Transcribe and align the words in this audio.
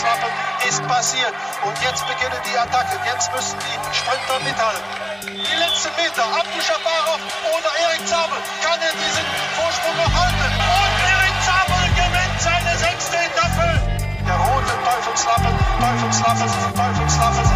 Teufelslappen 0.00 0.32
ist 0.66 0.80
passiert. 0.88 1.34
Und 1.64 1.76
jetzt 1.84 2.06
beginnen 2.08 2.40
die 2.48 2.56
Attacken. 2.56 2.98
Jetzt 3.04 3.30
müssen 3.34 3.58
die 3.60 3.76
Sprinter 3.94 4.40
mithalten. 4.40 4.80
Die 5.28 5.56
letzten 5.60 5.92
Meter. 6.00 6.24
Abu 6.24 6.56
Shabarov 6.56 7.20
oder 7.52 7.70
Erik 7.84 8.06
Zabel. 8.08 8.40
Kann 8.64 8.80
er 8.80 8.92
diesen 8.96 9.24
Vorsprung 9.60 9.96
noch 10.00 10.08
halten? 10.08 10.56
Und 10.56 11.04
Erik 11.04 11.36
Zabel 11.44 11.84
gewinnt 12.00 12.40
seine 12.40 12.72
sechste 12.80 13.16
Etappe. 13.28 13.76
Der 14.24 14.36
rote 14.40 14.72
Teufelslappen, 14.88 15.52
Teufelslappen, 15.84 16.48
Teufelslappen. 16.80 17.46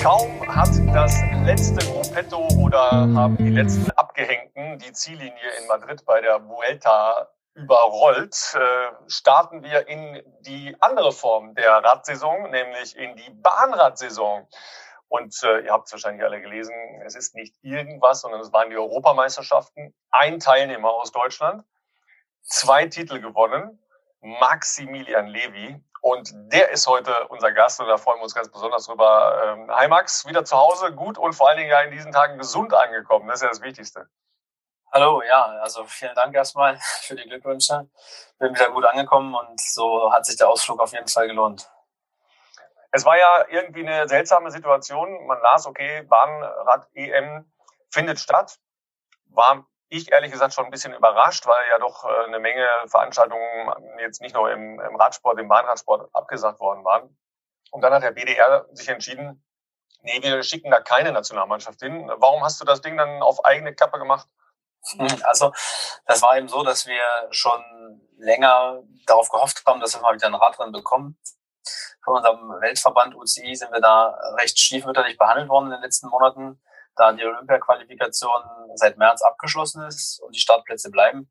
Kaum 0.00 0.30
hat 0.54 0.70
das 0.94 1.18
letzte 1.44 1.84
Gruppetto 1.86 2.46
oder 2.60 2.90
haben 2.90 3.36
die 3.38 3.50
letzten 3.50 3.90
Abgehängten 3.92 4.78
die 4.78 4.92
Ziellinie 4.92 5.50
in 5.60 5.66
Madrid 5.66 6.04
bei 6.04 6.20
der 6.20 6.46
Vuelta 6.46 7.28
überrollt, 7.54 8.54
äh, 8.54 8.92
starten 9.08 9.62
wir 9.62 9.86
in 9.88 10.22
die 10.40 10.76
andere 10.80 11.12
Form 11.12 11.54
der 11.54 11.72
Radsaison, 11.72 12.50
nämlich 12.50 12.96
in 12.96 13.16
die 13.16 13.30
Bahnradsaison. 13.30 14.46
Und 15.08 15.40
äh, 15.44 15.60
ihr 15.60 15.72
habt 15.72 15.86
es 15.86 15.92
wahrscheinlich 15.92 16.24
alle 16.24 16.40
gelesen, 16.40 16.74
es 17.04 17.14
ist 17.14 17.34
nicht 17.36 17.54
irgendwas, 17.62 18.22
sondern 18.22 18.40
es 18.40 18.52
waren 18.52 18.70
die 18.70 18.76
Europameisterschaften. 18.76 19.94
Ein 20.10 20.40
Teilnehmer 20.40 20.90
aus 20.90 21.12
Deutschland, 21.12 21.64
zwei 22.42 22.86
Titel 22.86 23.20
gewonnen, 23.20 23.80
Maximilian 24.20 25.28
Levy. 25.28 25.80
Und 26.00 26.32
der 26.52 26.70
ist 26.70 26.86
heute 26.86 27.28
unser 27.28 27.52
Gast 27.52 27.80
und 27.80 27.86
da 27.86 27.96
freuen 27.96 28.18
wir 28.18 28.24
uns 28.24 28.34
ganz 28.34 28.50
besonders 28.50 28.86
drüber. 28.86 29.40
Ähm, 29.46 29.70
hi 29.70 29.88
Max, 29.88 30.26
wieder 30.26 30.44
zu 30.44 30.56
Hause, 30.56 30.92
gut 30.92 31.16
und 31.16 31.32
vor 31.32 31.48
allen 31.48 31.58
Dingen 31.58 31.70
ja 31.70 31.80
in 31.80 31.92
diesen 31.92 32.12
Tagen 32.12 32.36
gesund 32.36 32.74
angekommen. 32.74 33.28
Das 33.28 33.36
ist 33.36 33.42
ja 33.42 33.48
das 33.48 33.62
Wichtigste. 33.62 34.08
Hallo, 34.96 35.22
ja, 35.22 35.46
also 35.60 35.84
vielen 35.86 36.14
Dank 36.14 36.32
erstmal 36.36 36.78
für 37.02 37.16
die 37.16 37.24
Glückwünsche. 37.24 37.88
Bin 38.38 38.54
wieder 38.54 38.70
gut 38.70 38.84
angekommen 38.84 39.34
und 39.34 39.60
so 39.60 40.12
hat 40.12 40.24
sich 40.24 40.36
der 40.36 40.48
Ausflug 40.48 40.78
auf 40.78 40.92
jeden 40.92 41.08
Fall 41.08 41.26
gelohnt. 41.26 41.68
Es 42.92 43.04
war 43.04 43.18
ja 43.18 43.44
irgendwie 43.48 43.84
eine 43.84 44.06
seltsame 44.06 44.52
Situation. 44.52 45.26
Man 45.26 45.40
las, 45.42 45.66
okay, 45.66 46.02
Bahnrad-EM 46.02 47.52
findet 47.90 48.20
statt. 48.20 48.60
War 49.30 49.66
ich 49.88 50.12
ehrlich 50.12 50.30
gesagt 50.30 50.54
schon 50.54 50.66
ein 50.66 50.70
bisschen 50.70 50.94
überrascht, 50.94 51.44
weil 51.48 51.68
ja 51.70 51.80
doch 51.80 52.04
äh, 52.04 52.26
eine 52.26 52.38
Menge 52.38 52.68
Veranstaltungen 52.86 53.98
jetzt 53.98 54.22
nicht 54.22 54.36
nur 54.36 54.48
im, 54.52 54.78
im 54.78 54.94
Radsport, 54.94 55.40
im 55.40 55.48
Bahnradsport 55.48 56.08
abgesagt 56.12 56.60
worden 56.60 56.84
waren. 56.84 57.18
Und 57.72 57.82
dann 57.82 57.92
hat 57.92 58.04
der 58.04 58.12
BDR 58.12 58.68
sich 58.70 58.88
entschieden, 58.88 59.44
nee, 60.02 60.22
wir 60.22 60.40
schicken 60.44 60.70
da 60.70 60.80
keine 60.80 61.10
Nationalmannschaft 61.10 61.80
hin. 61.80 62.08
Warum 62.14 62.44
hast 62.44 62.60
du 62.60 62.64
das 62.64 62.80
Ding 62.80 62.96
dann 62.96 63.24
auf 63.24 63.44
eigene 63.44 63.74
Kappe 63.74 63.98
gemacht? 63.98 64.28
Also 65.22 65.52
das 66.06 66.20
war 66.20 66.36
eben 66.36 66.48
so, 66.48 66.62
dass 66.62 66.86
wir 66.86 67.02
schon 67.30 67.62
länger 68.18 68.82
darauf 69.06 69.28
gehofft 69.30 69.62
haben, 69.66 69.80
dass 69.80 69.94
wir 69.94 70.02
mal 70.02 70.14
wieder 70.14 70.26
ein 70.26 70.34
Radrennen 70.34 70.72
bekommen. 70.72 71.18
Von 72.04 72.16
unserem 72.16 72.60
Weltverband 72.60 73.14
UCI 73.14 73.54
sind 73.54 73.72
wir 73.72 73.80
da 73.80 74.18
recht 74.36 74.58
stiefmütterlich 74.58 75.16
behandelt 75.16 75.48
worden 75.48 75.66
in 75.66 75.72
den 75.72 75.82
letzten 75.82 76.08
Monaten 76.08 76.60
da 76.96 77.12
die 77.12 77.24
Olympia-Qualifikation 77.24 78.42
seit 78.74 78.96
März 78.98 79.22
abgeschlossen 79.22 79.84
ist 79.86 80.20
und 80.20 80.34
die 80.34 80.40
Startplätze 80.40 80.90
bleiben, 80.90 81.30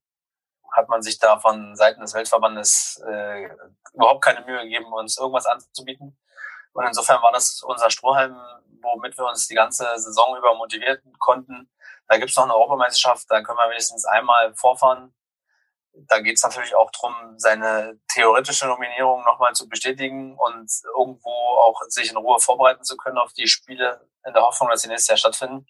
hat 0.72 0.90
man 0.90 1.02
sich 1.02 1.20
da 1.20 1.40
von 1.40 1.76
Seiten 1.76 2.02
des 2.02 2.14
Weltverbandes 2.14 3.02
äh, 3.08 3.50
überhaupt 3.94 4.24
keine 4.24 4.46
Mühe 4.46 4.64
gegeben, 4.64 4.92
uns 4.92 5.18
irgendwas 5.18 5.46
anzubieten. 5.46 6.18
Und 6.74 6.86
insofern 6.86 7.22
war 7.22 7.31
das 7.31 7.62
unser 7.62 7.90
Strohhalm, 7.92 8.36
womit 8.81 9.18
wir 9.18 9.26
uns 9.26 9.48
die 9.48 9.56
ganze 9.56 9.88
Saison 9.98 10.36
über 10.38 10.56
motivieren 10.56 11.14
konnten. 11.20 11.70
Da 12.08 12.18
gibt's 12.18 12.36
noch 12.36 12.44
eine 12.44 12.56
Europameisterschaft, 12.56 13.26
da 13.30 13.42
können 13.42 13.58
wir 13.58 13.70
wenigstens 13.70 14.06
einmal 14.06 14.54
vorfahren. 14.56 15.14
Da 15.94 16.20
geht's 16.20 16.44
natürlich 16.44 16.76
auch 16.76 16.90
drum, 16.92 17.14
seine 17.38 18.00
theoretische 18.12 18.68
Nominierung 18.68 19.23
nochmal 19.23 19.54
zu 19.54 19.70
bestätigen 19.70 20.36
und 20.38 20.72
irgendwo 20.98 21.30
auch 21.30 21.80
sich 21.88 22.09
in 22.09 22.18
Ruhe 22.18 22.40
vorbereiten 22.40 22.84
zu 22.84 22.97
können 22.97 23.19
auf 23.19 23.31
die 23.34 23.47
Spiele 23.47 24.09
in 24.25 24.34
der 24.34 24.41
Hoffnung, 24.41 24.69
dass 24.69 24.81
sie 24.81 24.88
nächstes 24.88 25.09
Jahr 25.09 25.18
stattfinden. 25.18 25.68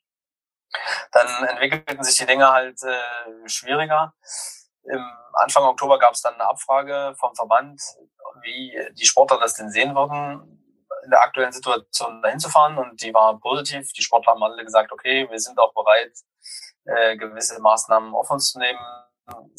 Dann 1.11 1.43
entwickelten 1.45 2.03
sich 2.03 2.17
die 2.17 2.25
Dinge 2.25 2.49
halt 2.49 2.81
äh, 2.83 3.49
schwieriger. 3.49 4.13
Im 4.85 5.05
Anfang 5.33 5.63
Oktober 5.63 5.99
gab 5.99 6.13
es 6.13 6.21
dann 6.21 6.35
eine 6.35 6.45
Abfrage 6.45 7.15
vom 7.19 7.35
Verband, 7.35 7.81
wie 8.41 8.77
die 8.93 9.05
Sportler 9.05 9.39
das 9.39 9.55
denn 9.55 9.69
sehen 9.69 9.95
würden, 9.95 10.62
in 11.03 11.09
der 11.09 11.21
aktuellen 11.21 11.51
Situation 11.51 12.21
dahin 12.21 12.39
zu 12.39 12.49
fahren. 12.49 12.77
Und 12.77 13.01
die 13.01 13.13
war 13.13 13.39
positiv. 13.39 13.91
Die 13.93 14.01
Sportler 14.01 14.33
haben 14.33 14.43
alle 14.43 14.63
gesagt, 14.63 14.91
okay, 14.91 15.27
wir 15.29 15.39
sind 15.39 15.59
auch 15.59 15.73
bereit, 15.73 16.13
äh, 16.85 17.17
gewisse 17.17 17.61
Maßnahmen 17.61 18.13
auf 18.13 18.29
uns 18.29 18.51
zu 18.51 18.59
nehmen, 18.59 18.79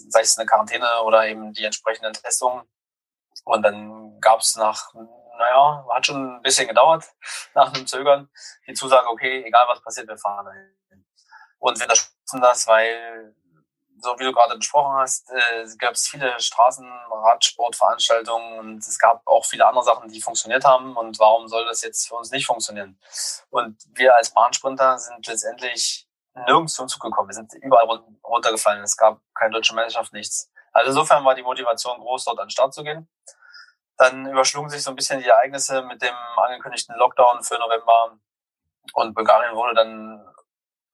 sei 0.09 0.21
es 0.21 0.39
eine 0.39 0.47
Quarantäne 0.47 1.03
oder 1.05 1.27
eben 1.27 1.53
die 1.53 1.65
entsprechenden 1.65 2.13
Testungen. 2.13 2.65
Und 3.45 3.63
dann 3.63 4.21
gab 4.21 4.41
es 4.41 4.57
nach 4.57 4.93
naja, 5.39 5.87
hat 5.93 6.07
schon 6.07 6.37
ein 6.37 6.43
bisschen 6.43 6.69
gedauert 6.69 7.05
nach 7.55 7.73
einem 7.73 7.87
Zögern. 7.87 8.29
Die 8.67 8.75
Zusage, 8.75 9.09
okay, 9.09 9.45
egal 9.45 9.67
was 9.69 9.83
passiert, 9.83 10.09
wir 10.09 10.19
fahren 10.19 10.47
dahin. 10.47 11.07
Und 11.59 11.79
wir 11.79 11.85
unterstützen 11.85 12.41
das, 12.41 12.67
weil, 12.67 13.35
so 13.99 14.19
wie 14.19 14.25
du 14.25 14.33
gerade 14.33 14.57
besprochen 14.57 14.97
hast, 14.97 15.31
äh, 15.31 15.67
gab 15.79 15.93
es 15.93 16.09
viele 16.09 16.35
Straßenradsportveranstaltungen 16.39 18.59
und 18.59 18.79
es 18.79 18.99
gab 18.99 19.23
auch 19.27 19.45
viele 19.45 19.67
andere 19.67 19.85
Sachen, 19.85 20.09
die 20.09 20.21
funktioniert 20.21 20.65
haben. 20.65 20.97
Und 20.97 21.19
warum 21.19 21.49
soll 21.49 21.65
das 21.67 21.83
jetzt 21.83 22.09
für 22.09 22.15
uns 22.17 22.31
nicht 22.31 22.47
funktionieren? 22.47 22.99
Und 23.51 23.77
wir 23.95 24.17
als 24.17 24.31
Bahnsprinter 24.31 24.99
sind 24.99 25.27
letztendlich 25.27 26.09
nirgends 26.35 26.75
zum 26.75 26.89
Zug 26.89 27.03
gekommen. 27.03 27.29
Wir 27.29 27.35
sind 27.35 27.53
überall 27.55 28.03
runtergefallen. 28.25 28.83
Es 28.83 28.97
gab 28.97 29.21
keine 29.35 29.53
deutsche 29.53 29.75
Meisterschaft, 29.75 30.13
nichts. 30.13 30.51
Also 30.73 30.91
insofern 30.91 31.25
war 31.25 31.35
die 31.35 31.43
Motivation 31.43 32.01
groß, 32.01 32.25
dort 32.25 32.41
an 32.41 32.47
den 32.47 32.51
Start 32.51 32.75
zu 32.75 32.83
gehen. 32.83 33.09
Dann 33.97 34.27
überschlugen 34.27 34.71
sich 34.71 34.83
so 34.83 34.91
ein 34.91 34.97
bisschen 34.97 35.21
die 35.21 35.29
Ereignisse 35.29 35.83
mit 35.83 36.03
dem 36.03 36.17
angekündigten 36.37 36.97
Lockdown 36.97 37.45
für 37.45 37.57
November 37.59 38.19
und 38.95 39.15
Bulgarien 39.15 39.55
wurde 39.55 39.75
dann 39.75 40.27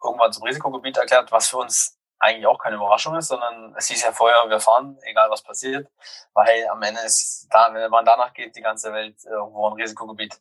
irgendwann 0.02 0.32
zum 0.32 0.44
Risikogebiet 0.44 0.98
erklärt, 0.98 1.32
was 1.32 1.48
für 1.48 1.56
uns 1.56 1.98
eigentlich 2.20 2.46
auch 2.46 2.58
keine 2.58 2.76
Überraschung 2.76 3.16
ist, 3.16 3.28
sondern 3.28 3.74
es 3.76 3.88
hieß 3.88 4.02
ja 4.02 4.12
vorher, 4.12 4.48
wir 4.48 4.60
fahren, 4.60 4.98
egal 5.02 5.30
was 5.30 5.42
passiert, 5.42 5.90
weil 6.34 6.68
am 6.68 6.82
Ende 6.82 7.00
ist, 7.00 7.48
da, 7.50 7.72
wenn 7.72 7.90
man 7.90 8.04
danach 8.04 8.32
geht, 8.34 8.54
die 8.54 8.60
ganze 8.60 8.92
Welt 8.92 9.16
irgendwo 9.24 9.68
ein 9.68 9.72
Risikogebiet. 9.74 10.40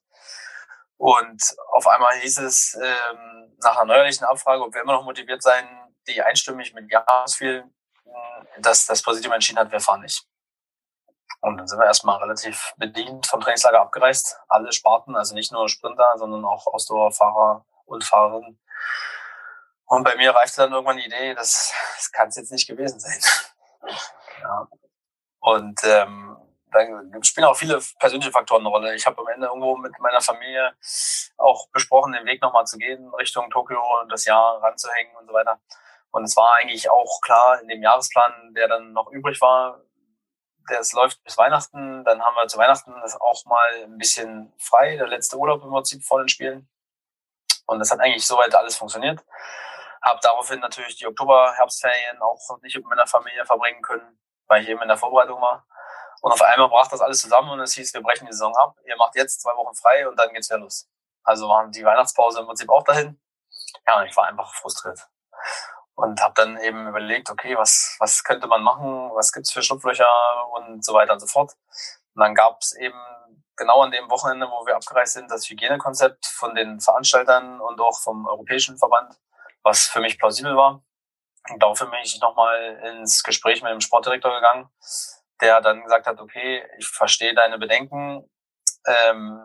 Und 0.98 1.42
auf 1.72 1.88
einmal 1.88 2.14
hieß 2.16 2.40
es 2.40 2.76
ähm, 2.76 3.56
nach 3.64 3.78
einer 3.78 3.86
neuerlichen 3.86 4.26
Abfrage, 4.26 4.62
ob 4.64 4.74
wir 4.74 4.82
immer 4.82 4.94
noch 4.94 5.06
motiviert 5.06 5.42
sein, 5.42 5.66
die 6.08 6.22
einstimmig 6.22 6.74
mit 6.74 6.92
Ja 6.92 7.06
ausfiel, 7.08 7.64
dass 8.58 8.86
das 8.86 9.02
Präsidium 9.02 9.34
entschieden 9.34 9.60
hat, 9.60 9.72
wir 9.72 9.80
fahren 9.80 10.02
nicht. 10.02 10.26
Und 11.42 11.58
dann 11.58 11.68
sind 11.68 11.80
wir 11.80 11.86
erstmal 11.86 12.18
relativ 12.18 12.74
bedient 12.78 13.26
vom 13.28 13.40
Trainingslager 13.40 13.80
abgereist. 13.80 14.38
Alle 14.50 14.74
Sparten, 14.74 15.16
also 15.16 15.34
nicht 15.34 15.54
nur 15.54 15.70
Sprinter, 15.70 16.18
sondern 16.18 16.44
auch 16.44 16.68
Ausdauerfahrer 16.68 17.66
und 17.86 18.04
Fahrerinnen. 18.04 18.60
Und 19.90 20.04
bei 20.04 20.16
mir 20.16 20.36
reifte 20.36 20.62
dann 20.62 20.72
irgendwann 20.72 20.98
die 20.98 21.08
Idee, 21.08 21.34
das, 21.34 21.74
das 21.96 22.12
kann 22.12 22.28
es 22.28 22.36
jetzt 22.36 22.52
nicht 22.52 22.68
gewesen 22.68 23.00
sein. 23.00 23.20
ja. 24.42 24.68
Und 25.40 25.80
ähm, 25.84 26.38
dann 26.72 27.24
spielen 27.24 27.48
auch 27.48 27.58
viele 27.58 27.80
persönliche 27.98 28.32
Faktoren 28.32 28.62
eine 28.62 28.70
Rolle. 28.70 28.94
Ich 28.94 29.08
habe 29.08 29.20
am 29.20 29.28
Ende 29.28 29.48
irgendwo 29.48 29.76
mit 29.78 29.98
meiner 30.00 30.22
Familie 30.22 30.76
auch 31.38 31.70
besprochen, 31.70 32.14
den 32.14 32.28
Weg 32.28 32.40
nochmal 32.44 32.68
zu 32.68 32.78
gehen 32.78 33.12
Richtung 33.16 33.50
Tokio 33.50 33.82
und 34.00 34.12
das 34.12 34.26
Jahr 34.26 34.62
ranzuhängen 34.62 35.16
und 35.16 35.26
so 35.26 35.34
weiter. 35.34 35.60
Und 36.12 36.24
es 36.24 36.36
war 36.36 36.54
eigentlich 36.60 36.88
auch 36.92 37.20
klar 37.22 37.60
in 37.60 37.68
dem 37.68 37.82
Jahresplan, 37.82 38.54
der 38.54 38.68
dann 38.68 38.94
noch 38.94 39.10
übrig 39.12 39.42
war, 39.42 39.82
das 40.68 40.94
läuft 40.94 41.24
bis 41.24 41.36
Weihnachten. 41.36 42.04
Dann 42.04 42.22
haben 42.22 42.36
wir 42.36 42.48
zu 42.48 42.60
Weihnachten 42.60 42.94
das 43.02 43.20
auch 43.20 43.44
mal 43.46 43.86
ein 43.86 43.98
bisschen 43.98 44.54
frei, 44.60 44.98
der 44.98 45.08
letzte 45.08 45.36
Urlaub 45.38 45.64
im 45.64 45.72
Prinzip 45.72 46.04
vor 46.04 46.20
den 46.20 46.30
Spielen. 46.30 46.70
Und 47.66 47.80
das 47.80 47.90
hat 47.90 48.00
eigentlich 48.00 48.28
soweit 48.28 48.54
alles 48.54 48.76
funktioniert. 48.76 49.24
Habe 50.02 50.20
daraufhin 50.22 50.60
natürlich 50.60 50.96
die 50.98 51.08
Oktober-Herbstferien 51.08 52.22
auch 52.22 52.40
nicht 52.62 52.76
mit 52.76 52.86
meiner 52.86 53.08
Familie 53.08 53.46
verbringen 53.46 53.82
können, 53.82 54.20
weil 54.48 54.64
ich 54.64 54.70
eben 54.70 54.82
in 54.82 54.88
der 54.88 54.98
Vorbereitung 54.98 55.42
war. 55.42 55.66
Und 56.22 56.32
auf 56.32 56.42
einmal 56.42 56.70
brach 56.70 56.88
das 56.88 57.02
alles 57.02 57.20
zusammen 57.20 57.50
und 57.52 57.60
es 57.62 57.74
hieß, 57.74 57.94
wir 57.94 58.02
brechen 58.02 58.26
die 58.26 58.34
Saison 58.34 58.56
ab. 58.58 58.76
Ihr 58.86 58.98
macht 58.98 59.16
jetzt 59.16 59.42
zwei 59.42 59.56
Wochen 59.56 59.76
frei 59.76 60.08
und 60.08 60.18
dann 60.18 60.34
geht's 60.34 60.50
wieder 60.50 60.60
los. 60.60 60.90
Also 61.24 61.48
waren 61.48 61.72
die 61.72 61.84
Weihnachtspause 61.84 62.40
im 62.42 62.46
Prinzip 62.46 62.70
auch 62.70 62.84
dahin. 62.84 63.20
Ja, 63.88 64.00
und 64.00 64.06
ich 64.06 64.16
war 64.16 64.28
einfach 64.28 64.54
frustriert 64.54 65.08
und 66.02 66.22
habe 66.22 66.34
dann 66.36 66.58
eben 66.58 66.88
überlegt, 66.88 67.30
okay, 67.30 67.58
was, 67.58 67.98
was 68.00 68.24
könnte 68.24 68.48
man 68.48 68.64
machen, 68.64 69.12
was 69.16 69.34
gibt's 69.34 69.52
für 69.52 69.62
Schlupflöcher 69.62 70.08
und 70.54 70.84
so 70.84 70.94
weiter 70.94 71.14
und 71.14 71.20
so 71.20 71.28
fort. 71.28 71.56
Und 72.16 72.22
dann 72.22 72.34
gab 72.34 72.62
es 72.62 72.74
eben 72.74 73.00
genau 73.58 73.82
an 73.82 73.92
dem 73.92 74.10
Wochenende, 74.10 74.48
wo 74.48 74.66
wir 74.66 74.78
abgereist 74.78 75.14
sind, 75.14 75.30
das 75.30 75.50
Hygienekonzept 75.50 76.26
von 76.26 76.56
den 76.56 76.80
Veranstaltern 76.80 77.60
und 77.60 77.82
auch 77.82 78.00
vom 78.00 78.26
Europäischen 78.28 78.78
Verband, 78.78 79.14
was 79.64 79.88
für 79.88 80.00
mich 80.00 80.20
plausibel 80.20 80.56
war. 80.56 80.84
Und 81.50 81.62
daraufhin 81.62 81.90
bin 81.90 82.00
ich 82.04 82.20
nochmal 82.20 82.80
ins 82.86 83.24
Gespräch 83.24 83.62
mit 83.62 83.72
dem 83.72 83.82
Sportdirektor 83.82 84.34
gegangen, 84.34 84.70
der 85.42 85.62
dann 85.62 85.84
gesagt 85.84 86.08
hat, 86.08 86.20
okay, 86.20 86.68
ich 86.78 86.88
verstehe 86.88 87.34
deine 87.34 87.58
Bedenken. 87.58 88.30
Ähm, 88.86 89.40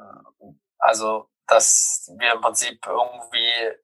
also, 0.78 1.30
dass 1.46 2.10
wir 2.18 2.32
im 2.32 2.40
Prinzip 2.40 2.84
irgendwie 2.86 3.74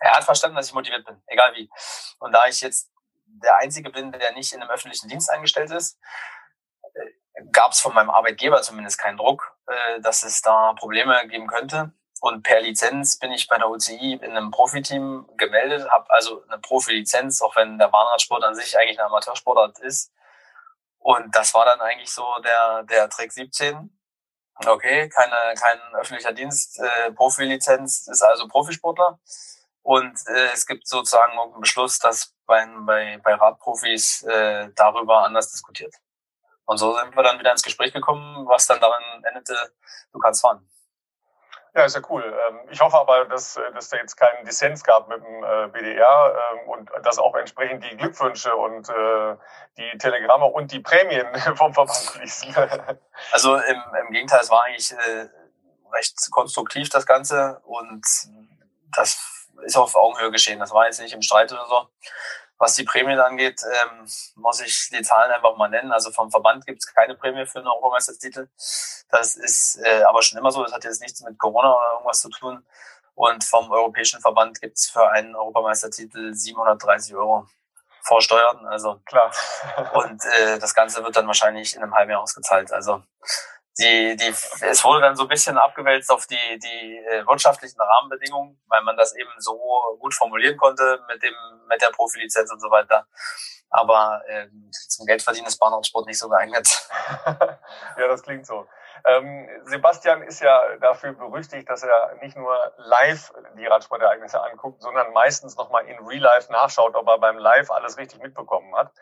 er 0.00 0.16
hat 0.16 0.24
verstanden, 0.24 0.56
dass 0.56 0.68
ich 0.68 0.74
motiviert 0.74 1.04
bin, 1.04 1.22
egal 1.26 1.54
wie. 1.54 1.70
Und 2.18 2.32
da 2.32 2.46
ich 2.46 2.60
jetzt 2.62 2.90
der 3.26 3.56
Einzige 3.58 3.90
bin, 3.90 4.10
der 4.12 4.32
nicht 4.32 4.52
in 4.52 4.60
einem 4.60 4.70
öffentlichen 4.70 5.08
Dienst 5.08 5.30
eingestellt 5.30 5.70
ist, 5.70 5.98
äh, 6.82 7.44
gab 7.52 7.72
es 7.72 7.80
von 7.80 7.94
meinem 7.94 8.10
Arbeitgeber 8.10 8.62
zumindest 8.62 8.98
keinen 8.98 9.18
Druck, 9.18 9.56
äh, 9.66 10.00
dass 10.00 10.22
es 10.22 10.40
da 10.40 10.72
Probleme 10.72 11.28
geben 11.28 11.46
könnte. 11.46 11.92
Und 12.20 12.42
per 12.42 12.60
Lizenz 12.60 13.18
bin 13.18 13.32
ich 13.32 13.48
bei 13.48 13.56
der 13.56 13.70
UCI 13.70 14.12
in 14.12 14.32
einem 14.32 14.50
Profiteam 14.50 15.26
gemeldet, 15.38 15.90
habe 15.90 16.04
also 16.10 16.44
eine 16.48 16.58
Profilizenz, 16.58 17.40
auch 17.40 17.56
wenn 17.56 17.78
der 17.78 17.88
Bahnradsport 17.88 18.44
an 18.44 18.54
sich 18.54 18.76
eigentlich 18.76 19.00
ein 19.00 19.06
Amateursportart 19.06 19.78
ist. 19.78 20.12
Und 20.98 21.34
das 21.34 21.54
war 21.54 21.64
dann 21.64 21.80
eigentlich 21.80 22.10
so 22.10 22.26
der, 22.44 22.82
der 22.82 23.08
Trick 23.08 23.32
17. 23.32 23.96
Okay, 24.66 25.08
keine, 25.08 25.54
kein 25.54 25.78
öffentlicher 25.94 26.32
Dienst, 26.32 26.78
äh, 26.78 27.10
Profilizenz 27.12 28.06
ist 28.06 28.20
also 28.20 28.46
Profisportler. 28.46 29.18
Und 29.82 30.18
äh, 30.26 30.50
es 30.52 30.66
gibt 30.66 30.86
sozusagen 30.86 31.38
einen 31.38 31.60
Beschluss, 31.60 31.98
dass 31.98 32.34
bei, 32.44 32.66
bei, 32.80 33.18
bei 33.24 33.34
Radprofis 33.34 34.22
äh, 34.24 34.68
darüber 34.76 35.24
anders 35.24 35.50
diskutiert. 35.50 35.94
Und 36.66 36.76
so 36.76 36.94
sind 36.98 37.16
wir 37.16 37.22
dann 37.22 37.38
wieder 37.38 37.50
ins 37.50 37.62
Gespräch 37.62 37.94
gekommen, 37.94 38.46
was 38.46 38.66
dann 38.66 38.78
darin 38.78 39.24
endete, 39.24 39.56
du 40.12 40.18
kannst 40.18 40.42
fahren. 40.42 40.68
Ja, 41.74 41.84
ist 41.84 41.94
ja 41.94 42.02
cool. 42.08 42.24
Ähm, 42.24 42.58
ich 42.70 42.80
hoffe 42.80 42.96
aber, 42.96 43.26
dass, 43.26 43.56
äh, 43.56 43.72
dass 43.72 43.88
da 43.88 43.96
jetzt 43.96 44.16
keinen 44.16 44.44
Dissens 44.44 44.82
gab 44.82 45.08
mit 45.08 45.22
dem 45.24 45.44
äh, 45.44 45.68
BDR 45.68 46.36
ähm, 46.52 46.68
und 46.68 46.90
dass 47.02 47.18
auch 47.18 47.34
entsprechend 47.36 47.84
die 47.84 47.96
Glückwünsche 47.96 48.54
und 48.56 48.88
äh, 48.88 49.36
die 49.76 49.98
Telegramme 49.98 50.46
und 50.46 50.72
die 50.72 50.80
Prämien 50.80 51.26
vom 51.54 51.72
Verband 51.72 51.96
fließen. 51.96 52.54
Also 53.32 53.56
im, 53.56 53.82
im 54.06 54.12
Gegenteil, 54.12 54.40
es 54.40 54.50
war 54.50 54.64
eigentlich 54.64 54.94
recht 55.92 56.30
konstruktiv 56.30 56.88
das 56.88 57.04
Ganze 57.04 57.60
und 57.64 58.02
das 58.96 59.46
ist 59.62 59.76
auf 59.76 59.94
Augenhöhe 59.94 60.30
geschehen. 60.30 60.58
Das 60.58 60.72
war 60.72 60.86
jetzt 60.86 61.00
nicht 61.00 61.12
im 61.12 61.20
Streit 61.20 61.52
oder 61.52 61.66
so. 61.66 61.88
Was 62.60 62.74
die 62.74 62.84
Prämien 62.84 63.18
angeht, 63.18 63.62
ähm, 63.64 64.06
muss 64.34 64.60
ich 64.60 64.90
die 64.90 65.00
Zahlen 65.00 65.32
einfach 65.32 65.56
mal 65.56 65.70
nennen. 65.70 65.92
Also 65.92 66.10
vom 66.10 66.30
Verband 66.30 66.66
gibt 66.66 66.80
es 66.80 66.92
keine 66.92 67.14
Prämie 67.14 67.46
für 67.46 67.60
einen 67.60 67.68
Europameistertitel. 67.68 68.48
Das 69.08 69.34
ist 69.34 69.80
äh, 69.82 70.02
aber 70.02 70.20
schon 70.20 70.38
immer 70.38 70.50
so. 70.50 70.62
Das 70.62 70.74
hat 70.74 70.84
jetzt 70.84 71.00
nichts 71.00 71.22
mit 71.22 71.38
Corona 71.38 71.74
oder 71.74 71.92
irgendwas 71.94 72.20
zu 72.20 72.28
tun. 72.28 72.62
Und 73.14 73.44
vom 73.44 73.70
Europäischen 73.70 74.20
Verband 74.20 74.60
gibt 74.60 74.76
es 74.76 74.90
für 74.90 75.08
einen 75.08 75.34
Europameistertitel 75.34 76.34
730 76.34 77.14
Euro 77.14 77.46
vor 78.02 78.20
Steuern. 78.20 78.66
Also 78.66 79.00
klar. 79.06 79.32
und 79.94 80.22
äh, 80.26 80.58
das 80.58 80.74
Ganze 80.74 81.02
wird 81.02 81.16
dann 81.16 81.26
wahrscheinlich 81.26 81.74
in 81.74 81.82
einem 81.82 81.94
halben 81.94 82.10
Jahr 82.10 82.20
ausgezahlt. 82.20 82.72
Also 82.72 83.02
die, 83.78 84.16
die, 84.16 84.28
es 84.28 84.84
wurde 84.84 85.02
dann 85.02 85.16
so 85.16 85.22
ein 85.22 85.28
bisschen 85.28 85.56
abgewälzt 85.56 86.10
auf 86.10 86.26
die, 86.26 86.58
die 86.58 86.98
äh, 86.98 87.26
wirtschaftlichen 87.26 87.80
Rahmenbedingungen, 87.80 88.60
weil 88.68 88.82
man 88.82 88.96
das 88.96 89.14
eben 89.16 89.30
so 89.38 89.58
gut 89.98 90.14
formulieren 90.14 90.56
konnte 90.56 91.00
mit 91.08 91.22
dem, 91.22 91.34
mit 91.68 91.80
der 91.80 91.90
Profilizenz 91.90 92.50
und 92.52 92.60
so 92.60 92.70
weiter. 92.70 93.06
Aber 93.70 94.22
äh, 94.26 94.48
zum 94.88 95.06
Geldverdienen 95.06 95.46
ist 95.46 95.58
Bahnradsport 95.58 96.06
nicht 96.06 96.18
so 96.18 96.28
geeignet. 96.28 96.88
ja, 97.26 98.08
das 98.08 98.22
klingt 98.22 98.44
so. 98.44 98.66
Ähm, 99.06 99.48
Sebastian 99.64 100.22
ist 100.22 100.40
ja 100.40 100.76
dafür 100.78 101.12
berüchtigt, 101.12 101.68
dass 101.70 101.82
er 101.82 102.16
nicht 102.20 102.36
nur 102.36 102.56
live 102.76 103.32
die 103.56 103.66
Radsportereignisse 103.66 104.42
anguckt, 104.42 104.82
sondern 104.82 105.12
meistens 105.12 105.56
nochmal 105.56 105.86
in 105.86 105.98
Real 106.06 106.22
Life 106.22 106.52
nachschaut, 106.52 106.94
ob 106.94 107.06
er 107.08 107.18
beim 107.18 107.38
Live 107.38 107.70
alles 107.70 107.96
richtig 107.96 108.20
mitbekommen 108.20 108.74
hat. 108.76 108.92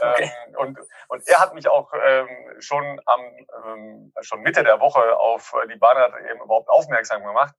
Okay. 0.00 0.32
Ähm, 0.46 0.56
und, 0.56 0.78
und 1.08 1.28
er 1.28 1.38
hat 1.38 1.54
mich 1.54 1.68
auch 1.68 1.92
ähm, 2.02 2.28
schon 2.60 3.00
am 3.06 3.20
ähm, 3.64 4.12
schon 4.20 4.40
Mitte 4.40 4.62
der 4.62 4.80
Woche 4.80 5.18
auf 5.18 5.54
die 5.70 5.76
Bahnrad 5.76 6.12
eben 6.30 6.40
überhaupt 6.40 6.68
aufmerksam 6.68 7.24
gemacht, 7.24 7.54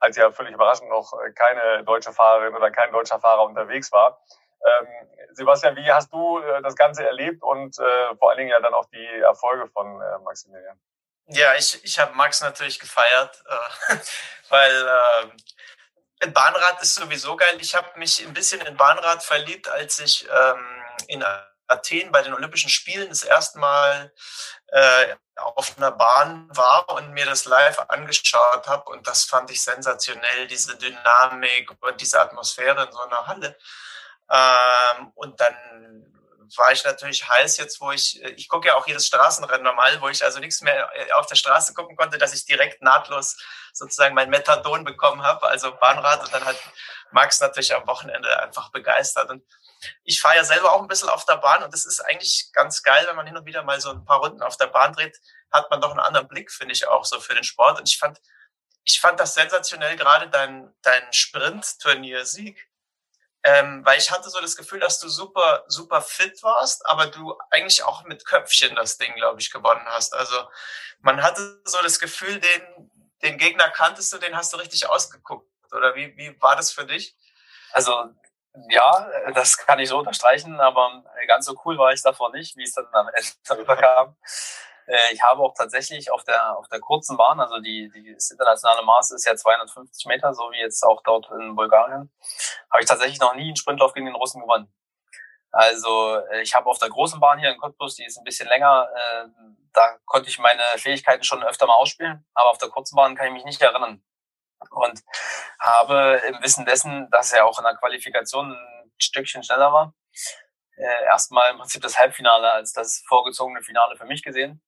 als 0.00 0.16
ja 0.16 0.30
völlig 0.30 0.54
überraschend 0.54 0.88
noch 0.88 1.12
keine 1.34 1.84
deutsche 1.84 2.12
Fahrerin 2.12 2.54
oder 2.54 2.70
kein 2.70 2.92
deutscher 2.92 3.20
Fahrer 3.20 3.44
unterwegs 3.44 3.92
war. 3.92 4.20
Ähm, 4.64 4.86
Sebastian, 5.32 5.76
wie 5.76 5.92
hast 5.92 6.12
du 6.12 6.38
äh, 6.38 6.62
das 6.62 6.74
Ganze 6.74 7.06
erlebt 7.06 7.42
und 7.42 7.78
äh, 7.78 8.16
vor 8.16 8.30
allen 8.30 8.38
Dingen 8.38 8.50
ja 8.50 8.60
dann 8.60 8.74
auch 8.74 8.86
die 8.86 9.06
Erfolge 9.20 9.68
von 9.68 10.00
äh, 10.00 10.18
Maximilian? 10.20 10.80
Ja, 11.26 11.54
ich, 11.54 11.82
ich 11.84 11.98
habe 11.98 12.14
Max 12.14 12.40
natürlich 12.40 12.78
gefeiert, 12.78 13.44
äh, 13.46 13.96
weil 14.48 14.88
äh, 16.20 16.28
Bahnrad 16.28 16.80
ist 16.82 16.94
sowieso 16.94 17.36
geil. 17.36 17.56
Ich 17.60 17.74
habe 17.74 17.98
mich 17.98 18.24
ein 18.24 18.32
bisschen 18.32 18.60
in 18.62 18.76
Bahnrad 18.76 19.22
verliebt, 19.22 19.68
als 19.68 19.98
ich 19.98 20.26
ähm, 20.30 20.82
in 21.08 21.24
Athen 21.66 22.12
bei 22.12 22.22
den 22.22 22.34
Olympischen 22.34 22.70
Spielen 22.70 23.08
das 23.08 23.22
erste 23.22 23.58
Mal 23.58 24.12
äh, 24.68 25.16
auf 25.36 25.76
einer 25.76 25.90
Bahn 25.92 26.48
war 26.50 26.88
und 26.90 27.12
mir 27.12 27.26
das 27.26 27.44
live 27.44 27.78
angeschaut 27.88 28.66
habe. 28.66 28.90
Und 28.90 29.06
das 29.06 29.24
fand 29.24 29.50
ich 29.50 29.62
sensationell, 29.62 30.46
diese 30.46 30.76
Dynamik 30.76 31.70
und 31.80 32.00
diese 32.00 32.20
Atmosphäre 32.20 32.84
in 32.84 32.92
so 32.92 33.00
einer 33.00 33.26
Halle. 33.26 33.56
Ähm, 34.30 35.12
und 35.14 35.40
dann 35.40 35.54
war 36.56 36.72
ich 36.72 36.84
natürlich 36.84 37.28
heiß 37.28 37.56
jetzt, 37.56 37.80
wo 37.80 37.90
ich, 37.92 38.22
äh, 38.22 38.30
ich 38.30 38.48
gucke 38.48 38.68
ja 38.68 38.76
auch 38.76 38.86
jedes 38.86 39.06
Straßenrennen 39.06 39.62
normal, 39.62 40.00
wo 40.00 40.08
ich 40.08 40.24
also 40.24 40.40
nichts 40.40 40.60
mehr 40.62 40.90
äh, 40.94 41.12
auf 41.12 41.26
der 41.26 41.36
Straße 41.36 41.74
gucken 41.74 41.96
konnte, 41.96 42.18
dass 42.18 42.34
ich 42.34 42.44
direkt 42.44 42.82
nahtlos 42.82 43.36
sozusagen 43.72 44.14
mein 44.14 44.30
Methadon 44.30 44.84
bekommen 44.84 45.22
habe, 45.22 45.48
also 45.48 45.74
Bahnrad 45.76 46.22
und 46.22 46.32
dann 46.32 46.44
hat 46.44 46.56
Max 47.10 47.40
natürlich 47.40 47.74
am 47.74 47.86
Wochenende 47.86 48.40
einfach 48.40 48.70
begeistert. 48.70 49.30
Und 49.30 49.44
ich 50.04 50.20
fahre 50.20 50.36
ja 50.36 50.44
selber 50.44 50.72
auch 50.72 50.82
ein 50.82 50.88
bisschen 50.88 51.08
auf 51.08 51.24
der 51.24 51.36
Bahn 51.36 51.62
und 51.62 51.72
das 51.72 51.86
ist 51.86 52.00
eigentlich 52.00 52.50
ganz 52.52 52.82
geil, 52.82 53.04
wenn 53.06 53.16
man 53.16 53.26
hin 53.26 53.36
und 53.36 53.46
wieder 53.46 53.62
mal 53.62 53.80
so 53.80 53.90
ein 53.90 54.04
paar 54.04 54.18
Runden 54.18 54.42
auf 54.42 54.56
der 54.56 54.66
Bahn 54.66 54.92
dreht, 54.92 55.18
hat 55.52 55.70
man 55.70 55.80
doch 55.80 55.90
einen 55.90 56.00
anderen 56.00 56.28
Blick, 56.28 56.50
finde 56.50 56.74
ich 56.74 56.86
auch 56.88 57.04
so 57.04 57.20
für 57.20 57.34
den 57.34 57.44
Sport. 57.44 57.78
Und 57.78 57.88
ich 57.88 57.98
fand, 57.98 58.20
ich 58.84 59.00
fand 59.00 59.20
das 59.20 59.34
sensationell, 59.34 59.96
gerade 59.96 60.28
dein, 60.28 60.74
dein 60.82 61.12
Sprint-Turniersieg 61.12 62.68
ähm, 63.44 63.84
weil 63.84 63.98
ich 63.98 64.10
hatte 64.10 64.30
so 64.30 64.40
das 64.40 64.56
Gefühl, 64.56 64.80
dass 64.80 64.98
du 64.98 65.08
super, 65.08 65.64
super 65.68 66.00
fit 66.00 66.42
warst, 66.42 66.86
aber 66.86 67.06
du 67.06 67.38
eigentlich 67.50 67.84
auch 67.84 68.04
mit 68.04 68.24
Köpfchen 68.24 68.74
das 68.74 68.96
Ding, 68.96 69.14
glaube 69.14 69.40
ich, 69.40 69.50
gewonnen 69.50 69.84
hast. 69.86 70.14
Also 70.14 70.48
man 71.00 71.22
hatte 71.22 71.60
so 71.64 71.78
das 71.82 72.00
Gefühl, 72.00 72.40
den, 72.40 72.90
den 73.22 73.36
Gegner 73.36 73.68
kanntest 73.68 74.12
du, 74.12 74.18
den 74.18 74.34
hast 74.34 74.54
du 74.54 74.56
richtig 74.56 74.88
ausgeguckt. 74.88 75.46
Oder 75.72 75.94
wie, 75.94 76.16
wie 76.16 76.40
war 76.40 76.56
das 76.56 76.72
für 76.72 76.86
dich? 76.86 77.16
Also 77.72 78.10
ja, 78.70 79.10
das 79.34 79.58
kann 79.58 79.78
ich 79.78 79.90
so 79.90 79.98
unterstreichen, 79.98 80.60
aber 80.60 81.04
ganz 81.26 81.44
so 81.44 81.54
cool 81.64 81.76
war 81.76 81.92
ich 81.92 82.02
davor 82.02 82.32
nicht, 82.32 82.56
wie 82.56 82.62
es 82.62 82.72
dann 82.72 82.86
am 82.92 83.08
Ende 83.08 83.28
darüber 83.46 83.76
kam. 83.76 84.08
Äh, 84.10 84.73
ich 85.12 85.22
habe 85.22 85.42
auch 85.42 85.54
tatsächlich 85.56 86.10
auf 86.10 86.24
der, 86.24 86.58
auf 86.58 86.68
der 86.68 86.80
kurzen 86.80 87.16
Bahn, 87.16 87.40
also 87.40 87.58
die, 87.58 87.90
die 87.90 88.14
das 88.14 88.30
internationale 88.30 88.82
Maß 88.82 89.12
ist 89.12 89.26
ja 89.26 89.34
250 89.34 90.06
Meter, 90.06 90.34
so 90.34 90.50
wie 90.50 90.60
jetzt 90.60 90.82
auch 90.82 91.02
dort 91.02 91.30
in 91.30 91.56
Bulgarien, 91.56 92.10
habe 92.70 92.82
ich 92.82 92.86
tatsächlich 92.86 93.20
noch 93.20 93.34
nie 93.34 93.46
einen 93.46 93.56
Sprintlauf 93.56 93.94
gegen 93.94 94.06
den 94.06 94.14
Russen 94.14 94.40
gewonnen. 94.40 94.72
Also 95.54 96.16
äh, 96.32 96.42
ich 96.42 96.54
habe 96.54 96.68
auf 96.68 96.78
der 96.78 96.88
großen 96.88 97.20
Bahn 97.20 97.38
hier 97.38 97.50
in 97.50 97.58
Cottbus, 97.58 97.94
die 97.94 98.04
ist 98.04 98.18
ein 98.18 98.24
bisschen 98.24 98.48
länger, 98.48 98.88
äh, 98.92 99.28
da 99.72 99.98
konnte 100.04 100.28
ich 100.28 100.38
meine 100.40 100.62
Fähigkeiten 100.76 101.22
schon 101.22 101.44
öfter 101.44 101.66
mal 101.66 101.76
ausspielen, 101.76 102.26
aber 102.34 102.50
auf 102.50 102.58
der 102.58 102.68
kurzen 102.68 102.96
Bahn 102.96 103.14
kann 103.14 103.28
ich 103.28 103.32
mich 103.32 103.44
nicht 103.44 103.62
erinnern. 103.62 104.02
Und 104.70 105.02
habe 105.60 106.22
im 106.26 106.42
Wissen 106.42 106.64
dessen, 106.64 107.08
dass 107.10 107.32
er 107.32 107.46
auch 107.46 107.58
in 107.58 107.64
der 107.64 107.76
Qualifikation 107.76 108.52
ein 108.52 108.92
Stückchen 108.98 109.42
schneller 109.44 109.72
war, 109.72 109.94
äh, 110.76 111.04
erstmal 111.04 111.52
im 111.52 111.58
Prinzip 111.58 111.82
das 111.82 111.98
Halbfinale 111.98 112.52
als 112.52 112.72
das 112.72 113.04
vorgezogene 113.06 113.62
Finale 113.62 113.96
für 113.96 114.06
mich 114.06 114.22
gesehen. 114.22 114.60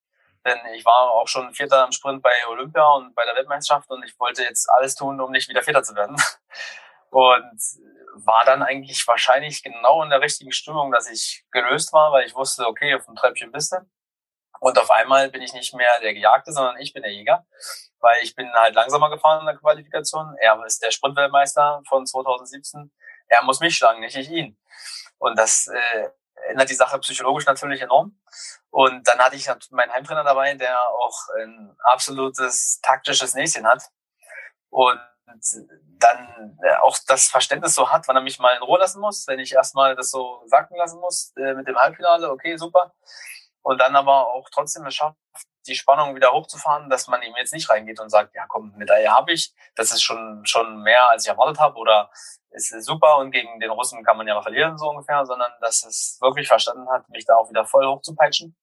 Denn 0.47 0.59
ich 0.73 0.85
war 0.85 1.11
auch 1.11 1.27
schon 1.27 1.53
Vierter 1.53 1.83
im 1.83 1.91
Sprint 1.91 2.23
bei 2.23 2.31
Olympia 2.47 2.87
und 2.91 3.13
bei 3.13 3.25
der 3.25 3.35
Weltmeisterschaft 3.35 3.89
und 3.89 4.01
ich 4.05 4.17
wollte 4.17 4.43
jetzt 4.43 4.69
alles 4.71 4.95
tun, 4.95 5.19
um 5.19 5.29
nicht 5.31 5.49
wieder 5.49 5.61
Vierter 5.61 5.83
zu 5.83 5.93
werden. 5.93 6.15
Und 7.09 7.61
war 8.25 8.43
dann 8.45 8.63
eigentlich 8.63 9.07
wahrscheinlich 9.07 9.63
genau 9.63 10.03
in 10.03 10.09
der 10.09 10.21
richtigen 10.21 10.51
Stimmung, 10.51 10.91
dass 10.91 11.09
ich 11.09 11.45
gelöst 11.51 11.93
war, 11.93 12.11
weil 12.11 12.25
ich 12.25 12.35
wusste, 12.35 12.67
okay, 12.67 12.93
auf 12.95 13.05
dem 13.05 13.15
Treppchen 13.15 13.51
bist 13.51 13.71
du. 13.71 13.77
Und 14.59 14.77
auf 14.77 14.91
einmal 14.91 15.29
bin 15.29 15.41
ich 15.41 15.53
nicht 15.53 15.73
mehr 15.73 15.99
der 16.01 16.13
Gejagte, 16.13 16.51
sondern 16.51 16.77
ich 16.79 16.93
bin 16.93 17.03
der 17.03 17.13
Jäger, 17.13 17.45
weil 17.99 18.21
ich 18.23 18.35
bin 18.35 18.51
halt 18.53 18.75
langsamer 18.75 19.09
gefahren 19.09 19.41
in 19.41 19.45
der 19.45 19.55
Qualifikation. 19.55 20.35
Er 20.39 20.61
ist 20.65 20.83
der 20.83 20.91
Sprintweltmeister 20.91 21.81
von 21.87 22.05
2017. 22.05 22.91
Er 23.27 23.43
muss 23.43 23.59
mich 23.59 23.77
schlagen, 23.77 24.01
nicht 24.01 24.17
ich 24.17 24.29
ihn. 24.29 24.57
Und 25.17 25.37
das 25.39 25.67
äh, 25.67 26.09
ändert 26.49 26.69
die 26.69 26.75
Sache 26.75 26.99
psychologisch 26.99 27.45
natürlich 27.45 27.81
enorm. 27.81 28.19
Und 28.69 29.07
dann 29.07 29.19
hatte 29.19 29.35
ich 29.35 29.49
meinen 29.71 29.91
Heimtrainer 29.91 30.23
dabei, 30.23 30.53
der 30.55 30.89
auch 30.89 31.17
ein 31.39 31.75
absolutes 31.79 32.79
taktisches 32.81 33.33
Näschen 33.33 33.67
hat. 33.67 33.83
Und 34.69 34.99
dann 35.99 36.57
äh, 36.63 36.75
auch 36.77 36.97
das 37.07 37.27
Verständnis 37.27 37.75
so 37.75 37.89
hat, 37.89 38.07
wann 38.07 38.15
er 38.15 38.21
mich 38.21 38.39
mal 38.39 38.55
in 38.55 38.63
Ruhe 38.63 38.79
lassen 38.79 39.01
muss, 39.01 39.27
wenn 39.27 39.39
ich 39.39 39.53
erstmal 39.53 39.95
das 39.95 40.09
so 40.09 40.41
sacken 40.45 40.77
lassen 40.77 40.99
muss 40.99 41.33
äh, 41.37 41.53
mit 41.53 41.67
dem 41.67 41.77
Halbfinale, 41.77 42.31
okay, 42.31 42.55
super. 42.57 42.93
Und 43.61 43.79
dann 43.79 43.95
aber 43.95 44.27
auch 44.27 44.47
trotzdem 44.49 44.85
es 44.85 44.95
schafft, 44.95 45.17
die 45.67 45.75
Spannung 45.75 46.15
wieder 46.15 46.31
hochzufahren, 46.31 46.89
dass 46.89 47.07
man 47.07 47.21
ihm 47.21 47.33
jetzt 47.37 47.53
nicht 47.53 47.69
reingeht 47.69 47.99
und 47.99 48.09
sagt, 48.09 48.33
ja 48.35 48.45
komm, 48.47 48.73
Medaille 48.77 49.11
habe 49.11 49.31
ich, 49.33 49.53
das 49.75 49.91
ist 49.91 50.03
schon, 50.03 50.45
schon 50.45 50.81
mehr, 50.81 51.09
als 51.09 51.25
ich 51.25 51.29
erwartet 51.29 51.59
habe. 51.59 51.77
Oder 51.77 52.09
ist 52.51 52.69
super 52.83 53.17
und 53.17 53.31
gegen 53.31 53.59
den 53.59 53.71
Russen 53.71 54.03
kann 54.03 54.17
man 54.17 54.27
ja 54.27 54.41
verlieren, 54.41 54.77
so 54.77 54.89
ungefähr, 54.89 55.25
sondern 55.25 55.51
dass 55.61 55.83
es 55.83 56.17
wirklich 56.21 56.47
verstanden 56.47 56.89
hat, 56.89 57.07
mich 57.09 57.25
da 57.25 57.35
auch 57.35 57.49
wieder 57.49 57.65
voll 57.65 57.85
hochzupeitschen 57.85 58.55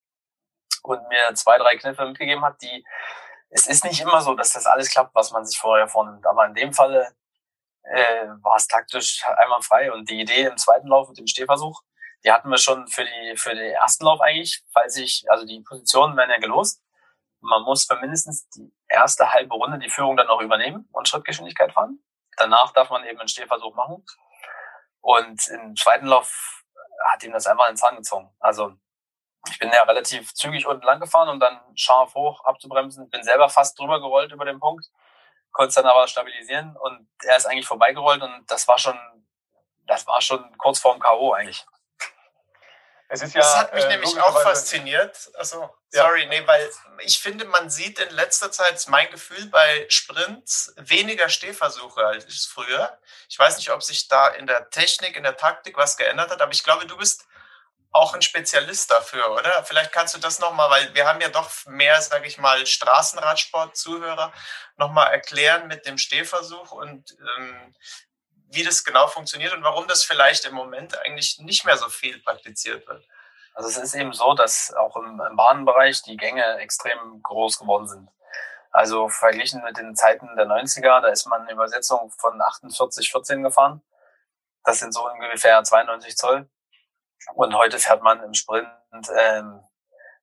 und 0.82 1.08
mir 1.08 1.34
zwei, 1.34 1.58
drei 1.58 1.76
Kniffe 1.76 2.04
mitgegeben 2.06 2.44
hat, 2.44 2.60
die, 2.62 2.84
es 3.50 3.66
ist 3.66 3.84
nicht 3.84 4.00
immer 4.00 4.20
so, 4.20 4.34
dass 4.34 4.52
das 4.52 4.66
alles 4.66 4.90
klappt, 4.90 5.14
was 5.14 5.30
man 5.30 5.44
sich 5.46 5.58
vorher 5.58 5.88
vornimmt, 5.88 6.26
aber 6.26 6.46
in 6.46 6.54
dem 6.54 6.72
Falle 6.72 7.14
äh, 7.84 8.26
war 8.42 8.56
es 8.56 8.66
taktisch 8.66 9.22
einmal 9.36 9.62
frei. 9.62 9.92
Und 9.92 10.08
die 10.10 10.20
Idee 10.20 10.44
im 10.44 10.56
zweiten 10.56 10.88
Lauf 10.88 11.08
mit 11.08 11.18
dem 11.18 11.26
Stehversuch, 11.26 11.82
Die 12.24 12.32
hatten 12.32 12.48
wir 12.48 12.58
schon 12.58 12.88
für 12.88 13.04
die 13.04 13.36
für 13.36 13.54
den 13.54 13.72
ersten 13.72 14.04
Lauf 14.04 14.20
eigentlich, 14.20 14.62
falls 14.72 14.96
ich, 14.96 15.24
also 15.28 15.44
die 15.46 15.60
Positionen 15.60 16.16
werden 16.16 16.30
ja 16.30 16.38
gelost. 16.38 16.80
Man 17.44 17.62
muss 17.62 17.84
für 17.84 17.96
mindestens 17.96 18.48
die 18.50 18.72
erste 18.88 19.32
halbe 19.32 19.54
Runde 19.54 19.78
die 19.78 19.90
Führung 19.90 20.16
dann 20.16 20.28
noch 20.28 20.40
übernehmen 20.40 20.88
und 20.92 21.08
Schrittgeschwindigkeit 21.08 21.72
fahren. 21.72 22.02
Danach 22.38 22.72
darf 22.72 22.88
man 22.90 23.04
eben 23.04 23.20
einen 23.20 23.28
Stehversuch 23.28 23.74
machen. 23.74 24.04
Und 25.00 25.46
im 25.48 25.76
zweiten 25.76 26.06
Lauf 26.06 26.64
hat 27.12 27.22
ihm 27.22 27.32
das 27.32 27.46
einfach 27.46 27.68
ins 27.68 27.80
Zahn 27.80 27.96
gezogen. 27.96 28.34
Also 28.40 28.72
ich 29.50 29.58
bin 29.58 29.70
ja 29.70 29.82
relativ 29.82 30.32
zügig 30.32 30.66
unten 30.66 30.86
lang 30.86 31.00
gefahren, 31.00 31.28
um 31.28 31.38
dann 31.38 31.60
scharf 31.74 32.14
hoch 32.14 32.42
abzubremsen. 32.44 33.10
Bin 33.10 33.22
selber 33.22 33.50
fast 33.50 33.78
drüber 33.78 34.00
gerollt 34.00 34.32
über 34.32 34.46
den 34.46 34.58
Punkt, 34.58 34.86
konnte 35.52 35.68
es 35.68 35.74
dann 35.74 35.84
aber 35.84 36.08
stabilisieren 36.08 36.74
und 36.76 37.06
er 37.24 37.36
ist 37.36 37.44
eigentlich 37.44 37.66
vorbeigerollt 37.66 38.22
und 38.22 38.50
das 38.50 38.66
war 38.66 38.78
schon, 38.78 38.98
das 39.86 40.06
war 40.06 40.22
schon 40.22 40.56
kurz 40.56 40.78
vorm 40.78 40.98
K.O. 40.98 41.34
eigentlich. 41.34 41.66
Es 43.14 43.22
ist 43.22 43.34
ja, 43.34 43.40
das 43.40 43.56
hat 43.56 43.74
mich 43.74 43.84
äh, 43.84 43.88
nämlich 43.88 44.20
auch 44.20 44.42
fasziniert. 44.42 45.30
Also, 45.34 45.70
sorry, 45.90 46.22
ja. 46.22 46.28
nee, 46.28 46.46
weil 46.46 46.70
ich 46.98 47.18
finde, 47.18 47.44
man 47.44 47.70
sieht 47.70 47.98
in 48.00 48.10
letzter 48.10 48.50
Zeit, 48.50 48.74
ist 48.74 48.88
mein 48.88 49.10
Gefühl, 49.10 49.46
bei 49.46 49.86
Sprints 49.88 50.74
weniger 50.76 51.28
Stehversuche 51.28 52.04
als 52.04 52.46
früher. 52.46 52.98
Ich 53.28 53.38
weiß 53.38 53.56
nicht, 53.56 53.70
ob 53.70 53.82
sich 53.82 54.08
da 54.08 54.28
in 54.28 54.46
der 54.46 54.68
Technik, 54.70 55.16
in 55.16 55.22
der 55.22 55.36
Taktik 55.36 55.76
was 55.76 55.96
geändert 55.96 56.30
hat, 56.30 56.42
aber 56.42 56.52
ich 56.52 56.64
glaube, 56.64 56.86
du 56.86 56.96
bist 56.96 57.24
auch 57.92 58.12
ein 58.12 58.22
Spezialist 58.22 58.90
dafür, 58.90 59.30
oder? 59.30 59.64
Vielleicht 59.64 59.92
kannst 59.92 60.14
du 60.14 60.18
das 60.18 60.40
nochmal, 60.40 60.68
weil 60.68 60.92
wir 60.94 61.06
haben 61.06 61.20
ja 61.20 61.28
doch 61.28 61.48
mehr, 61.66 62.00
sage 62.02 62.26
ich 62.26 62.38
mal, 62.38 62.66
Straßenradsport-Zuhörer, 62.66 64.32
nochmal 64.76 65.12
erklären 65.12 65.68
mit 65.68 65.86
dem 65.86 65.96
Stehversuch 65.96 66.72
und 66.72 67.16
ähm, 67.38 67.74
wie 68.54 68.62
das 68.62 68.84
genau 68.84 69.06
funktioniert 69.06 69.52
und 69.52 69.62
warum 69.62 69.86
das 69.86 70.04
vielleicht 70.04 70.44
im 70.44 70.54
Moment 70.54 70.98
eigentlich 71.00 71.38
nicht 71.40 71.64
mehr 71.64 71.76
so 71.76 71.88
viel 71.88 72.20
praktiziert 72.22 72.86
wird. 72.86 73.04
Also 73.54 73.68
es 73.68 73.76
ist 73.76 73.94
eben 73.94 74.12
so, 74.12 74.34
dass 74.34 74.74
auch 74.74 74.96
im, 74.96 75.20
im 75.20 75.36
Bahnbereich 75.36 76.02
die 76.02 76.16
Gänge 76.16 76.58
extrem 76.58 77.22
groß 77.22 77.58
geworden 77.58 77.86
sind. 77.86 78.08
Also 78.70 79.08
verglichen 79.08 79.62
mit 79.62 79.76
den 79.76 79.94
Zeiten 79.94 80.34
der 80.36 80.46
90er, 80.46 81.00
da 81.00 81.08
ist 81.08 81.26
man 81.26 81.42
eine 81.42 81.52
Übersetzung 81.52 82.10
von 82.18 82.40
48, 82.40 83.10
14 83.10 83.42
gefahren. 83.44 83.82
Das 84.64 84.80
sind 84.80 84.92
so 84.92 85.08
ungefähr 85.08 85.62
92 85.62 86.16
Zoll. 86.16 86.48
Und 87.34 87.54
heute 87.54 87.78
fährt 87.78 88.02
man 88.02 88.22
im 88.24 88.34
Sprint 88.34 88.68
ähm, 89.16 89.62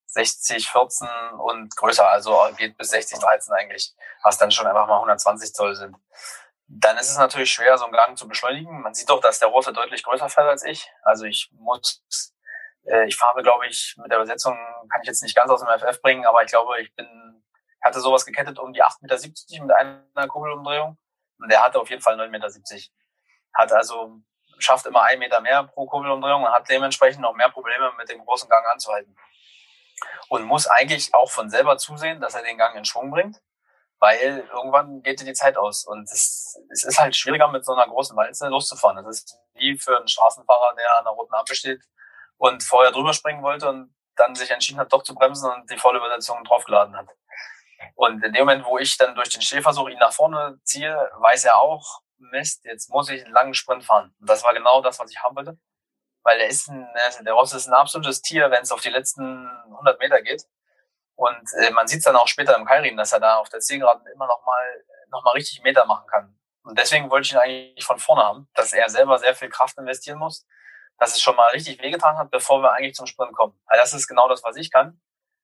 60, 0.08 0.70
14 0.70 1.08
und 1.38 1.76
größer, 1.78 2.06
also 2.06 2.38
geht 2.58 2.78
bis 2.78 2.90
60, 2.90 3.20
13 3.20 3.54
eigentlich, 3.54 3.94
was 4.24 4.38
dann 4.38 4.52
schon 4.52 4.68
einfach 4.68 4.88
mal 4.88 4.98
120 4.98 5.54
Zoll 5.54 5.76
sind 5.76 5.96
dann 6.74 6.98
ist 6.98 7.10
es 7.10 7.18
natürlich 7.18 7.52
schwer, 7.52 7.78
so 7.78 7.84
einen 7.84 7.94
Gang 7.94 8.18
zu 8.18 8.28
beschleunigen. 8.28 8.82
Man 8.82 8.94
sieht 8.94 9.10
doch, 9.10 9.20
dass 9.20 9.40
der 9.40 9.50
Rote 9.50 9.74
deutlich 9.74 10.04
größer 10.04 10.30
fährt 10.30 10.48
als 10.48 10.64
ich. 10.64 10.90
Also 11.04 11.26
ich 11.26 11.50
muss, 11.52 12.02
äh, 12.86 13.06
ich 13.08 13.18
fahre, 13.18 13.44
glaube 13.44 13.68
ich, 13.68 13.96
mit 13.98 14.10
der 14.10 14.20
Übersetzung 14.20 14.58
kann 14.90 15.02
ich 15.02 15.08
jetzt 15.08 15.22
nicht 15.22 15.36
ganz 15.36 15.52
aus 15.52 15.60
dem 15.60 15.68
FF 15.68 16.02
bringen, 16.02 16.26
aber 16.26 16.44
ich 16.44 16.50
glaube, 16.50 16.80
ich 16.82 16.96
bin, 16.96 17.44
hatte 17.84 18.00
sowas 18.00 18.26
gekettet 18.26 18.58
um 18.58 18.72
die 18.72 18.82
8,70 18.82 19.52
Meter 19.52 19.66
mit 19.66 19.76
einer 20.16 20.28
Kugelumdrehung. 20.28 20.98
Und 21.40 21.52
der 21.52 21.62
hatte 21.62 21.80
auf 21.80 21.90
jeden 21.90 22.02
Fall 22.02 22.16
9,70 22.16 22.30
Meter. 22.30 22.48
Hat 23.54 23.74
also, 23.74 24.20
schafft 24.60 24.86
immer 24.86 25.04
einen 25.04 25.20
Meter 25.20 25.42
mehr 25.42 25.66
pro 25.66 25.88
Kugelumdrehung 25.88 26.44
und 26.44 26.54
hat 26.54 26.70
dementsprechend 26.70 27.22
noch 27.22 27.36
mehr 27.36 27.50
Probleme 27.50 27.92
mit 27.98 28.08
dem 28.10 28.24
großen 28.24 28.48
Gang 28.48 28.66
anzuhalten. 28.68 29.14
Und 30.30 30.44
muss 30.44 30.68
eigentlich 30.68 31.14
auch 31.14 31.30
von 31.30 31.50
selber 31.50 31.78
zusehen, 31.78 32.22
dass 32.22 32.34
er 32.34 32.44
den 32.44 32.58
Gang 32.58 32.78
in 32.78 32.86
Schwung 32.86 33.12
bringt 33.12 33.42
weil 34.02 34.48
irgendwann 34.52 35.04
geht 35.04 35.22
dir 35.22 35.26
die 35.26 35.34
Zeit 35.34 35.58
aus. 35.58 35.86
Und 35.86 36.10
es, 36.12 36.60
es 36.72 36.84
ist 36.84 37.00
halt 37.00 37.16
schwieriger, 37.16 37.48
mit 37.48 37.64
so 37.64 37.74
einer 37.74 37.88
großen 37.88 38.18
Walze 38.18 38.48
loszufahren. 38.48 38.98
Das 38.98 39.20
ist 39.20 39.38
wie 39.54 39.78
für 39.78 39.96
einen 39.96 40.08
Straßenfahrer, 40.08 40.76
der 40.76 40.98
an 40.98 41.06
der 41.06 41.14
roten 41.14 41.34
Ampel 41.36 41.56
steht 41.56 41.84
und 42.38 42.64
vorher 42.64 42.92
drüber 42.92 43.14
springen 43.14 43.44
wollte 43.44 43.70
und 43.70 43.96
dann 44.16 44.34
sich 44.34 44.50
entschieden 44.50 44.80
hat, 44.80 44.92
doch 44.92 45.04
zu 45.04 45.14
bremsen 45.14 45.52
und 45.52 45.70
die 45.70 45.78
volle 45.78 46.00
Übersetzung 46.00 46.44
draufgeladen 46.44 46.98
hat. 46.98 47.10
Und 47.94 48.24
in 48.24 48.34
dem 48.34 48.42
Moment, 48.42 48.66
wo 48.66 48.80
ich 48.80 48.98
dann 48.98 49.14
durch 49.14 49.30
den 49.30 49.42
Stehversuch 49.42 49.90
ihn 49.90 50.00
nach 50.00 50.14
vorne 50.14 50.60
ziehe, 50.64 51.12
weiß 51.20 51.46
er 51.46 51.60
auch, 51.60 52.02
Mist, 52.18 52.66
jetzt 52.66 52.90
muss 52.90 53.10
ich 53.10 53.24
einen 53.24 53.34
langen 53.34 53.54
Sprint 53.54 53.84
fahren. 53.84 54.16
Und 54.20 54.30
das 54.30 54.44
war 54.44 54.54
genau 54.54 54.82
das, 54.82 55.00
was 55.00 55.12
ich 55.12 55.22
haben 55.22 55.36
wollte. 55.36 55.60
Weil 56.24 56.40
er 56.40 56.48
ist 56.48 56.68
ein, 56.68 56.88
der 57.24 57.34
Ross 57.34 57.54
ist 57.54 57.68
ein 57.68 57.74
absolutes 57.74 58.22
Tier, 58.22 58.50
wenn 58.50 58.64
es 58.64 58.72
auf 58.72 58.82
die 58.82 58.90
letzten 58.90 59.48
100 59.72 60.00
Meter 60.00 60.22
geht. 60.22 60.44
Und 61.22 61.54
äh, 61.54 61.70
man 61.70 61.88
sieht 61.88 62.00
es 62.00 62.06
dann 62.06 62.16
auch 62.16 62.28
später 62.28 62.58
im 62.58 62.66
Kairin, 62.66 62.98
dass 62.98 63.14
er 63.14 63.20
da 63.20 63.36
auf 63.36 63.48
der 63.48 63.60
Zielgeraden 63.60 64.08
immer 64.08 64.26
noch 64.26 64.44
mal, 64.44 64.84
noch 65.12 65.24
mal 65.24 65.34
richtig 65.34 65.62
Meter 65.62 65.86
machen 65.86 66.08
kann. 66.08 66.36
Und 66.64 66.80
deswegen 66.80 67.12
wollte 67.12 67.28
ich 67.28 67.34
ihn 67.34 67.38
eigentlich 67.38 67.86
von 67.86 68.00
vorne 68.00 68.24
haben, 68.24 68.50
dass 68.56 68.74
er 68.74 68.90
selber 68.90 69.20
sehr 69.20 69.36
viel 69.36 69.50
Kraft 69.50 69.78
investieren 69.78 70.18
muss, 70.18 70.48
dass 70.98 71.12
es 71.12 71.22
schon 71.22 71.36
mal 71.36 71.52
richtig 71.52 71.80
wehgetan 71.80 72.18
hat, 72.18 72.32
bevor 72.32 72.64
wir 72.64 72.74
eigentlich 72.74 72.96
zum 72.96 73.06
Sprint 73.06 73.34
kommen. 73.34 73.54
Weil 73.68 73.78
das 73.78 73.94
ist 73.94 74.08
genau 74.08 74.28
das, 74.30 74.44
was 74.44 74.56
ich 74.56 74.72
kann. 74.72 75.00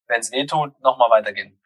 Wenn 0.08 0.22
es 0.22 0.32
weh 0.32 0.48
tut, 0.48 0.80
noch 0.82 0.98
mal 0.98 1.12
weitergehen. 1.12 1.62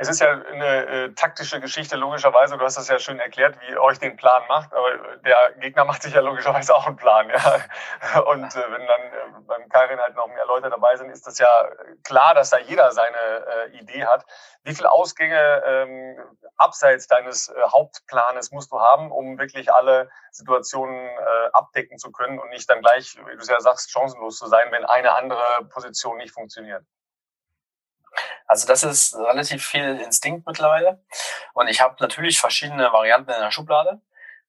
Es 0.00 0.08
ist 0.08 0.20
ja 0.20 0.30
eine 0.30 0.86
äh, 0.86 1.12
taktische 1.14 1.58
Geschichte, 1.60 1.96
logischerweise. 1.96 2.56
Du 2.56 2.64
hast 2.64 2.78
das 2.78 2.86
ja 2.86 3.00
schön 3.00 3.18
erklärt, 3.18 3.60
wie 3.60 3.72
ihr 3.72 3.82
euch 3.82 3.98
den 3.98 4.16
Plan 4.16 4.44
macht. 4.48 4.72
Aber 4.72 4.96
der 5.24 5.54
Gegner 5.58 5.84
macht 5.84 6.04
sich 6.04 6.14
ja 6.14 6.20
logischerweise 6.20 6.72
auch 6.72 6.86
einen 6.86 6.94
Plan. 6.94 7.28
Ja? 7.28 8.20
Und 8.20 8.44
äh, 8.44 8.70
wenn 8.70 8.86
dann 8.86 9.00
äh, 9.00 9.40
beim 9.40 9.68
Karin 9.68 9.98
halt 9.98 10.14
noch 10.14 10.28
mehr 10.28 10.46
Leute 10.46 10.70
dabei 10.70 10.96
sind, 10.96 11.10
ist 11.10 11.26
das 11.26 11.40
ja 11.40 11.48
klar, 12.04 12.32
dass 12.34 12.50
da 12.50 12.58
jeder 12.58 12.92
seine 12.92 13.16
äh, 13.16 13.76
Idee 13.76 14.04
hat. 14.04 14.24
Wie 14.62 14.72
viele 14.72 14.92
Ausgänge 14.92 15.64
ähm, 15.66 16.16
abseits 16.58 17.08
deines 17.08 17.48
äh, 17.48 17.60
Hauptplanes 17.72 18.52
musst 18.52 18.70
du 18.70 18.78
haben, 18.78 19.10
um 19.10 19.36
wirklich 19.36 19.72
alle 19.72 20.10
Situationen 20.30 21.08
äh, 21.08 21.48
abdecken 21.54 21.98
zu 21.98 22.12
können 22.12 22.38
und 22.38 22.50
nicht 22.50 22.70
dann 22.70 22.82
gleich, 22.82 23.18
wie 23.26 23.34
du 23.34 23.42
es 23.42 23.48
ja 23.48 23.58
sagst, 23.58 23.90
chancenlos 23.90 24.38
zu 24.38 24.46
sein, 24.46 24.70
wenn 24.70 24.84
eine 24.84 25.16
andere 25.16 25.42
Position 25.70 26.18
nicht 26.18 26.32
funktioniert? 26.32 26.84
Also 28.48 28.66
das 28.66 28.82
ist 28.82 29.14
relativ 29.14 29.64
viel 29.64 30.00
Instinkt 30.00 30.46
mittlerweile. 30.46 31.04
Und 31.52 31.68
ich 31.68 31.82
habe 31.82 31.96
natürlich 32.00 32.40
verschiedene 32.40 32.90
Varianten 32.92 33.30
in 33.30 33.40
der 33.40 33.50
Schublade. 33.50 34.00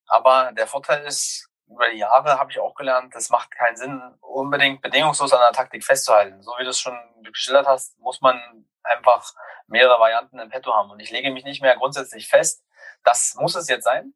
Aber 0.07 0.53
der 0.53 0.67
Vorteil 0.67 1.05
ist, 1.05 1.49
über 1.67 1.89
die 1.89 1.97
Jahre 1.97 2.39
habe 2.39 2.49
ich 2.49 2.59
auch 2.59 2.73
gelernt, 2.75 3.13
das 3.13 3.29
macht 3.29 3.51
keinen 3.51 3.75
Sinn, 3.75 4.01
unbedingt 4.21 4.81
bedingungslos 4.81 5.33
an 5.33 5.41
der 5.41 5.51
Taktik 5.51 5.83
festzuhalten. 5.83 6.41
So 6.41 6.55
wie 6.57 6.63
du 6.63 6.69
es 6.69 6.79
schon 6.79 6.97
geschildert 7.23 7.67
hast, 7.67 7.99
muss 7.99 8.21
man 8.21 8.41
einfach 8.83 9.33
mehrere 9.67 9.99
Varianten 9.99 10.39
im 10.39 10.49
Petto 10.49 10.73
haben. 10.73 10.89
Und 10.89 11.01
ich 11.01 11.11
lege 11.11 11.29
mich 11.29 11.43
nicht 11.43 11.61
mehr 11.61 11.75
grundsätzlich 11.75 12.27
fest, 12.29 12.63
das 13.03 13.35
muss 13.35 13.55
es 13.55 13.67
jetzt 13.67 13.83
sein. 13.83 14.13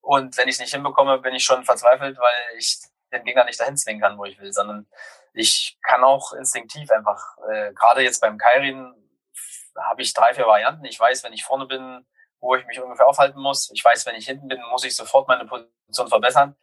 Und 0.00 0.36
wenn 0.38 0.48
ich 0.48 0.54
es 0.54 0.60
nicht 0.60 0.72
hinbekomme, 0.72 1.18
bin 1.18 1.34
ich 1.34 1.42
schon 1.42 1.64
verzweifelt, 1.64 2.16
weil 2.16 2.56
ich 2.58 2.78
den 3.12 3.24
Gegner 3.24 3.44
nicht 3.44 3.58
dahin 3.58 3.76
zwingen 3.76 4.00
kann, 4.00 4.18
wo 4.18 4.24
ich 4.24 4.38
will, 4.38 4.52
sondern 4.52 4.86
ich 5.32 5.76
kann 5.82 6.04
auch 6.04 6.32
instinktiv 6.32 6.90
einfach, 6.92 7.36
äh, 7.50 7.72
gerade 7.74 8.02
jetzt 8.02 8.20
beim 8.20 8.38
Kairin 8.38 8.94
habe 9.82 10.02
ich 10.02 10.12
drei, 10.12 10.34
vier 10.34 10.46
Varianten. 10.46 10.84
Ich 10.84 10.98
weiß, 10.98 11.22
wenn 11.24 11.32
ich 11.32 11.44
vorne 11.44 11.66
bin, 11.66 12.06
wo 12.40 12.54
ich 12.54 12.66
mich 12.66 12.80
ungefähr 12.80 13.06
aufhalten 13.06 13.40
muss. 13.40 13.70
Ich 13.72 13.84
weiß, 13.84 14.06
wenn 14.06 14.14
ich 14.14 14.26
hinten 14.26 14.48
bin, 14.48 14.62
muss 14.70 14.84
ich 14.84 14.94
sofort 14.94 15.28
meine 15.28 15.46
Position 15.46 16.08
verbessern. 16.08 16.56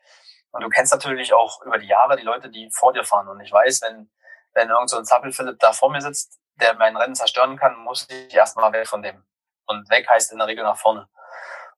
Und 0.52 0.62
du 0.62 0.70
kennst 0.70 0.94
natürlich 0.94 1.34
auch 1.34 1.62
über 1.64 1.78
die 1.78 1.88
Jahre 1.88 2.16
die 2.16 2.24
Leute, 2.24 2.50
die 2.50 2.70
vor 2.72 2.94
dir 2.94 3.04
fahren. 3.04 3.28
Und 3.28 3.42
ich 3.42 3.52
weiß, 3.52 3.82
wenn, 3.82 4.12
wenn 4.54 4.70
irgend 4.70 4.90
so 4.90 4.98
ein 4.98 5.06
Zappel-Philipp 5.06 5.60
da 5.60 5.74
vor 5.74 5.90
mir 5.90 6.02
sitzt, 6.02 6.40
der 6.56 6.76
mein 6.76 6.96
Rennen 6.96 7.16
zerstören 7.16 7.58
kann, 7.58 7.78
muss 7.78 8.08
ich 8.10 8.34
erstmal 8.34 8.72
weg 8.72 8.88
von 8.88 9.02
dem. 9.02 9.26
Und 9.66 9.90
weg 9.90 10.08
heißt 10.08 10.32
in 10.32 10.38
der 10.38 10.48
Regel 10.48 10.64
nach 10.64 10.78
vorne. 10.78 11.10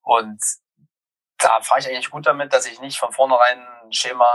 Und 0.02 0.42
da 1.38 1.62
fahre 1.62 1.80
ich 1.80 1.88
eigentlich 1.88 2.10
gut 2.10 2.26
damit, 2.26 2.54
dass 2.54 2.66
ich 2.66 2.82
nicht 2.82 2.98
von 2.98 3.12
vornherein 3.12 3.66
Schema 3.92 4.28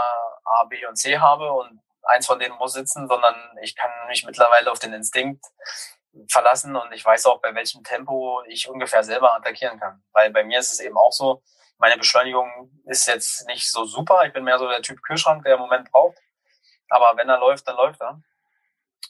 A, 0.43 0.63
B 0.65 0.85
und 0.85 0.95
C 0.95 1.19
habe 1.19 1.51
und 1.51 1.81
eins 2.03 2.25
von 2.25 2.39
denen 2.39 2.55
muss 2.57 2.73
sitzen, 2.73 3.07
sondern 3.07 3.35
ich 3.61 3.75
kann 3.75 3.91
mich 4.07 4.25
mittlerweile 4.25 4.71
auf 4.71 4.79
den 4.79 4.93
Instinkt 4.93 5.45
verlassen 6.27 6.75
und 6.75 6.91
ich 6.91 7.05
weiß 7.05 7.25
auch, 7.25 7.41
bei 7.41 7.55
welchem 7.55 7.83
Tempo 7.83 8.43
ich 8.47 8.69
ungefähr 8.69 9.03
selber 9.03 9.33
attackieren 9.35 9.79
kann. 9.79 10.03
Weil 10.11 10.31
bei 10.31 10.43
mir 10.43 10.59
ist 10.59 10.71
es 10.71 10.79
eben 10.79 10.97
auch 10.97 11.11
so, 11.11 11.41
meine 11.77 11.97
Beschleunigung 11.97 12.71
ist 12.85 13.07
jetzt 13.07 13.47
nicht 13.47 13.71
so 13.71 13.85
super. 13.85 14.23
Ich 14.25 14.33
bin 14.33 14.43
mehr 14.43 14.59
so 14.59 14.67
der 14.67 14.81
Typ 14.81 15.01
Kühlschrank, 15.01 15.43
der 15.43 15.55
im 15.55 15.61
Moment 15.61 15.91
braucht. 15.91 16.17
Aber 16.89 17.17
wenn 17.17 17.29
er 17.29 17.39
läuft, 17.39 17.67
dann 17.67 17.75
läuft 17.75 18.01
er. 18.01 18.21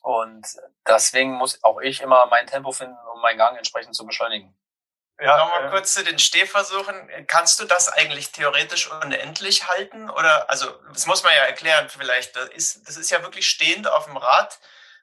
Und 0.01 0.47
deswegen 0.87 1.33
muss 1.33 1.63
auch 1.63 1.79
ich 1.79 2.01
immer 2.01 2.25
mein 2.27 2.47
Tempo 2.47 2.71
finden, 2.71 2.97
um 3.13 3.21
meinen 3.21 3.37
Gang 3.37 3.57
entsprechend 3.57 3.95
zu 3.95 4.05
beschleunigen. 4.05 4.55
Ja, 5.19 5.37
Nochmal 5.37 5.67
äh, 5.67 5.69
kurz 5.69 5.93
zu 5.93 6.03
den 6.03 6.17
Stehversuchen. 6.17 7.27
Kannst 7.27 7.59
du 7.59 7.65
das 7.65 7.89
eigentlich 7.89 8.31
theoretisch 8.31 8.89
unendlich 8.89 9.67
halten? 9.67 10.09
Oder, 10.09 10.49
also, 10.49 10.71
das 10.93 11.05
muss 11.05 11.23
man 11.23 11.33
ja 11.33 11.43
erklären 11.43 11.89
vielleicht. 11.89 12.35
Das 12.35 12.49
ist, 12.49 12.87
das 12.87 12.97
ist 12.97 13.11
ja 13.11 13.21
wirklich 13.21 13.47
stehend 13.47 13.87
auf 13.87 14.05
dem 14.05 14.17
Rad. 14.17 14.59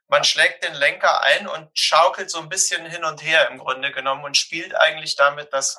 Man 0.08 0.24
schlägt 0.24 0.64
den 0.64 0.74
Lenker 0.74 1.22
ein 1.22 1.46
und 1.46 1.70
schaukelt 1.78 2.30
so 2.30 2.38
ein 2.38 2.48
bisschen 2.48 2.84
hin 2.86 3.04
und 3.04 3.22
her 3.22 3.48
im 3.50 3.58
Grunde 3.58 3.92
genommen 3.92 4.24
und 4.24 4.36
spielt 4.36 4.74
eigentlich 4.74 5.16
damit 5.16 5.52
das 5.52 5.78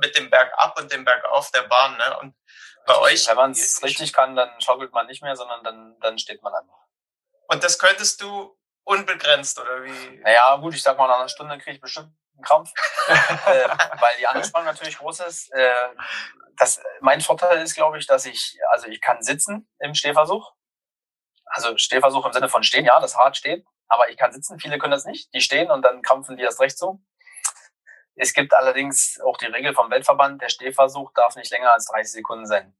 mit 0.00 0.16
dem 0.16 0.30
Bergab 0.30 0.78
und 0.78 0.92
dem 0.92 1.04
Bergauf 1.04 1.50
der 1.50 1.62
Bahn. 1.62 1.96
Ne? 1.96 2.18
Und 2.18 2.34
bei 2.86 2.96
euch. 2.98 3.28
Wenn 3.28 3.36
man 3.36 3.50
es 3.52 3.82
richtig 3.82 4.12
kann, 4.12 4.36
dann 4.36 4.60
schaukelt 4.60 4.92
man 4.92 5.06
nicht 5.06 5.22
mehr, 5.22 5.36
sondern 5.36 5.62
dann, 5.64 5.96
dann 6.00 6.18
steht 6.18 6.42
man 6.42 6.54
einfach. 6.54 6.86
Und 7.48 7.64
das 7.64 7.78
könntest 7.78 8.20
du 8.20 8.56
unbegrenzt, 8.84 9.58
oder 9.58 9.84
wie? 9.84 10.20
Naja, 10.22 10.56
gut, 10.56 10.74
ich 10.74 10.82
sag 10.82 10.96
mal, 10.98 11.08
nach 11.08 11.18
einer 11.18 11.28
Stunde 11.28 11.58
kriege 11.58 11.72
ich 11.72 11.80
bestimmt 11.80 12.12
einen 12.34 12.44
Krampf, 12.44 12.72
äh, 13.08 13.68
weil 14.00 14.16
die 14.18 14.26
Anspannung 14.26 14.66
natürlich 14.66 14.98
groß 14.98 15.20
ist. 15.20 15.50
Äh, 15.52 15.72
das, 16.56 16.80
mein 17.00 17.20
Vorteil 17.20 17.62
ist, 17.62 17.74
glaube 17.74 17.98
ich, 17.98 18.06
dass 18.06 18.24
ich, 18.26 18.58
also 18.70 18.86
ich 18.86 19.00
kann 19.00 19.22
sitzen 19.22 19.68
im 19.78 19.94
Stehversuch. 19.94 20.52
Also 21.50 21.76
Stehversuch 21.76 22.24
im 22.26 22.32
Sinne 22.32 22.48
von 22.48 22.62
stehen, 22.62 22.84
ja, 22.84 23.00
das 23.00 23.16
Rad 23.16 23.36
steht, 23.36 23.66
aber 23.88 24.08
ich 24.08 24.16
kann 24.16 24.32
sitzen. 24.32 24.58
Viele 24.58 24.78
können 24.78 24.92
das 24.92 25.04
nicht. 25.04 25.32
Die 25.34 25.40
stehen 25.40 25.70
und 25.70 25.82
dann 25.82 26.02
krampfen 26.02 26.36
die 26.36 26.42
erst 26.42 26.60
recht 26.60 26.78
so. 26.78 27.00
Es 28.14 28.32
gibt 28.32 28.54
allerdings 28.54 29.20
auch 29.24 29.36
die 29.36 29.46
Regel 29.46 29.74
vom 29.74 29.90
Weltverband, 29.90 30.42
der 30.42 30.48
Stehversuch 30.48 31.12
darf 31.14 31.36
nicht 31.36 31.50
länger 31.50 31.72
als 31.72 31.86
30 31.86 32.12
Sekunden 32.12 32.46
sein. 32.46 32.74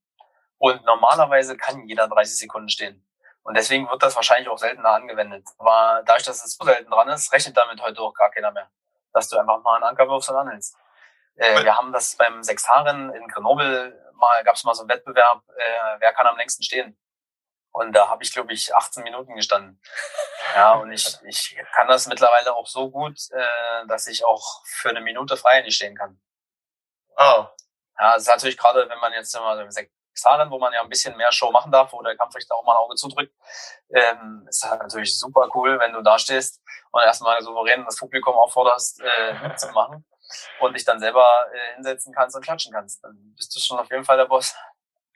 Und 0.59 0.85
normalerweise 0.85 1.57
kann 1.57 1.89
jeder 1.89 2.09
30 2.09 2.39
Sekunden 2.39 2.69
stehen. 2.69 3.07
Und 3.43 3.57
deswegen 3.57 3.89
wird 3.89 4.03
das 4.03 4.17
wahrscheinlich 4.17 4.49
auch 4.49 4.59
seltener 4.59 4.91
angewendet. 4.91 5.47
Aber 5.59 6.03
dadurch, 6.05 6.25
dass 6.25 6.45
es 6.45 6.57
so 6.57 6.65
selten 6.65 6.91
dran 6.91 7.09
ist, 7.09 7.33
rechnet 7.33 7.57
damit 7.57 7.81
heute 7.81 8.01
auch 8.03 8.13
gar 8.13 8.31
keiner 8.31 8.53
mehr. 8.53 8.71
Dass 9.13 9.29
du 9.29 9.39
einfach 9.39 9.63
mal 9.63 9.77
einen 9.77 9.85
Anker 9.85 10.09
wirfst 10.09 10.29
und 10.29 10.37
anhältst. 10.37 10.77
Äh, 11.37 11.65
wir 11.65 11.75
haben 11.75 11.91
das 11.93 12.17
beim 12.17 12.43
Sechstaren 12.43 13.11
in 13.15 13.27
Grenoble 13.29 13.99
mal, 14.15 14.45
gab 14.45 14.55
es 14.55 14.65
mal 14.65 14.75
so 14.75 14.83
einen 14.83 14.91
Wettbewerb, 14.91 15.43
äh, 15.57 15.97
wer 16.01 16.13
kann 16.13 16.27
am 16.27 16.37
längsten 16.37 16.63
stehen. 16.63 16.99
Und 17.73 17.93
da 17.93 18.09
habe 18.09 18.23
ich, 18.23 18.33
glaube 18.33 18.53
ich, 18.53 18.75
18 18.75 19.03
Minuten 19.05 19.35
gestanden. 19.35 19.81
Ja, 20.55 20.73
und 20.81 20.93
ich, 20.93 21.19
ich 21.25 21.57
kann 21.75 21.89
das 21.89 22.07
mittlerweile 22.07 22.55
auch 22.55 22.67
so 22.67 22.91
gut, 22.91 23.19
äh, 23.31 23.87
dass 23.87 24.07
ich 24.07 24.25
auch 24.25 24.63
für 24.65 24.91
eine 24.91 25.01
Minute 25.01 25.37
frei 25.37 25.63
nicht 25.63 25.77
stehen 25.77 25.97
kann. 25.97 26.21
Oh. 27.17 27.47
Ja, 27.99 28.15
es 28.17 28.23
ist 28.23 28.29
natürlich 28.29 28.57
gerade, 28.57 28.89
wenn 28.89 28.99
man 28.99 29.13
jetzt 29.13 29.35
immer 29.35 29.61
im 29.61 29.71
Sextaren, 29.71 30.51
wo 30.51 30.59
man 30.59 30.73
ja 30.73 30.81
ein 30.81 30.89
bisschen 30.89 31.17
mehr 31.17 31.31
Show 31.33 31.51
machen 31.51 31.71
darf, 31.71 31.93
wo 31.93 32.03
der 32.03 32.17
Kampfrichter 32.17 32.55
auch 32.57 32.65
mal 32.65 32.73
ein 32.73 32.79
Auge 32.79 32.95
zudrückt, 32.95 33.35
ähm, 33.91 34.47
ist 34.49 34.65
natürlich 34.65 35.19
super 35.19 35.49
cool, 35.55 35.79
wenn 35.79 35.93
du 35.93 36.01
da 36.01 36.19
stehst 36.19 36.63
und 36.93 37.03
erstmal 37.03 37.41
souverän 37.43 37.85
das 37.85 37.97
Publikum 37.97 38.35
aufforderst, 38.35 39.03
äh, 39.03 39.49
mitzumachen 39.49 40.07
und 40.61 40.75
dich 40.75 40.85
dann 40.85 40.99
selber 40.99 41.27
äh, 41.53 41.75
hinsetzen 41.75 42.15
kannst 42.15 42.37
und 42.37 42.43
klatschen 42.43 42.73
kannst. 42.73 43.05
Dann 43.05 43.35
bist 43.37 43.55
du 43.55 43.61
schon 43.61 43.79
auf 43.79 43.91
jeden 43.91 44.05
Fall 44.05 44.17
der 44.17 44.27
Boss. 44.27 44.55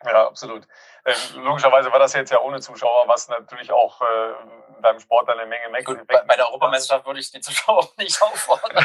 Ja, 0.05 0.27
absolut. 0.27 0.67
Ähm, 1.05 1.15
logischerweise 1.45 1.91
war 1.93 1.99
das 1.99 2.13
jetzt 2.13 2.31
ja 2.31 2.41
ohne 2.41 2.61
Zuschauer, 2.61 3.05
was 3.07 3.29
natürlich 3.29 3.71
auch 3.73 4.01
äh, 4.01 4.35
beim 4.81 4.99
Sport 5.01 5.29
eine 5.29 5.47
Menge 5.47 5.69
Meck 5.71 5.85
Gut, 5.87 6.07
bei, 6.07 6.23
bei 6.23 6.37
der 6.37 6.47
Europameisterschaft 6.47 7.07
würde 7.07 7.21
ich 7.21 7.31
die 7.31 7.41
Zuschauer 7.41 7.89
nicht 7.97 8.21
auffordern, 8.23 8.85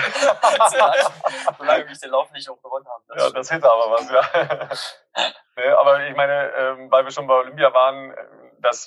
solange 1.58 1.92
ich 1.92 2.00
den 2.00 2.12
Lauf 2.12 2.32
nicht 2.32 2.50
auch 2.50 2.62
gewonnen 2.62 2.88
habe. 2.88 3.04
Das 3.08 3.24
ja, 3.24 3.30
das 3.32 3.52
hätte 3.52 3.72
aber 3.72 3.92
was, 3.92 4.10
ja. 4.10 5.26
nee, 5.56 5.70
aber 5.70 6.08
ich 6.08 6.16
meine, 6.16 6.52
ähm, 6.52 6.92
weil 6.92 7.04
wir 7.04 7.12
schon 7.12 7.28
bei 7.28 7.36
Olympia 7.36 7.74
waren, 7.74 8.12
äh, 8.12 8.26
das 8.60 8.86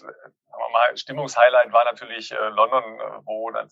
sagen 0.52 0.64
wir 0.64 0.70
mal, 0.70 0.96
Stimmungshighlight 0.96 1.72
war 1.72 1.84
natürlich 1.84 2.32
äh, 2.32 2.48
London, 2.48 2.82
äh, 3.00 3.04
wo 3.24 3.50
dann, 3.50 3.68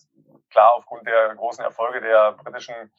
klar 0.49 0.73
aufgrund 0.75 1.07
der 1.07 1.35
großen 1.35 1.63
Erfolge 1.63 2.01
der 2.01 2.33
britischen 2.33 2.91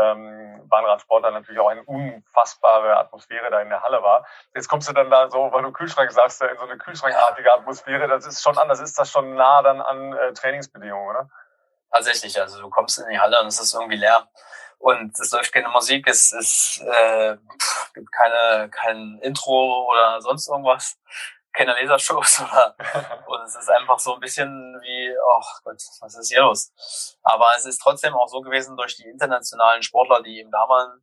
ähm, 0.00 0.62
Bahnradsportler 0.68 1.30
natürlich 1.30 1.60
auch 1.60 1.68
eine 1.68 1.82
unfassbare 1.84 2.96
Atmosphäre 2.96 3.50
da 3.50 3.60
in 3.60 3.68
der 3.68 3.82
Halle 3.82 4.02
war. 4.02 4.26
Jetzt 4.54 4.68
kommst 4.68 4.88
du 4.88 4.92
dann 4.92 5.10
da 5.10 5.30
so, 5.30 5.52
weil 5.52 5.62
du 5.62 5.72
Kühlschrank 5.72 6.10
sagst, 6.10 6.42
in 6.42 6.56
so 6.56 6.64
eine 6.64 6.78
kühlschrankartige 6.78 7.52
Atmosphäre. 7.52 8.08
Das 8.08 8.26
ist 8.26 8.42
schon 8.42 8.58
anders. 8.58 8.80
Ist 8.80 8.98
das 8.98 9.10
schon 9.10 9.34
nah 9.34 9.62
dann 9.62 9.80
an 9.80 10.12
äh, 10.12 10.32
Trainingsbedingungen, 10.32 11.08
oder? 11.08 11.30
Tatsächlich. 11.90 12.40
Also 12.40 12.60
du 12.60 12.70
kommst 12.70 12.98
in 12.98 13.08
die 13.08 13.20
Halle 13.20 13.40
und 13.40 13.46
es 13.46 13.60
ist 13.60 13.74
irgendwie 13.74 13.96
leer. 13.96 14.28
Und 14.78 15.18
es 15.18 15.32
läuft 15.32 15.52
keine 15.52 15.68
Musik, 15.68 16.06
es, 16.08 16.32
es 16.32 16.82
äh, 16.84 17.36
gibt 17.94 18.12
keine, 18.12 18.68
kein 18.68 19.18
Intro 19.22 19.88
oder 19.90 20.20
sonst 20.20 20.48
irgendwas 20.48 20.98
keine 21.54 21.72
Lasershows 21.72 22.40
oder 22.42 22.74
und 23.26 23.42
es 23.42 23.56
ist 23.56 23.70
einfach 23.70 23.98
so 23.98 24.14
ein 24.14 24.20
bisschen 24.20 24.78
wie, 24.82 25.14
oh 25.16 25.42
Gott, 25.64 25.82
was 26.00 26.14
ist 26.16 26.28
hier 26.28 26.42
los? 26.42 27.16
Aber 27.22 27.46
es 27.56 27.64
ist 27.64 27.78
trotzdem 27.78 28.14
auch 28.14 28.28
so 28.28 28.40
gewesen, 28.40 28.76
durch 28.76 28.96
die 28.96 29.08
internationalen 29.08 29.82
Sportler, 29.82 30.22
die 30.22 30.40
eben 30.40 30.50
da 30.50 30.68
waren, 30.68 31.02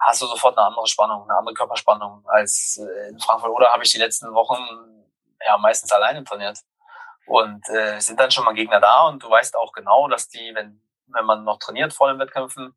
hast 0.00 0.22
du 0.22 0.26
sofort 0.26 0.56
eine 0.56 0.66
andere 0.66 0.86
Spannung, 0.86 1.24
eine 1.24 1.38
andere 1.38 1.54
Körperspannung 1.54 2.24
als 2.26 2.80
äh, 2.82 3.10
in 3.10 3.20
Frankfurt. 3.20 3.50
Oder 3.50 3.70
habe 3.72 3.84
ich 3.84 3.90
die 3.90 3.98
letzten 3.98 4.32
Wochen 4.34 5.06
ja 5.46 5.58
meistens 5.58 5.92
alleine 5.92 6.24
trainiert. 6.24 6.58
Und 7.26 7.68
äh, 7.68 8.00
sind 8.00 8.18
dann 8.18 8.30
schon 8.30 8.44
mal 8.44 8.54
Gegner 8.54 8.80
da 8.80 9.06
und 9.06 9.22
du 9.22 9.30
weißt 9.30 9.54
auch 9.56 9.72
genau, 9.72 10.08
dass 10.08 10.28
die, 10.28 10.52
wenn, 10.54 10.82
wenn 11.06 11.24
man 11.24 11.44
noch 11.44 11.58
trainiert 11.58 11.92
vor 11.92 12.08
den 12.08 12.18
Wettkämpfen, 12.18 12.74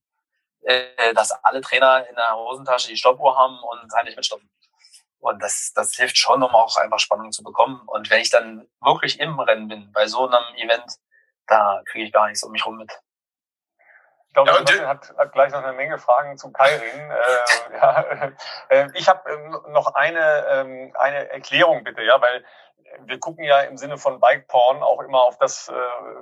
äh, 0.62 1.14
dass 1.14 1.32
alle 1.44 1.62
Trainer 1.62 2.08
in 2.08 2.16
der 2.16 2.36
Hosentasche 2.36 2.90
die 2.90 2.98
Stoppuhr 2.98 3.36
haben 3.38 3.58
und 3.64 3.94
eigentlich 3.96 4.16
mitstoppen. 4.16 4.50
Und 5.24 5.42
das, 5.42 5.72
das 5.74 5.94
hilft 5.96 6.18
schon, 6.18 6.44
um 6.44 6.54
auch 6.54 6.76
einfach 6.76 7.00
Spannung 7.00 7.32
zu 7.32 7.44
bekommen. 7.44 7.82
Und 7.88 8.10
wenn 8.10 8.20
ich 8.20 8.30
dann 8.30 8.68
wirklich 8.82 9.22
im 9.22 9.40
Rennen 9.40 9.70
bin, 9.70 9.90
bei 9.94 10.06
so 10.06 10.28
einem 10.28 10.44
Event, 10.58 10.98
da 11.48 11.82
kriege 11.86 12.06
ich 12.06 12.12
gar 12.12 12.28
nichts 12.28 12.44
um 12.44 12.52
mich 12.52 12.66
rum 12.66 12.76
mit. 12.76 12.92
Ich 14.28 14.34
glaube, 14.34 14.50
ja, 14.50 14.88
hat, 14.88 15.14
hat 15.18 15.32
gleich 15.32 15.54
noch 15.54 15.64
eine 15.64 15.72
Menge 15.72 15.98
Fragen 15.98 16.38
zu 16.38 16.52
Kairin. 16.52 17.10
äh, 17.12 17.78
ja, 17.78 18.32
äh, 18.68 18.90
ich 18.96 19.08
habe 19.08 19.32
ähm, 19.32 19.58
noch 19.72 19.96
eine, 19.96 20.46
ähm, 20.50 20.94
eine 21.00 21.30
Erklärung 21.30 21.86
bitte, 21.86 22.04
ja, 22.04 22.20
weil 22.22 22.44
wir 23.06 23.18
gucken 23.20 23.46
ja 23.46 23.62
im 23.62 23.78
Sinne 23.78 23.98
von 23.98 24.20
Bike 24.20 24.50
Porn 24.50 24.84
auch 24.84 25.00
immer 25.04 25.22
auf 25.22 25.38
das, 25.38 25.70
äh, 25.70 25.74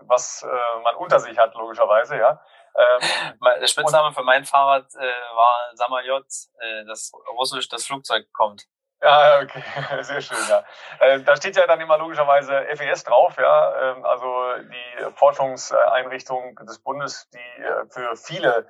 was 0.02 0.44
äh, 0.44 0.80
man 0.84 0.96
unter 0.98 1.20
sich 1.20 1.40
hat, 1.40 1.56
logischerweise, 1.56 2.18
ja. 2.18 2.40
Ähm, 2.76 3.40
der 3.62 3.68
Spitzname 3.68 4.14
für 4.14 4.24
mein 4.24 4.46
Fahrrad 4.46 4.94
äh, 4.94 5.36
war 5.36 5.72
Samayot, 5.74 6.28
äh, 6.60 6.86
das 6.86 7.12
russisch 7.32 7.68
das 7.68 7.88
Flugzeug 7.88 8.32
kommt. 8.32 8.68
Ja, 9.04 9.40
okay, 9.42 9.64
sehr 10.04 10.22
schön, 10.22 10.38
ja. 10.48 10.64
Äh, 11.00 11.22
da 11.22 11.36
steht 11.36 11.56
ja 11.56 11.66
dann 11.66 11.82
immer 11.82 11.98
logischerweise 11.98 12.64
FES 12.76 13.04
drauf, 13.04 13.36
ja, 13.40 13.94
ähm, 13.94 14.06
also 14.06 14.28
die 14.62 15.12
Forschungseinrichtung 15.16 16.56
des 16.68 16.78
Bundes, 16.80 17.28
die 17.32 17.64
äh, 17.64 17.86
für 17.90 18.16
viele 18.16 18.68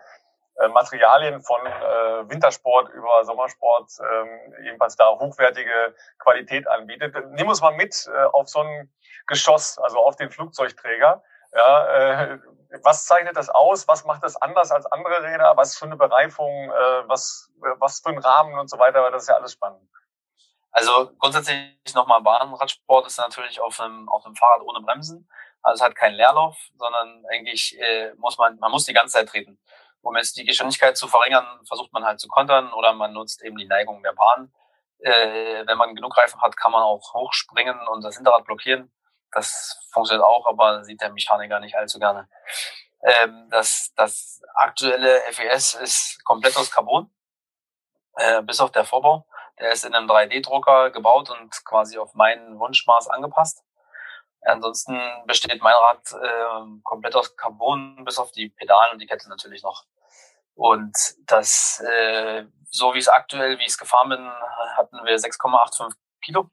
äh, 0.56 0.70
Materialien 0.70 1.42
von 1.42 1.60
Wintersport 2.30 2.90
über 2.90 3.26
Sommersport 3.26 3.92
ähm, 4.00 4.54
ebenfalls 4.64 4.96
da 4.96 5.10
hochwertige 5.10 5.96
Qualität 6.20 6.66
anbietet. 6.68 7.14
Nimm 7.32 7.50
uns 7.50 7.62
mal 7.62 7.74
mit 7.74 8.10
auf 8.32 8.48
so 8.48 8.62
ein 8.62 8.90
Geschoss, 9.28 9.80
also 9.80 10.00
auf 10.00 10.16
den 10.16 10.30
Flugzeugträger. 10.30 11.24
Ja, 11.54 12.38
was 12.84 13.06
zeichnet 13.06 13.36
das 13.36 13.50
aus? 13.50 13.88
Was 13.88 14.06
macht 14.06 14.24
das 14.24 14.42
anders 14.42 14.72
als 14.72 14.86
andere 14.86 15.24
Räder? 15.24 15.54
Was 15.56 15.76
für 15.76 15.86
eine 15.86 15.98
Bereifung? 15.98 16.70
Was, 17.08 17.50
was 17.80 18.00
für 18.00 18.10
ein 18.10 18.20
Rahmen 18.20 18.58
und 18.60 18.70
so 18.70 18.78
weiter? 18.78 19.10
Das 19.12 19.24
ist 19.24 19.30
ja 19.30 19.36
alles 19.36 19.54
spannend. 19.54 19.82
Also 20.72 21.12
grundsätzlich 21.20 21.76
nochmal 21.94 22.22
Bahnradsport 22.22 23.06
ist 23.06 23.18
natürlich 23.18 23.60
auf 23.60 23.80
einem, 23.80 24.08
auf 24.10 24.26
einem 24.26 24.36
Fahrrad 24.36 24.62
ohne 24.62 24.82
Bremsen. 24.82 25.30
Also 25.62 25.84
es 25.84 25.88
hat 25.88 25.96
keinen 25.96 26.16
Leerlauf, 26.16 26.58
sondern 26.76 27.24
eigentlich 27.32 27.80
äh, 27.80 28.14
muss 28.18 28.38
man, 28.38 28.58
man 28.60 28.72
muss 28.72 28.86
die 28.86 28.94
ganze 28.94 29.14
Zeit 29.14 29.30
treten. 29.30 29.60
Um 30.02 30.16
jetzt 30.16 30.38
die 30.38 30.46
Geschwindigkeit 30.46 30.98
zu 30.98 31.08
verringern, 31.08 31.46
versucht 31.68 31.94
man 31.94 32.06
halt 32.06 32.20
zu 32.20 32.28
kontern 32.28 32.74
oder 32.74 32.94
man 32.94 33.14
nutzt 33.14 33.44
eben 33.44 33.58
die 33.58 33.68
Neigung 33.68 34.02
der 34.02 34.14
Bahn. 34.14 34.52
Äh, 35.00 35.66
wenn 35.68 35.78
man 35.78 35.94
genug 35.94 36.18
Reifen 36.18 36.42
hat, 36.42 36.56
kann 36.58 36.72
man 36.72 36.82
auch 36.82 37.14
hochspringen 37.14 37.88
und 37.88 38.04
das 38.04 38.16
Hinterrad 38.16 38.46
blockieren. 38.46 38.92
Das 39.32 39.78
funktioniert 39.92 40.26
auch, 40.26 40.48
aber 40.48 40.84
sieht 40.84 41.02
der 41.02 41.12
Mechaniker 41.12 41.60
nicht 41.60 41.76
allzu 41.76 42.00
gerne. 42.00 42.28
Ähm, 43.04 43.48
das, 43.50 43.92
das 43.96 44.42
aktuelle 44.56 45.22
FES 45.32 45.76
ist 45.76 46.24
komplett 46.24 46.56
aus 46.58 46.72
Carbon, 46.72 47.12
äh, 48.16 48.42
bis 48.44 48.60
auf 48.60 48.72
der 48.72 48.86
Vorbau. 48.86 49.26
Der 49.62 49.72
ist 49.72 49.86
in 49.86 49.94
einem 49.94 50.10
3D-Drucker 50.10 50.90
gebaut 50.90 51.30
und 51.30 51.64
quasi 51.66 51.98
auf 51.98 52.16
meinen 52.16 52.60
Wunschmaß 52.60 53.08
angepasst. 53.10 53.64
Ansonsten 54.42 55.00
besteht 55.28 55.62
mein 55.62 55.76
Rad 55.76 56.14
äh, 56.14 56.82
komplett 56.84 57.16
aus 57.16 57.36
Carbon, 57.38 58.04
bis 58.04 58.18
auf 58.18 58.32
die 58.32 58.50
Pedalen 58.50 58.94
und 58.94 59.00
die 59.00 59.06
Kette 59.06 59.30
natürlich 59.30 59.62
noch. 59.62 59.86
Und 60.56 60.96
das, 61.28 61.80
äh, 61.80 62.46
so 62.72 62.96
wie 62.96 63.00
es 63.00 63.08
aktuell, 63.08 63.60
wie 63.60 63.64
ich 63.64 63.70
es 63.70 63.78
gefahren 63.78 64.10
bin, 64.10 64.32
hatten 64.78 64.98
wir 65.06 65.16
6,85 65.16 65.94
Kilo. 66.24 66.50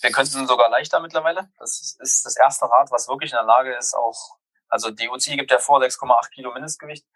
Wir 0.00 0.10
könnten 0.10 0.48
sogar 0.48 0.68
leichter 0.70 0.98
mittlerweile. 0.98 1.48
Das 1.58 1.96
ist 2.00 2.26
das 2.26 2.36
erste 2.36 2.64
Rad, 2.66 2.90
was 2.90 3.08
wirklich 3.08 3.30
in 3.30 3.36
der 3.36 3.46
Lage 3.46 3.74
ist, 3.74 3.94
auch, 3.94 4.38
also 4.68 4.88
UCI 4.88 5.36
gibt 5.36 5.52
ja 5.52 5.58
vor 5.58 5.80
6,8 5.80 6.30
Kilo 6.30 6.52
Mindestgewicht. 6.52 7.06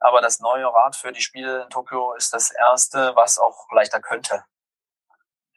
Aber 0.00 0.20
das 0.20 0.40
neue 0.40 0.66
Rad 0.66 0.96
für 0.96 1.12
die 1.12 1.22
Spiele 1.22 1.62
in 1.62 1.70
Tokio 1.70 2.12
ist 2.12 2.34
das 2.34 2.50
erste, 2.50 3.16
was 3.16 3.38
auch 3.38 3.70
leichter 3.72 4.00
könnte. 4.00 4.44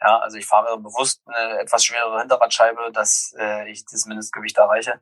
Ja, 0.02 0.20
also 0.20 0.38
ich 0.38 0.46
fahre 0.48 0.78
bewusst 0.78 1.22
eine 1.26 1.60
etwas 1.60 1.84
schwerere 1.84 2.20
Hinterradscheibe, 2.20 2.92
dass 2.92 3.34
äh, 3.38 3.70
ich 3.70 3.86
das 3.86 4.06
Mindestgewicht 4.06 4.58
erreiche. 4.58 5.02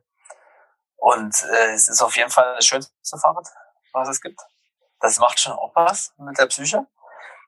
Und 0.96 1.34
äh, 1.44 1.72
es 1.72 1.88
ist 1.88 2.02
auf 2.02 2.16
jeden 2.16 2.30
Fall 2.30 2.56
das 2.56 2.66
schönste 2.66 3.18
Fahrrad, 3.18 3.46
was 3.92 4.08
es 4.08 4.20
gibt. 4.20 4.40
Das 5.00 5.18
macht 5.18 5.38
schon 5.38 5.52
auch 5.52 5.74
was 5.76 6.12
mit 6.18 6.36
der 6.38 6.46
Psyche, 6.46 6.84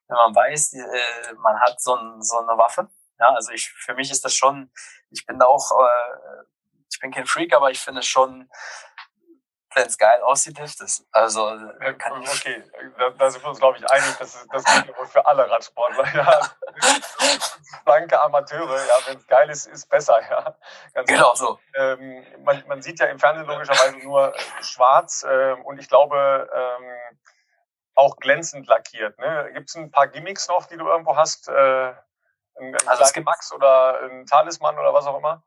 wenn 0.07 0.17
man 0.17 0.35
weiß, 0.35 0.75
äh, 0.75 1.35
man 1.39 1.61
hat 1.61 1.81
so, 1.81 1.97
ein, 1.97 2.23
so 2.23 2.39
eine 2.39 2.57
Waffe. 2.57 2.89
Ja, 3.19 3.35
also 3.35 3.51
ich 3.51 3.69
für 3.69 3.95
mich 3.95 4.11
ist 4.11 4.25
das 4.25 4.35
schon, 4.35 4.73
ich 5.11 5.27
bin 5.27 5.39
da 5.39 5.47
auch, 5.47 5.73
äh, 5.73 6.45
ich 6.91 7.01
bin 7.01 7.11
kein 7.11 7.27
Freak, 7.27 7.55
aber 7.55 7.71
ich 7.71 7.81
finde 7.81 8.01
es 8.01 8.07
schon 8.07 8.49
wenn 9.75 9.87
es 9.87 9.99
geil 9.99 10.21
aussieht, 10.23 10.59
hilft 10.59 10.81
es. 10.81 11.07
Also 11.13 11.57
kann 11.99 12.23
okay, 12.23 12.63
da, 12.99 13.11
da 13.11 13.31
sind 13.31 13.43
wir 13.43 13.51
uns 13.51 13.59
glaube 13.59 13.79
ich 13.79 13.91
einig, 13.91 14.17
dass 14.19 14.47
das 14.51 14.65
gilt 14.65 14.97
wohl 14.99 15.07
für 15.07 15.25
alle 15.27 15.49
Radsportler. 15.49 16.05
Ja. 16.15 16.41
Blanke 17.85 18.21
Amateure, 18.21 18.77
ja, 18.77 18.95
wenn 19.07 19.19
es 19.19 19.27
geil 19.27 19.49
ist, 19.49 19.67
ist 19.67 19.89
besser, 19.89 20.21
ja. 20.29 20.57
Ganz 20.95 21.09
genau 21.09 21.35
so. 21.35 21.59
Ähm, 21.75 22.25
man, 22.43 22.63
man 22.67 22.83
sieht 22.83 22.99
ja 22.99 23.07
im 23.07 23.19
Fernsehen 23.19 23.47
logischerweise 23.47 23.99
nur 23.99 24.33
schwarz 24.63 25.23
äh, 25.23 25.53
und 25.65 25.79
ich 25.79 25.89
glaube 25.89 26.49
ähm, 26.53 27.19
auch 27.95 28.17
glänzend 28.17 28.67
lackiert. 28.67 29.19
Ne? 29.19 29.51
Gibt 29.55 29.69
es 29.69 29.77
ein 29.77 29.91
paar 29.91 30.09
Gimmicks 30.09 30.49
noch, 30.49 30.67
die 30.67 30.77
du 30.77 30.87
irgendwo 30.87 31.17
hast? 31.17 31.49
Äh, 31.49 31.53
ein, 31.53 31.95
ein 32.75 32.89
also 32.89 33.03
es 33.03 33.13
gibt 33.13 33.27
Max 33.27 33.53
oder 33.53 34.01
ein 34.03 34.27
Talisman 34.27 34.79
oder 34.79 34.93
was 34.93 35.07
auch 35.07 35.19
immer? 35.19 35.43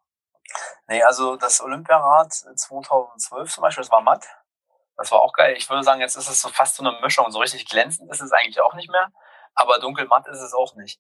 Nee, 0.88 1.04
also 1.04 1.36
das 1.36 1.62
Olympiarad 1.62 2.34
2012 2.34 3.52
zum 3.52 3.62
Beispiel, 3.62 3.84
das 3.84 3.92
war 3.92 4.02
matt. 4.02 4.26
Das 4.96 5.12
war 5.12 5.22
auch 5.22 5.34
geil. 5.34 5.56
Ich 5.58 5.70
würde 5.70 5.84
sagen, 5.84 6.02
jetzt 6.02 6.16
ist 6.16 6.30
es 6.30 6.42
so 6.42 6.50
fast 6.50 6.76
so 6.76 6.84
eine 6.84 7.00
Mischung. 7.02 7.32
So 7.32 7.40
richtig 7.40 7.68
glänzend 7.68 8.12
ist 8.12 8.22
es 8.22 8.32
eigentlich 8.32 8.62
auch 8.62 8.76
nicht 8.76 8.90
mehr, 8.92 9.12
aber 9.56 9.80
dunkelmatt 9.80 10.28
ist 10.28 10.42
es 10.42 10.54
auch 10.54 10.76
nicht. 10.76 11.00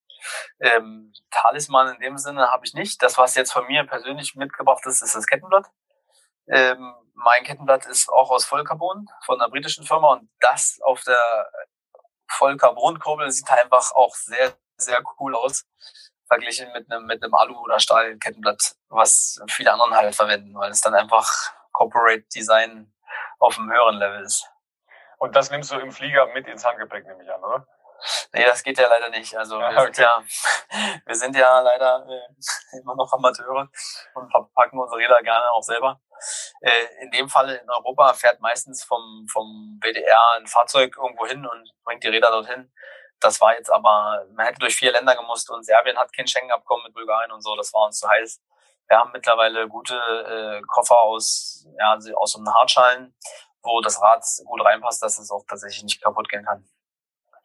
Ähm, 0.59 1.13
Talisman 1.29 1.95
in 1.95 2.01
dem 2.01 2.17
Sinne 2.17 2.49
habe 2.49 2.65
ich 2.65 2.73
nicht. 2.73 3.01
Das, 3.03 3.17
was 3.17 3.35
jetzt 3.35 3.51
von 3.51 3.67
mir 3.67 3.85
persönlich 3.85 4.35
mitgebracht 4.35 4.85
ist, 4.85 5.01
ist 5.01 5.15
das 5.15 5.27
Kettenblatt. 5.27 5.67
Ähm, 6.47 6.95
mein 7.13 7.43
Kettenblatt 7.43 7.85
ist 7.85 8.09
auch 8.09 8.31
aus 8.31 8.45
Vollcarbon 8.45 9.07
von 9.25 9.39
einer 9.39 9.49
britischen 9.49 9.85
Firma 9.85 10.13
und 10.13 10.29
das 10.39 10.79
auf 10.83 11.01
der 11.03 11.49
Vollcarbon-Kurbel 12.27 13.31
sieht 13.31 13.49
einfach 13.49 13.91
auch 13.91 14.15
sehr, 14.15 14.53
sehr 14.77 15.01
cool 15.19 15.35
aus 15.35 15.65
verglichen 16.33 16.71
mit 16.73 16.91
einem, 16.91 17.05
mit 17.05 17.23
einem 17.23 17.33
Alu- 17.33 17.61
oder 17.61 17.79
Stahlkettenblatt, 17.79 18.75
was 18.89 19.41
viele 19.49 19.71
anderen 19.71 19.95
halt 19.95 20.15
verwenden, 20.15 20.53
weil 20.55 20.71
es 20.71 20.81
dann 20.81 20.95
einfach 20.95 21.29
Corporate 21.71 22.23
Design 22.33 22.91
auf 23.39 23.57
einem 23.57 23.71
höheren 23.71 23.97
Level 23.97 24.23
ist. 24.23 24.47
Und 25.17 25.35
das 25.35 25.51
nimmst 25.51 25.71
du 25.71 25.79
im 25.79 25.91
Flieger 25.91 26.27
mit 26.27 26.47
ins 26.47 26.65
Handgepäck, 26.65 27.05
nehme 27.05 27.23
ich 27.23 27.31
an, 27.31 27.43
oder? 27.43 27.67
Nee, 28.33 28.43
das 28.45 28.63
geht 28.63 28.77
ja 28.77 28.87
leider 28.89 29.09
nicht. 29.09 29.35
Also 29.37 29.59
wir, 29.59 29.69
okay. 29.69 29.85
sind, 29.85 29.97
ja, 29.99 30.23
wir 31.05 31.15
sind 31.15 31.35
ja 31.35 31.59
leider 31.61 32.05
äh, 32.09 32.77
immer 32.81 32.95
noch 32.95 33.11
Amateure 33.13 33.69
und 34.15 34.31
verpacken 34.31 34.79
unsere 34.79 34.99
Räder 34.99 35.21
gerne 35.21 35.49
auch 35.51 35.63
selber. 35.63 36.01
Äh, 36.61 37.03
in 37.03 37.11
dem 37.11 37.29
Fall 37.29 37.49
in 37.49 37.69
Europa 37.69 38.13
fährt 38.13 38.41
meistens 38.41 38.83
vom, 38.83 39.25
vom 39.31 39.77
BDR 39.79 40.33
ein 40.37 40.47
Fahrzeug 40.47 40.95
irgendwo 40.97 41.25
hin 41.25 41.45
und 41.45 41.71
bringt 41.83 42.03
die 42.03 42.09
Räder 42.09 42.31
dorthin. 42.31 42.71
Das 43.23 43.39
war 43.41 43.53
jetzt 43.53 43.71
aber, 43.71 44.25
man 44.33 44.45
hätte 44.45 44.59
durch 44.59 44.75
vier 44.75 44.91
Länder 44.91 45.15
gemusst 45.15 45.49
und 45.49 45.63
Serbien 45.63 45.97
hat 45.97 46.13
kein 46.13 46.27
Schengen-Abkommen 46.27 46.83
mit 46.83 46.93
Bulgarien 46.93 47.31
und 47.31 47.41
so, 47.41 47.55
das 47.55 47.73
war 47.73 47.85
uns 47.85 47.99
zu 47.99 48.09
heiß. 48.09 48.41
Wir 48.87 48.97
haben 48.97 49.11
mittlerweile 49.13 49.67
gute 49.67 49.95
äh, 49.95 50.61
Koffer 50.67 50.99
aus, 50.99 51.65
ja, 51.79 51.97
aus 52.15 52.33
so 52.33 52.39
einem 52.39 52.53
Hartschalen, 52.53 53.15
wo 53.61 53.79
das 53.81 54.01
Rad 54.01 54.23
gut 54.45 54.63
reinpasst, 54.63 55.01
dass 55.01 55.17
es 55.17 55.31
auch 55.31 55.43
tatsächlich 55.47 55.83
nicht 55.83 56.01
kaputt 56.01 56.29
gehen 56.29 56.45
kann. 56.45 56.67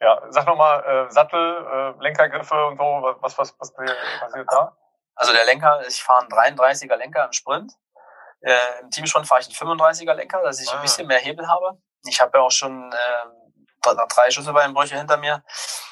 Ja, 0.01 0.21
sag 0.29 0.45
nochmal, 0.45 0.83
äh, 0.83 1.11
Sattel, 1.11 1.95
äh, 1.97 2.03
Lenkergriffe 2.03 2.65
und 2.67 2.77
so, 2.77 2.83
was, 3.21 3.37
was, 3.37 3.55
was 3.59 3.73
passiert 3.73 4.47
da? 4.51 4.77
Also 5.15 5.33
der 5.33 5.45
Lenker, 5.45 5.81
ich 5.87 6.01
fahre 6.01 6.21
einen 6.21 6.55
33er 6.57 6.95
Lenker 6.95 7.25
im 7.25 7.33
Sprint. 7.33 7.73
Äh, 8.41 8.55
Im 8.81 8.89
Teamsprint 8.89 9.27
fahre 9.27 9.41
ich 9.41 9.47
einen 9.47 9.77
35er 9.77 10.13
Lenker, 10.13 10.41
dass 10.41 10.61
ich 10.61 10.69
ah. 10.71 10.75
ein 10.75 10.81
bisschen 10.81 11.07
mehr 11.07 11.19
Hebel 11.19 11.47
habe. 11.47 11.77
Ich 12.05 12.21
habe 12.21 12.37
ja 12.37 12.43
auch 12.43 12.51
schon 12.51 12.93
äh, 12.93 13.38
drei 13.81 14.31
Schlüsselbeinbrüche 14.31 14.97
hinter 14.97 15.17
mir. 15.17 15.43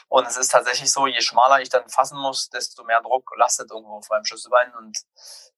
Und 0.10 0.26
es 0.26 0.38
ist 0.38 0.50
tatsächlich 0.50 0.92
so, 0.92 1.06
je 1.06 1.22
schmaler 1.22 1.60
ich 1.62 1.70
dann 1.70 1.90
fassen 1.90 2.18
muss, 2.18 2.50
desto 2.50 2.84
mehr 2.84 3.02
Druck 3.02 3.30
lastet 3.36 3.72
irgendwo 3.72 3.98
auf 3.98 4.10
meinem 4.10 4.24
Schlüsselbein. 4.24 4.74
Und 4.76 4.98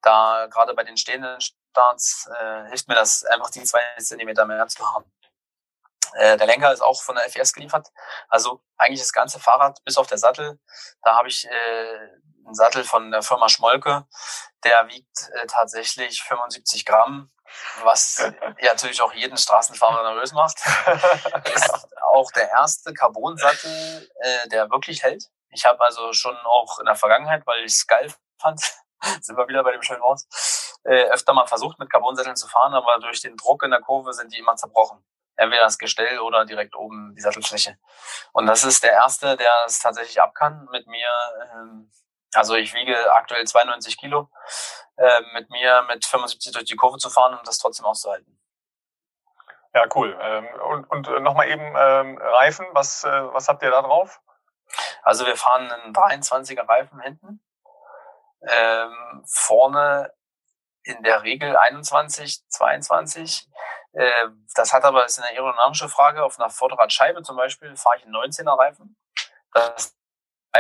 da 0.02 0.48
gerade 0.50 0.74
bei 0.74 0.84
den 0.84 0.98
stehenden 0.98 1.40
Starts 1.40 2.28
äh, 2.40 2.70
hilft 2.70 2.88
mir 2.88 2.96
das 2.96 3.24
einfach 3.26 3.52
die 3.52 3.64
zwei 3.64 3.82
Zentimeter 4.00 4.46
mehr 4.46 4.68
zu 4.68 4.84
haben. 4.94 5.06
Äh, 6.14 6.38
der 6.38 6.48
Lenker 6.48 6.74
ist 6.74 6.82
auch 6.82 7.02
von 7.04 7.16
der 7.16 7.26
FS 7.26 7.54
geliefert. 7.54 7.90
Also 8.28 8.64
eigentlich 8.78 9.02
das 9.02 9.14
ganze 9.14 9.40
Fahrrad 9.40 9.84
bis 9.84 9.98
auf 9.98 10.08
der 10.08 10.18
Sattel. 10.18 10.60
Da 11.04 11.18
habe 11.18 11.28
ich 11.28 11.46
äh, 11.46 12.10
einen 12.46 12.56
Sattel 12.56 12.84
von 12.84 13.12
der 13.12 13.22
Firma 13.22 13.50
Schmolke. 13.50 14.08
Der 14.64 14.88
wiegt 14.88 15.30
äh, 15.34 15.48
tatsächlich 15.48 16.24
75 16.24 16.86
Gramm, 16.86 17.32
was 17.84 18.18
ja 18.60 18.72
natürlich 18.72 19.02
auch 19.02 19.14
jeden 19.14 19.38
Straßenfahrer 19.38 20.04
nervös 20.04 20.34
macht. 20.34 20.58
ist 21.54 21.88
auch 22.04 22.32
der 22.32 22.50
erste 22.50 22.94
Carbon-Sattel, 22.94 24.10
äh, 24.20 24.48
der 24.50 24.70
wirklich 24.70 25.04
hält. 25.04 25.26
Ich 25.50 25.66
habe 25.66 25.84
also 25.84 26.14
schon 26.14 26.36
auch 26.46 26.80
in 26.80 26.86
der 26.86 26.96
Vergangenheit, 26.96 27.46
weil 27.46 27.64
ich 27.64 27.74
es 27.74 27.88
geil 27.88 28.14
fand, 28.40 28.62
sind 29.22 29.38
wir 29.38 29.48
wieder 29.48 29.64
bei 29.64 29.72
dem 29.72 29.82
schönen 29.82 30.02
Wort, 30.02 30.22
äh, 30.84 31.06
öfter 31.06 31.34
mal 31.34 31.48
versucht, 31.48 31.80
mit 31.80 31.90
Carbonsätteln 31.90 32.36
zu 32.36 32.48
fahren, 32.48 32.74
aber 32.74 33.00
durch 33.00 33.22
den 33.22 33.36
Druck 33.38 33.64
in 33.64 33.72
der 33.72 33.82
Kurve 33.82 34.14
sind 34.14 34.34
die 34.34 34.40
immer 34.40 34.56
zerbrochen 34.56 35.04
entweder 35.40 35.64
das 35.64 35.78
Gestell 35.78 36.20
oder 36.20 36.46
direkt 36.46 36.76
oben 36.76 37.16
die 37.16 37.22
Sattelfläche. 37.22 37.78
Und 38.34 38.46
das 38.46 38.64
ist 38.64 38.84
der 38.84 38.92
erste, 38.92 39.38
der 39.38 39.52
es 39.66 39.80
tatsächlich 39.80 40.22
ab 40.22 40.36
kann 40.36 40.68
mit 40.72 40.86
mir. 40.88 41.10
Ähm, 41.54 41.90
also 42.34 42.56
ich 42.56 42.74
wiege 42.74 43.14
aktuell 43.14 43.46
92 43.46 43.98
Kilo, 43.98 44.30
äh, 44.98 45.22
mit 45.34 45.50
mir 45.50 45.84
mit 45.88 46.06
75 46.06 46.52
durch 46.52 46.66
die 46.66 46.76
Kurve 46.76 46.98
zu 46.98 47.10
fahren 47.10 47.38
und 47.38 47.48
das 47.48 47.58
trotzdem 47.58 47.86
auszuhalten. 47.86 48.40
Ja, 49.74 49.86
cool. 49.96 50.18
Ähm, 50.22 50.48
und 50.70 51.08
und 51.08 51.24
nochmal 51.24 51.48
eben 51.50 51.76
ähm, 51.78 52.18
Reifen, 52.18 52.66
was, 52.72 53.04
äh, 53.04 53.34
was 53.34 53.48
habt 53.48 53.62
ihr 53.62 53.72
da 53.72 53.82
drauf? 53.82 54.20
Also 55.04 55.26
wir 55.26 55.36
fahren 55.36 55.72
einen 55.72 55.94
23er 55.94 56.68
Reifen 56.68 57.00
hinten. 57.02 57.44
Ähm, 58.42 59.24
vorne 59.28 60.14
in 60.84 61.04
der 61.04 61.24
Regel 61.24 61.56
21, 61.56 62.48
22. 62.48 63.48
Äh, 63.94 64.28
das 64.56 64.74
hat 64.74 64.84
aber, 64.84 65.04
das 65.04 65.18
ist 65.18 65.24
eine 65.24 65.36
aerodynamische 65.38 65.90
Frage. 65.90 66.24
Auf 66.24 66.40
einer 66.40 66.50
Vorderradscheibe 66.50 67.22
zum 67.22 67.36
Beispiel 67.38 67.76
fahre 67.76 67.98
ich 67.98 68.06
einen 68.06 68.16
19er 68.16 68.58
Reifen. 68.58 68.96
Das 69.54 69.99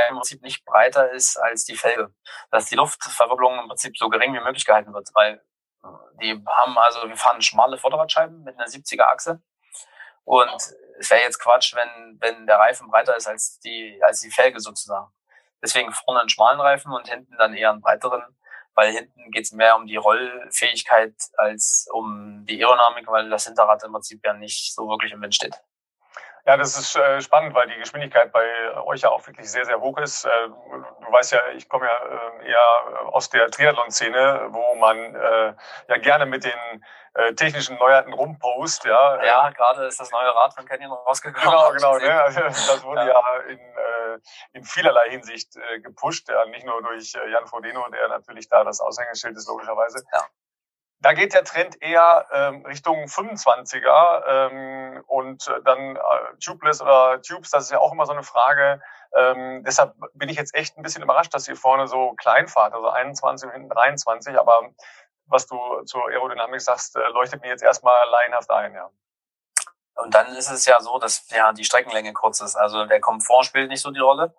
im 0.09 0.15
Prinzip 0.15 0.41
nicht 0.41 0.65
breiter 0.65 1.11
ist 1.11 1.37
als 1.37 1.65
die 1.65 1.75
Felge. 1.75 2.13
Dass 2.51 2.65
die 2.65 2.75
Luftverwirbelung 2.75 3.59
im 3.59 3.67
Prinzip 3.67 3.97
so 3.97 4.09
gering 4.09 4.33
wie 4.33 4.39
möglich 4.39 4.65
gehalten 4.65 4.93
wird, 4.93 5.09
weil 5.13 5.41
die 6.21 6.43
haben 6.47 6.77
also, 6.77 7.07
wir 7.07 7.15
fahren 7.15 7.41
schmale 7.41 7.77
Vorderradscheiben 7.77 8.43
mit 8.43 8.57
einer 8.57 8.67
70er 8.67 9.03
Achse. 9.03 9.41
Und 10.25 10.73
es 10.99 11.09
wäre 11.09 11.21
jetzt 11.21 11.39
Quatsch, 11.39 11.73
wenn, 11.75 12.17
wenn 12.19 12.45
der 12.45 12.57
Reifen 12.57 12.89
breiter 12.89 13.15
ist 13.15 13.27
als 13.27 13.59
die, 13.59 13.99
als 14.03 14.19
die 14.19 14.29
Felge 14.29 14.59
sozusagen. 14.59 15.07
Deswegen 15.61 15.91
vorne 15.91 16.19
einen 16.19 16.29
schmalen 16.29 16.59
Reifen 16.59 16.91
und 16.91 17.07
hinten 17.07 17.35
dann 17.37 17.53
eher 17.53 17.71
einen 17.71 17.81
breiteren 17.81 18.23
weil 18.79 18.93
hinten 18.93 19.31
geht 19.31 19.43
es 19.43 19.51
mehr 19.51 19.75
um 19.75 19.87
die 19.87 19.97
Rollfähigkeit 19.97 21.13
als 21.35 21.89
um 21.91 22.45
die 22.45 22.63
Aerodynamik, 22.63 23.07
weil 23.07 23.29
das 23.29 23.45
Hinterrad 23.45 23.83
im 23.83 23.91
Prinzip 23.91 24.25
ja 24.25 24.33
nicht 24.33 24.73
so 24.73 24.87
wirklich 24.87 25.11
im 25.11 25.21
Wind 25.21 25.35
steht. 25.35 25.61
Ja, 26.49 26.57
das 26.57 26.75
ist 26.75 26.95
äh, 26.95 27.21
spannend, 27.21 27.53
weil 27.53 27.67
die 27.67 27.77
Geschwindigkeit 27.77 28.31
bei 28.31 28.43
euch 28.83 29.01
ja 29.01 29.09
auch 29.11 29.27
wirklich 29.27 29.51
sehr, 29.51 29.65
sehr 29.65 29.79
hoch 29.79 29.99
ist. 29.99 30.25
Äh, 30.25 30.29
du 30.47 31.11
weißt 31.11 31.33
ja, 31.33 31.41
ich 31.55 31.69
komme 31.69 31.85
ja 31.85 31.95
äh, 32.41 32.49
eher 32.49 33.13
aus 33.13 33.29
der 33.29 33.51
Triathlon-Szene, 33.51 34.47
wo 34.49 34.73
man 34.73 34.97
äh, 34.97 35.53
ja 35.89 35.97
gerne 35.99 36.25
mit 36.25 36.43
den 36.45 36.83
äh, 37.13 37.35
technischen 37.35 37.77
Neuheiten 37.77 38.13
rumpost. 38.13 38.83
Ja, 38.85 39.23
ja 39.23 39.51
gerade 39.51 39.85
ist 39.85 39.99
das 39.99 40.09
neue 40.09 40.33
Rad 40.35 40.55
von 40.55 40.65
Canyon 40.65 40.91
rausgekommen. 40.91 41.51
Genau, 41.51 41.71
genau. 41.71 41.97
Ne? 41.99 42.19
Also, 42.19 42.39
das 42.39 42.83
wurde 42.83 43.01
ja, 43.01 43.09
ja 43.09 43.39
in, 43.47 43.59
äh, 43.59 44.19
in 44.53 44.63
vielerlei 44.63 45.07
Hinsicht 45.11 45.55
äh, 45.55 45.81
gepusht. 45.81 46.29
Ja, 46.29 46.45
nicht 46.45 46.65
nur 46.65 46.81
durch 46.81 47.13
äh, 47.13 47.29
Jan 47.29 47.45
Frodeno, 47.45 47.87
der 47.89 48.07
natürlich 48.07 48.49
da 48.49 48.63
das 48.63 48.81
Aushängeschild 48.81 49.37
ist, 49.37 49.47
logischerweise. 49.47 50.03
Ja. 50.11 50.25
Da 51.01 51.13
geht 51.13 51.33
der 51.33 51.45
Trend 51.45 51.81
eher 51.81 52.27
ähm, 52.31 52.65
Richtung 52.65 53.05
25er 53.05 54.23
ähm, 54.27 55.03
und 55.07 55.47
äh, 55.47 55.61
dann 55.63 55.95
äh, 55.95 55.99
Tubeless 56.43 56.81
oder 56.81 57.21
Tubes, 57.21 57.51
das 57.51 57.65
ist 57.65 57.71
ja 57.71 57.79
auch 57.79 57.93
immer 57.93 58.05
so 58.05 58.11
eine 58.11 58.23
Frage. 58.23 58.81
Ähm, 59.15 59.63
deshalb 59.63 59.93
bin 60.13 60.29
ich 60.29 60.37
jetzt 60.37 60.53
echt 60.53 60.77
ein 60.77 60.83
bisschen 60.83 61.01
überrascht, 61.01 61.33
dass 61.33 61.47
ihr 61.47 61.55
vorne 61.55 61.87
so 61.87 62.13
klein 62.13 62.47
fahrt, 62.47 62.73
also 62.73 62.89
21 62.89 63.47
und 63.47 63.53
hinten 63.53 63.69
23, 63.69 64.37
aber 64.37 64.69
was 65.25 65.47
du 65.47 65.57
zur 65.85 66.07
Aerodynamik 66.09 66.61
sagst, 66.61 66.95
äh, 66.95 67.07
leuchtet 67.09 67.41
mir 67.41 67.49
jetzt 67.49 67.63
erstmal 67.63 68.07
laienhaft 68.09 68.49
ein, 68.51 68.73
ja. 68.73 68.89
Und 69.95 70.13
dann 70.13 70.35
ist 70.35 70.49
es 70.49 70.65
ja 70.65 70.79
so, 70.79 70.97
dass 70.97 71.29
ja 71.29 71.51
die 71.51 71.65
Streckenlänge 71.65 72.13
kurz 72.13 72.39
ist. 72.39 72.55
Also 72.55 72.85
der 72.85 73.01
Komfort 73.01 73.43
spielt 73.43 73.69
nicht 73.69 73.81
so 73.81 73.91
die 73.91 73.99
Rolle. 73.99 74.33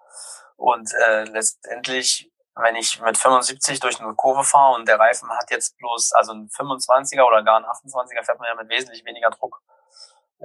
Und 0.57 0.93
äh, 0.95 1.25
letztendlich, 1.25 2.31
wenn 2.63 2.77
ich 2.77 3.01
mit 3.01 3.17
75 3.19 3.81
durch 3.81 4.01
eine 4.01 4.15
Kurve 4.15 4.45
fahre 4.45 4.75
und 4.75 4.89
der 4.89 4.99
Reifen 4.99 5.31
hat 5.31 5.51
jetzt 5.51 5.77
bloß, 5.79 6.13
also 6.13 6.33
ein 6.33 6.49
25er 6.49 7.23
oder 7.23 7.43
gar 7.43 7.59
ein 7.59 7.65
28er, 7.65 8.25
fährt 8.25 8.39
man 8.39 8.49
ja 8.49 8.55
mit 8.55 8.69
wesentlich 8.69 9.05
weniger 9.05 9.31
Druck, 9.31 9.61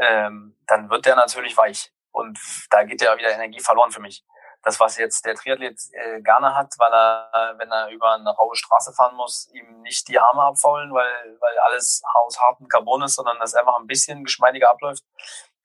ähm, 0.02 0.58
dann 0.68 0.90
wird 0.90 1.06
der 1.06 1.16
natürlich 1.16 1.56
weich. 1.58 1.92
Und 2.12 2.40
da 2.70 2.84
geht 2.84 3.02
ja 3.02 3.18
wieder 3.18 3.32
Energie 3.32 3.60
verloren 3.60 3.92
für 3.92 4.02
mich 4.02 4.24
das, 4.66 4.80
was 4.80 4.98
jetzt 4.98 5.24
der 5.26 5.36
Triathlet 5.36 5.80
äh, 5.94 6.22
gerne 6.22 6.56
hat, 6.56 6.74
weil 6.80 6.92
er, 6.92 7.54
wenn 7.58 7.72
er 7.72 7.90
über 7.90 8.14
eine 8.14 8.32
raue 8.32 8.56
Straße 8.56 8.94
fahren 8.94 9.16
muss, 9.16 9.48
ihm 9.54 9.82
nicht 9.82 10.08
die 10.08 10.20
Arme 10.20 10.42
abfaulen, 10.42 10.92
weil, 10.92 11.38
weil 11.40 11.60
alles 11.60 12.02
aus 12.16 12.42
hartem 12.42 12.68
Carbon 12.68 13.04
ist, 13.04 13.16
sondern 13.16 13.38
das 13.40 13.54
einfach 13.54 13.78
ein 13.78 13.86
bisschen 13.86 14.24
geschmeidiger 14.24 14.72
abläuft. 14.72 15.04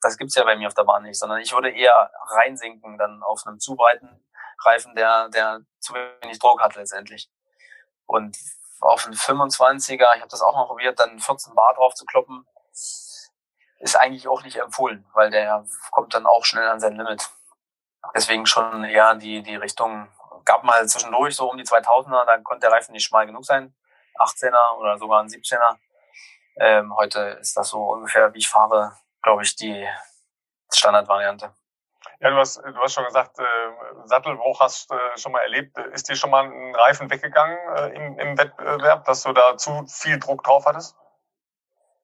Das 0.02 0.18
gibt's 0.18 0.34
ja 0.34 0.44
bei 0.44 0.54
mir 0.56 0.68
auf 0.68 0.74
der 0.74 0.84
Bahn 0.84 1.02
nicht, 1.02 1.18
sondern 1.18 1.40
ich 1.40 1.52
würde 1.52 1.70
eher 1.70 2.10
reinsinken 2.28 2.98
dann 2.98 3.22
auf 3.22 3.46
einem 3.46 3.58
zu 3.58 3.74
breiten 3.74 4.22
Reifen, 4.64 4.94
der, 4.94 5.29
der 5.29 5.61
zu 5.81 5.94
wenig 5.94 6.38
Druck 6.38 6.61
hat 6.61 6.77
letztendlich. 6.77 7.31
Und 8.07 8.37
auf 8.81 9.07
einen 9.07 9.14
25er, 9.14 10.14
ich 10.14 10.20
habe 10.20 10.31
das 10.31 10.42
auch 10.42 10.55
noch 10.55 10.66
probiert, 10.68 10.99
dann 10.99 11.18
14 11.18 11.55
Bar 11.55 11.75
drauf 11.75 11.94
zu 11.94 12.05
kloppen, 12.05 12.46
ist 13.81 13.96
eigentlich 13.96 14.29
auch 14.29 14.42
nicht 14.42 14.57
empfohlen, 14.57 15.07
weil 15.14 15.31
der 15.31 15.64
kommt 15.90 16.14
dann 16.14 16.27
auch 16.27 16.44
schnell 16.44 16.68
an 16.68 16.81
sein 16.81 16.96
Limit. 16.96 17.31
Deswegen 18.14 18.46
schon 18.46 18.85
eher 18.85 19.14
die, 19.14 19.42
die 19.42 19.57
Richtung, 19.57 20.09
gab 20.44 20.64
mal 20.64 20.87
zwischendurch 20.88 21.37
so 21.37 21.51
um 21.51 21.57
die 21.57 21.64
2000er, 21.64 22.25
da 22.25 22.38
konnte 22.38 22.66
der 22.66 22.73
Reifen 22.73 22.92
nicht 22.92 23.05
schmal 23.05 23.27
genug 23.27 23.44
sein. 23.44 23.75
18er 24.18 24.77
oder 24.79 24.99
sogar 24.99 25.23
ein 25.23 25.29
17er. 25.29 25.77
Ähm, 26.57 26.94
heute 26.94 27.20
ist 27.40 27.57
das 27.57 27.68
so 27.68 27.83
ungefähr, 27.83 28.33
wie 28.35 28.38
ich 28.38 28.49
fahre, 28.49 28.96
glaube 29.23 29.42
ich, 29.42 29.57
die 29.57 29.88
Standardvariante. 30.73 31.55
Ja, 32.20 32.30
du 32.30 32.36
hast, 32.36 32.56
du 32.56 32.78
hast 32.80 32.94
schon 32.94 33.04
gesagt, 33.04 33.38
äh, 33.38 33.44
Sattelbruch 34.04 34.60
hast 34.60 34.90
äh, 34.90 35.16
schon 35.16 35.32
mal 35.32 35.42
erlebt. 35.42 35.78
Ist 35.92 36.08
dir 36.08 36.16
schon 36.16 36.30
mal 36.30 36.44
ein 36.44 36.74
Reifen 36.74 37.10
weggegangen 37.10 37.58
äh, 37.76 37.88
im, 37.94 38.18
im 38.18 38.38
Wettbewerb, 38.38 39.04
dass 39.04 39.22
du 39.22 39.32
da 39.32 39.56
zu 39.56 39.84
viel 39.86 40.18
Druck 40.18 40.42
drauf 40.44 40.64
hattest? 40.66 40.96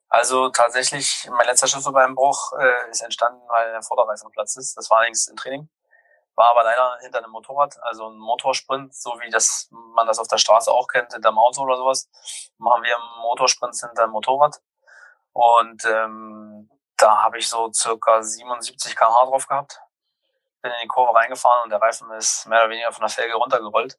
Also 0.09 0.51
tatsächlich, 0.51 1.29
mein 1.31 1.47
letzter 1.47 1.67
Schlüsselbeinbruch 1.67 2.53
äh, 2.59 2.91
ist 2.91 3.03
entstanden, 3.03 3.43
weil 3.49 3.73
der 3.73 3.83
Vorderreifen 3.83 4.31
Platz 4.31 4.57
ist. 4.57 4.77
Das 4.77 4.91
war 4.91 4.99
allerdings 4.99 5.27
im 5.29 5.37
Training. 5.37 5.69
War 6.37 6.51
aber 6.51 6.65
leider 6.65 6.99
hinter 7.01 7.19
einem 7.19 7.31
Motorrad, 7.31 7.77
also 7.83 8.09
ein 8.09 8.19
Motorsprint, 8.19 8.95
so 8.95 9.19
wie 9.21 9.31
das 9.31 9.69
man 9.71 10.07
das 10.07 10.19
auf 10.19 10.29
der 10.29 10.37
Straße 10.37 10.71
auch 10.71 10.87
kennt, 10.87 11.13
hinterm 11.13 11.39
Auto 11.39 11.63
oder 11.63 11.77
sowas. 11.77 12.09
Machen 12.59 12.83
wir 12.83 12.97
Motorsprints 13.23 13.81
hinter 13.81 14.07
dem 14.07 14.11
Motorrad. 14.11 14.61
Und 15.33 15.85
ähm, 15.87 16.71
da 16.97 17.23
habe 17.23 17.39
ich 17.39 17.49
so 17.49 17.73
circa 17.73 18.23
77 18.23 18.95
km/h 18.97 19.27
drauf 19.27 19.47
gehabt. 19.47 19.81
Bin 20.67 20.75
in 20.75 20.83
die 20.83 20.89
Kurve 20.89 21.15
reingefahren 21.15 21.63
und 21.63 21.71
der 21.71 21.81
Reifen 21.81 22.11
ist 22.13 22.47
mehr 22.47 22.59
oder 22.61 22.71
weniger 22.71 22.91
von 22.91 23.03
der 23.03 23.09
Felge 23.09 23.35
runtergerollt. 23.35 23.97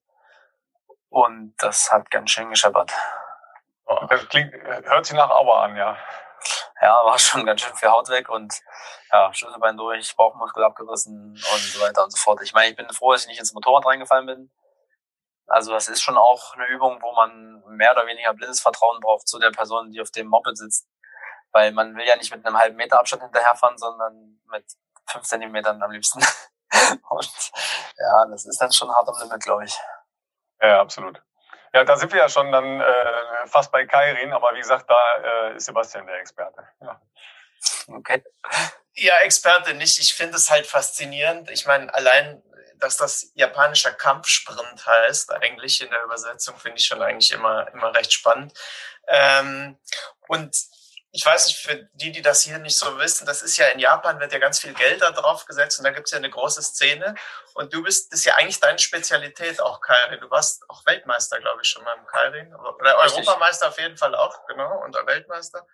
Und 1.10 1.56
das 1.60 1.90
hat 1.94 2.12
ganz 2.12 2.32
schön 2.32 2.50
gescheppert. 2.50 2.92
Das 4.10 4.28
klingt, 4.28 4.54
hört 4.54 5.06
sich 5.06 5.16
nach 5.16 5.30
Aua 5.30 5.64
an, 5.64 5.78
ja. 5.78 5.98
Ja, 6.82 7.06
war 7.06 7.18
schon 7.18 7.46
ganz 7.46 7.62
schön 7.62 7.74
viel 7.78 7.88
Haut 7.88 8.10
weg 8.10 8.28
und 8.28 8.62
ja, 9.14 9.34
Schlüsselbein 9.34 9.78
durch, 9.78 10.14
Bauchmuskel 10.18 10.62
abgerissen 10.62 11.32
und 11.32 11.62
so 11.62 11.80
weiter 11.80 12.04
und 12.04 12.12
so 12.12 12.18
fort. 12.18 12.42
Ich 12.42 12.54
meine, 12.54 12.72
ich 12.72 12.76
bin 12.76 12.90
froh, 12.90 13.14
dass 13.14 13.22
ich 13.22 13.30
nicht 13.30 13.40
ins 13.40 13.54
Motorrad 13.54 13.86
reingefallen 13.86 14.26
bin. 14.26 14.52
Also 15.48 15.72
das 15.72 15.88
ist 15.88 16.02
schon 16.02 16.18
auch 16.18 16.54
eine 16.56 16.68
Übung, 16.68 17.02
wo 17.02 17.14
man 17.14 17.64
mehr 17.70 17.94
oder 17.94 18.06
weniger 18.08 18.34
blindes 18.34 18.60
Vertrauen 18.60 19.00
braucht 19.00 19.30
zu 19.30 19.40
der 19.40 19.52
Person, 19.52 19.92
die 19.92 20.02
auf 20.02 20.12
dem 20.12 20.28
Moped 20.28 20.58
sitzt. 20.58 20.90
Weil 21.54 21.72
man 21.72 21.96
will 21.96 22.06
ja 22.06 22.18
nicht 22.18 22.36
mit 22.36 22.46
einem 22.46 22.58
halben 22.58 22.76
Meter 22.76 23.00
Abstand 23.00 23.24
hinterherfahren, 23.24 23.78
sondern 23.78 24.42
mit 24.52 24.66
fünf 25.08 25.24
Zentimetern 25.24 25.82
am 25.82 25.92
liebsten. 25.92 26.20
und 27.10 27.52
ja, 27.98 28.26
das 28.30 28.46
ist 28.46 28.60
dann 28.60 28.72
schon 28.72 28.94
hart 28.94 29.08
am 29.08 29.16
Limit, 29.22 29.44
glaube 29.44 29.66
ich. 29.66 29.76
Ja, 30.62 30.82
absolut. 30.82 31.22
Ja, 31.74 31.84
da 31.84 31.98
sind 31.98 32.12
wir 32.12 32.20
ja 32.20 32.30
schon 32.30 32.52
dann 32.52 32.82
äh, 32.82 33.48
fast 33.48 33.72
bei 33.72 33.86
Kairin, 33.86 34.34
aber 34.34 34.54
wie 34.54 34.60
gesagt, 34.60 34.90
da 34.90 35.50
äh, 35.50 35.56
ist 35.56 35.66
Sebastian 35.66 36.08
der 36.08 36.20
Experte. 36.20 36.68
Ja. 36.82 37.02
Okay. 37.88 38.24
Ja, 38.94 39.14
Experte 39.20 39.74
nicht. 39.74 40.00
Ich 40.00 40.14
finde 40.14 40.38
es 40.38 40.50
halt 40.50 40.66
faszinierend. 40.66 41.50
Ich 41.52 41.66
meine, 41.66 41.94
allein, 41.94 42.42
dass 42.78 42.98
das 42.98 43.32
japanischer 43.36 43.92
Kampfsprint 43.92 44.86
heißt, 44.86 45.32
eigentlich 45.34 45.82
in 45.82 45.90
der 45.90 46.04
Übersetzung, 46.04 46.58
finde 46.58 46.78
ich 46.78 46.86
schon 46.86 47.02
eigentlich 47.02 47.32
immer, 47.32 47.68
immer 47.74 47.94
recht 47.96 48.14
spannend. 48.14 48.54
Ähm, 49.08 49.78
und 50.28 50.56
ich 51.12 51.26
weiß 51.26 51.48
nicht, 51.48 51.58
für 51.60 51.90
die, 51.94 52.12
die 52.12 52.22
das 52.22 52.44
hier 52.44 52.60
nicht 52.60 52.78
so 52.78 52.98
wissen, 53.00 53.26
das 53.26 53.42
ist 53.42 53.58
ja 53.58 53.68
in 53.68 53.80
Japan, 53.80 54.20
wird 54.20 54.34
ja 54.34 54.40
ganz 54.40 54.60
viel 54.60 54.74
Geld 54.74 55.02
da 55.02 55.12
drauf 55.12 55.46
gesetzt 55.46 55.80
und 55.80 55.86
da 55.86 55.92
gibt 55.92 56.08
es 56.08 56.12
ja 56.12 56.18
eine 56.18 56.30
große 56.30 56.62
Szene. 56.62 57.16
Und 57.54 57.74
du 57.74 57.82
bist, 57.82 58.12
das 58.12 58.20
ist 58.20 58.26
ja 58.26 58.36
eigentlich 58.36 58.60
deine 58.60 58.78
Spezialität 58.78 59.62
auch, 59.62 59.80
Kairin. 59.80 60.20
Du 60.20 60.30
warst 60.30 60.70
auch 60.70 60.86
Weltmeister, 60.86 61.40
glaube 61.40 61.62
ich, 61.64 61.70
schon 61.70 61.84
mal 61.84 61.96
im 61.98 62.06
Kairin. 62.06 62.54
Oder 62.54 63.02
Richtig. 63.04 63.20
Europameister 63.20 63.70
auf 63.70 63.80
jeden 63.80 63.98
Fall 63.98 64.16
auch, 64.16 64.46
genau, 64.48 64.84
und 64.84 64.96
Weltmeister. 64.96 65.66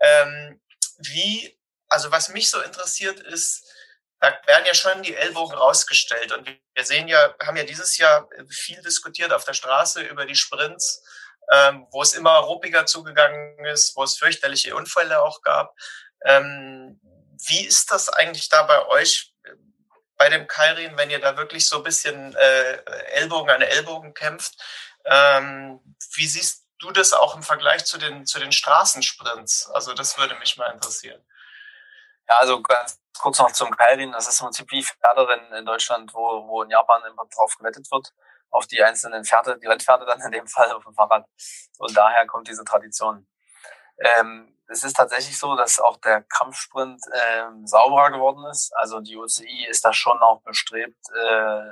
Ähm, 0.00 0.60
wie, 0.98 1.58
also 1.88 2.10
was 2.12 2.28
mich 2.28 2.48
so 2.48 2.60
interessiert 2.60 3.20
ist, 3.20 3.64
da 4.20 4.38
werden 4.46 4.66
ja 4.66 4.74
schon 4.74 5.02
die 5.02 5.14
Ellbogen 5.14 5.56
rausgestellt. 5.56 6.32
Und 6.32 6.46
wir 6.46 6.84
sehen 6.84 7.08
ja, 7.08 7.34
haben 7.42 7.56
ja 7.56 7.64
dieses 7.64 7.98
Jahr 7.98 8.28
viel 8.48 8.80
diskutiert 8.82 9.32
auf 9.32 9.44
der 9.44 9.54
Straße 9.54 10.02
über 10.02 10.24
die 10.24 10.36
Sprints 10.36 11.02
ähm, 11.50 11.86
wo 11.90 12.02
es 12.02 12.12
immer 12.12 12.36
ruppiger 12.38 12.86
zugegangen 12.86 13.64
ist, 13.66 13.96
wo 13.96 14.02
es 14.02 14.18
fürchterliche 14.18 14.76
Unfälle 14.76 15.22
auch 15.22 15.42
gab. 15.42 15.74
Ähm, 16.24 17.00
wie 17.46 17.64
ist 17.64 17.90
das 17.90 18.08
eigentlich 18.08 18.48
da 18.48 18.62
bei 18.64 18.86
euch 18.86 19.32
bei 20.16 20.28
dem 20.28 20.48
Kairin, 20.48 20.96
wenn 20.96 21.10
ihr 21.10 21.20
da 21.20 21.36
wirklich 21.36 21.66
so 21.66 21.76
ein 21.76 21.84
bisschen 21.84 22.34
äh, 22.34 22.82
Ellbogen 23.12 23.50
an 23.50 23.62
Ellbogen 23.62 24.14
kämpft? 24.14 24.60
Ähm, 25.04 25.80
wie 26.14 26.26
siehst 26.26 26.66
du 26.80 26.90
das 26.90 27.12
auch 27.12 27.36
im 27.36 27.42
Vergleich 27.42 27.84
zu 27.84 27.98
den, 27.98 28.26
zu 28.26 28.40
den 28.40 28.52
Straßensprints? 28.52 29.70
Also 29.70 29.94
das 29.94 30.18
würde 30.18 30.34
mich 30.36 30.56
mal 30.56 30.72
interessieren. 30.72 31.24
Ja, 32.28 32.38
also 32.38 32.60
ganz 32.62 33.00
kurz 33.16 33.38
noch 33.38 33.52
zum 33.52 33.70
Kairin. 33.70 34.12
Das 34.12 34.28
ist 34.28 34.40
im 34.40 34.46
Prinzip 34.46 34.70
wie 34.72 34.82
Pferderennen 34.82 35.52
in 35.52 35.64
Deutschland, 35.64 36.12
wo, 36.12 36.46
wo 36.48 36.62
in 36.62 36.70
Japan 36.70 37.02
immer 37.04 37.24
drauf 37.32 37.56
gewettet 37.56 37.90
wird 37.90 38.12
auf 38.50 38.66
die 38.66 38.82
einzelnen 38.82 39.24
Pferde, 39.24 39.58
die 39.58 39.66
Rennpferde 39.66 40.06
dann 40.06 40.20
in 40.20 40.30
dem 40.30 40.46
Fall 40.46 40.70
auf 40.72 40.84
dem 40.84 40.94
Fahrrad. 40.94 41.26
Und 41.78 41.96
daher 41.96 42.26
kommt 42.26 42.48
diese 42.48 42.64
Tradition. 42.64 43.26
Ähm, 43.98 44.54
es 44.68 44.84
ist 44.84 44.96
tatsächlich 44.96 45.38
so, 45.38 45.56
dass 45.56 45.80
auch 45.80 45.96
der 45.96 46.22
Kampfsprint 46.22 47.00
ähm, 47.12 47.66
sauberer 47.66 48.10
geworden 48.10 48.44
ist. 48.50 48.70
Also 48.76 49.00
die 49.00 49.16
UCI 49.16 49.66
ist 49.66 49.84
da 49.84 49.92
schon 49.92 50.18
auch 50.18 50.42
bestrebt, 50.42 50.98
äh, 51.14 51.62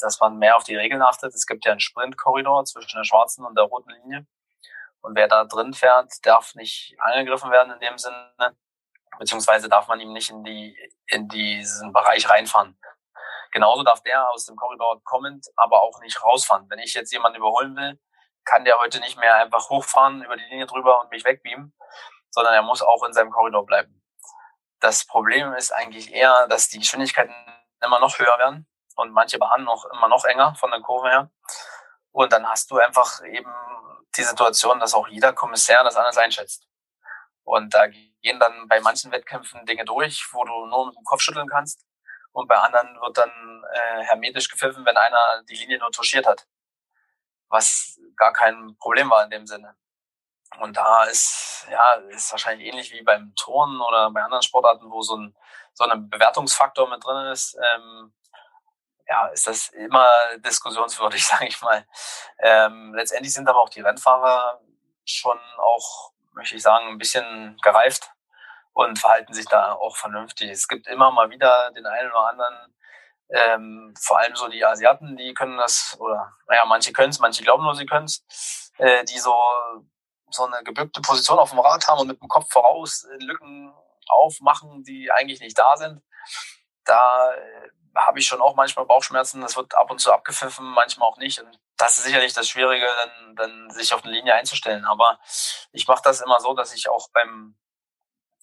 dass 0.00 0.18
man 0.20 0.36
mehr 0.38 0.56
auf 0.56 0.64
die 0.64 0.76
Regeln 0.76 1.02
achtet. 1.02 1.32
Es 1.34 1.46
gibt 1.46 1.64
ja 1.64 1.72
einen 1.72 1.80
Sprintkorridor 1.80 2.64
zwischen 2.64 2.96
der 2.96 3.04
schwarzen 3.04 3.44
und 3.44 3.56
der 3.56 3.64
roten 3.64 3.90
Linie. 3.90 4.26
Und 5.00 5.16
wer 5.16 5.28
da 5.28 5.44
drin 5.44 5.72
fährt, 5.72 6.12
darf 6.22 6.54
nicht 6.54 6.96
angegriffen 6.98 7.50
werden 7.50 7.72
in 7.72 7.80
dem 7.80 7.98
Sinne, 7.98 8.56
beziehungsweise 9.18 9.68
darf 9.68 9.88
man 9.88 10.00
ihm 10.00 10.12
nicht 10.12 10.30
in 10.30 10.44
die 10.44 10.76
in 11.06 11.28
diesen 11.28 11.92
Bereich 11.92 12.28
reinfahren. 12.28 12.78
Genauso 13.52 13.82
darf 13.82 14.02
der 14.02 14.30
aus 14.30 14.46
dem 14.46 14.56
Korridor 14.56 15.02
kommend 15.02 15.46
aber 15.56 15.82
auch 15.82 16.00
nicht 16.00 16.22
rausfahren. 16.22 16.66
Wenn 16.70 16.78
ich 16.78 16.94
jetzt 16.94 17.12
jemanden 17.12 17.38
überholen 17.38 17.76
will, 17.76 17.98
kann 18.44 18.64
der 18.64 18.78
heute 18.78 19.00
nicht 19.00 19.18
mehr 19.18 19.36
einfach 19.36 19.68
hochfahren 19.70 20.22
über 20.22 20.36
die 20.36 20.44
Linie 20.44 20.66
drüber 20.66 21.00
und 21.00 21.10
mich 21.10 21.24
wegbeamen, 21.24 21.74
sondern 22.30 22.54
er 22.54 22.62
muss 22.62 22.82
auch 22.82 23.02
in 23.04 23.12
seinem 23.12 23.30
Korridor 23.30 23.66
bleiben. 23.66 24.02
Das 24.78 25.04
Problem 25.04 25.52
ist 25.54 25.72
eigentlich 25.72 26.12
eher, 26.12 26.46
dass 26.48 26.68
die 26.68 26.78
Geschwindigkeiten 26.78 27.34
immer 27.82 28.00
noch 28.00 28.18
höher 28.18 28.38
werden 28.38 28.66
und 28.96 29.12
manche 29.12 29.38
Bahnen 29.38 29.64
noch 29.64 29.84
immer 29.92 30.08
noch 30.08 30.24
enger 30.24 30.54
von 30.54 30.70
der 30.70 30.80
Kurve 30.80 31.10
her. 31.10 31.30
Und 32.12 32.32
dann 32.32 32.48
hast 32.48 32.70
du 32.70 32.78
einfach 32.78 33.22
eben 33.24 33.52
die 34.16 34.22
Situation, 34.22 34.80
dass 34.80 34.94
auch 34.94 35.06
jeder 35.08 35.32
Kommissär 35.32 35.82
das 35.84 35.96
anders 35.96 36.18
einschätzt. 36.18 36.66
Und 37.44 37.74
da 37.74 37.86
gehen 37.88 38.38
dann 38.38 38.68
bei 38.68 38.80
manchen 38.80 39.12
Wettkämpfen 39.12 39.66
Dinge 39.66 39.84
durch, 39.84 40.26
wo 40.32 40.44
du 40.44 40.66
nur 40.66 40.86
mit 40.86 40.96
dem 40.96 41.04
Kopf 41.04 41.20
schütteln 41.20 41.48
kannst 41.48 41.84
und 42.32 42.48
bei 42.48 42.56
anderen 42.56 43.00
wird 43.00 43.18
dann 43.18 43.64
äh, 43.72 44.04
hermetisch 44.04 44.48
gepfiffen, 44.48 44.84
wenn 44.84 44.96
einer 44.96 45.42
die 45.48 45.56
Linie 45.56 45.78
nur 45.78 45.90
touchiert 45.90 46.26
hat. 46.26 46.46
Was 47.48 47.98
gar 48.16 48.32
kein 48.32 48.76
Problem 48.78 49.10
war 49.10 49.24
in 49.24 49.30
dem 49.30 49.46
Sinne. 49.46 49.76
Und 50.58 50.76
da 50.76 51.04
ist, 51.04 51.66
ja, 51.70 51.94
ist 52.10 52.30
wahrscheinlich 52.32 52.68
ähnlich 52.68 52.92
wie 52.92 53.02
beim 53.02 53.32
Turnen 53.36 53.80
oder 53.80 54.10
bei 54.10 54.22
anderen 54.22 54.42
Sportarten, 54.42 54.90
wo 54.90 55.02
so 55.02 55.16
ein, 55.16 55.36
so 55.74 55.84
ein 55.84 56.10
Bewertungsfaktor 56.10 56.88
mit 56.88 57.04
drin 57.04 57.26
ist, 57.26 57.56
ähm, 57.74 58.12
ja, 59.06 59.26
ist 59.28 59.46
das 59.46 59.68
immer 59.70 60.08
diskussionswürdig, 60.38 61.24
sage 61.26 61.46
ich 61.46 61.60
mal. 61.60 61.86
Ähm, 62.38 62.94
letztendlich 62.94 63.32
sind 63.32 63.48
aber 63.48 63.60
auch 63.60 63.68
die 63.68 63.80
Rennfahrer 63.80 64.60
schon 65.04 65.38
auch, 65.58 66.12
möchte 66.32 66.56
ich 66.56 66.62
sagen, 66.62 66.88
ein 66.88 66.98
bisschen 66.98 67.56
gereift 67.62 68.12
und 68.72 68.98
verhalten 68.98 69.32
sich 69.32 69.46
da 69.46 69.72
auch 69.74 69.96
vernünftig. 69.96 70.50
Es 70.50 70.68
gibt 70.68 70.86
immer 70.86 71.10
mal 71.10 71.30
wieder 71.30 71.70
den 71.72 71.86
einen 71.86 72.10
oder 72.10 72.28
anderen, 72.28 72.74
ähm, 73.32 73.94
vor 74.00 74.18
allem 74.18 74.34
so 74.34 74.48
die 74.48 74.64
Asiaten, 74.64 75.16
die 75.16 75.34
können 75.34 75.56
das, 75.56 75.96
oder 76.00 76.32
naja, 76.48 76.64
manche 76.66 76.92
können 76.92 77.10
es, 77.10 77.20
manche 77.20 77.42
glauben 77.42 77.62
nur, 77.62 77.74
sie 77.74 77.86
können 77.86 78.06
es, 78.06 78.72
äh, 78.78 79.04
die 79.04 79.18
so, 79.18 79.34
so 80.30 80.44
eine 80.46 80.62
gebückte 80.64 81.00
Position 81.00 81.38
auf 81.38 81.50
dem 81.50 81.60
Rad 81.60 81.86
haben 81.86 82.00
und 82.00 82.08
mit 82.08 82.20
dem 82.20 82.28
Kopf 82.28 82.50
voraus 82.50 83.04
äh, 83.04 83.24
Lücken 83.24 83.72
aufmachen, 84.08 84.82
die 84.82 85.10
eigentlich 85.12 85.40
nicht 85.40 85.58
da 85.58 85.76
sind. 85.76 86.02
Da 86.84 87.32
äh, 87.34 87.70
habe 87.94 88.18
ich 88.18 88.26
schon 88.26 88.40
auch 88.40 88.54
manchmal 88.54 88.86
Bauchschmerzen. 88.86 89.40
Das 89.40 89.56
wird 89.56 89.74
ab 89.74 89.90
und 89.90 90.00
zu 90.00 90.12
abgepfiffen, 90.12 90.64
manchmal 90.66 91.08
auch 91.08 91.16
nicht. 91.18 91.40
Und 91.40 91.58
das 91.76 91.98
ist 91.98 92.04
sicherlich 92.04 92.32
das 92.32 92.48
Schwierige, 92.48 92.86
dann, 92.86 93.36
dann 93.36 93.70
sich 93.70 93.94
auf 93.94 94.04
eine 94.04 94.12
Linie 94.12 94.34
einzustellen. 94.34 94.84
Aber 94.84 95.18
ich 95.72 95.86
mache 95.88 96.02
das 96.02 96.20
immer 96.20 96.40
so, 96.40 96.54
dass 96.54 96.74
ich 96.74 96.88
auch 96.88 97.08
beim 97.12 97.56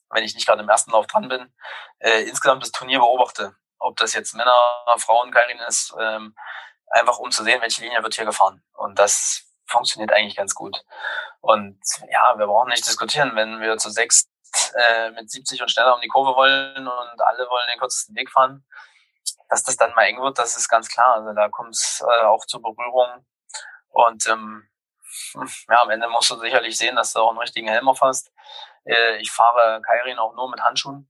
wenn 0.09 0.23
ich 0.23 0.35
nicht 0.35 0.47
gerade 0.47 0.61
im 0.61 0.69
ersten 0.69 0.91
Lauf 0.91 1.07
dran 1.07 1.27
bin, 1.27 1.53
äh, 1.99 2.23
insgesamt 2.23 2.63
das 2.63 2.71
Turnier 2.71 2.99
beobachte. 2.99 3.55
Ob 3.79 3.97
das 3.97 4.13
jetzt 4.13 4.33
Männer, 4.33 4.55
Frauen, 4.97 5.31
Kairin 5.31 5.59
ist, 5.59 5.93
ähm, 5.99 6.35
einfach 6.89 7.19
um 7.19 7.31
zu 7.31 7.43
sehen, 7.43 7.61
welche 7.61 7.81
Linie 7.81 8.01
wird 8.01 8.15
hier 8.15 8.25
gefahren. 8.25 8.63
Und 8.73 8.97
das 8.97 9.43
funktioniert 9.67 10.11
eigentlich 10.11 10.35
ganz 10.35 10.55
gut. 10.55 10.83
Und 11.41 11.79
ja, 12.09 12.37
wir 12.37 12.47
brauchen 12.47 12.69
nicht 12.69 12.87
diskutieren, 12.87 13.35
wenn 13.35 13.59
wir 13.59 13.77
zu 13.77 13.89
sechs 13.89 14.29
äh, 14.73 15.11
mit 15.11 15.29
70 15.29 15.61
und 15.61 15.69
schneller 15.69 15.95
um 15.95 16.01
die 16.01 16.07
Kurve 16.07 16.35
wollen 16.35 16.87
und 16.87 17.21
alle 17.21 17.49
wollen 17.49 17.67
den 17.69 17.79
kürzesten 17.79 18.15
Weg 18.15 18.31
fahren, 18.31 18.65
dass 19.49 19.63
das 19.63 19.77
dann 19.77 19.93
mal 19.93 20.05
eng 20.05 20.21
wird, 20.21 20.39
das 20.39 20.57
ist 20.57 20.69
ganz 20.69 20.87
klar. 20.87 21.15
Also 21.15 21.33
da 21.33 21.49
kommt 21.49 21.75
es 21.75 22.01
äh, 22.01 22.25
auch 22.25 22.45
zur 22.45 22.61
Berührung. 22.61 23.25
Und 23.89 24.25
ähm, 24.27 24.67
ja, 25.69 25.81
am 25.81 25.89
Ende 25.89 26.07
musst 26.09 26.29
du 26.29 26.39
sicherlich 26.39 26.77
sehen, 26.77 26.95
dass 26.95 27.13
du 27.13 27.19
auch 27.19 27.29
einen 27.29 27.39
richtigen 27.39 27.67
Helm 27.67 27.89
hast. 28.01 28.31
Äh, 28.87 29.17
ich 29.17 29.31
fahre 29.31 29.81
Kairin 29.81 30.19
auch 30.19 30.35
nur 30.35 30.49
mit 30.49 30.61
Handschuhen, 30.61 31.09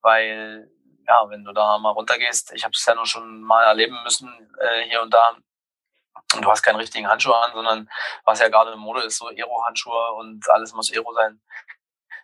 weil 0.00 0.70
ja, 1.06 1.28
wenn 1.28 1.44
du 1.44 1.52
da 1.52 1.76
mal 1.78 1.90
runtergehst, 1.90 2.52
ich 2.52 2.64
habe 2.64 2.72
es 2.72 2.84
ja 2.86 2.94
nur 2.94 3.06
schon 3.06 3.42
mal 3.42 3.64
erleben 3.64 4.00
müssen 4.04 4.28
äh, 4.60 4.82
hier 4.84 5.02
und 5.02 5.12
da, 5.12 5.36
und 6.34 6.44
du 6.44 6.50
hast 6.50 6.62
keinen 6.62 6.76
richtigen 6.76 7.08
Handschuh 7.08 7.32
an, 7.32 7.52
sondern 7.52 7.90
was 8.24 8.38
ja 8.38 8.48
gerade 8.48 8.72
in 8.72 8.78
Mode 8.78 9.02
ist, 9.02 9.18
so 9.18 9.26
Aero-Handschuhe 9.26 10.12
und 10.12 10.48
alles 10.50 10.72
muss 10.72 10.92
Aero 10.92 11.12
sein. 11.12 11.40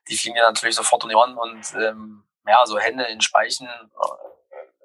Die 0.08 0.16
fliegen 0.16 0.36
dir 0.36 0.44
natürlich 0.44 0.76
sofort 0.76 1.02
um 1.02 1.10
die 1.10 1.16
Ohren 1.16 1.36
und 1.36 1.74
ähm, 1.74 2.24
ja, 2.46 2.64
so 2.64 2.78
Hände 2.78 3.04
in 3.04 3.20
Speichen 3.20 3.68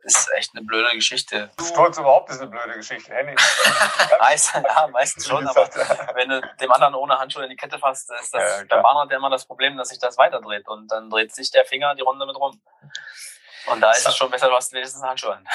ist 0.04 0.30
echt 0.36 0.52
eine 0.56 0.66
blöde 0.66 0.96
Geschichte. 0.96 1.52
Sturz 1.60 1.98
überhaupt 1.98 2.30
ist 2.30 2.42
eine 2.42 2.50
blöde 2.50 2.76
Geschichte. 2.76 3.14
Henning. 3.14 3.38
Meist, 4.20 4.54
ja, 4.54 4.88
meistens 4.88 5.28
schon, 5.28 5.48
aber 5.48 5.70
wenn 6.16 6.30
du 6.30 6.42
dem 6.60 6.72
anderen 6.72 6.96
ohne 6.96 7.18
Handschuhe 7.18 7.44
in 7.44 7.50
die 7.50 7.56
Kette 7.56 7.80
fasst, 7.80 8.10
ist 8.12 8.34
das 8.34 8.60
ja, 8.60 8.66
beim 8.68 8.84
Bahnrad 8.84 9.12
immer 9.12 9.30
das 9.30 9.46
Problem, 9.46 9.78
dass 9.78 9.90
sich 9.90 10.00
das 10.00 10.18
weiterdreht 10.18 10.68
und 10.68 10.88
dann 10.92 11.10
dreht 11.10 11.34
sich 11.34 11.52
der 11.52 11.66
Finger 11.66 11.96
die 11.96 12.02
Runde 12.02 12.26
mit 12.26 12.36
rum. 12.36 12.62
Und 13.68 13.82
da 13.82 13.92
ist 13.92 14.08
es 14.08 14.16
schon 14.16 14.32
besser, 14.32 14.48
du 14.48 14.56
hast 14.56 14.74
wenigstens 14.74 15.04
Handschuhe 15.04 15.36
an. 15.36 15.48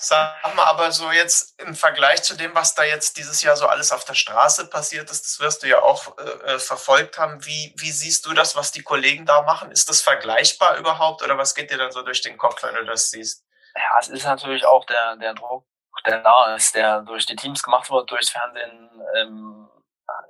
Sag 0.00 0.54
mal, 0.54 0.64
aber 0.64 0.92
so 0.92 1.10
jetzt 1.10 1.60
im 1.60 1.74
Vergleich 1.74 2.22
zu 2.22 2.36
dem, 2.36 2.54
was 2.54 2.76
da 2.76 2.84
jetzt 2.84 3.16
dieses 3.16 3.42
Jahr 3.42 3.56
so 3.56 3.66
alles 3.66 3.90
auf 3.90 4.04
der 4.04 4.14
Straße 4.14 4.68
passiert 4.68 5.10
ist, 5.10 5.24
das 5.24 5.40
wirst 5.40 5.64
du 5.64 5.66
ja 5.66 5.82
auch 5.82 6.16
äh, 6.18 6.52
äh, 6.54 6.58
verfolgt 6.60 7.18
haben. 7.18 7.44
Wie, 7.44 7.74
wie 7.76 7.90
siehst 7.90 8.24
du 8.26 8.32
das, 8.32 8.54
was 8.54 8.70
die 8.70 8.82
Kollegen 8.82 9.26
da 9.26 9.42
machen? 9.42 9.72
Ist 9.72 9.88
das 9.88 10.00
vergleichbar 10.00 10.76
überhaupt 10.76 11.22
oder 11.22 11.36
was 11.36 11.56
geht 11.56 11.72
dir 11.72 11.78
dann 11.78 11.90
so 11.90 12.02
durch 12.02 12.22
den 12.22 12.38
Kopf, 12.38 12.62
wenn 12.62 12.76
du 12.76 12.84
das 12.84 13.10
siehst? 13.10 13.42
Ja, 13.74 13.98
es 13.98 14.08
ist 14.08 14.24
natürlich 14.24 14.64
auch 14.66 14.84
der, 14.86 15.16
der 15.16 15.34
Druck, 15.34 15.64
der 16.06 16.20
da 16.20 16.54
ist, 16.54 16.74
der 16.74 17.02
durch 17.02 17.26
die 17.26 17.36
Teams 17.36 17.62
gemacht 17.62 17.90
wird, 17.90 18.10
durchs 18.10 18.30
Fernsehen. 18.30 18.90
Ähm, 19.16 19.68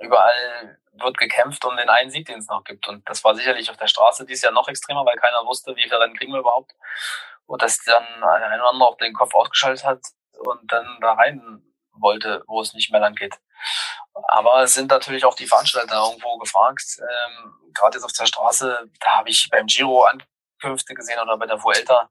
überall 0.01 0.79
wird 0.93 1.19
gekämpft 1.19 1.65
um 1.65 1.77
den 1.77 1.89
einen 1.89 2.11
Sieg, 2.11 2.27
den 2.27 2.39
es 2.39 2.49
noch 2.49 2.65
gibt. 2.65 2.89
Und 2.89 3.09
das 3.09 3.23
war 3.25 3.35
sicherlich 3.35 3.71
auf 3.71 3.77
der 3.77 3.87
Straße 3.87 4.27
dieses 4.27 4.43
Jahr 4.43 4.53
noch 4.53 4.69
extremer, 4.69 5.05
weil 5.05 5.17
keiner 5.17 5.45
wusste, 5.47 5.75
wie 5.77 5.83
viele 5.83 6.01
Rennen 6.01 6.17
kriegen 6.17 6.33
wir 6.33 6.41
überhaupt 6.41 6.73
und 7.47 7.63
dass 7.63 7.83
dann 7.85 8.05
ein 8.05 8.61
oder 8.61 8.71
andere 8.71 8.89
auch 8.89 8.97
den 8.97 9.15
Kopf 9.15 9.35
ausgeschaltet 9.35 9.85
hat 9.85 10.01
und 10.39 10.71
dann 10.71 10.99
da 11.01 11.15
rein 11.15 11.63
wollte, 11.93 12.45
wo 12.47 12.61
es 12.61 12.75
nicht 12.75 12.91
mehr 12.91 13.01
lang 13.01 13.15
geht. 13.15 13.35
Aber 14.29 14.63
es 14.63 14.75
sind 14.75 14.91
natürlich 14.91 15.25
auch 15.25 15.35
die 15.35 15.47
Veranstalter 15.47 15.97
irgendwo 15.97 16.37
gefragt. 16.39 16.99
Ähm, 16.99 17.55
Gerade 17.75 17.97
jetzt 17.97 18.05
auf 18.05 18.13
der 18.13 18.27
Straße, 18.27 18.91
da 19.01 19.11
habe 19.19 19.31
ich 19.31 19.49
beim 19.51 19.67
Giro 19.67 20.05
Ankünfte 20.05 20.95
gesehen 20.95 21.21
oder 21.21 21.37
bei 21.37 21.47
der 21.47 21.63
Vuelta 21.63 22.11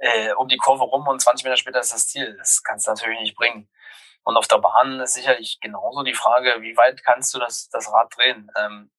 äh, 0.00 0.32
um 0.32 0.48
die 0.48 0.56
Kurve 0.56 0.84
rum 0.84 1.06
und 1.06 1.20
20 1.20 1.44
Meter 1.44 1.56
später 1.56 1.80
ist 1.80 1.92
das 1.92 2.08
Ziel. 2.08 2.36
Das 2.38 2.62
kannst 2.62 2.86
du 2.86 2.90
natürlich 2.90 3.20
nicht 3.20 3.36
bringen. 3.36 3.68
Und 4.24 4.36
auf 4.36 4.48
der 4.48 4.58
Bahn 4.58 5.00
ist 5.00 5.14
sicherlich 5.14 5.58
genauso 5.60 6.02
die 6.02 6.14
Frage, 6.14 6.56
wie 6.60 6.76
weit 6.76 7.02
kannst 7.04 7.32
du 7.34 7.38
das, 7.38 7.68
das 7.68 7.92
Rad 7.92 8.14
drehen? 8.16 8.50
Ähm, 8.56 8.90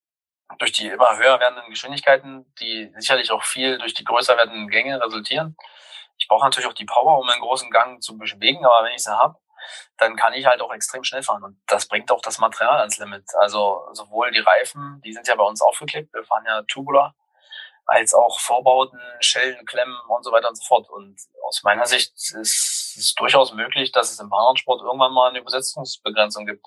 durch 0.57 0.71
die 0.73 0.87
immer 0.87 1.17
höher 1.17 1.39
werdenden 1.39 1.69
Geschwindigkeiten, 1.69 2.53
die 2.59 2.91
sicherlich 2.97 3.31
auch 3.31 3.43
viel 3.43 3.77
durch 3.77 3.93
die 3.93 4.03
größer 4.03 4.35
werdenden 4.35 4.67
Gänge 4.67 5.01
resultieren. 5.01 5.55
Ich 6.17 6.27
brauche 6.27 6.45
natürlich 6.45 6.69
auch 6.69 6.73
die 6.73 6.85
Power, 6.85 7.19
um 7.19 7.29
einen 7.29 7.41
großen 7.41 7.71
Gang 7.71 8.01
zu 8.01 8.17
bewegen, 8.17 8.65
aber 8.65 8.85
wenn 8.85 8.93
ich 8.93 9.03
sie 9.03 9.17
habe, 9.17 9.37
dann 9.97 10.15
kann 10.15 10.33
ich 10.33 10.45
halt 10.45 10.61
auch 10.61 10.73
extrem 10.73 11.03
schnell 11.03 11.23
fahren. 11.23 11.43
Und 11.43 11.61
das 11.67 11.87
bringt 11.87 12.11
auch 12.11 12.21
das 12.21 12.39
Material 12.39 12.79
ans 12.79 12.97
Limit. 12.97 13.23
Also 13.35 13.87
sowohl 13.93 14.31
die 14.31 14.39
Reifen, 14.39 15.01
die 15.05 15.13
sind 15.13 15.27
ja 15.27 15.35
bei 15.35 15.43
uns 15.43 15.61
aufgeklebt, 15.61 16.13
wir 16.13 16.25
fahren 16.25 16.43
ja 16.45 16.63
Tubular, 16.63 17.15
als 17.86 18.13
auch 18.13 18.39
Vorbauten, 18.39 19.00
Schellen, 19.20 19.65
Klemmen 19.65 19.98
und 20.08 20.24
so 20.24 20.32
weiter 20.32 20.50
und 20.50 20.56
so 20.56 20.63
fort. 20.63 20.89
Und 20.89 21.20
aus 21.48 21.63
meiner 21.63 21.86
Sicht 21.86 22.13
ist 22.13 22.96
es 22.98 23.15
durchaus 23.15 23.54
möglich, 23.54 23.91
dass 23.91 24.12
es 24.12 24.20
im 24.20 24.30
Bahnradsport 24.30 24.82
irgendwann 24.82 25.13
mal 25.13 25.30
eine 25.30 25.39
Übersetzungsbegrenzung 25.39 26.46
gibt, 26.46 26.65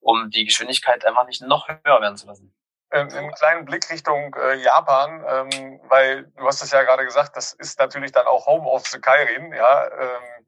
um 0.00 0.30
die 0.30 0.44
Geschwindigkeit 0.44 1.04
einfach 1.04 1.26
nicht 1.26 1.42
noch 1.42 1.68
höher 1.68 2.00
werden 2.00 2.16
zu 2.16 2.26
lassen 2.26 2.54
einen 2.90 3.32
kleinen 3.32 3.64
Blick 3.64 3.88
Richtung 3.90 4.34
äh, 4.34 4.56
Japan, 4.56 5.24
ähm, 5.26 5.80
weil 5.88 6.24
du 6.36 6.46
hast 6.46 6.62
es 6.62 6.72
ja 6.72 6.82
gerade 6.82 7.04
gesagt, 7.04 7.36
das 7.36 7.52
ist 7.52 7.78
natürlich 7.78 8.12
dann 8.12 8.26
auch 8.26 8.46
Home 8.46 8.68
of 8.68 8.86
the 8.86 9.00
Kairin, 9.00 9.52
ja. 9.52 9.86
Ähm, 9.86 10.39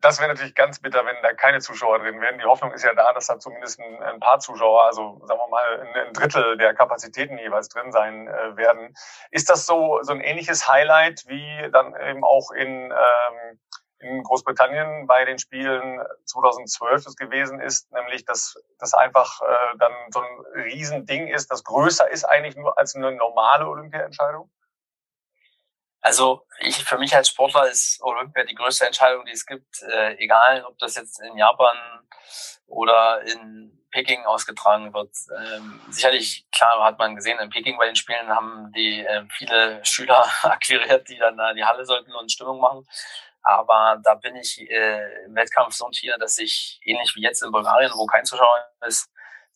das 0.00 0.18
wäre 0.18 0.28
natürlich 0.28 0.54
ganz 0.54 0.80
bitter, 0.80 1.06
wenn 1.06 1.14
da 1.22 1.32
keine 1.32 1.60
Zuschauer 1.60 2.00
drin 2.00 2.20
wären. 2.20 2.38
Die 2.38 2.44
Hoffnung 2.44 2.72
ist 2.72 2.84
ja 2.84 2.92
da, 2.94 3.12
dass 3.12 3.28
da 3.28 3.38
zumindest 3.38 3.78
ein, 3.80 4.02
ein 4.02 4.20
paar 4.20 4.40
Zuschauer, 4.40 4.84
also 4.84 5.20
sagen 5.24 5.40
wir 5.40 5.48
mal 5.48 5.92
ein, 5.94 6.12
Drittel 6.12 6.56
der 6.56 6.74
Kapazitäten 6.74 7.38
jeweils 7.38 7.68
drin 7.68 7.92
sein 7.92 8.26
äh, 8.26 8.56
werden. 8.56 8.94
Ist 9.30 9.48
das 9.48 9.66
so 9.66 10.00
so 10.02 10.12
ein 10.12 10.20
ähnliches 10.20 10.66
Highlight 10.68 11.24
wie 11.28 11.70
dann 11.70 11.94
eben 11.94 12.24
auch 12.24 12.50
in 12.50 12.90
ähm, 12.90 13.60
in 14.00 14.22
Großbritannien 14.22 15.06
bei 15.06 15.24
den 15.24 15.38
Spielen 15.38 16.00
2012 16.24 17.06
es 17.06 17.16
gewesen 17.16 17.60
ist, 17.60 17.92
nämlich 17.92 18.24
dass 18.24 18.58
das 18.78 18.94
einfach 18.94 19.40
äh, 19.42 19.78
dann 19.78 19.92
so 20.10 20.20
ein 20.20 20.62
Riesending 20.64 21.28
ist, 21.28 21.50
das 21.50 21.64
größer 21.64 22.10
ist 22.10 22.24
eigentlich 22.24 22.56
nur 22.56 22.78
als 22.78 22.94
eine 22.94 23.12
normale 23.12 23.68
Olympiaentscheidung? 23.68 24.50
Also 26.00 26.46
ich 26.60 26.76
für 26.84 26.98
mich 26.98 27.14
als 27.14 27.28
Sportler 27.28 27.68
ist 27.68 28.00
Olympia 28.02 28.44
die 28.44 28.54
größte 28.54 28.86
Entscheidung, 28.86 29.24
die 29.26 29.32
es 29.32 29.44
gibt, 29.44 29.82
äh, 29.82 30.14
egal 30.16 30.64
ob 30.64 30.78
das 30.78 30.94
jetzt 30.96 31.20
in 31.20 31.36
Japan 31.36 31.76
oder 32.66 33.20
in 33.22 33.76
Peking 33.90 34.24
ausgetragen 34.24 34.94
wird. 34.94 35.14
Ähm, 35.36 35.80
sicherlich, 35.90 36.46
klar, 36.54 36.82
hat 36.84 36.98
man 36.98 37.16
gesehen, 37.16 37.38
in 37.40 37.50
Peking 37.50 37.76
bei 37.76 37.86
den 37.86 37.96
Spielen 37.96 38.28
haben 38.28 38.72
die 38.72 39.04
äh, 39.04 39.24
viele 39.30 39.84
Schüler 39.84 40.24
akquiriert, 40.42 41.08
die 41.08 41.18
dann 41.18 41.36
da 41.36 41.52
die 41.52 41.64
Halle 41.64 41.84
sollten 41.84 42.14
und 42.14 42.32
Stimmung 42.32 42.60
machen. 42.60 42.86
Aber 43.42 43.98
da 44.04 44.14
bin 44.14 44.36
ich 44.36 44.60
äh, 44.70 45.24
im 45.24 45.34
Wettkampf 45.34 45.74
so 45.74 45.86
ein 45.86 45.92
Tier, 45.92 46.16
dass 46.18 46.38
ich 46.38 46.80
ähnlich 46.84 47.14
wie 47.16 47.22
jetzt 47.22 47.42
in 47.42 47.50
Bulgarien, 47.50 47.90
wo 47.94 48.06
kein 48.06 48.24
Zuschauer 48.24 48.64
ist, 48.86 49.08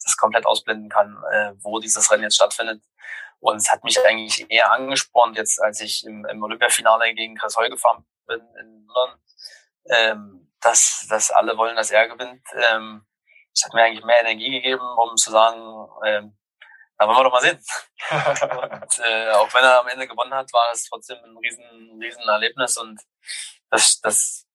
das 0.02 0.16
komplett 0.16 0.46
ausblenden 0.46 0.88
kann, 0.88 1.22
äh, 1.32 1.52
wo 1.58 1.78
dieses 1.78 2.10
Rennen 2.10 2.24
jetzt 2.24 2.36
stattfindet. 2.36 2.82
Und 3.44 3.56
es 3.56 3.70
hat 3.70 3.84
mich 3.84 4.02
eigentlich 4.02 4.50
eher 4.50 4.72
angespornt, 4.72 5.36
jetzt 5.36 5.60
als 5.60 5.78
ich 5.82 6.02
im, 6.06 6.24
im 6.24 6.42
Olympiafinale 6.42 7.12
gegen 7.12 7.36
Chris 7.36 7.58
Heu 7.58 7.68
gefahren 7.68 8.06
bin 8.26 8.40
in 8.58 8.86
London, 8.86 9.20
ähm, 9.90 10.52
dass, 10.62 11.06
dass 11.10 11.30
alle 11.30 11.54
wollen, 11.58 11.76
dass 11.76 11.90
er 11.90 12.08
gewinnt. 12.08 12.42
Ähm, 12.54 13.04
das 13.52 13.66
hat 13.66 13.74
mir 13.74 13.82
eigentlich 13.82 14.04
mehr 14.06 14.20
Energie 14.20 14.50
gegeben, 14.50 14.86
um 14.96 15.14
zu 15.16 15.30
sagen, 15.30 15.60
ähm, 16.06 16.38
da 16.96 17.06
wollen 17.06 17.18
wir 17.18 17.24
doch 17.24 17.32
mal 17.32 17.42
sehen. 17.42 17.62
und, 18.10 18.98
äh, 19.04 19.30
auch 19.32 19.52
wenn 19.52 19.62
er 19.64 19.80
am 19.80 19.88
Ende 19.88 20.08
gewonnen 20.08 20.32
hat, 20.32 20.50
war 20.54 20.72
es 20.72 20.88
trotzdem 20.88 21.18
ein 21.22 21.36
riesen, 21.36 22.00
riesen 22.00 22.26
Erlebnis 22.26 22.78
und 22.78 22.98
das, 23.68 24.00
das 24.00 24.46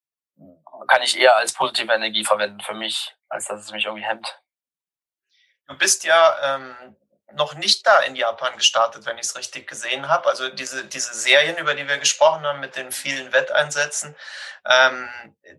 kann 0.87 1.03
ich 1.03 1.15
eher 1.15 1.35
als 1.35 1.53
positive 1.53 1.93
Energie 1.93 2.25
verwenden 2.25 2.61
für 2.61 2.73
mich, 2.73 3.15
als 3.27 3.45
dass 3.45 3.61
es 3.61 3.71
mich 3.71 3.85
irgendwie 3.85 4.07
hemmt. 4.07 4.41
Du 5.67 5.77
bist 5.77 6.05
ja 6.05 6.55
ähm, 6.55 6.95
noch 7.33 7.53
nicht 7.53 7.85
da 7.85 7.99
in 7.99 8.15
Japan 8.15 8.57
gestartet, 8.57 9.05
wenn 9.05 9.17
ich 9.17 9.27
es 9.27 9.37
richtig 9.37 9.67
gesehen 9.67 10.09
habe. 10.09 10.29
Also 10.29 10.49
diese, 10.49 10.85
diese 10.85 11.13
Serien, 11.13 11.57
über 11.57 11.75
die 11.75 11.87
wir 11.87 11.97
gesprochen 11.97 12.45
haben 12.45 12.59
mit 12.59 12.75
den 12.75 12.91
vielen 12.91 13.31
Wetteinsätzen, 13.31 14.15
ähm, 14.65 15.09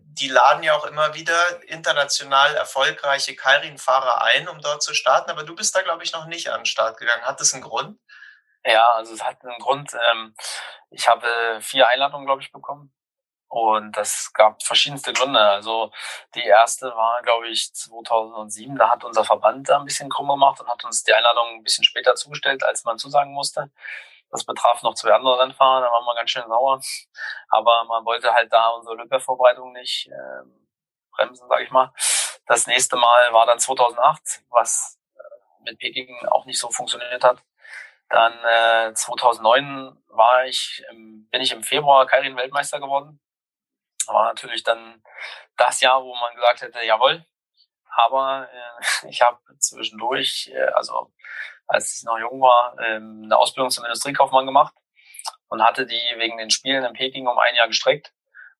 die 0.03 0.27
laden 0.27 0.63
ja 0.63 0.75
auch 0.75 0.85
immer 0.85 1.13
wieder 1.13 1.63
international 1.63 2.55
erfolgreiche 2.55 3.35
Kairin-Fahrer 3.35 4.23
ein, 4.23 4.47
um 4.47 4.59
dort 4.61 4.83
zu 4.83 4.93
starten. 4.93 5.31
Aber 5.31 5.43
du 5.43 5.55
bist 5.55 5.75
da, 5.75 5.81
glaube 5.81 6.03
ich, 6.03 6.13
noch 6.13 6.25
nicht 6.25 6.49
an 6.49 6.61
den 6.61 6.65
Start 6.65 6.97
gegangen. 6.97 7.23
Hat 7.23 7.39
das 7.39 7.53
einen 7.53 7.63
Grund? 7.63 7.99
Ja, 8.63 8.91
also 8.91 9.13
es 9.13 9.23
hat 9.23 9.43
einen 9.43 9.59
Grund. 9.59 9.93
Ähm, 9.93 10.35
ich 10.89 11.07
habe 11.07 11.59
vier 11.61 11.87
Einladungen, 11.87 12.25
glaube 12.25 12.41
ich, 12.41 12.51
bekommen 12.51 12.93
und 13.51 13.97
das 13.97 14.31
gab 14.33 14.63
verschiedenste 14.63 15.11
Gründe. 15.11 15.41
Also 15.41 15.91
die 16.35 16.43
erste 16.43 16.87
war, 16.95 17.21
glaube 17.21 17.49
ich, 17.49 17.73
2007. 17.73 18.77
Da 18.77 18.89
hat 18.89 19.03
unser 19.03 19.25
Verband 19.25 19.67
da 19.67 19.77
ein 19.77 19.83
bisschen 19.83 20.09
krumm 20.09 20.29
gemacht 20.29 20.61
und 20.61 20.69
hat 20.69 20.85
uns 20.85 21.03
die 21.03 21.13
Einladung 21.13 21.55
ein 21.55 21.63
bisschen 21.63 21.83
später 21.83 22.15
zugestellt, 22.15 22.63
als 22.63 22.85
man 22.85 22.97
zusagen 22.97 23.33
musste. 23.33 23.69
Das 24.29 24.45
betraf 24.45 24.81
noch 24.83 24.93
zwei 24.93 25.11
andere 25.11 25.37
Rennfahrer, 25.41 25.81
da 25.81 25.91
waren 25.91 26.05
wir 26.05 26.15
ganz 26.15 26.29
schön 26.29 26.47
sauer. 26.47 26.79
Aber 27.49 27.83
man 27.83 28.05
wollte 28.05 28.33
halt 28.33 28.53
da 28.53 28.69
unsere 28.69 28.95
Olympia-Vorbereitung 28.95 29.73
nicht 29.73 30.07
äh, 30.07 30.47
bremsen, 31.11 31.49
sage 31.49 31.65
ich 31.65 31.71
mal. 31.71 31.91
Das 32.47 32.67
nächste 32.67 32.95
Mal 32.95 33.33
war 33.33 33.45
dann 33.47 33.59
2008, 33.59 34.43
was 34.49 34.97
äh, 35.17 35.63
mit 35.63 35.77
Peking 35.77 36.25
auch 36.27 36.45
nicht 36.45 36.57
so 36.57 36.69
funktioniert 36.69 37.25
hat. 37.25 37.43
Dann 38.07 38.33
äh, 38.45 38.93
2009 38.93 40.01
war 40.07 40.45
ich, 40.45 40.85
bin 40.89 41.41
ich 41.41 41.51
im 41.51 41.63
Februar 41.63 42.05
Kairin 42.05 42.37
Weltmeister 42.37 42.79
geworden 42.79 43.19
war 44.07 44.25
natürlich 44.25 44.63
dann 44.63 45.03
das 45.57 45.81
Jahr, 45.81 46.03
wo 46.03 46.15
man 46.15 46.35
gesagt 46.35 46.61
hätte, 46.61 46.83
jawohl. 46.83 47.25
Aber 47.95 48.49
äh, 48.51 49.07
ich 49.09 49.21
habe 49.21 49.39
zwischendurch, 49.59 50.51
äh, 50.53 50.67
also 50.73 51.11
als 51.67 51.97
ich 51.97 52.03
noch 52.03 52.19
jung 52.19 52.41
war, 52.41 52.75
äh, 52.79 52.95
eine 52.95 53.37
Ausbildung 53.37 53.69
zum 53.69 53.85
Industriekaufmann 53.85 54.45
gemacht 54.45 54.73
und 55.47 55.63
hatte 55.63 55.85
die 55.85 56.01
wegen 56.17 56.37
den 56.37 56.49
Spielen 56.49 56.83
in 56.83 56.93
Peking 56.93 57.27
um 57.27 57.37
ein 57.37 57.55
Jahr 57.55 57.67
gestreckt. 57.67 58.13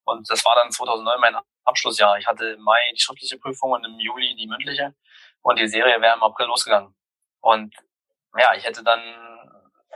Und 0.04 0.30
das 0.30 0.44
war 0.46 0.56
dann 0.56 0.72
2009 0.72 1.20
mein 1.20 1.38
Abschlussjahr. 1.64 2.18
Ich 2.18 2.28
hatte 2.28 2.52
im 2.52 2.62
Mai 2.62 2.80
die 2.94 3.02
schriftliche 3.02 3.38
Prüfung 3.38 3.72
und 3.72 3.86
im 3.86 4.00
Juli 4.00 4.36
die 4.36 4.48
mündliche. 4.48 4.96
Und 5.42 5.60
die 5.60 5.68
Serie 5.68 6.02
wäre 6.02 6.16
im 6.16 6.24
April 6.24 6.48
losgegangen. 6.48 6.96
Und 7.40 7.76
ja, 8.38 8.54
ich 8.56 8.66
hätte 8.66 8.84
dann, 8.84 9.02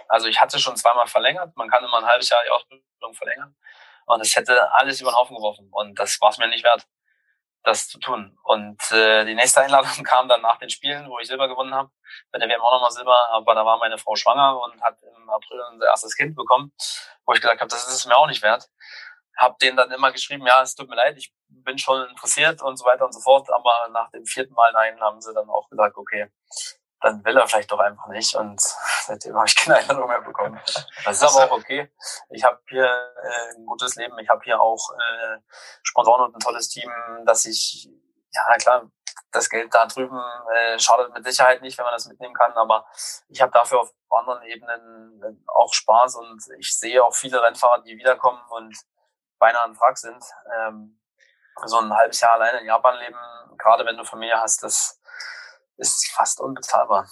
also 0.07 0.27
ich 0.27 0.39
hatte 0.39 0.59
schon 0.59 0.75
zweimal 0.75 1.07
verlängert. 1.07 1.55
Man 1.55 1.69
kann 1.69 1.83
immer 1.83 1.97
ein 1.97 2.05
halbes 2.05 2.29
Jahr 2.29 2.41
die 2.45 2.51
Ausbildung 2.51 3.13
verlängern. 3.13 3.55
Und 4.05 4.21
es 4.21 4.35
hätte 4.35 4.73
alles 4.73 5.01
über 5.01 5.11
den 5.11 5.15
Haufen 5.15 5.35
geworfen. 5.35 5.69
Und 5.71 5.97
das 5.99 6.19
war 6.21 6.29
es 6.29 6.37
mir 6.37 6.47
nicht 6.47 6.63
wert, 6.63 6.87
das 7.63 7.87
zu 7.87 7.99
tun. 7.99 8.37
Und 8.43 8.79
äh, 8.91 9.25
die 9.25 9.35
nächste 9.35 9.61
Einladung 9.61 9.91
kam 10.03 10.29
dann 10.29 10.41
nach 10.41 10.57
den 10.57 10.69
Spielen, 10.69 11.09
wo 11.09 11.19
ich 11.19 11.27
Silber 11.27 11.47
gewonnen 11.47 11.73
habe. 11.73 11.89
Bei 12.31 12.39
der 12.39 12.47
WM 12.47 12.61
auch 12.61 12.71
nochmal 12.71 12.91
Silber, 12.91 13.17
aber 13.31 13.55
da 13.55 13.65
war 13.65 13.77
meine 13.77 13.97
Frau 13.97 14.15
schwanger 14.15 14.61
und 14.61 14.81
hat 14.81 14.97
im 15.03 15.29
April 15.29 15.59
unser 15.71 15.87
erstes 15.87 16.15
Kind 16.15 16.35
bekommen, 16.35 16.71
wo 17.25 17.33
ich 17.33 17.41
gesagt 17.41 17.59
habe, 17.59 17.69
das 17.69 17.87
ist 17.87 17.93
es 17.93 18.05
mir 18.05 18.15
auch 18.15 18.27
nicht 18.27 18.43
wert. 18.43 18.69
Hab 19.35 19.59
denen 19.59 19.75
dann 19.75 19.91
immer 19.91 20.11
geschrieben, 20.11 20.45
ja, 20.47 20.61
es 20.61 20.75
tut 20.75 20.87
mir 20.87 20.95
leid, 20.95 21.17
ich 21.17 21.33
bin 21.47 21.77
schon 21.77 22.07
interessiert 22.07 22.61
und 22.61 22.77
so 22.77 22.85
weiter 22.85 23.05
und 23.05 23.13
so 23.13 23.19
fort. 23.19 23.49
Aber 23.51 23.89
nach 23.91 24.09
dem 24.11 24.25
vierten 24.25 24.53
Mal 24.53 24.71
Nein 24.71 24.99
haben 25.01 25.19
sie 25.19 25.33
dann 25.33 25.49
auch 25.49 25.67
gesagt, 25.69 25.97
okay, 25.97 26.31
dann 27.05 27.23
will 27.23 27.37
er 27.37 27.47
vielleicht 27.47 27.71
doch 27.71 27.79
einfach 27.79 28.07
nicht 28.07 28.33
und 28.35 28.59
seitdem 29.05 29.35
habe 29.35 29.45
ich 29.47 29.55
keine 29.55 29.77
Einladung 29.77 30.07
mehr 30.07 30.21
bekommen. 30.21 30.59
Das 31.03 31.21
ist 31.21 31.23
aber 31.23 31.45
auch 31.45 31.57
okay. 31.57 31.91
Ich 32.29 32.43
habe 32.43 32.59
hier 32.67 32.85
äh, 32.85 33.55
ein 33.55 33.65
gutes 33.65 33.95
Leben, 33.95 34.17
ich 34.17 34.27
habe 34.27 34.41
hier 34.43 34.59
auch 34.59 34.91
äh, 34.91 35.37
Sponsoren 35.83 36.25
und 36.25 36.35
ein 36.35 36.39
tolles 36.39 36.67
Team, 36.67 36.91
dass 37.25 37.45
ich, 37.45 37.87
ja 38.31 38.57
klar, 38.57 38.89
das 39.31 39.49
Geld 39.49 39.71
da 39.73 39.85
drüben 39.85 40.19
äh, 40.51 40.79
schadet 40.79 41.13
mit 41.13 41.23
Sicherheit 41.25 41.61
nicht, 41.61 41.77
wenn 41.77 41.85
man 41.85 41.93
das 41.93 42.07
mitnehmen 42.07 42.33
kann, 42.33 42.53
aber 42.53 42.87
ich 43.27 43.39
habe 43.39 43.51
dafür 43.51 43.81
auf 43.81 43.93
anderen 44.09 44.41
Ebenen 44.43 45.21
äh, 45.21 45.35
auch 45.47 45.73
Spaß 45.73 46.15
und 46.15 46.41
ich 46.57 46.75
sehe 46.75 47.03
auch 47.03 47.13
viele 47.13 47.39
Rennfahrer, 47.39 47.83
die 47.83 47.97
wiederkommen 47.97 48.41
und 48.49 48.75
beinahe 49.37 49.65
ein 49.65 49.79
Wrack 49.79 49.97
sind. 49.99 50.23
Ähm, 50.55 50.99
so 51.65 51.77
ein 51.77 51.93
halbes 51.93 52.19
Jahr 52.19 52.33
alleine 52.33 52.61
in 52.61 52.65
Japan 52.65 52.97
leben, 52.97 53.17
gerade 53.57 53.85
wenn 53.85 53.97
du 53.97 54.03
Familie 54.03 54.41
hast, 54.41 54.63
das 54.63 54.99
ist 55.77 56.07
fast 56.11 56.39
unbezahlbar. 56.39 57.09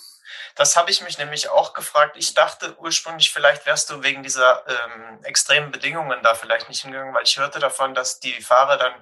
Das 0.55 0.76
habe 0.76 0.91
ich 0.91 1.01
mich 1.01 1.18
nämlich 1.18 1.49
auch 1.49 1.74
gefragt. 1.74 2.16
Ich 2.18 2.34
dachte 2.34 2.76
ursprünglich, 2.80 3.32
vielleicht 3.32 3.66
wärst 3.66 3.89
du 3.89 4.03
wegen 4.03 4.24
dieser 4.24 4.66
ähm, 4.68 5.24
extremen 5.24 5.72
Bedingungen 5.72 6.22
da 6.24 6.36
vielleicht 6.36 6.70
nicht 6.70 6.82
hingegangen, 6.82 7.14
weil 7.14 7.24
ich 7.24 7.38
hörte 7.38 7.59
davon, 7.59 7.93
dass 7.93 8.20
die 8.20 8.41
Fahrer 8.41 8.78
dann 8.78 8.93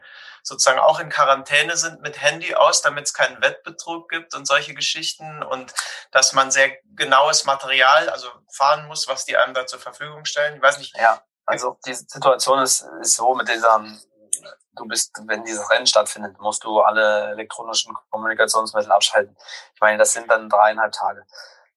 sozusagen 0.44 0.80
auch 0.80 1.00
in 1.00 1.10
Quarantäne 1.10 1.78
sind 1.78 2.02
mit 2.02 2.20
Handy 2.20 2.56
aus, 2.56 2.82
damit 2.82 3.06
es 3.06 3.14
keinen 3.14 3.42
Wettbetrug 3.42 4.10
gibt 4.10 4.34
und 4.34 4.48
solche 4.48 4.74
Geschichten 4.74 5.44
und 5.44 5.74
dass 6.12 6.34
man 6.34 6.52
sehr 6.52 6.78
genaues 6.96 7.46
Material, 7.46 8.10
also 8.10 8.28
fahren 8.52 8.88
muss, 8.88 9.08
was 9.08 9.26
die 9.26 9.38
einem 9.38 9.54
da 9.54 9.68
zur 9.68 9.80
Verfügung 9.80 10.26
stellen. 10.26 10.56
Ich 10.56 10.62
weiß 10.62 10.80
nicht. 10.80 10.98
Ja, 10.98 11.22
also 11.46 11.78
die 11.86 11.94
Situation 11.94 12.60
ist, 12.60 12.86
ist 13.02 13.16
so 13.16 13.36
mit 13.36 13.48
dieser 13.48 13.84
du 14.74 14.86
bist, 14.86 15.12
wenn 15.26 15.44
dieses 15.44 15.70
Rennen 15.70 15.88
stattfindet, 15.88 16.40
musst 16.40 16.64
du 16.64 16.82
alle 16.82 17.32
elektronischen 17.32 17.96
Kommunikationsmittel 18.10 18.92
abschalten. 18.92 19.36
Ich 19.74 19.82
meine, 19.82 19.98
das 19.98 20.14
sind 20.14 20.30
dann 20.30 20.50
dreieinhalb 20.50 20.92
Tage. 20.92 21.26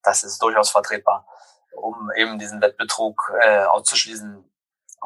Das 0.03 0.23
ist 0.23 0.41
durchaus 0.43 0.71
vertretbar, 0.71 1.27
um 1.73 2.11
eben 2.17 2.39
diesen 2.39 2.61
Wettbetrug 2.61 3.33
äh, 3.41 3.65
auszuschließen. 3.65 4.51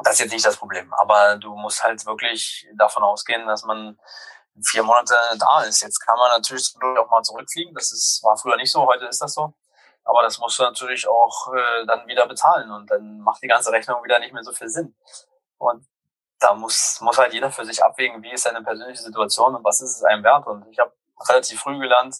Das 0.03 0.13
ist 0.13 0.19
jetzt 0.19 0.31
nicht 0.31 0.45
das 0.45 0.57
Problem. 0.57 0.93
Aber 0.93 1.37
du 1.37 1.55
musst 1.55 1.83
halt 1.83 2.05
wirklich 2.05 2.67
davon 2.77 3.03
ausgehen, 3.03 3.47
dass 3.47 3.63
man 3.63 3.99
vier 4.63 4.83
Monate 4.83 5.15
da 5.37 5.63
ist. 5.63 5.81
Jetzt 5.81 5.99
kann 5.99 6.17
man 6.17 6.31
natürlich 6.31 6.73
auch 6.97 7.09
mal 7.09 7.23
zurückfliegen. 7.23 7.73
Das 7.73 7.91
ist, 7.91 8.21
war 8.23 8.37
früher 8.37 8.57
nicht 8.57 8.71
so, 8.71 8.85
heute 8.85 9.05
ist 9.05 9.21
das 9.21 9.33
so. 9.33 9.53
Aber 10.03 10.23
das 10.23 10.39
musst 10.39 10.57
du 10.57 10.63
natürlich 10.63 11.07
auch 11.07 11.53
äh, 11.53 11.85
dann 11.85 12.07
wieder 12.07 12.27
bezahlen 12.27 12.71
und 12.71 12.89
dann 12.89 13.19
macht 13.19 13.43
die 13.43 13.47
ganze 13.47 13.71
Rechnung 13.71 14.03
wieder 14.03 14.19
nicht 14.19 14.33
mehr 14.33 14.43
so 14.43 14.51
viel 14.51 14.69
Sinn. 14.69 14.95
Und 15.57 15.85
da 16.39 16.53
muss, 16.53 16.99
muss 17.01 17.17
halt 17.17 17.33
jeder 17.33 17.51
für 17.51 17.65
sich 17.65 17.83
abwägen, 17.83 18.23
wie 18.23 18.31
ist 18.31 18.43
seine 18.43 18.63
persönliche 18.63 19.01
Situation 19.01 19.55
und 19.55 19.63
was 19.63 19.81
ist 19.81 19.97
es 19.97 20.03
einem 20.03 20.23
wert. 20.23 20.47
Und 20.47 20.65
ich 20.71 20.79
habe 20.79 20.93
relativ 21.27 21.59
früh 21.59 21.77
gelernt, 21.77 22.15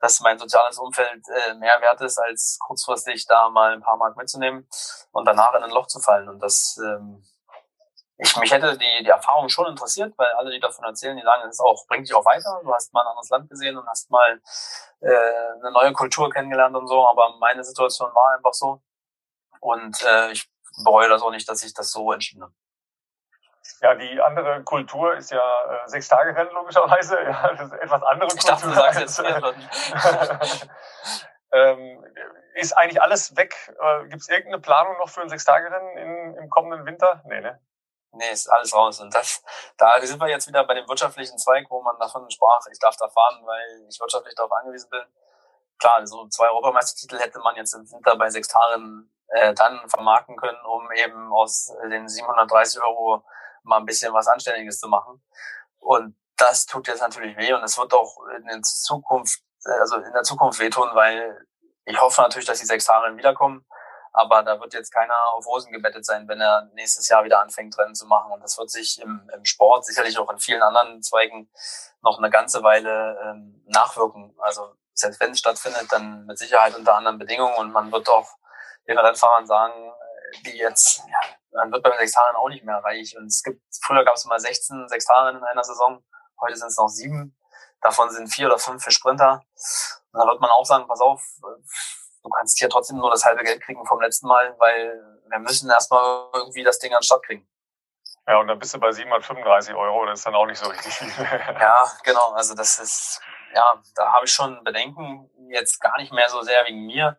dass 0.00 0.20
mein 0.20 0.38
soziales 0.38 0.78
Umfeld 0.78 1.24
äh, 1.28 1.54
mehr 1.54 1.80
wert 1.80 2.00
ist, 2.00 2.18
als 2.18 2.58
kurzfristig 2.60 3.26
da 3.26 3.48
mal 3.48 3.72
ein 3.72 3.80
paar 3.80 3.96
Mark 3.96 4.16
mitzunehmen 4.16 4.68
und 5.12 5.24
danach 5.24 5.54
in 5.54 5.62
ein 5.62 5.70
Loch 5.70 5.86
zu 5.86 5.98
fallen. 6.00 6.28
Und 6.28 6.40
das, 6.40 6.78
ähm, 6.84 7.24
ich, 8.18 8.36
mich 8.36 8.52
hätte 8.52 8.78
die, 8.78 9.02
die 9.02 9.10
Erfahrung 9.10 9.48
schon 9.48 9.66
interessiert, 9.66 10.14
weil 10.16 10.30
alle, 10.34 10.52
die 10.52 10.60
davon 10.60 10.84
erzählen, 10.84 11.16
die 11.16 11.22
sagen, 11.22 11.48
es 11.48 11.58
auch, 11.58 11.86
bringt 11.88 12.06
dich 12.06 12.14
auch 12.14 12.24
weiter. 12.24 12.60
Du 12.62 12.72
hast 12.72 12.92
mal 12.92 13.00
ein 13.00 13.08
anderes 13.08 13.30
Land 13.30 13.50
gesehen 13.50 13.76
und 13.76 13.88
hast 13.88 14.10
mal 14.10 14.40
äh, 15.00 15.08
eine 15.60 15.72
neue 15.72 15.92
Kultur 15.92 16.30
kennengelernt 16.30 16.76
und 16.76 16.86
so. 16.86 17.08
Aber 17.08 17.36
meine 17.38 17.64
Situation 17.64 18.14
war 18.14 18.36
einfach 18.36 18.52
so. 18.52 18.82
Und 19.60 20.00
äh, 20.02 20.30
ich 20.30 20.48
bereue 20.84 21.08
das 21.08 21.22
auch 21.22 21.30
nicht, 21.30 21.48
dass 21.48 21.64
ich 21.64 21.74
das 21.74 21.90
so 21.90 22.12
entschieden 22.12 22.42
habe. 22.42 22.52
Ja, 23.80 23.94
die 23.94 24.20
andere 24.20 24.62
Kultur 24.62 25.14
ist 25.14 25.30
ja 25.30 25.40
äh, 25.40 25.88
sechs 25.88 26.08
Tage 26.08 26.36
Rennen 26.36 26.50
logischerweise. 26.52 27.22
Ja, 27.22 27.52
das 27.54 27.72
ist 27.72 27.72
etwas 27.72 28.02
andere 28.02 28.28
Kultur. 28.28 28.38
Ich 28.38 28.44
dachte, 28.44 28.66
du 28.66 28.74
sagst 28.74 29.00
jetzt 29.00 29.18
ähm, 31.52 32.04
Ist 32.54 32.72
eigentlich 32.72 33.00
alles 33.00 33.36
weg? 33.36 33.54
Äh, 33.80 34.08
Gibt 34.08 34.22
es 34.22 34.28
irgendeine 34.28 34.60
Planung 34.60 34.98
noch 34.98 35.08
für 35.08 35.22
ein 35.22 35.28
sechs 35.28 35.44
Tage 35.44 35.70
Rennen 35.70 36.36
im 36.36 36.50
kommenden 36.50 36.86
Winter? 36.86 37.22
Nee, 37.26 37.40
ne? 37.40 37.60
Nee, 38.12 38.30
ist 38.30 38.48
alles 38.48 38.74
raus. 38.74 39.00
Und 39.00 39.14
das, 39.14 39.42
da 39.76 40.00
sind 40.00 40.20
wir 40.20 40.28
jetzt 40.28 40.46
wieder 40.46 40.64
bei 40.64 40.74
dem 40.74 40.88
wirtschaftlichen 40.88 41.38
Zweig, 41.38 41.66
wo 41.68 41.82
man 41.82 41.98
davon 41.98 42.30
sprach, 42.30 42.60
ich 42.70 42.78
darf 42.78 42.96
da 42.96 43.08
fahren, 43.08 43.44
weil 43.44 43.86
ich 43.88 43.98
wirtschaftlich 43.98 44.34
darauf 44.34 44.52
angewiesen 44.52 44.88
bin. 44.90 45.02
Klar, 45.78 46.06
so 46.06 46.28
zwei 46.28 46.48
Europameistertitel 46.48 47.18
hätte 47.18 47.40
man 47.40 47.56
jetzt 47.56 47.74
im 47.74 47.90
Winter 47.90 48.16
bei 48.16 48.30
sechs 48.30 48.48
Tagen 48.48 49.10
äh, 49.28 49.52
dann 49.54 49.88
vermarkten 49.88 50.36
können, 50.36 50.58
um 50.64 50.90
eben 50.92 51.32
aus 51.32 51.74
den 51.90 52.08
730 52.08 52.80
Euro 52.82 53.24
mal 53.64 53.78
ein 53.78 53.86
bisschen 53.86 54.12
was 54.12 54.28
Anständiges 54.28 54.78
zu 54.78 54.88
machen. 54.88 55.22
Und 55.78 56.16
das 56.36 56.66
tut 56.66 56.88
jetzt 56.88 57.00
natürlich 57.00 57.36
weh 57.36 57.52
und 57.52 57.62
es 57.62 57.78
wird 57.78 57.92
auch 57.92 58.16
in 58.36 58.44
der 58.44 58.62
Zukunft, 58.62 59.40
also 59.80 59.96
in 59.96 60.12
der 60.12 60.22
Zukunft 60.22 60.58
wehtun, 60.60 60.88
weil 60.94 61.46
ich 61.84 62.00
hoffe 62.00 62.22
natürlich, 62.22 62.46
dass 62.46 62.60
die 62.60 62.66
sechs 62.66 62.86
Jahre 62.86 63.16
wiederkommen. 63.16 63.64
Aber 64.16 64.44
da 64.44 64.60
wird 64.60 64.72
jetzt 64.74 64.92
keiner 64.92 65.14
auf 65.32 65.44
Rosen 65.44 65.72
gebettet 65.72 66.06
sein, 66.06 66.28
wenn 66.28 66.40
er 66.40 66.70
nächstes 66.74 67.08
Jahr 67.08 67.24
wieder 67.24 67.40
anfängt, 67.40 67.76
Rennen 67.76 67.96
zu 67.96 68.06
machen. 68.06 68.30
Und 68.30 68.42
das 68.42 68.56
wird 68.56 68.70
sich 68.70 69.00
im, 69.02 69.28
im 69.34 69.44
Sport, 69.44 69.84
sicherlich 69.84 70.16
auch 70.18 70.30
in 70.30 70.38
vielen 70.38 70.62
anderen 70.62 71.02
Zweigen, 71.02 71.50
noch 72.00 72.18
eine 72.18 72.30
ganze 72.30 72.62
Weile 72.62 73.18
ähm, 73.24 73.64
nachwirken. 73.66 74.32
Also 74.38 74.76
selbst 74.92 75.18
wenn 75.18 75.32
es 75.32 75.40
stattfindet, 75.40 75.90
dann 75.90 76.26
mit 76.26 76.38
Sicherheit 76.38 76.76
unter 76.76 76.94
anderen 76.94 77.18
Bedingungen. 77.18 77.56
Und 77.56 77.72
man 77.72 77.90
wird 77.90 78.08
auch 78.08 78.28
den 78.86 78.98
Rennfahrern 78.98 79.46
sagen, 79.46 79.92
die 80.42 80.56
jetzt, 80.56 80.98
ja, 80.98 81.20
man 81.52 81.72
wird 81.72 81.82
bei 81.82 81.96
Sextaren 81.98 82.36
auch 82.36 82.48
nicht 82.48 82.64
mehr 82.64 82.78
reich. 82.78 83.16
Und 83.16 83.26
es 83.26 83.42
gibt, 83.42 83.62
früher 83.82 84.04
gab 84.04 84.14
es 84.16 84.24
mal 84.24 84.38
16 84.38 84.88
Sextaren 84.88 85.36
in 85.36 85.44
einer 85.44 85.64
Saison, 85.64 86.04
heute 86.40 86.56
sind 86.56 86.68
es 86.68 86.76
noch 86.76 86.88
sieben. 86.88 87.36
Davon 87.80 88.10
sind 88.10 88.28
vier 88.28 88.46
oder 88.46 88.58
fünf 88.58 88.82
für 88.82 88.90
Sprinter. 88.90 89.42
Und 90.12 90.20
da 90.20 90.26
wird 90.26 90.40
man 90.40 90.50
auch 90.50 90.64
sagen, 90.64 90.86
pass 90.86 91.00
auf, 91.00 91.22
du 92.22 92.28
kannst 92.30 92.58
hier 92.58 92.68
trotzdem 92.68 92.96
nur 92.96 93.10
das 93.10 93.24
halbe 93.24 93.44
Geld 93.44 93.62
kriegen 93.62 93.84
vom 93.86 94.00
letzten 94.00 94.26
Mal, 94.26 94.54
weil 94.58 95.00
wir 95.28 95.38
müssen 95.38 95.70
erstmal 95.70 96.28
irgendwie 96.34 96.62
das 96.62 96.78
Ding 96.78 96.92
an 96.92 97.00
den 97.00 97.04
Start 97.04 97.24
kriegen. 97.24 97.48
Ja, 98.26 98.38
und 98.38 98.48
dann 98.48 98.58
bist 98.58 98.72
du 98.72 98.78
bei 98.78 98.90
735 98.90 99.74
Euro, 99.74 100.06
das 100.06 100.20
ist 100.20 100.26
dann 100.26 100.34
auch 100.34 100.46
nicht 100.46 100.58
so 100.58 100.68
richtig 100.68 100.94
viel. 100.94 101.12
ja, 101.60 101.84
genau, 102.04 102.32
also 102.32 102.54
das 102.54 102.78
ist, 102.78 103.20
ja, 103.54 103.82
da 103.94 104.12
habe 104.12 104.26
ich 104.26 104.32
schon 104.32 104.62
Bedenken, 104.64 105.30
jetzt 105.48 105.80
gar 105.80 105.96
nicht 105.98 106.12
mehr 106.12 106.28
so 106.28 106.42
sehr 106.42 106.64
wegen 106.66 106.86
mir. 106.86 107.18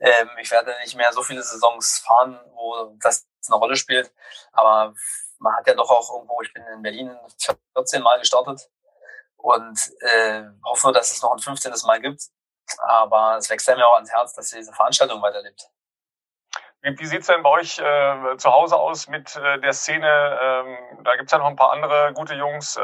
Ähm, 0.00 0.30
ich 0.40 0.50
werde 0.50 0.74
nicht 0.82 0.96
mehr 0.96 1.12
so 1.12 1.22
viele 1.22 1.42
Saisons 1.42 1.98
fahren, 1.98 2.40
wo 2.54 2.96
das 3.00 3.26
eine 3.46 3.56
Rolle 3.56 3.76
spielt. 3.76 4.12
Aber 4.52 4.94
man 5.38 5.54
hat 5.56 5.66
ja 5.66 5.74
doch 5.74 5.90
auch 5.90 6.14
irgendwo, 6.14 6.40
ich 6.42 6.52
bin 6.52 6.64
in 6.66 6.82
Berlin 6.82 7.16
14 7.74 8.02
Mal 8.02 8.18
gestartet 8.18 8.70
und 9.36 9.78
äh, 10.00 10.44
hoffe, 10.64 10.92
dass 10.92 11.10
es 11.10 11.22
noch 11.22 11.32
ein 11.32 11.38
15. 11.38 11.72
Mal 11.86 12.00
gibt. 12.00 12.22
Aber 12.78 13.36
es 13.36 13.50
wächst 13.50 13.68
mir 13.68 13.86
auch 13.86 13.96
ans 13.96 14.10
Herz, 14.10 14.32
dass 14.32 14.48
diese 14.48 14.72
Veranstaltung 14.72 15.20
weiterlebt. 15.20 15.68
Wie, 16.84 16.98
wie 16.98 17.06
sieht's 17.06 17.28
denn 17.28 17.42
bei 17.42 17.48
euch 17.48 17.78
äh, 17.78 18.36
zu 18.36 18.52
Hause 18.52 18.76
aus 18.76 19.08
mit 19.08 19.34
äh, 19.36 19.58
der 19.58 19.72
Szene? 19.72 20.38
Ähm, 20.40 20.76
da 21.02 21.16
gibt's 21.16 21.32
ja 21.32 21.38
noch 21.38 21.46
ein 21.46 21.56
paar 21.56 21.72
andere 21.72 22.12
gute 22.12 22.34
Jungs. 22.34 22.76
Äh, 22.76 22.82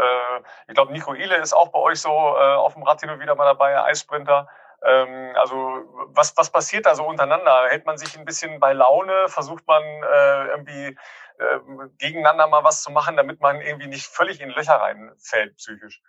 ich 0.69 0.75
glaube, 0.75 0.93
Nico 0.93 1.13
Ile 1.13 1.37
ist 1.37 1.53
auch 1.53 1.69
bei 1.69 1.79
euch 1.79 2.01
so 2.01 2.09
äh, 2.09 2.55
auf 2.55 2.73
dem 2.73 2.83
Rad 2.83 3.01
hin 3.01 3.11
und 3.11 3.21
wieder 3.21 3.35
mal 3.35 3.45
dabei, 3.45 3.79
Eissprinter. 3.83 4.49
Ähm, 4.83 5.35
also 5.37 5.83
was, 6.15 6.35
was 6.39 6.49
passiert 6.49 6.87
da 6.87 6.95
so 6.95 7.05
untereinander? 7.05 7.67
Hält 7.69 7.85
man 7.85 7.99
sich 7.99 8.17
ein 8.17 8.25
bisschen 8.25 8.59
bei 8.59 8.73
Laune? 8.73 9.29
Versucht 9.29 9.67
man 9.67 9.83
äh, 9.83 10.47
irgendwie 10.47 10.99
äh, 11.39 11.59
gegeneinander 11.99 12.47
mal 12.47 12.65
was 12.65 12.83
zu 12.83 12.91
machen, 12.91 13.19
damit 13.19 13.43
man 13.43 13.61
irgendwie 13.61 13.89
nicht 13.89 14.07
völlig 14.07 14.41
in 14.41 14.49
Löcher 14.49 14.77
reinfällt 14.77 15.59
psychisch? 15.59 16.01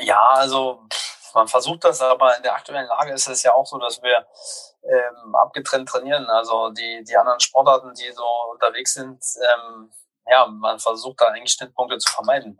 Ja, 0.00 0.20
also 0.30 0.82
man 1.32 1.46
versucht 1.46 1.84
das, 1.84 2.02
aber 2.02 2.36
in 2.36 2.42
der 2.42 2.54
aktuellen 2.54 2.88
Lage 2.88 3.12
ist 3.12 3.28
es 3.28 3.44
ja 3.44 3.54
auch 3.54 3.66
so, 3.66 3.78
dass 3.78 4.02
wir 4.02 4.26
ähm, 4.84 5.34
abgetrennt 5.34 5.88
trainieren. 5.88 6.28
Also 6.28 6.70
die, 6.70 7.04
die 7.04 7.16
anderen 7.16 7.40
Sportarten, 7.40 7.94
die 7.94 8.10
so 8.12 8.24
unterwegs 8.52 8.94
sind, 8.94 9.22
ähm, 9.54 9.90
ja, 10.26 10.46
man 10.46 10.78
versucht 10.78 11.20
da 11.20 11.26
eigentlich 11.26 11.52
Schnittpunkte 11.52 11.98
zu 11.98 12.12
vermeiden 12.12 12.58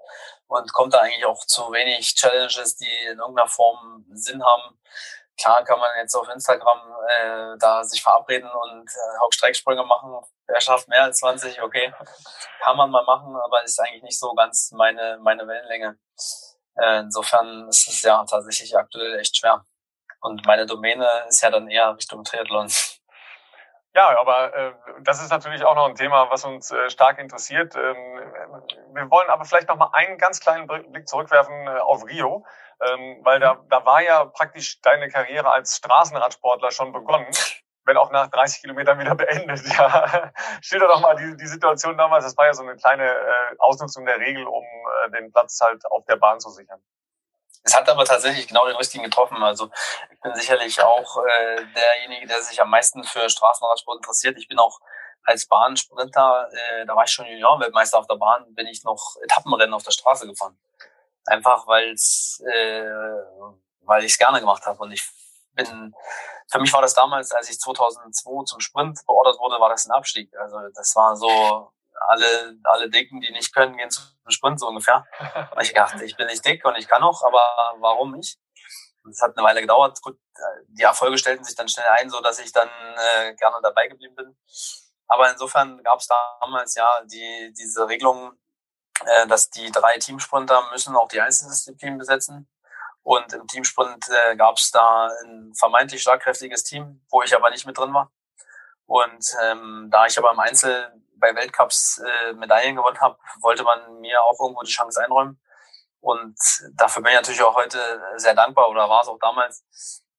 und 0.48 0.72
kommt 0.72 0.94
da 0.94 0.98
eigentlich 0.98 1.24
auch 1.24 1.44
zu 1.46 1.62
wenig 1.72 2.14
Challenges, 2.14 2.76
die 2.76 3.04
in 3.06 3.18
irgendeiner 3.18 3.48
Form 3.48 4.04
Sinn 4.12 4.42
haben. 4.44 4.78
Klar 5.40 5.64
kann 5.64 5.78
man 5.78 5.90
jetzt 5.96 6.14
auf 6.14 6.28
Instagram 6.28 6.80
äh, 7.08 7.58
da 7.58 7.82
sich 7.84 8.02
verabreden 8.02 8.50
und 8.50 8.88
äh, 8.88 9.18
Hauptstrecksprünge 9.20 9.84
machen. 9.84 10.14
Wer 10.46 10.60
schafft 10.60 10.88
mehr 10.88 11.04
als 11.04 11.18
20? 11.18 11.62
Okay, 11.62 11.92
kann 12.62 12.76
man 12.76 12.90
mal 12.90 13.04
machen, 13.04 13.34
aber 13.36 13.64
ist 13.64 13.80
eigentlich 13.80 14.02
nicht 14.02 14.18
so 14.18 14.34
ganz 14.34 14.70
meine, 14.72 15.18
meine 15.22 15.46
Wellenlänge. 15.46 15.98
Äh, 16.76 17.00
insofern 17.00 17.68
ist 17.68 17.88
es 17.88 18.02
ja 18.02 18.24
tatsächlich 18.24 18.76
aktuell 18.76 19.18
echt 19.18 19.36
schwer. 19.36 19.64
Und 20.22 20.46
meine 20.46 20.66
Domäne 20.66 21.06
ist 21.28 21.42
ja 21.42 21.50
dann 21.50 21.68
eher 21.68 21.96
Richtung 21.96 22.22
Triathlon. 22.24 22.68
Ja, 23.94 24.18
aber 24.18 24.54
äh, 24.54 24.72
das 25.02 25.20
ist 25.20 25.30
natürlich 25.30 25.64
auch 25.64 25.74
noch 25.74 25.86
ein 25.86 25.96
Thema, 25.96 26.30
was 26.30 26.44
uns 26.44 26.70
äh, 26.70 26.88
stark 26.88 27.18
interessiert. 27.18 27.74
Ähm, 27.76 28.20
wir 28.94 29.10
wollen 29.10 29.28
aber 29.28 29.44
vielleicht 29.44 29.68
noch 29.68 29.76
mal 29.76 29.90
einen 29.92 30.16
ganz 30.16 30.40
kleinen 30.40 30.66
Blick 30.66 31.06
zurückwerfen 31.06 31.66
äh, 31.66 31.78
auf 31.80 32.06
Rio, 32.06 32.46
ähm, 32.80 33.18
weil 33.22 33.38
da, 33.38 33.62
da 33.68 33.84
war 33.84 34.00
ja 34.00 34.24
praktisch 34.24 34.80
deine 34.80 35.08
Karriere 35.08 35.52
als 35.52 35.76
Straßenradsportler 35.76 36.70
schon 36.70 36.92
begonnen, 36.92 37.26
wenn 37.84 37.98
auch 37.98 38.10
nach 38.12 38.28
30 38.28 38.62
Kilometern 38.62 38.98
wieder 38.98 39.14
beendet. 39.16 39.60
Ja, 39.76 40.32
schilder 40.62 40.86
doch 40.86 41.00
mal 41.00 41.16
die, 41.16 41.36
die 41.36 41.46
Situation 41.46 41.98
damals. 41.98 42.24
Das 42.24 42.36
war 42.38 42.46
ja 42.46 42.54
so 42.54 42.62
eine 42.62 42.76
kleine 42.76 43.10
äh, 43.10 43.56
Ausnutzung 43.58 44.06
der 44.06 44.18
Regel, 44.20 44.46
um 44.46 44.64
äh, 45.04 45.10
den 45.10 45.32
Platz 45.32 45.60
halt 45.60 45.84
auf 45.90 46.06
der 46.06 46.16
Bahn 46.16 46.40
zu 46.40 46.48
sichern. 46.48 46.80
Es 47.64 47.76
hat 47.76 47.88
aber 47.88 48.04
tatsächlich 48.04 48.48
genau 48.48 48.66
den 48.66 48.76
richtigen 48.76 49.04
getroffen. 49.04 49.42
Also 49.42 49.70
ich 50.10 50.20
bin 50.20 50.34
sicherlich 50.34 50.82
auch 50.82 51.18
äh, 51.24 51.64
derjenige, 51.74 52.26
der 52.26 52.42
sich 52.42 52.60
am 52.60 52.70
meisten 52.70 53.04
für 53.04 53.28
Straßenradsport 53.28 53.98
interessiert. 53.98 54.36
Ich 54.38 54.48
bin 54.48 54.58
auch 54.58 54.80
als 55.24 55.46
Bahnsprinter, 55.46 56.48
äh, 56.52 56.86
da 56.86 56.96
war 56.96 57.04
ich 57.04 57.10
schon 57.10 57.26
Juniorenweltmeister 57.26 57.98
auf 57.98 58.06
der 58.06 58.16
Bahn, 58.16 58.52
bin 58.54 58.66
ich 58.66 58.82
noch 58.82 59.16
Etappenrennen 59.22 59.74
auf 59.74 59.84
der 59.84 59.92
Straße 59.92 60.26
gefahren. 60.26 60.58
Einfach 61.26 61.66
weil's, 61.68 62.42
äh, 62.52 62.90
weil 63.82 64.04
ich 64.04 64.12
es 64.12 64.18
gerne 64.18 64.40
gemacht 64.40 64.66
habe. 64.66 64.80
Und 64.80 64.90
ich 64.90 65.08
bin, 65.54 65.94
für 66.50 66.58
mich 66.58 66.72
war 66.72 66.82
das 66.82 66.94
damals, 66.94 67.30
als 67.32 67.48
ich 67.50 67.60
2002 67.60 68.44
zum 68.44 68.60
Sprint 68.60 69.00
beordert 69.06 69.38
wurde, 69.38 69.60
war 69.60 69.68
das 69.68 69.86
ein 69.86 69.92
Abstieg. 69.92 70.34
Also 70.36 70.58
das 70.74 70.96
war 70.96 71.16
so, 71.16 71.72
alle, 72.08 72.56
alle 72.64 72.90
Dicken, 72.90 73.20
die 73.20 73.32
nicht 73.32 73.54
können, 73.54 73.76
gehen 73.76 73.90
zum 73.90 74.04
Sprint 74.28 74.60
so 74.60 74.68
ungefähr. 74.68 75.04
Und 75.54 75.62
ich 75.62 75.72
dachte, 75.72 76.04
ich 76.04 76.16
bin 76.16 76.26
nicht 76.26 76.44
dick 76.44 76.64
und 76.64 76.76
ich 76.76 76.88
kann 76.88 77.02
auch, 77.02 77.22
aber 77.22 77.42
warum 77.80 78.12
nicht? 78.12 78.38
Es 79.10 79.20
hat 79.20 79.36
eine 79.36 79.46
Weile 79.46 79.60
gedauert. 79.60 80.00
Gut, 80.00 80.18
die 80.68 80.82
Erfolge 80.82 81.18
stellten 81.18 81.44
sich 81.44 81.56
dann 81.56 81.68
schnell 81.68 81.86
ein, 81.98 82.08
so 82.08 82.20
dass 82.20 82.38
ich 82.38 82.52
dann 82.52 82.68
äh, 82.68 83.34
gerne 83.34 83.56
dabei 83.62 83.88
geblieben 83.88 84.14
bin. 84.14 84.36
Aber 85.08 85.30
insofern 85.30 85.82
gab 85.82 85.98
es 85.98 86.08
damals 86.40 86.74
ja 86.74 86.88
die, 87.04 87.52
diese 87.58 87.88
Regelung, 87.88 88.32
äh, 89.04 89.26
dass 89.26 89.50
die 89.50 89.70
drei 89.70 89.98
Teamsprinter 89.98 90.70
müssen 90.70 90.96
auch 90.96 91.08
die 91.08 91.20
Einzeldisziplin 91.20 91.98
besetzen. 91.98 92.48
Und 93.02 93.32
im 93.32 93.46
Teamsprint 93.48 94.08
äh, 94.08 94.36
gab 94.36 94.56
es 94.56 94.70
da 94.70 95.10
ein 95.24 95.52
vermeintlich 95.54 96.02
schlagkräftiges 96.02 96.62
Team, 96.62 97.04
wo 97.10 97.22
ich 97.22 97.34
aber 97.34 97.50
nicht 97.50 97.66
mit 97.66 97.76
drin 97.76 97.92
war. 97.92 98.12
Und 98.86 99.26
ähm, 99.42 99.88
da 99.90 100.06
ich 100.06 100.16
aber 100.18 100.30
im 100.32 100.38
Einzel 100.38 100.92
bei 101.22 101.34
Weltcups 101.34 102.02
äh, 102.04 102.32
Medaillen 102.34 102.76
gewonnen 102.76 103.00
habe, 103.00 103.16
wollte 103.40 103.62
man 103.62 104.00
mir 104.00 104.20
auch 104.22 104.38
irgendwo 104.38 104.62
die 104.62 104.72
Chance 104.72 105.02
einräumen. 105.02 105.40
Und 106.00 106.36
dafür 106.74 107.02
bin 107.02 107.12
ich 107.12 107.18
natürlich 107.18 107.42
auch 107.42 107.54
heute 107.54 107.78
sehr 108.16 108.34
dankbar 108.34 108.68
oder 108.68 108.88
war 108.90 109.02
es 109.02 109.08
auch 109.08 109.18
damals, 109.20 109.64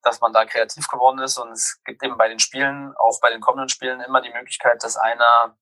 dass 0.02 0.22
man 0.22 0.32
da 0.32 0.46
kreativ 0.46 0.88
geworden 0.88 1.20
ist. 1.20 1.38
Und 1.38 1.52
es 1.52 1.82
gibt 1.84 2.02
eben 2.04 2.18
bei 2.18 2.30
den 2.30 2.40
Spielen, 2.40 2.96
auch 2.98 3.20
bei 3.20 3.30
den 3.30 3.42
kommenden 3.42 3.70
Spielen, 3.70 4.00
immer 4.02 4.22
die 4.22 4.32
Möglichkeit, 4.32 4.82
dass 4.82 4.96
einer 4.96 5.58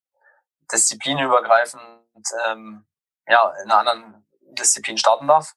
disziplinübergreifend 0.71 2.27
ähm, 2.45 2.85
ja, 3.27 3.51
in 3.63 3.71
einer 3.71 3.79
anderen 3.79 4.27
Disziplin 4.51 4.97
starten 4.97 5.27
darf. 5.27 5.55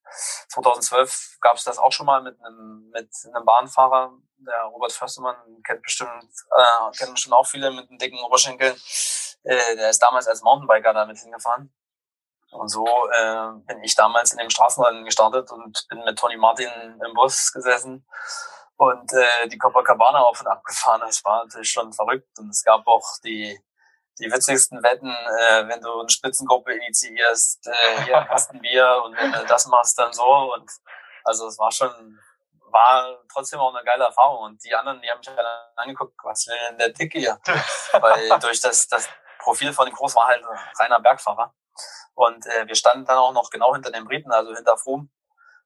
2012 0.48 1.38
gab 1.40 1.56
es 1.56 1.64
das 1.64 1.78
auch 1.78 1.92
schon 1.92 2.06
mal 2.06 2.22
mit 2.22 2.36
einem, 2.42 2.90
mit 2.90 3.10
einem 3.32 3.44
Bahnfahrer, 3.44 4.12
der 4.38 4.62
Robert 4.64 4.92
Förstermann 4.92 5.36
kennt 5.64 5.82
bestimmt, 5.82 6.30
äh, 6.56 6.96
kennen 6.96 7.14
bestimmt 7.14 7.34
auch 7.34 7.46
viele 7.46 7.70
mit 7.70 7.88
einem 7.88 7.98
dicken 7.98 8.18
Oberschenkel. 8.20 8.74
Äh, 9.44 9.76
der 9.76 9.90
ist 9.90 10.02
damals 10.02 10.26
als 10.26 10.42
Mountainbiker 10.42 10.92
damit 10.92 11.18
hingefahren. 11.18 11.72
Und 12.50 12.68
so 12.68 12.86
äh, 12.86 13.50
bin 13.66 13.82
ich 13.82 13.94
damals 13.94 14.32
in 14.32 14.38
dem 14.38 14.50
Straßenrennen 14.50 15.04
gestartet 15.04 15.50
und 15.50 15.86
bin 15.88 16.04
mit 16.04 16.18
Tony 16.18 16.36
Martin 16.36 16.70
im 17.04 17.14
Bus 17.14 17.52
gesessen 17.52 18.06
und 18.76 19.12
äh, 19.12 19.48
die 19.48 19.58
Copacabana 19.58 20.20
auf 20.20 20.40
und 20.40 20.46
ab 20.46 20.64
gefahren. 20.64 21.00
Das 21.00 21.24
war 21.24 21.44
natürlich 21.44 21.70
schon 21.70 21.92
verrückt. 21.92 22.38
Und 22.38 22.50
es 22.50 22.62
gab 22.62 22.86
auch 22.86 23.04
die, 23.24 23.58
die 24.18 24.30
witzigsten 24.30 24.82
Wetten, 24.82 25.10
äh, 25.10 25.68
wenn 25.68 25.80
du 25.80 26.00
eine 26.00 26.08
Spitzengruppe 26.08 26.74
initiierst, 26.74 27.66
äh, 27.66 28.02
hier 28.04 28.18
ein 28.20 28.26
Kasten 28.26 28.60
Bier 28.60 29.02
und 29.04 29.16
wenn 29.16 29.32
du 29.32 29.44
das 29.46 29.66
machst, 29.66 29.98
dann 29.98 30.12
so. 30.12 30.54
Und 30.54 30.70
also 31.24 31.48
es 31.48 31.58
war 31.58 31.72
schon, 31.72 32.20
war 32.70 33.18
trotzdem 33.32 33.58
auch 33.58 33.74
eine 33.74 33.84
geile 33.84 34.04
Erfahrung. 34.04 34.44
Und 34.44 34.64
die 34.64 34.74
anderen, 34.74 35.00
die 35.02 35.10
haben 35.10 35.18
mich 35.18 35.28
alle 35.28 35.72
angeguckt, 35.76 36.14
was 36.22 36.46
will 36.46 36.56
denn 36.68 36.78
der 36.78 36.90
Dicke 36.90 37.18
hier? 37.18 37.40
Weil 37.92 38.28
durch 38.40 38.60
das, 38.60 38.86
das 38.86 39.08
Profil 39.44 39.72
von 39.72 39.86
dem 39.86 39.94
Groß 39.94 40.16
war 40.16 40.26
halt 40.26 40.42
reiner 40.78 41.00
Bergfahrer. 41.00 41.54
Und 42.14 42.46
äh, 42.46 42.66
wir 42.66 42.74
standen 42.74 43.04
dann 43.04 43.18
auch 43.18 43.32
noch 43.32 43.50
genau 43.50 43.74
hinter 43.74 43.90
den 43.90 44.04
Briten, 44.04 44.32
also 44.32 44.54
hinter 44.54 44.76
Froome. 44.76 45.08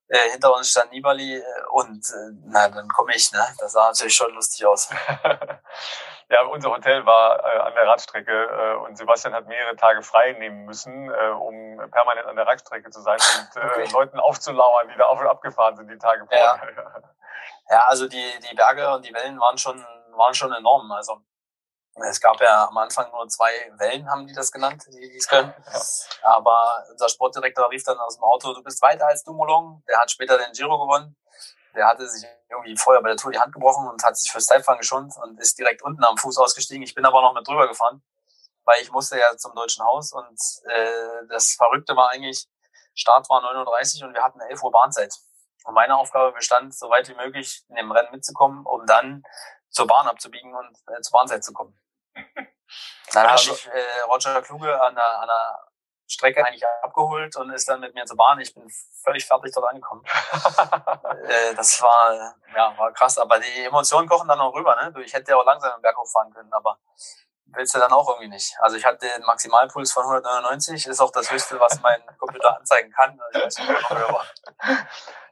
Äh, 0.08 0.30
hinter 0.30 0.54
uns 0.54 0.70
stand 0.70 0.90
Nibali 0.90 1.36
äh, 1.36 1.44
und 1.70 2.04
äh, 2.08 2.32
na, 2.46 2.68
dann 2.68 2.88
komme 2.88 3.14
ich, 3.14 3.30
ne? 3.32 3.46
Das 3.58 3.72
sah 3.72 3.88
natürlich 3.88 4.14
schon 4.14 4.32
lustig 4.32 4.64
aus. 4.64 4.88
ja, 6.30 6.42
unser 6.46 6.70
Hotel 6.70 7.04
war 7.04 7.44
äh, 7.44 7.58
an 7.58 7.74
der 7.74 7.86
Radstrecke 7.86 8.32
äh, 8.32 8.76
und 8.86 8.96
Sebastian 8.96 9.34
hat 9.34 9.46
mehrere 9.46 9.76
Tage 9.76 10.02
frei 10.02 10.32
nehmen 10.32 10.64
müssen, 10.64 11.10
äh, 11.10 11.28
um 11.28 11.78
permanent 11.90 12.26
an 12.26 12.36
der 12.36 12.46
Radstrecke 12.46 12.88
zu 12.88 13.02
sein 13.02 13.18
und 13.18 13.62
äh, 13.62 13.66
okay. 13.66 13.88
Leuten 13.92 14.18
aufzulauern, 14.18 14.88
die 14.88 14.96
da 14.96 15.04
auf 15.04 15.20
und 15.20 15.26
abgefahren 15.26 15.76
sind 15.76 15.90
die 15.90 15.98
Tage 15.98 16.24
vorher. 16.26 16.58
Ja. 16.74 17.02
ja, 17.70 17.84
also 17.86 18.08
die, 18.08 18.24
die 18.50 18.54
Berge 18.54 18.90
und 18.94 19.06
die 19.06 19.12
Wellen 19.12 19.38
waren 19.38 19.58
schon, 19.58 19.84
waren 20.16 20.32
schon 20.32 20.54
enorm. 20.54 20.90
Also 20.92 21.20
es 22.02 22.20
gab 22.20 22.40
ja 22.40 22.68
am 22.68 22.76
Anfang 22.78 23.10
nur 23.10 23.28
zwei 23.28 23.50
Wellen, 23.76 24.08
haben 24.10 24.26
die 24.26 24.34
das 24.34 24.52
genannt, 24.52 24.84
die 24.88 25.16
es 25.16 25.28
können. 25.28 25.52
Aber 26.22 26.84
unser 26.90 27.08
Sportdirektor 27.08 27.70
rief 27.70 27.84
dann 27.84 27.98
aus 27.98 28.16
dem 28.16 28.24
Auto, 28.24 28.52
du 28.54 28.62
bist 28.62 28.80
weiter 28.82 29.06
als 29.06 29.24
Dumoulin. 29.24 29.82
Der 29.88 29.98
hat 29.98 30.10
später 30.10 30.38
den 30.38 30.52
Giro 30.52 30.78
gewonnen. 30.78 31.16
Der 31.74 31.86
hatte 31.86 32.08
sich 32.08 32.26
irgendwie 32.48 32.76
vorher 32.76 33.02
bei 33.02 33.08
der 33.08 33.16
Tour 33.16 33.30
die 33.30 33.38
Hand 33.38 33.52
gebrochen 33.52 33.88
und 33.88 34.02
hat 34.02 34.16
sich 34.16 34.30
fürs 34.30 34.46
Zeitfahren 34.46 34.78
geschont 34.78 35.14
und 35.22 35.38
ist 35.40 35.58
direkt 35.58 35.82
unten 35.82 36.02
am 36.04 36.16
Fuß 36.16 36.38
ausgestiegen. 36.38 36.82
Ich 36.82 36.94
bin 36.94 37.04
aber 37.04 37.22
noch 37.22 37.34
mit 37.34 37.46
drüber 37.46 37.68
gefahren, 37.68 38.02
weil 38.64 38.82
ich 38.82 38.90
musste 38.90 39.18
ja 39.18 39.36
zum 39.36 39.54
Deutschen 39.54 39.84
Haus 39.84 40.12
und 40.12 40.40
äh, 40.64 41.26
das 41.28 41.52
Verrückte 41.52 41.94
war 41.94 42.10
eigentlich, 42.10 42.48
Start 42.94 43.28
war 43.30 43.42
39 43.42 44.02
und 44.02 44.14
wir 44.14 44.24
hatten 44.24 44.40
11 44.40 44.62
Uhr 44.62 44.72
Bahnzeit. 44.72 45.14
Und 45.64 45.74
meine 45.74 45.96
Aufgabe 45.96 46.32
bestand, 46.32 46.74
so 46.74 46.88
weit 46.90 47.08
wie 47.08 47.14
möglich 47.14 47.62
in 47.68 47.76
dem 47.76 47.92
Rennen 47.92 48.10
mitzukommen, 48.10 48.64
um 48.64 48.86
dann 48.86 49.22
zur 49.70 49.86
Bahn 49.86 50.08
abzubiegen 50.08 50.54
und 50.54 50.76
äh, 50.88 51.00
zur 51.02 51.12
Bahnseit 51.12 51.44
zu 51.44 51.52
kommen. 51.52 51.78
Dann 53.12 53.26
habe 53.26 53.40
ich 53.40 53.66
äh, 53.66 54.00
Roger 54.06 54.42
Kluge 54.42 54.80
an 54.80 54.94
der, 54.94 55.20
an 55.20 55.28
der 55.28 55.68
Strecke 56.06 56.44
eigentlich 56.44 56.64
abgeholt 56.82 57.36
und 57.36 57.50
ist 57.50 57.68
dann 57.68 57.80
mit 57.80 57.94
mir 57.94 58.04
zur 58.06 58.16
Bahn. 58.16 58.40
Ich 58.40 58.54
bin 58.54 58.68
völlig 59.02 59.26
fertig 59.26 59.52
dort 59.54 59.68
angekommen. 59.68 60.02
äh, 61.26 61.54
das 61.54 61.80
war, 61.82 62.34
ja, 62.54 62.76
war 62.78 62.92
krass. 62.92 63.18
Aber 63.18 63.38
die 63.38 63.64
Emotionen 63.64 64.08
kochen 64.08 64.28
dann 64.28 64.40
auch 64.40 64.54
rüber. 64.54 64.74
Ne? 64.76 65.02
Ich 65.04 65.12
hätte 65.12 65.32
ja 65.32 65.36
auch 65.36 65.44
langsam 65.44 65.72
im 65.76 65.82
Berg 65.82 65.96
hochfahren 65.96 66.32
können, 66.32 66.52
aber 66.52 66.78
willst 67.52 67.74
du 67.74 67.78
dann 67.78 67.92
auch 67.92 68.08
irgendwie 68.08 68.28
nicht. 68.28 68.56
Also 68.60 68.76
ich 68.76 68.84
hatte 68.84 69.06
den 69.06 69.22
Maximalpuls 69.24 69.92
von 69.92 70.04
199, 70.04 70.86
ist 70.86 71.00
auch 71.00 71.10
das 71.10 71.30
höchste, 71.30 71.58
was 71.60 71.80
mein 71.80 72.00
Computer 72.18 72.56
anzeigen 72.56 72.90
kann. 72.92 73.18
Ich 73.32 73.42
weiß 73.42 73.58
nicht, 73.58 73.90
war. 73.90 74.24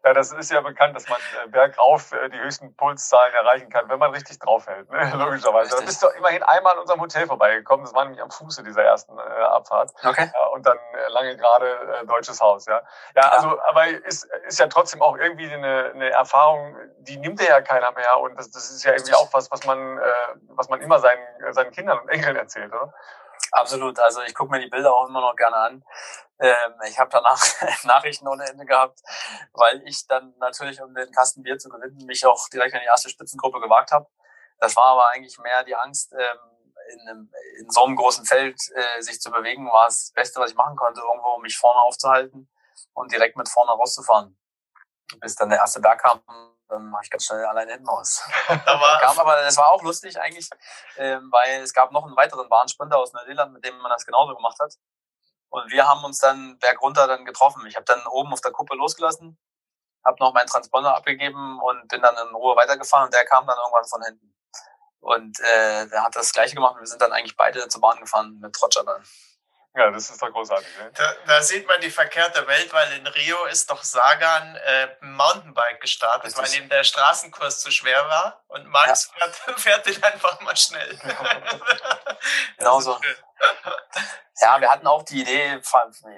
Ja, 0.06 0.12
das 0.12 0.30
ist 0.30 0.52
ja 0.52 0.60
bekannt, 0.60 0.94
dass 0.94 1.08
man 1.08 1.18
äh, 1.18 1.48
bergauf 1.48 2.12
äh, 2.12 2.28
die 2.28 2.38
höchsten 2.38 2.72
Pulszahlen 2.76 3.34
erreichen 3.34 3.68
kann, 3.70 3.88
wenn 3.88 3.98
man 3.98 4.12
richtig 4.12 4.38
draufhält, 4.38 4.88
ne? 4.88 5.12
logischerweise. 5.16 5.72
Richtig. 5.72 5.80
Da 5.80 5.84
bist 5.84 6.02
du 6.04 6.06
immerhin 6.16 6.44
einmal 6.44 6.74
an 6.74 6.78
unserem 6.78 7.00
Hotel 7.00 7.26
vorbeigekommen, 7.26 7.84
das 7.84 7.92
war 7.92 8.04
nämlich 8.04 8.22
am 8.22 8.30
Fuße 8.30 8.62
dieser 8.62 8.84
ersten 8.84 9.18
äh, 9.18 9.22
Abfahrt. 9.22 9.90
Okay. 10.04 10.30
Ja, 10.32 10.46
und 10.46 10.64
dann 10.64 10.76
äh, 10.76 11.10
lange 11.10 11.36
gerade 11.36 11.66
äh, 11.66 12.06
Deutsches 12.06 12.40
Haus, 12.40 12.66
ja. 12.66 12.82
Ja, 13.16 13.30
also, 13.30 13.60
aber 13.68 13.88
ist, 13.88 14.28
ist 14.46 14.60
ja 14.60 14.68
trotzdem 14.68 15.02
auch 15.02 15.16
irgendwie 15.18 15.52
eine, 15.52 15.90
eine 15.92 16.10
Erfahrung, 16.10 16.76
die 16.98 17.16
nimmt 17.16 17.42
ja 17.42 17.60
keiner 17.60 17.90
mehr 17.90 18.20
und 18.20 18.38
das, 18.38 18.48
das 18.52 18.70
ist 18.70 18.84
ja 18.84 18.92
irgendwie 18.92 19.14
auch 19.14 19.32
was, 19.32 19.50
was 19.50 19.66
man, 19.66 19.98
äh, 19.98 20.02
was 20.50 20.68
man 20.68 20.80
immer 20.82 21.00
seinen, 21.00 21.20
seinen 21.50 21.72
Kindern 21.72 21.98
und 21.98 22.08
Enkeln 22.10 22.36
erzählt, 22.36 22.72
oder? 22.72 22.94
Absolut. 23.52 23.98
Also 24.00 24.22
ich 24.22 24.34
gucke 24.34 24.50
mir 24.50 24.60
die 24.60 24.68
Bilder 24.68 24.92
auch 24.92 25.08
immer 25.08 25.20
noch 25.20 25.36
gerne 25.36 25.56
an. 25.56 25.84
Ähm, 26.38 26.72
ich 26.86 26.98
habe 26.98 27.10
danach 27.10 27.40
Nachrichten 27.84 28.28
ohne 28.28 28.44
Ende 28.44 28.66
gehabt, 28.66 29.00
weil 29.52 29.82
ich 29.86 30.06
dann 30.06 30.34
natürlich, 30.38 30.82
um 30.82 30.94
den 30.94 31.10
Kasten 31.12 31.42
Bier 31.42 31.58
zu 31.58 31.68
gewinnen, 31.68 32.04
mich 32.06 32.26
auch 32.26 32.48
direkt 32.48 32.74
in 32.74 32.80
die 32.80 32.86
erste 32.86 33.08
Spitzengruppe 33.08 33.60
gewagt 33.60 33.92
habe. 33.92 34.06
Das 34.58 34.76
war 34.76 34.86
aber 34.86 35.08
eigentlich 35.10 35.38
mehr 35.38 35.64
die 35.64 35.74
Angst, 35.74 36.12
ähm, 36.12 36.38
in, 36.88 37.08
einem, 37.08 37.32
in 37.58 37.70
so 37.70 37.84
einem 37.84 37.96
großen 37.96 38.24
Feld 38.24 38.60
äh, 38.74 39.00
sich 39.00 39.20
zu 39.20 39.30
bewegen, 39.30 39.66
war 39.66 39.86
das 39.86 40.12
Beste, 40.14 40.40
was 40.40 40.50
ich 40.50 40.56
machen 40.56 40.76
konnte, 40.76 41.00
irgendwo 41.00 41.30
um 41.30 41.42
mich 41.42 41.56
vorne 41.56 41.80
aufzuhalten 41.80 42.48
und 42.94 43.12
direkt 43.12 43.36
mit 43.36 43.48
vorne 43.48 43.72
rauszufahren. 43.72 44.36
Bis 45.20 45.34
dann 45.34 45.50
der 45.50 45.58
erste 45.58 45.80
Berg 45.80 46.02
kam, 46.02 46.22
dann 46.68 46.90
mache 46.90 47.04
ich 47.04 47.10
ganz 47.10 47.24
schnell 47.24 47.44
alleine 47.44 47.72
hinten 47.72 47.88
aus. 47.88 48.22
Aber, 48.48 48.98
kam, 49.00 49.18
aber 49.18 49.40
es 49.40 49.56
war 49.56 49.70
auch 49.70 49.82
lustig 49.82 50.20
eigentlich, 50.20 50.48
ähm, 50.96 51.30
weil 51.30 51.62
es 51.62 51.72
gab 51.72 51.92
noch 51.92 52.04
einen 52.04 52.16
weiteren 52.16 52.48
Bahnsprinter 52.48 52.98
aus 52.98 53.12
Neuseeland, 53.12 53.52
mit 53.52 53.64
dem 53.64 53.76
man 53.78 53.90
das 53.90 54.04
genauso 54.04 54.34
gemacht 54.34 54.58
hat. 54.60 54.74
Und 55.48 55.70
wir 55.70 55.86
haben 55.86 56.04
uns 56.04 56.18
dann 56.18 56.58
bergunter 56.58 57.06
dann 57.06 57.24
getroffen. 57.24 57.64
Ich 57.66 57.76
habe 57.76 57.84
dann 57.84 58.04
oben 58.06 58.32
auf 58.32 58.40
der 58.40 58.50
Kuppe 58.50 58.74
losgelassen, 58.74 59.38
habe 60.04 60.16
noch 60.20 60.34
meinen 60.34 60.48
Transponder 60.48 60.96
abgegeben 60.96 61.60
und 61.60 61.88
bin 61.88 62.02
dann 62.02 62.16
in 62.16 62.34
Ruhe 62.34 62.56
weitergefahren 62.56 63.06
und 63.06 63.14
der 63.14 63.24
kam 63.24 63.46
dann 63.46 63.56
irgendwann 63.56 63.84
von 63.84 64.02
hinten. 64.02 64.34
Und 65.00 65.38
äh, 65.40 65.86
der 65.88 66.02
hat 66.02 66.16
das 66.16 66.32
gleiche 66.32 66.56
gemacht 66.56 66.74
und 66.74 66.80
wir 66.80 66.86
sind 66.86 67.00
dann 67.00 67.12
eigentlich 67.12 67.36
beide 67.36 67.68
zur 67.68 67.80
Bahn 67.80 68.00
gefahren 68.00 68.38
mit 68.40 68.60
Roger 68.60 68.82
dann. 68.82 69.04
Ja, 69.76 69.90
das 69.90 70.08
ist 70.08 70.22
doch 70.22 70.32
großartig. 70.32 70.66
Ne? 70.78 70.90
Da, 70.94 71.14
da, 71.26 71.42
sieht 71.42 71.66
man 71.68 71.78
die 71.82 71.90
verkehrte 71.90 72.46
Welt, 72.46 72.72
weil 72.72 72.92
in 72.92 73.06
Rio 73.06 73.44
ist 73.44 73.70
doch 73.70 73.82
Sagan 73.82 74.56
äh, 74.56 74.88
Mountainbike 75.02 75.82
gestartet, 75.82 76.34
weil 76.38 76.54
ihm 76.54 76.70
der 76.70 76.82
Straßenkurs 76.82 77.60
zu 77.60 77.70
schwer 77.70 78.08
war 78.08 78.42
und 78.48 78.66
Max 78.68 79.12
ja. 79.20 79.28
fährt, 79.28 79.60
fährt 79.60 79.86
den 79.86 80.02
einfach 80.02 80.40
mal 80.40 80.56
schnell. 80.56 80.98
genau 82.56 82.80
so. 82.80 82.98
Ja, 84.40 84.58
wir 84.62 84.70
hatten 84.70 84.86
auch 84.86 85.02
die 85.02 85.20
Idee, 85.20 85.60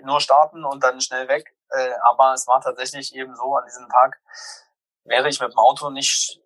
nur 0.04 0.20
starten 0.20 0.64
und 0.64 0.84
dann 0.84 1.00
schnell 1.00 1.26
weg. 1.26 1.52
Äh, 1.70 1.94
aber 2.10 2.34
es 2.34 2.46
war 2.46 2.60
tatsächlich 2.60 3.12
eben 3.12 3.34
so, 3.34 3.56
an 3.56 3.64
diesem 3.66 3.88
Tag 3.88 4.20
wäre 5.02 5.28
ich 5.28 5.40
mit 5.40 5.50
dem 5.50 5.58
Auto 5.58 5.90
nicht 5.90 6.40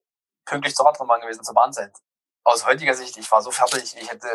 pünktlich 0.47 0.75
zur 0.75 0.87
Radrennbahn 0.87 1.21
gewesen, 1.21 1.45
zur 1.45 1.55
Bahnzeit 1.55 1.93
aus 2.45 2.67
heutiger 2.67 2.95
Sicht, 2.95 3.17
ich 3.17 3.31
war 3.31 3.43
so 3.43 3.51
fertig, 3.51 3.97
ich 3.97 4.11
hätte 4.11 4.29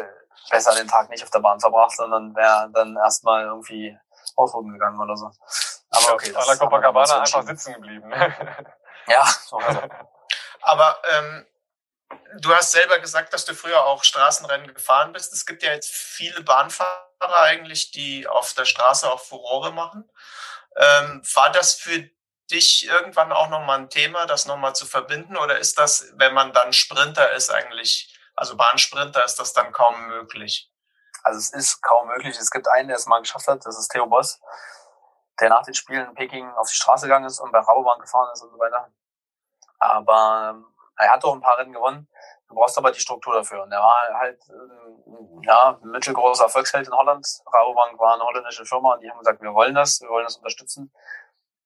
besser 0.49 0.75
den 0.75 0.87
Tag 0.87 1.09
nicht 1.09 1.23
auf 1.23 1.29
der 1.29 1.39
Bahn 1.39 1.59
verbracht, 1.59 1.95
sondern 1.95 2.35
wäre 2.35 2.69
dann 2.73 2.95
erstmal 2.95 3.45
irgendwie 3.45 3.97
ausruhen 4.35 4.71
gegangen 4.71 4.99
oder 4.99 5.15
so. 5.15 5.31
Aber 5.89 6.13
okay, 6.13 6.31
das 6.31 6.47
ist 6.49 6.59
Copacabana 6.59 7.21
einfach 7.21 7.43
sitzen 7.43 7.73
geblieben. 7.73 8.11
ja, 9.07 9.25
so 9.45 9.57
also. 9.57 9.81
Aber 10.61 10.97
ähm, 11.11 11.45
du 12.39 12.53
hast 12.53 12.71
selber 12.71 12.99
gesagt, 12.99 13.33
dass 13.33 13.45
du 13.45 13.53
früher 13.53 13.85
auch 13.85 14.03
Straßenrennen 14.03 14.73
gefahren 14.73 15.13
bist. 15.13 15.33
Es 15.33 15.45
gibt 15.45 15.63
ja 15.63 15.71
jetzt 15.71 15.91
viele 15.91 16.41
Bahnfahrer 16.41 17.41
eigentlich, 17.41 17.91
die 17.91 18.27
auf 18.27 18.53
der 18.53 18.65
Straße 18.65 19.09
auch 19.11 19.21
Furore 19.21 19.71
machen. 19.71 20.09
Ähm, 20.75 21.21
war 21.33 21.51
das 21.51 21.75
für 21.75 22.09
dich 22.47 22.87
irgendwann 22.87 23.31
auch 23.31 23.49
nochmal 23.49 23.79
ein 23.79 23.89
Thema, 23.89 24.25
das 24.25 24.45
nochmal 24.45 24.75
zu 24.75 24.85
verbinden? 24.85 25.37
Oder 25.37 25.59
ist 25.59 25.77
das, 25.77 26.11
wenn 26.15 26.33
man 26.33 26.53
dann 26.53 26.73
Sprinter 26.73 27.31
ist, 27.33 27.49
eigentlich, 27.49 28.17
also 28.35 28.55
Bahnsprinter, 28.55 29.23
ist 29.25 29.39
das 29.39 29.53
dann 29.53 29.71
kaum 29.71 30.07
möglich? 30.07 30.71
Also 31.23 31.39
es 31.39 31.53
ist 31.53 31.81
kaum 31.81 32.07
möglich. 32.07 32.37
Es 32.39 32.51
gibt 32.51 32.67
einen, 32.69 32.87
der 32.87 32.97
es 32.97 33.05
mal 33.05 33.19
geschafft 33.19 33.47
hat, 33.47 33.65
das 33.65 33.77
ist 33.77 33.89
Theo 33.89 34.07
Boss, 34.07 34.39
der 35.39 35.49
nach 35.49 35.63
den 35.63 35.73
Spielen 35.73 36.07
in 36.07 36.15
Peking 36.15 36.49
auf 36.51 36.69
die 36.69 36.75
Straße 36.75 37.05
gegangen 37.05 37.25
ist 37.25 37.39
und 37.39 37.51
bei 37.51 37.59
Rabobank 37.59 38.01
gefahren 38.01 38.29
ist 38.33 38.41
und 38.43 38.51
so 38.51 38.59
weiter. 38.59 38.91
Aber 39.79 40.51
ähm, 40.51 40.65
er 40.97 41.11
hat 41.11 41.23
doch 41.23 41.33
ein 41.33 41.41
paar 41.41 41.57
Rennen 41.57 41.73
gewonnen. 41.73 42.07
Du 42.47 42.55
brauchst 42.55 42.77
aber 42.77 42.91
die 42.91 42.99
Struktur 42.99 43.33
dafür. 43.33 43.63
Und 43.63 43.71
er 43.71 43.79
war 43.79 44.07
halt 44.13 44.41
ähm, 44.49 45.41
ja, 45.43 45.77
ein 45.81 45.89
mittelgroßer 45.89 46.45
Erfolgsheld 46.45 46.87
in 46.87 46.93
Holland. 46.93 47.27
Rabobank 47.45 47.99
war 47.99 48.13
eine 48.13 48.23
holländische 48.23 48.65
Firma 48.65 48.93
und 48.93 49.01
die 49.01 49.09
haben 49.09 49.19
gesagt, 49.19 49.41
wir 49.41 49.53
wollen 49.53 49.75
das, 49.75 50.01
wir 50.01 50.09
wollen 50.09 50.25
das 50.25 50.37
unterstützen. 50.37 50.91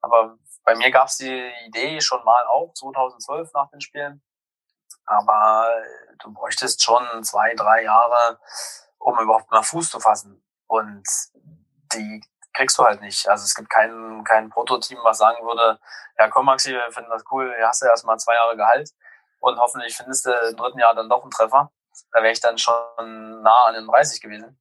Aber 0.02 0.38
bei 0.64 0.76
mir 0.76 0.92
gab 0.92 1.08
es 1.08 1.18
die 1.18 1.52
Idee 1.68 2.00
schon 2.02 2.24
mal 2.24 2.46
auch 2.48 2.74
2012 2.74 3.52
nach 3.54 3.70
den 3.70 3.82
Spielen. 3.82 4.22
Aber 5.06 5.68
du 6.20 6.34
bräuchtest 6.34 6.84
schon 6.84 7.24
zwei, 7.24 7.54
drei 7.56 7.84
Jahre, 7.84 8.40
um 8.98 9.20
überhaupt 9.20 9.50
mal 9.52 9.64
Fuß 9.64 9.90
zu 9.90 10.00
fassen. 10.00 10.44
Und 10.68 11.04
die 11.94 12.22
kriegst 12.54 12.78
du 12.78 12.84
halt 12.84 13.02
nicht. 13.02 13.28
Also 13.28 13.46
es 13.46 13.56
gibt 13.56 13.70
kein, 13.70 14.24
kein 14.24 14.50
Prototeam, 14.50 15.00
was 15.04 15.18
sagen 15.18 15.46
würde, 15.46 15.80
ja 16.18 16.30
komm 16.30 16.46
Maxi, 16.46 16.72
wir 16.72 16.92
finden 16.92 17.10
das 17.10 17.24
cool, 17.32 17.54
hier 17.56 17.68
hast 17.68 17.82
du 17.82 17.88
erstmal 17.88 18.20
zwei 18.20 18.36
Jahre 18.36 18.58
Gehalt 18.58 18.92
und 19.40 19.60
hoffentlich 19.60 19.96
findest 19.96 20.26
du 20.26 20.32
im 20.32 20.56
dritten 20.56 20.80
Jahr 20.80 20.96
dann 20.96 21.10
doch 21.10 21.22
einen 21.22 21.32
Treffer. 21.32 21.72
Da 22.12 22.22
wäre 22.22 22.32
ich 22.32 22.40
dann 22.40 22.58
schon 22.58 23.42
nah 23.42 23.66
an 23.66 23.74
den 23.74 23.88
30 23.88 24.22
gewesen. 24.22 24.60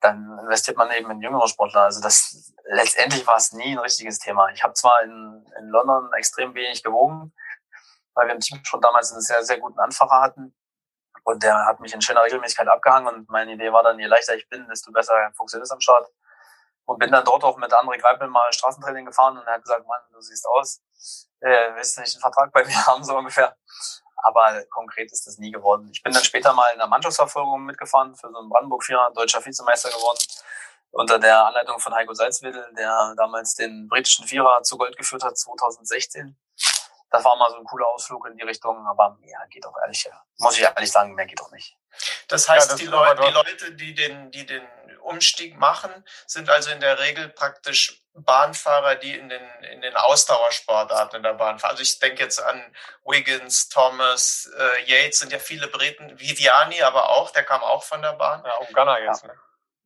Dann 0.00 0.38
investiert 0.40 0.76
man 0.76 0.90
eben 0.92 1.10
in 1.10 1.20
jüngere 1.20 1.48
Sportler. 1.48 1.82
Also 1.82 2.00
das 2.00 2.52
letztendlich 2.64 3.26
war 3.26 3.36
es 3.36 3.52
nie 3.52 3.72
ein 3.72 3.78
richtiges 3.78 4.18
Thema. 4.18 4.48
Ich 4.50 4.62
habe 4.62 4.74
zwar 4.74 5.02
in, 5.02 5.44
in 5.58 5.68
London 5.68 6.10
extrem 6.14 6.54
wenig 6.54 6.82
gewogen, 6.82 7.32
weil 8.14 8.28
wir 8.28 8.34
im 8.34 8.40
Team 8.40 8.64
schon 8.64 8.80
damals 8.80 9.12
einen 9.12 9.20
sehr, 9.20 9.42
sehr 9.44 9.58
guten 9.58 9.78
Anfacher 9.78 10.20
hatten. 10.20 10.54
Und 11.24 11.42
der 11.42 11.66
hat 11.66 11.80
mich 11.80 11.92
in 11.92 12.00
schöner 12.00 12.22
Regelmäßigkeit 12.22 12.68
abgehangen 12.68 13.14
und 13.14 13.28
meine 13.28 13.52
Idee 13.52 13.72
war 13.72 13.82
dann, 13.82 13.98
je 13.98 14.06
leichter 14.06 14.34
ich 14.34 14.48
bin, 14.48 14.66
desto 14.68 14.90
besser 14.90 15.14
funktioniert 15.36 15.66
es 15.66 15.72
am 15.72 15.80
Start. 15.80 16.08
Und 16.86 16.98
bin 16.98 17.12
dann 17.12 17.24
dort 17.24 17.44
auch 17.44 17.56
mit 17.58 17.72
André 17.72 18.00
Greipel 18.00 18.28
mal 18.28 18.52
Straßentraining 18.52 19.06
gefahren 19.06 19.36
und 19.36 19.46
er 19.46 19.54
hat 19.54 19.62
gesagt, 19.62 19.86
Mann, 19.86 20.00
du 20.12 20.20
siehst 20.20 20.46
aus, 20.48 20.82
äh, 21.40 21.74
willst 21.74 21.96
du 21.96 22.00
nicht 22.00 22.16
einen 22.16 22.20
Vertrag 22.20 22.52
bei 22.52 22.64
mir 22.64 22.86
haben, 22.86 23.04
so 23.04 23.16
ungefähr. 23.16 23.54
Aber 24.22 24.62
konkret 24.70 25.12
ist 25.12 25.26
das 25.26 25.38
nie 25.38 25.50
geworden. 25.50 25.88
Ich 25.92 26.02
bin 26.02 26.12
dann 26.12 26.24
später 26.24 26.52
mal 26.52 26.70
in 26.72 26.78
der 26.78 26.88
Mannschaftsverfolgung 26.88 27.64
mitgefahren 27.64 28.14
für 28.14 28.30
so 28.30 28.38
einen 28.38 28.48
Brandenburg-Vierer, 28.48 29.12
deutscher 29.14 29.44
Vizemeister 29.44 29.88
geworden, 29.90 30.18
unter 30.92 31.18
der 31.18 31.46
Anleitung 31.46 31.78
von 31.78 31.94
Heiko 31.94 32.14
Salzwedel, 32.14 32.72
der 32.76 33.14
damals 33.16 33.54
den 33.54 33.88
britischen 33.88 34.26
Vierer 34.26 34.62
zu 34.62 34.76
Gold 34.76 34.96
geführt 34.96 35.22
hat, 35.22 35.38
2016. 35.38 36.36
Das 37.10 37.24
war 37.24 37.36
mal 37.36 37.50
so 37.50 37.56
ein 37.56 37.64
cooler 37.64 37.88
Ausflug 37.88 38.26
in 38.26 38.36
die 38.36 38.44
Richtung, 38.44 38.86
aber 38.86 39.16
mehr 39.20 39.38
geht 39.50 39.66
auch 39.66 39.76
ehrlich, 39.82 40.08
muss 40.38 40.56
ich 40.56 40.62
ehrlich 40.62 40.90
sagen, 40.90 41.14
mehr 41.14 41.26
geht 41.26 41.40
auch 41.40 41.50
nicht. 41.50 41.76
Das 42.28 42.48
heißt, 42.48 42.68
ja, 42.68 42.72
das 42.72 42.80
die, 42.80 42.86
Leute, 42.86 43.22
die 43.22 43.32
Leute, 43.32 43.72
die 43.72 43.94
den, 43.94 44.30
die 44.30 44.46
den 44.46 44.62
Umstieg 45.00 45.58
machen, 45.58 45.90
sind 46.26 46.48
also 46.50 46.70
in 46.70 46.80
der 46.80 46.98
Regel 46.98 47.28
praktisch 47.28 48.02
Bahnfahrer, 48.14 48.96
die 48.96 49.16
in 49.16 49.28
den, 49.28 49.42
in 49.72 49.80
den 49.80 49.96
Ausdauersportarten 49.96 51.16
in 51.16 51.22
der 51.22 51.34
Bahn 51.34 51.58
fahren. 51.58 51.72
Also 51.72 51.82
ich 51.82 51.98
denke 51.98 52.22
jetzt 52.22 52.42
an 52.42 52.62
Wiggins, 53.04 53.68
Thomas, 53.68 54.50
äh, 54.56 54.84
Yates 54.84 55.20
sind 55.20 55.32
ja 55.32 55.38
viele 55.38 55.68
Briten, 55.68 56.18
Viviani 56.18 56.82
aber 56.82 57.10
auch, 57.10 57.30
der 57.30 57.44
kam 57.44 57.62
auch 57.62 57.82
von 57.82 58.02
der 58.02 58.12
Bahn. 58.12 58.44
Ja, 58.44 58.60
Ogana 58.60 58.98
jetzt. 59.00 59.24
Ne? 59.24 59.34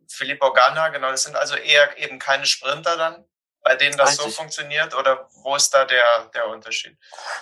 Philipp 0.08 0.42
Ogana, 0.42 0.88
genau, 0.88 1.10
das 1.10 1.24
sind 1.24 1.36
also 1.36 1.56
eher 1.56 1.96
eben 1.98 2.18
keine 2.18 2.46
Sprinter 2.46 2.96
dann, 2.96 3.24
bei 3.64 3.74
denen 3.74 3.96
das 3.96 4.10
Richtig. 4.10 4.26
so 4.26 4.30
funktioniert 4.42 4.94
oder 4.94 5.28
wo 5.42 5.56
ist 5.56 5.74
da 5.74 5.84
der, 5.84 6.04
der 6.34 6.48
Unterschied? 6.48 6.96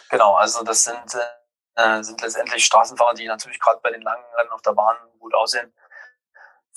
Genau, 0.09 0.35
also 0.37 0.63
das 0.63 0.85
sind, 0.85 1.19
äh, 1.75 2.03
sind 2.03 2.21
letztendlich 2.23 2.65
Straßenfahrer, 2.65 3.15
die 3.15 3.27
natürlich 3.27 3.61
gerade 3.61 3.81
bei 3.83 3.91
den 3.91 4.03
langen 4.03 4.25
Rennen 4.39 4.51
auf 4.51 4.63
der 4.63 4.73
Bahn 4.73 4.97
gut 5.19 5.35
aussehen 5.35 5.75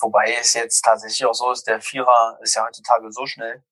Wobei 0.02 0.34
es 0.40 0.54
jetzt 0.54 0.82
tatsächlich 0.82 1.26
auch 1.26 1.34
so 1.34 1.52
ist, 1.52 1.68
der 1.68 1.82
Vierer 1.82 2.38
ist 2.42 2.56
ja 2.56 2.66
heutzutage 2.66 3.12
so 3.12 3.26
schnell, 3.26 3.64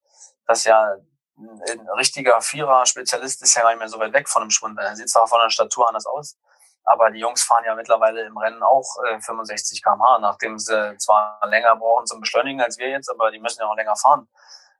dass 0.47 0.63
ja 0.63 0.95
ein 1.37 1.89
richtiger 1.97 2.39
Vierer-Spezialist 2.41 3.41
ist 3.41 3.55
ja 3.55 3.63
gar 3.63 3.71
nicht 3.71 3.79
mehr 3.79 3.89
so 3.89 3.99
weit 3.99 4.13
weg 4.13 4.29
von 4.29 4.43
einem 4.43 4.51
Sprinter. 4.51 4.83
Er 4.83 4.95
sieht 4.95 5.09
zwar 5.09 5.27
von 5.27 5.41
der 5.41 5.49
Statur 5.49 5.87
anders 5.87 6.05
aus, 6.05 6.37
aber 6.85 7.11
die 7.11 7.19
Jungs 7.19 7.43
fahren 7.43 7.65
ja 7.65 7.75
mittlerweile 7.75 8.21
im 8.21 8.37
Rennen 8.37 8.63
auch 8.63 8.87
äh, 9.05 9.19
65 9.19 9.83
km/h, 9.83 10.19
nachdem 10.19 10.57
sie 10.59 10.95
zwar 10.97 11.39
länger 11.47 11.75
brauchen 11.75 12.05
zum 12.05 12.21
Beschleunigen 12.21 12.61
als 12.61 12.77
wir 12.77 12.89
jetzt, 12.89 13.09
aber 13.09 13.31
die 13.31 13.39
müssen 13.39 13.61
ja 13.61 13.67
auch 13.67 13.75
länger 13.75 13.95
fahren. 13.95 14.29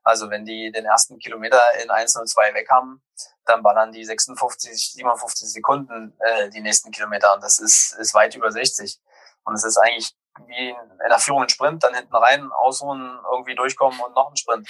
Also 0.04 0.30
wenn 0.30 0.44
die 0.44 0.70
den 0.70 0.84
ersten 0.84 1.18
Kilometer 1.18 1.60
in 1.82 1.90
1,02 1.90 2.54
weg 2.54 2.68
haben, 2.70 3.02
dann 3.46 3.62
ballern 3.62 3.90
die 3.90 4.04
56, 4.04 4.92
57 4.92 5.50
Sekunden 5.50 6.16
äh, 6.20 6.50
die 6.50 6.60
nächsten 6.60 6.90
Kilometer 6.90 7.34
und 7.34 7.42
das 7.42 7.58
ist, 7.58 7.94
ist 7.94 8.14
weit 8.14 8.34
über 8.34 8.52
60. 8.52 9.00
Und 9.44 9.54
es 9.54 9.64
ist 9.64 9.78
eigentlich 9.78 10.14
wie 10.46 10.70
in 10.70 11.00
einer 11.00 11.18
Führung 11.18 11.42
einen 11.42 11.48
Sprint, 11.48 11.84
dann 11.84 11.94
hinten 11.94 12.14
rein, 12.14 12.50
ausruhen, 12.52 13.18
irgendwie 13.30 13.54
durchkommen 13.54 13.98
und 14.00 14.14
noch 14.14 14.28
einen 14.28 14.36
Sprint. 14.36 14.68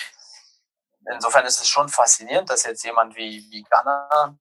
Insofern 1.11 1.45
ist 1.47 1.61
es 1.61 1.69
schon 1.69 1.89
faszinierend, 1.89 2.49
dass 2.49 2.65
jetzt 2.65 2.85
jemand 2.85 3.17
wie, 3.17 3.47
wie 3.51 3.63
Ghana, 3.63 4.39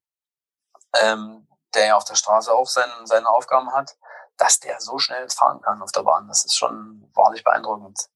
ähm, 1.02 1.48
der 1.74 1.86
ja 1.88 1.96
auf 1.96 2.06
der 2.06 2.16
Straße 2.16 2.54
auch 2.54 2.68
seine, 2.68 2.94
seine 3.06 3.28
Aufgaben 3.28 3.74
hat, 3.74 3.98
dass 4.38 4.60
der 4.60 4.80
so 4.80 5.00
schnell 5.00 5.30
fahren 5.30 5.62
kann 5.62 5.82
auf 5.82 5.92
der 5.92 6.04
Bahn. 6.04 6.28
Das 6.28 6.46
ist 6.46 6.56
schon 6.56 7.10
wahrlich 7.14 7.44
beeindruckend. 7.44 8.10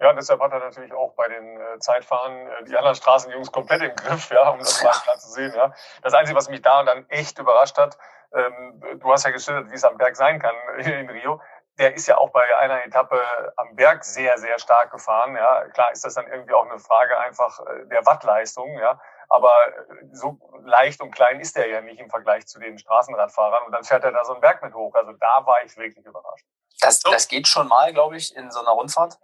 Ja, 0.00 0.12
deshalb 0.12 0.40
hat 0.40 0.52
er 0.52 0.60
natürlich 0.60 0.92
auch 0.92 1.14
bei 1.14 1.28
den 1.28 1.60
äh, 1.60 1.78
Zeitfahren 1.80 2.46
äh, 2.46 2.64
die 2.64 2.76
anderen 2.76 2.94
Straßenjungs 2.94 3.50
komplett 3.50 3.82
im 3.82 3.96
Griff, 3.96 4.30
ja, 4.30 4.48
um 4.50 4.58
das 4.60 4.82
mal 4.82 4.90
klar 4.90 5.18
zu 5.18 5.30
sehen. 5.30 5.52
Ja. 5.56 5.74
Das 6.02 6.14
Einzige, 6.14 6.36
was 6.36 6.48
mich 6.48 6.62
da 6.62 6.84
dann 6.84 7.08
echt 7.08 7.38
überrascht 7.38 7.78
hat, 7.78 7.98
ähm, 8.32 8.80
du 9.00 9.12
hast 9.12 9.24
ja 9.24 9.30
geschildert, 9.30 9.70
wie 9.70 9.74
es 9.74 9.84
am 9.84 9.96
Berg 9.96 10.14
sein 10.14 10.38
kann 10.38 10.54
in 10.78 11.10
Rio 11.10 11.40
der 11.78 11.94
ist 11.94 12.08
ja 12.08 12.18
auch 12.18 12.30
bei 12.30 12.56
einer 12.58 12.84
Etappe 12.84 13.20
am 13.56 13.76
Berg 13.76 14.04
sehr, 14.04 14.36
sehr 14.38 14.58
stark 14.58 14.90
gefahren. 14.90 15.36
Ja, 15.36 15.64
klar 15.68 15.92
ist 15.92 16.04
das 16.04 16.14
dann 16.14 16.26
irgendwie 16.26 16.52
auch 16.52 16.66
eine 16.68 16.78
Frage 16.78 17.18
einfach 17.18 17.60
äh, 17.60 17.86
der 17.86 18.04
Wattleistung. 18.04 18.76
Ja, 18.78 19.00
aber 19.28 19.52
äh, 19.68 20.06
so 20.12 20.38
leicht 20.64 21.00
und 21.00 21.12
klein 21.12 21.40
ist 21.40 21.56
er 21.56 21.68
ja 21.68 21.80
nicht 21.80 22.00
im 22.00 22.10
Vergleich 22.10 22.46
zu 22.46 22.58
den 22.58 22.78
Straßenradfahrern. 22.78 23.66
Und 23.66 23.72
dann 23.72 23.84
fährt 23.84 24.04
er 24.04 24.12
da 24.12 24.24
so 24.24 24.32
einen 24.32 24.40
Berg 24.40 24.62
mit 24.62 24.74
hoch. 24.74 24.94
Also 24.94 25.12
da 25.12 25.46
war 25.46 25.62
ich 25.64 25.76
wirklich 25.76 26.04
überrascht. 26.04 26.44
Das, 26.80 27.00
das 27.00 27.28
geht 27.28 27.46
schon 27.46 27.68
mal, 27.68 27.92
glaube 27.92 28.16
ich, 28.16 28.34
in 28.36 28.50
so 28.50 28.60
einer 28.60 28.70
Rundfahrt. 28.70 29.18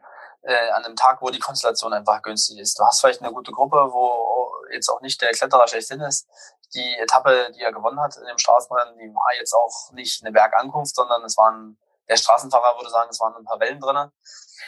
Äh, 0.46 0.70
an 0.70 0.84
einem 0.84 0.96
Tag, 0.96 1.22
wo 1.22 1.30
die 1.30 1.38
Konstellation 1.38 1.92
einfach 1.92 2.20
günstig 2.22 2.58
ist. 2.58 2.78
Du 2.78 2.84
hast 2.84 3.00
vielleicht 3.00 3.22
eine 3.22 3.32
gute 3.32 3.50
Gruppe, 3.50 3.76
wo 3.90 4.52
jetzt 4.72 4.88
auch 4.88 5.00
nicht 5.00 5.20
der 5.22 5.30
Kletterer 5.32 5.66
schlechthin 5.66 6.00
ist. 6.02 6.28
Die 6.74 6.96
Etappe, 6.98 7.50
die 7.54 7.62
er 7.62 7.72
gewonnen 7.72 8.00
hat 8.00 8.16
in 8.16 8.26
dem 8.26 8.38
Straßenrennen, 8.38 8.98
die 8.98 9.14
war 9.14 9.34
jetzt 9.38 9.54
auch 9.54 9.92
nicht 9.92 10.22
eine 10.22 10.32
Bergankunft, 10.32 10.94
sondern 10.94 11.24
es 11.24 11.36
waren 11.36 11.78
der 12.08 12.16
Straßenfahrer 12.16 12.76
würde 12.76 12.90
sagen, 12.90 13.08
es 13.10 13.20
waren 13.20 13.34
ein 13.34 13.44
paar 13.44 13.60
Wellen 13.60 13.80
drinnen. 13.80 14.10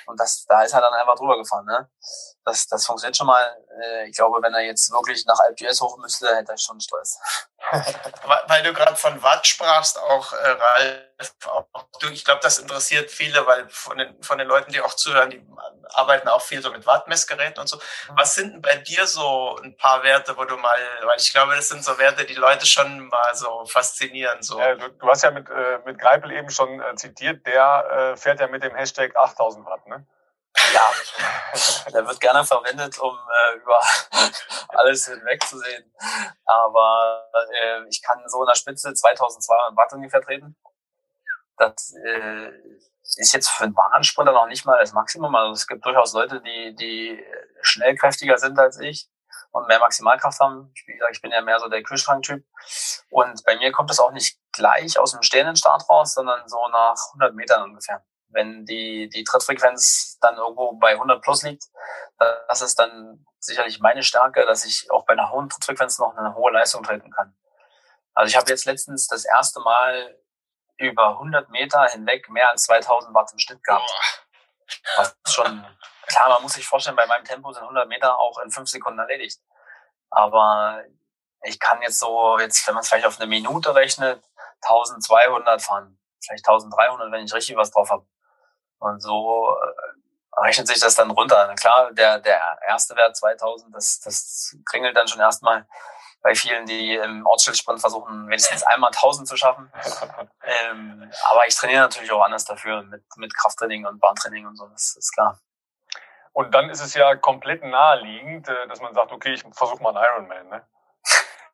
Und 0.06 0.20
das, 0.20 0.44
da 0.46 0.62
ist 0.62 0.72
er 0.72 0.80
dann 0.80 0.94
einfach 0.94 1.16
drüber 1.16 1.36
gefahren. 1.36 1.66
Ne? 1.66 1.90
Das, 2.44 2.66
das 2.66 2.86
funktioniert 2.86 3.16
schon 3.16 3.26
mal. 3.26 3.44
Äh, 3.82 4.08
ich 4.08 4.16
glaube, 4.16 4.40
wenn 4.40 4.54
er 4.54 4.62
jetzt 4.62 4.90
wirklich 4.92 5.26
nach 5.26 5.38
Alp 5.40 5.58
hoch 5.58 5.98
müsste, 5.98 6.34
hätte 6.34 6.52
er 6.52 6.58
schon 6.58 6.80
Stress. 6.80 7.18
Weil 8.46 8.62
du 8.62 8.72
gerade 8.72 8.96
von 8.96 9.22
Watt 9.22 9.46
sprachst, 9.46 9.98
auch 9.98 10.32
äh, 10.32 10.48
Ralf, 10.48 11.32
auch 11.46 11.66
du, 12.00 12.08
ich 12.08 12.24
glaube, 12.24 12.40
das 12.42 12.58
interessiert 12.58 13.10
viele, 13.10 13.46
weil 13.46 13.68
von 13.68 13.98
den, 13.98 14.22
von 14.22 14.38
den 14.38 14.46
Leuten, 14.46 14.72
die 14.72 14.80
auch 14.80 14.94
zuhören, 14.94 15.30
die 15.30 15.44
arbeiten 15.90 16.28
auch 16.28 16.42
viel 16.42 16.62
so 16.62 16.70
mit 16.70 16.86
Wattmessgeräten 16.86 17.60
und 17.60 17.68
so. 17.68 17.80
Was 18.10 18.34
sind 18.34 18.52
denn 18.52 18.62
bei 18.62 18.76
dir 18.76 19.06
so 19.06 19.56
ein 19.62 19.76
paar 19.76 20.02
Werte, 20.02 20.36
wo 20.36 20.44
du 20.44 20.56
mal, 20.56 20.78
weil 21.04 21.18
ich 21.18 21.32
glaube, 21.32 21.56
das 21.56 21.68
sind 21.68 21.84
so 21.84 21.98
Werte, 21.98 22.24
die 22.24 22.34
Leute 22.34 22.66
schon 22.66 23.08
mal 23.08 23.34
so 23.34 23.64
faszinieren. 23.66 24.42
So. 24.42 24.58
Ja, 24.58 24.74
du, 24.74 24.88
du, 24.88 25.08
hast 25.08 25.22
ja 25.22 25.30
mit, 25.30 25.48
äh, 25.48 25.78
mit 25.84 25.98
Greipel 25.98 26.32
eben 26.32 26.50
schon 26.50 26.80
äh, 26.80 26.94
zitiert, 26.96 27.46
der 27.46 28.12
äh, 28.14 28.16
fährt 28.16 28.40
ja 28.40 28.48
mit 28.48 28.62
dem 28.62 28.74
Hashtag 28.74 29.16
8000 29.16 29.66
Watt, 29.66 29.86
ne? 29.86 30.06
Ja, 30.72 30.90
der 31.92 32.06
wird 32.06 32.20
gerne 32.20 32.44
verwendet, 32.44 32.98
um 32.98 33.14
äh, 33.14 33.56
über 33.56 33.78
alles 34.68 35.06
hinwegzusehen. 35.06 35.92
Aber 36.44 37.28
äh, 37.52 37.82
ich 37.88 38.02
kann 38.02 38.22
so 38.26 38.42
in 38.42 38.46
der 38.46 38.54
Spitze 38.54 38.92
2200 38.92 39.76
Watt 39.76 39.92
ungefähr 39.92 40.22
treten. 40.22 40.56
Das 41.58 41.94
äh, 42.04 42.50
ist 43.02 43.32
jetzt 43.32 43.48
für 43.48 43.64
einen 43.64 43.74
Bahnsprinter 43.74 44.32
noch 44.32 44.46
nicht 44.46 44.66
mal 44.66 44.78
das 44.78 44.92
Maximum. 44.92 45.34
Also 45.34 45.52
es 45.52 45.66
gibt 45.66 45.84
durchaus 45.84 46.12
Leute, 46.12 46.40
die, 46.40 46.74
die 46.74 47.24
schnell 47.62 47.94
kräftiger 47.96 48.38
sind 48.38 48.58
als 48.58 48.78
ich 48.80 49.08
und 49.52 49.68
mehr 49.68 49.78
Maximalkraft 49.78 50.40
haben. 50.40 50.72
Wie 50.86 50.92
gesagt, 50.92 51.14
ich 51.14 51.22
bin 51.22 51.30
ja 51.30 51.40
mehr 51.40 51.58
so 51.58 51.68
der 51.68 51.82
Kühlschranktyp. 51.82 52.44
Und 53.10 53.44
bei 53.44 53.56
mir 53.56 53.72
kommt 53.72 53.90
das 53.90 54.00
auch 54.00 54.12
nicht 54.12 54.38
gleich 54.52 54.98
aus 54.98 55.12
dem 55.12 55.22
stehenden 55.22 55.56
Start 55.56 55.88
raus, 55.88 56.14
sondern 56.14 56.46
so 56.48 56.58
nach 56.68 56.96
100 57.14 57.34
Metern 57.34 57.62
ungefähr 57.62 58.04
wenn 58.28 58.66
die, 58.66 59.08
die 59.08 59.24
Trittfrequenz 59.24 60.18
dann 60.20 60.36
irgendwo 60.36 60.72
bei 60.72 60.92
100 60.92 61.22
plus 61.22 61.42
liegt, 61.42 61.64
das 62.48 62.62
ist 62.62 62.78
dann 62.78 63.26
sicherlich 63.38 63.80
meine 63.80 64.02
Stärke, 64.02 64.44
dass 64.46 64.64
ich 64.64 64.90
auch 64.90 65.04
bei 65.04 65.12
einer 65.12 65.30
hohen 65.30 65.48
Trittfrequenz 65.48 65.98
noch 65.98 66.16
eine 66.16 66.34
hohe 66.34 66.52
Leistung 66.52 66.82
treten 66.82 67.10
kann. 67.10 67.36
Also 68.14 68.30
ich 68.30 68.36
habe 68.36 68.50
jetzt 68.50 68.64
letztens 68.64 69.06
das 69.08 69.24
erste 69.24 69.60
Mal 69.60 70.18
über 70.78 71.10
100 71.10 71.50
Meter 71.50 71.86
hinweg 71.86 72.28
mehr 72.30 72.50
als 72.50 72.64
2000 72.64 73.14
Watt 73.14 73.30
im 73.32 73.38
Schnitt 73.38 73.62
gehabt. 73.62 73.90
Was 74.96 75.16
schon, 75.28 75.64
klar, 76.06 76.28
man 76.28 76.42
muss 76.42 76.54
sich 76.54 76.66
vorstellen, 76.66 76.96
bei 76.96 77.06
meinem 77.06 77.24
Tempo 77.24 77.52
sind 77.52 77.62
100 77.62 77.88
Meter 77.88 78.18
auch 78.18 78.38
in 78.38 78.50
fünf 78.50 78.68
Sekunden 78.68 78.98
erledigt. 78.98 79.40
Aber 80.10 80.82
ich 81.42 81.58
kann 81.60 81.82
jetzt 81.82 81.98
so, 81.98 82.38
jetzt, 82.38 82.66
wenn 82.66 82.74
man 82.74 82.82
es 82.82 82.88
vielleicht 82.88 83.06
auf 83.06 83.18
eine 83.20 83.28
Minute 83.28 83.74
rechnet, 83.74 84.22
1200 84.62 85.62
fahren. 85.62 85.98
Vielleicht 86.24 86.46
1300, 86.46 87.12
wenn 87.12 87.24
ich 87.24 87.32
richtig 87.32 87.56
was 87.56 87.70
drauf 87.70 87.90
habe. 87.90 88.06
Und 88.78 89.00
so 89.00 89.56
äh, 89.56 90.40
rechnet 90.42 90.68
sich 90.68 90.80
das 90.80 90.94
dann 90.94 91.10
runter. 91.10 91.54
Klar, 91.56 91.92
der, 91.92 92.18
der 92.18 92.58
erste 92.66 92.96
Wert 92.96 93.16
2000, 93.16 93.74
das, 93.74 94.00
das 94.00 94.56
kringelt 94.64 94.96
dann 94.96 95.08
schon 95.08 95.20
erstmal 95.20 95.66
bei 96.22 96.34
vielen, 96.34 96.66
die 96.66 96.94
im 96.96 97.24
Ortsschildsprint 97.24 97.80
versuchen, 97.80 98.26
wenigstens 98.26 98.62
einmal 98.66 98.90
1000 98.90 99.28
zu 99.28 99.36
schaffen. 99.36 99.72
ähm, 100.42 101.10
aber 101.24 101.46
ich 101.46 101.54
trainiere 101.54 101.82
natürlich 101.82 102.10
auch 102.10 102.22
anders 102.22 102.44
dafür, 102.44 102.82
mit, 102.82 103.04
mit 103.16 103.36
Krafttraining 103.36 103.86
und 103.86 104.00
Bahntraining 104.00 104.46
und 104.46 104.56
so, 104.56 104.66
das 104.66 104.96
ist 104.96 105.12
klar. 105.12 105.40
Und 106.32 106.54
dann 106.54 106.68
ist 106.68 106.80
es 106.80 106.94
ja 106.94 107.16
komplett 107.16 107.62
naheliegend, 107.62 108.48
äh, 108.48 108.66
dass 108.68 108.80
man 108.80 108.92
sagt, 108.92 109.12
okay, 109.12 109.34
ich 109.34 109.44
versuche 109.52 109.82
mal 109.82 109.96
einen 109.96 110.04
Ironman, 110.04 110.48
ne? 110.48 110.66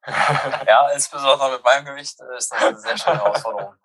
ja, 0.66 0.88
insbesondere 0.88 1.52
mit 1.52 1.64
meinem 1.64 1.84
Gewicht 1.84 2.18
äh, 2.20 2.36
ist 2.36 2.50
das 2.50 2.62
eine 2.62 2.78
sehr 2.78 2.98
schöne 2.98 3.18
Herausforderung. 3.22 3.76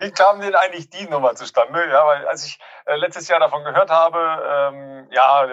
Wie 0.00 0.12
kam 0.12 0.40
denn 0.40 0.54
eigentlich 0.54 0.90
die 0.90 1.08
Nummer 1.08 1.34
zustande? 1.34 1.88
Ja, 1.90 2.06
weil 2.06 2.26
als 2.28 2.44
ich 2.44 2.60
äh, 2.86 2.94
letztes 2.96 3.26
Jahr 3.26 3.40
davon 3.40 3.64
gehört 3.64 3.90
habe, 3.90 4.70
ähm, 4.72 5.08
ja, 5.10 5.46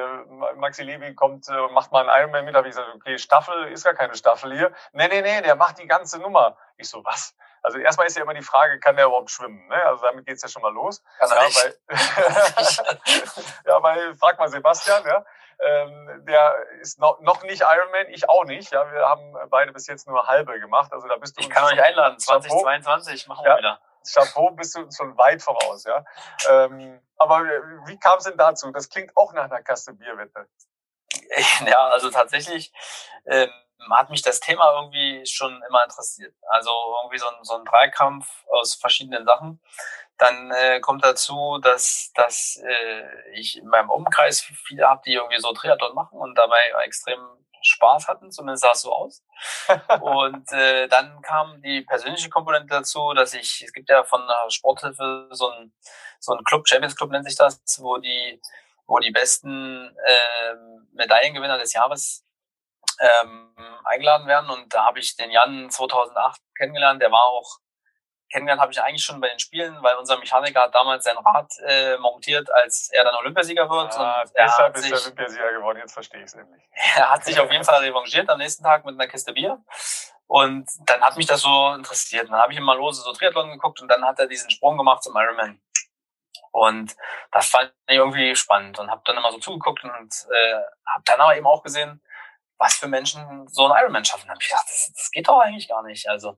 Maxi 0.55 0.83
Levi 0.83 1.15
kommt 1.15 1.49
und 1.49 1.55
äh, 1.55 1.73
macht 1.73 1.91
mal 1.91 2.07
einen 2.07 2.21
Ironman 2.21 2.45
mit, 2.45 2.55
habe 2.55 2.67
ich 2.67 2.75
gesagt, 2.75 2.93
okay, 2.95 3.17
Staffel 3.17 3.71
ist 3.71 3.83
gar 3.83 3.95
keine 3.95 4.15
Staffel 4.15 4.53
hier. 4.53 4.71
Nee, 4.93 5.07
nee, 5.07 5.21
nee, 5.21 5.41
der 5.41 5.55
macht 5.55 5.79
die 5.79 5.87
ganze 5.87 6.19
Nummer. 6.19 6.57
Ich 6.77 6.89
so, 6.89 7.03
was? 7.03 7.35
Also 7.63 7.79
erstmal 7.79 8.05
ist 8.05 8.15
ja 8.15 8.21
immer 8.21 8.35
die 8.35 8.43
Frage, 8.43 8.79
kann 8.79 8.95
der 8.95 9.07
überhaupt 9.07 9.31
schwimmen? 9.31 9.67
Ne? 9.67 9.83
Also 9.83 10.05
damit 10.05 10.27
geht's 10.27 10.43
ja 10.43 10.49
schon 10.49 10.61
mal 10.61 10.71
los. 10.71 11.03
Kann 11.17 11.29
ja, 11.29 11.43
nicht. 11.45 11.79
Weil, 11.87 12.95
ja, 13.65 13.81
weil, 13.81 14.15
frag 14.15 14.37
mal 14.37 14.47
Sebastian, 14.47 15.03
ja. 15.07 15.25
Ähm, 15.57 16.25
der 16.27 16.55
ist 16.81 16.99
noch, 16.99 17.19
noch 17.21 17.41
nicht 17.43 17.61
Ironman, 17.61 18.09
ich 18.09 18.29
auch 18.29 18.43
nicht. 18.43 18.71
Ja, 18.71 18.91
wir 18.91 19.07
haben 19.07 19.35
beide 19.49 19.71
bis 19.71 19.87
jetzt 19.87 20.07
nur 20.07 20.27
halbe 20.27 20.59
gemacht. 20.59 20.93
Also 20.93 21.07
da 21.07 21.15
bist 21.15 21.37
du. 21.37 21.41
Ich 21.41 21.49
kann 21.49 21.63
euch 21.63 21.81
einladen, 21.81 22.19
2022 22.19 23.27
machen 23.27 23.45
wir 23.45 23.51
ja. 23.51 23.57
wieder. 23.57 23.79
Chapeau, 24.13 24.51
bist 24.51 24.75
du 24.75 24.89
schon 24.91 25.17
weit 25.17 25.41
voraus, 25.41 25.83
ja. 25.83 26.03
Ähm, 26.49 27.01
aber 27.17 27.43
wie 27.85 27.97
kam 27.97 28.17
es 28.17 28.25
denn 28.25 28.37
dazu? 28.37 28.71
Das 28.71 28.89
klingt 28.89 29.15
auch 29.15 29.33
nach 29.33 29.45
einer 29.45 29.61
Kaste 29.61 29.93
Bierwette. 29.93 30.47
Ja, 31.65 31.87
also 31.89 32.09
tatsächlich 32.09 32.73
ähm, 33.25 33.49
hat 33.91 34.09
mich 34.09 34.21
das 34.21 34.39
Thema 34.39 34.73
irgendwie 34.73 35.25
schon 35.25 35.61
immer 35.67 35.83
interessiert. 35.83 36.33
Also 36.49 36.71
irgendwie 37.03 37.17
so 37.17 37.27
ein, 37.27 37.43
so 37.43 37.55
ein 37.57 37.65
Dreikampf 37.65 38.27
aus 38.49 38.75
verschiedenen 38.75 39.25
Sachen. 39.25 39.61
Dann 40.17 40.51
äh, 40.51 40.79
kommt 40.79 41.03
dazu, 41.03 41.59
dass, 41.61 42.11
dass 42.15 42.61
äh, 42.63 43.31
ich 43.33 43.57
in 43.57 43.67
meinem 43.67 43.89
Umkreis 43.89 44.41
viele 44.41 44.87
habe, 44.87 45.01
die 45.05 45.13
irgendwie 45.13 45.39
so 45.39 45.51
Triathlon 45.51 45.93
machen 45.93 46.17
und 46.17 46.35
dabei 46.35 46.59
extrem 46.85 47.19
Spaß 47.61 48.07
hatten, 48.07 48.31
zumindest 48.31 48.63
sah 48.63 48.71
es 48.71 48.81
so 48.81 48.93
aus. 48.93 49.23
und 50.01 50.51
äh, 50.51 50.87
dann 50.87 51.21
kam 51.21 51.61
die 51.61 51.81
persönliche 51.81 52.29
Komponente 52.29 52.67
dazu, 52.67 53.13
dass 53.13 53.33
ich, 53.33 53.63
es 53.65 53.73
gibt 53.73 53.89
ja 53.89 54.03
von 54.03 54.25
der 54.27 54.49
Sporthilfe 54.49 55.27
so 55.31 55.49
ein, 55.49 55.73
so 56.19 56.33
ein 56.33 56.43
Club, 56.43 56.67
Champions 56.67 56.95
Club 56.95 57.11
nennt 57.11 57.25
sich 57.25 57.35
das, 57.35 57.61
wo 57.81 57.97
die, 57.97 58.41
wo 58.87 58.99
die 58.99 59.11
besten 59.11 59.95
äh, 60.05 60.55
Medaillengewinner 60.93 61.57
des 61.57 61.73
Jahres 61.73 62.25
ähm, 62.99 63.53
eingeladen 63.85 64.27
werden. 64.27 64.49
Und 64.49 64.73
da 64.73 64.85
habe 64.85 64.99
ich 64.99 65.15
den 65.15 65.31
Jan 65.31 65.69
2008 65.69 66.39
kennengelernt, 66.57 67.01
der 67.01 67.11
war 67.11 67.23
auch 67.23 67.59
kennengelernt 68.35 68.61
habe 68.61 68.71
ich 68.73 68.81
eigentlich 68.81 69.03
schon 69.03 69.21
bei 69.21 69.29
den 69.29 69.39
Spielen, 69.39 69.81
weil 69.81 69.95
unser 69.95 70.17
Mechaniker 70.17 70.63
hat 70.63 70.75
damals 70.75 71.05
sein 71.05 71.17
Rad 71.17 71.51
äh, 71.65 71.97
montiert, 71.97 72.53
als 72.53 72.89
er 72.91 73.05
dann 73.05 73.15
Olympiasieger 73.15 73.69
wird. 73.69 73.97
Ah, 73.97 74.21
und 74.21 74.31
deshalb 74.37 74.75
ist 74.75 74.91
er 74.91 75.01
Olympiasieger 75.01 75.53
geworden, 75.53 75.79
jetzt 75.79 75.93
verstehe 75.93 76.19
ich 76.19 76.25
es 76.25 76.35
nämlich. 76.35 76.61
Er 76.97 77.09
hat 77.09 77.23
sich 77.23 77.39
auf 77.39 77.51
jeden 77.51 77.63
Fall 77.63 77.79
revanchiert 77.79 78.29
am 78.29 78.37
nächsten 78.37 78.63
Tag 78.63 78.83
mit 78.85 78.95
einer 78.95 79.07
Kiste 79.07 79.31
Bier. 79.31 79.63
Und 80.27 80.69
dann 80.85 81.01
hat 81.01 81.15
mich 81.17 81.27
das 81.27 81.41
so 81.41 81.73
interessiert. 81.73 82.29
Dann 82.29 82.39
habe 82.39 82.51
ich 82.51 82.59
ihm 82.59 82.65
mal 82.65 82.77
lose 82.77 83.01
so 83.01 83.13
Triathlon 83.13 83.51
geguckt 83.51 83.81
und 83.81 83.87
dann 83.87 84.03
hat 84.03 84.19
er 84.19 84.27
diesen 84.27 84.49
Sprung 84.49 84.77
gemacht 84.77 85.03
zum 85.03 85.15
Ironman. 85.15 85.61
Und 86.51 86.95
das 87.31 87.49
fand 87.49 87.71
ich 87.87 87.95
irgendwie 87.95 88.35
spannend 88.35 88.79
und 88.79 88.89
habe 88.89 89.01
dann 89.05 89.17
immer 89.17 89.31
so 89.31 89.39
zugeguckt 89.39 89.83
und 89.83 89.91
äh, 90.31 90.55
habe 90.87 91.03
dann 91.05 91.21
aber 91.21 91.37
eben 91.37 91.47
auch 91.47 91.63
gesehen, 91.63 92.01
was 92.57 92.75
für 92.75 92.87
Menschen 92.87 93.47
so 93.47 93.67
ein 93.67 93.81
Ironman 93.81 94.05
schaffen. 94.05 94.27
Da 94.27 94.33
habe 94.33 94.41
ich 94.41 94.49
gedacht, 94.49 94.65
das, 94.67 94.91
das 94.93 95.11
geht 95.11 95.27
doch 95.27 95.39
eigentlich 95.39 95.67
gar 95.67 95.83
nicht. 95.83 96.09
Also 96.09 96.37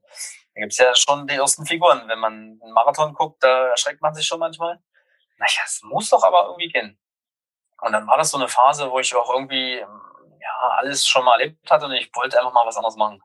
da 0.58 0.62
gibt's 0.62 0.78
ja 0.78 0.96
schon 0.96 1.28
die 1.28 1.36
ersten 1.36 1.68
Figuren. 1.68 2.08
Wenn 2.08 2.18
man 2.18 2.34
einen 2.34 2.74
Marathon 2.74 3.14
guckt, 3.14 3.44
da 3.44 3.68
erschreckt 3.68 4.02
man 4.02 4.16
sich 4.16 4.26
schon 4.26 4.40
manchmal. 4.40 4.80
Naja, 5.38 5.62
es 5.64 5.82
muss 5.84 6.10
doch 6.10 6.24
aber 6.24 6.46
irgendwie 6.48 6.70
gehen. 6.70 7.00
Und 7.80 7.92
dann 7.92 8.08
war 8.08 8.18
das 8.18 8.32
so 8.32 8.38
eine 8.38 8.48
Phase, 8.48 8.90
wo 8.90 8.98
ich 9.00 9.14
auch 9.16 9.32
irgendwie 9.32 9.78
ja 9.78 10.70
alles 10.78 11.08
schon 11.08 11.24
mal 11.24 11.40
erlebt 11.40 11.70
hatte 11.70 11.86
und 11.86 11.92
ich 11.94 12.10
wollte 12.16 12.40
einfach 12.40 12.54
mal 12.54 12.66
was 12.66 12.76
anderes 12.76 12.96
machen. 12.96 13.22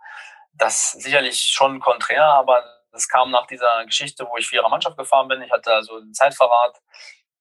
Das 0.53 0.93
sicherlich 0.93 1.43
schon 1.43 1.81
konträr, 1.81 2.23
aber 2.23 2.63
das 2.91 3.09
kam 3.09 3.31
nach 3.31 3.47
dieser 3.47 3.87
Geschichte, 3.87 4.29
wo 4.29 4.37
ich 4.37 4.47
vierer 4.47 4.69
Mannschaft 4.69 4.99
gefahren 4.99 5.29
bin. 5.29 5.41
Ich 5.41 5.51
hatte 5.51 5.73
also 5.73 5.97
einen 5.97 6.13
Zeitverrat. 6.13 6.83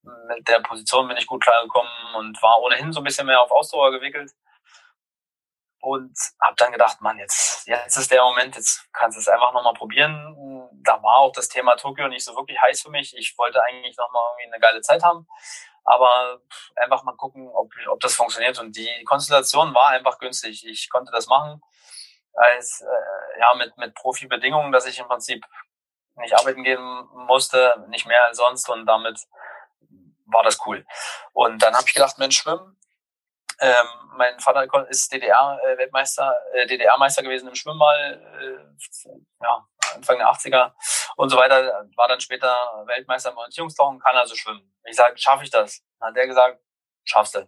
Mit 0.03 0.47
der 0.47 0.61
Position 0.61 1.09
bin 1.09 1.17
ich 1.17 1.27
gut 1.27 1.43
klargekommen 1.43 1.91
und 2.15 2.41
war 2.41 2.61
ohnehin 2.61 2.93
so 2.93 3.01
ein 3.01 3.03
bisschen 3.03 3.27
mehr 3.27 3.41
auf 3.41 3.51
Ausdauer 3.51 3.91
gewickelt 3.91 4.31
und 5.81 6.15
habe 6.39 6.55
dann 6.57 6.71
gedacht, 6.71 7.01
man, 7.01 7.17
jetzt, 7.17 7.67
jetzt 7.67 7.97
ist 7.97 8.11
der 8.11 8.23
Moment, 8.23 8.55
jetzt 8.55 8.87
kannst 8.93 9.17
du 9.17 9.19
es 9.19 9.27
einfach 9.27 9.51
nochmal 9.51 9.73
probieren. 9.73 10.69
Da 10.83 11.01
war 11.01 11.17
auch 11.17 11.31
das 11.31 11.49
Thema 11.49 11.75
Tokio 11.75 12.07
nicht 12.07 12.23
so 12.23 12.35
wirklich 12.35 12.59
heiß 12.61 12.83
für 12.83 12.91
mich. 12.91 13.15
Ich 13.17 13.35
wollte 13.37 13.61
eigentlich 13.63 13.97
nochmal 13.97 14.21
irgendwie 14.31 14.53
eine 14.53 14.61
geile 14.61 14.81
Zeit 14.81 15.03
haben, 15.03 15.27
aber 15.83 16.39
einfach 16.75 17.03
mal 17.03 17.15
gucken, 17.15 17.49
ob, 17.49 17.71
ob 17.87 17.99
das 17.99 18.15
funktioniert. 18.15 18.59
Und 18.59 18.77
die 18.77 19.03
Konstellation 19.05 19.73
war 19.73 19.87
einfach 19.87 20.19
günstig. 20.19 20.65
Ich 20.67 20.89
konnte 20.89 21.11
das 21.11 21.27
machen 21.27 21.61
als 22.33 22.81
äh, 22.81 23.39
ja 23.39 23.53
mit 23.55 23.75
mit 23.77 23.93
Profibedingungen, 23.95 24.71
dass 24.71 24.85
ich 24.85 24.99
im 24.99 25.07
Prinzip 25.07 25.45
nicht 26.15 26.37
arbeiten 26.37 26.63
gehen 26.63 27.09
musste, 27.13 27.83
nicht 27.89 28.05
mehr 28.05 28.25
als 28.25 28.37
sonst 28.37 28.69
und 28.69 28.85
damit 28.85 29.19
war 30.25 30.43
das 30.43 30.59
cool. 30.65 30.85
Und 31.33 31.61
dann 31.63 31.73
habe 31.73 31.85
ich 31.87 31.93
gedacht, 31.93 32.19
Mensch, 32.19 32.37
schwimmen 32.37 32.77
ähm, 33.61 33.87
mein 34.17 34.39
Vater 34.39 34.67
ist 34.89 35.11
DDR-Weltmeister, 35.13 36.35
äh, 36.53 36.65
DDR-Meister 36.65 37.21
gewesen 37.21 37.47
im 37.47 37.55
Schwimmball, 37.55 38.19
äh, 38.41 39.13
ja, 39.41 39.67
Anfang 39.95 40.17
der 40.17 40.27
80er 40.27 40.73
und 41.15 41.29
so 41.29 41.37
weiter. 41.37 41.87
War 41.95 42.07
dann 42.07 42.19
später 42.19 42.49
Weltmeister 42.87 43.31
im 43.31 43.37
Orientierungstauchen, 43.37 43.99
kann 43.99 44.15
also 44.15 44.35
schwimmen. 44.35 44.73
Ich 44.85 44.95
sage, 44.95 45.17
schaffe 45.17 45.43
ich 45.43 45.51
das? 45.51 45.83
Dann 45.99 46.09
hat 46.09 46.15
der 46.15 46.27
gesagt, 46.27 46.59
schaffst 47.03 47.35
du. 47.35 47.47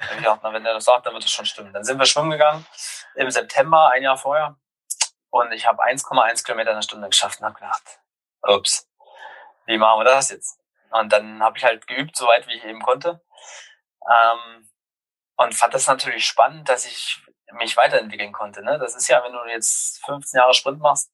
Ich 0.00 0.16
gedacht, 0.16 0.40
na, 0.42 0.52
wenn 0.52 0.64
der 0.64 0.74
das 0.74 0.84
sagt, 0.84 1.06
dann 1.06 1.14
wird 1.14 1.24
es 1.24 1.30
schon 1.30 1.46
stimmen. 1.46 1.72
Dann 1.72 1.84
sind 1.84 1.98
wir 1.98 2.06
schwimmen 2.06 2.30
gegangen 2.30 2.66
im 3.14 3.30
September, 3.30 3.90
ein 3.90 4.02
Jahr 4.02 4.16
vorher. 4.16 4.56
Und 5.30 5.52
ich 5.52 5.66
habe 5.66 5.82
1,1 5.82 6.44
Kilometer 6.44 6.70
in 6.70 6.76
der 6.76 6.82
Stunde 6.82 7.08
geschafft 7.08 7.40
und 7.40 7.46
habe 7.46 7.54
gedacht, 7.54 8.00
ups, 8.42 8.88
wie 9.66 9.78
machen 9.78 10.00
wir 10.00 10.04
das 10.04 10.30
jetzt? 10.30 10.60
Und 10.90 11.12
dann 11.12 11.42
habe 11.42 11.58
ich 11.58 11.64
halt 11.64 11.86
geübt, 11.86 12.16
soweit 12.16 12.46
wie 12.46 12.54
ich 12.54 12.64
eben 12.64 12.80
konnte. 12.82 13.20
Ähm, 14.08 14.68
und 15.36 15.54
fand 15.54 15.74
das 15.74 15.86
natürlich 15.86 16.26
spannend, 16.26 16.68
dass 16.68 16.86
ich 16.86 17.20
mich 17.52 17.76
weiterentwickeln 17.76 18.32
konnte. 18.32 18.62
Ne? 18.62 18.78
Das 18.78 18.94
ist 18.96 19.08
ja, 19.08 19.22
wenn 19.24 19.32
du 19.32 19.44
jetzt 19.46 20.04
15 20.04 20.38
Jahre 20.38 20.54
Sprint 20.54 20.80
machst, 20.80 21.10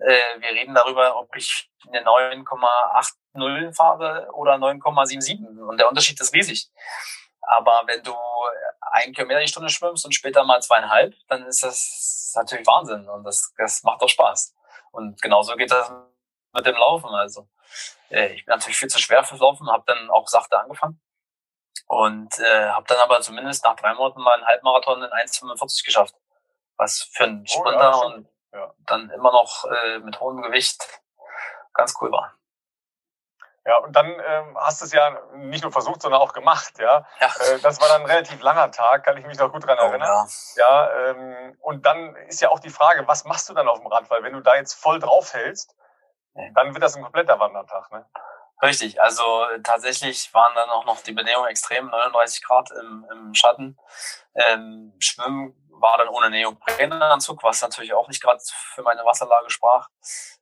äh, 0.00 0.40
wir 0.40 0.50
reden 0.50 0.74
darüber, 0.74 1.16
ob 1.16 1.34
ich 1.36 1.70
eine 1.88 2.02
9,80 2.02 3.74
fahre 3.74 4.28
oder 4.32 4.54
9,77 4.54 5.60
und 5.60 5.78
der 5.78 5.88
Unterschied 5.88 6.20
ist 6.20 6.34
riesig. 6.34 6.70
Aber 7.42 7.82
wenn 7.86 8.02
du 8.02 8.14
ein 8.92 9.12
Kilometer 9.12 9.40
die 9.40 9.48
Stunde 9.48 9.68
schwimmst 9.68 10.04
und 10.04 10.14
später 10.14 10.44
mal 10.44 10.62
zweieinhalb, 10.62 11.14
dann 11.28 11.44
ist 11.46 11.62
das 11.62 12.32
natürlich 12.36 12.66
Wahnsinn 12.66 13.08
und 13.08 13.24
das, 13.24 13.52
das 13.56 13.82
macht 13.82 14.00
doch 14.02 14.08
Spaß. 14.08 14.54
Und 14.92 15.20
genauso 15.20 15.56
geht 15.56 15.70
das 15.70 15.90
mit 16.52 16.66
dem 16.66 16.76
Laufen. 16.76 17.10
Also 17.10 17.48
äh, 18.10 18.34
ich 18.34 18.44
bin 18.44 18.54
natürlich 18.54 18.76
viel 18.76 18.88
zu 18.88 18.98
schwer 18.98 19.24
fürs 19.24 19.40
Laufen, 19.40 19.70
habe 19.70 19.84
dann 19.86 20.10
auch 20.10 20.28
sachte 20.28 20.58
angefangen 20.58 21.00
und 21.86 22.38
äh, 22.38 22.68
habe 22.70 22.86
dann 22.86 22.98
aber 22.98 23.20
zumindest 23.20 23.64
nach 23.64 23.76
drei 23.76 23.94
Monaten 23.94 24.22
mal 24.22 24.34
einen 24.34 24.46
Halbmarathon 24.46 25.02
in 25.02 25.10
1,45 25.10 25.84
geschafft. 25.84 26.14
Was 26.76 27.02
für 27.12 27.24
einen 27.24 27.46
Sprinter 27.46 27.92
oh, 27.94 28.00
ja, 28.00 28.06
und 28.06 28.28
ja. 28.52 28.74
dann 28.86 29.10
immer 29.10 29.32
noch 29.32 29.64
äh, 29.64 29.98
mit 29.98 30.20
hohem 30.20 30.42
Gewicht 30.42 30.86
ganz 31.74 31.94
cool 32.00 32.10
war. 32.10 32.34
Ja, 33.64 33.76
und 33.78 33.94
dann 33.94 34.06
ähm, 34.06 34.58
hast 34.58 34.80
du 34.80 34.86
es 34.86 34.92
ja 34.92 35.20
nicht 35.34 35.62
nur 35.62 35.70
versucht, 35.70 36.02
sondern 36.02 36.20
auch 36.20 36.32
gemacht, 36.32 36.80
ja. 36.80 37.06
ja. 37.20 37.28
Äh, 37.46 37.60
das 37.60 37.80
war 37.80 37.88
dann 37.88 38.02
ein 38.02 38.10
relativ 38.10 38.42
langer 38.42 38.72
Tag, 38.72 39.04
kann 39.04 39.16
ich 39.16 39.24
mich 39.24 39.38
noch 39.38 39.52
gut 39.52 39.64
dran 39.64 39.78
oh, 39.78 39.84
erinnern. 39.84 40.26
Ja, 40.56 40.88
ja 40.88 41.10
ähm, 41.10 41.56
und 41.60 41.86
dann 41.86 42.16
ist 42.26 42.40
ja 42.40 42.48
auch 42.48 42.58
die 42.58 42.70
Frage, 42.70 43.06
was 43.06 43.24
machst 43.24 43.48
du 43.48 43.54
dann 43.54 43.68
auf 43.68 43.78
dem 43.78 43.86
Rad? 43.86 44.10
Weil 44.10 44.24
wenn 44.24 44.32
du 44.32 44.40
da 44.40 44.56
jetzt 44.56 44.74
voll 44.74 44.98
drauf 44.98 45.32
hältst, 45.32 45.76
dann 46.54 46.74
wird 46.74 46.82
das 46.82 46.96
ein 46.96 47.02
kompletter 47.02 47.38
Wandertag, 47.38 47.90
ne? 47.92 48.06
Richtig, 48.62 49.02
also 49.02 49.46
tatsächlich 49.64 50.32
waren 50.32 50.54
dann 50.54 50.70
auch 50.70 50.84
noch 50.84 51.00
die 51.02 51.12
Bedingungen 51.12 51.48
extrem, 51.48 51.88
39 51.88 52.44
Grad 52.44 52.70
im, 52.70 53.04
im 53.10 53.34
Schatten. 53.34 53.76
Ähm, 54.36 54.94
Schwimmen 55.00 55.56
war 55.68 55.98
dann 55.98 56.08
ohne 56.08 56.30
Neoprenanzug, 56.30 57.42
was 57.42 57.60
natürlich 57.60 57.92
auch 57.92 58.06
nicht 58.06 58.22
gerade 58.22 58.40
für 58.46 58.82
meine 58.82 59.04
Wasserlage 59.04 59.50
sprach. 59.50 59.88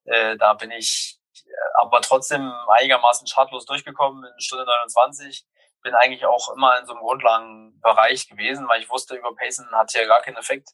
Äh, 0.05 0.37
da 0.37 0.53
bin 0.53 0.71
ich 0.71 1.19
äh, 1.47 1.51
aber 1.81 2.03
trotzdem 2.03 2.53
einigermaßen 2.69 3.27
schadlos 3.27 3.65
durchgekommen 3.65 4.23
in 4.23 4.41
Stunde 4.41 4.67
29. 4.67 5.47
Bin 5.83 5.95
eigentlich 5.95 6.27
auch 6.27 6.51
immer 6.55 6.79
in 6.79 6.85
so 6.85 6.93
einem 6.93 7.01
Grundlagenbereich 7.01 8.29
gewesen, 8.29 8.69
weil 8.69 8.83
ich 8.83 8.91
wusste, 8.91 9.17
über 9.17 9.35
Pacen 9.35 9.67
hat 9.73 9.93
hier 9.93 10.07
gar 10.07 10.21
keinen 10.21 10.37
Effekt. 10.37 10.69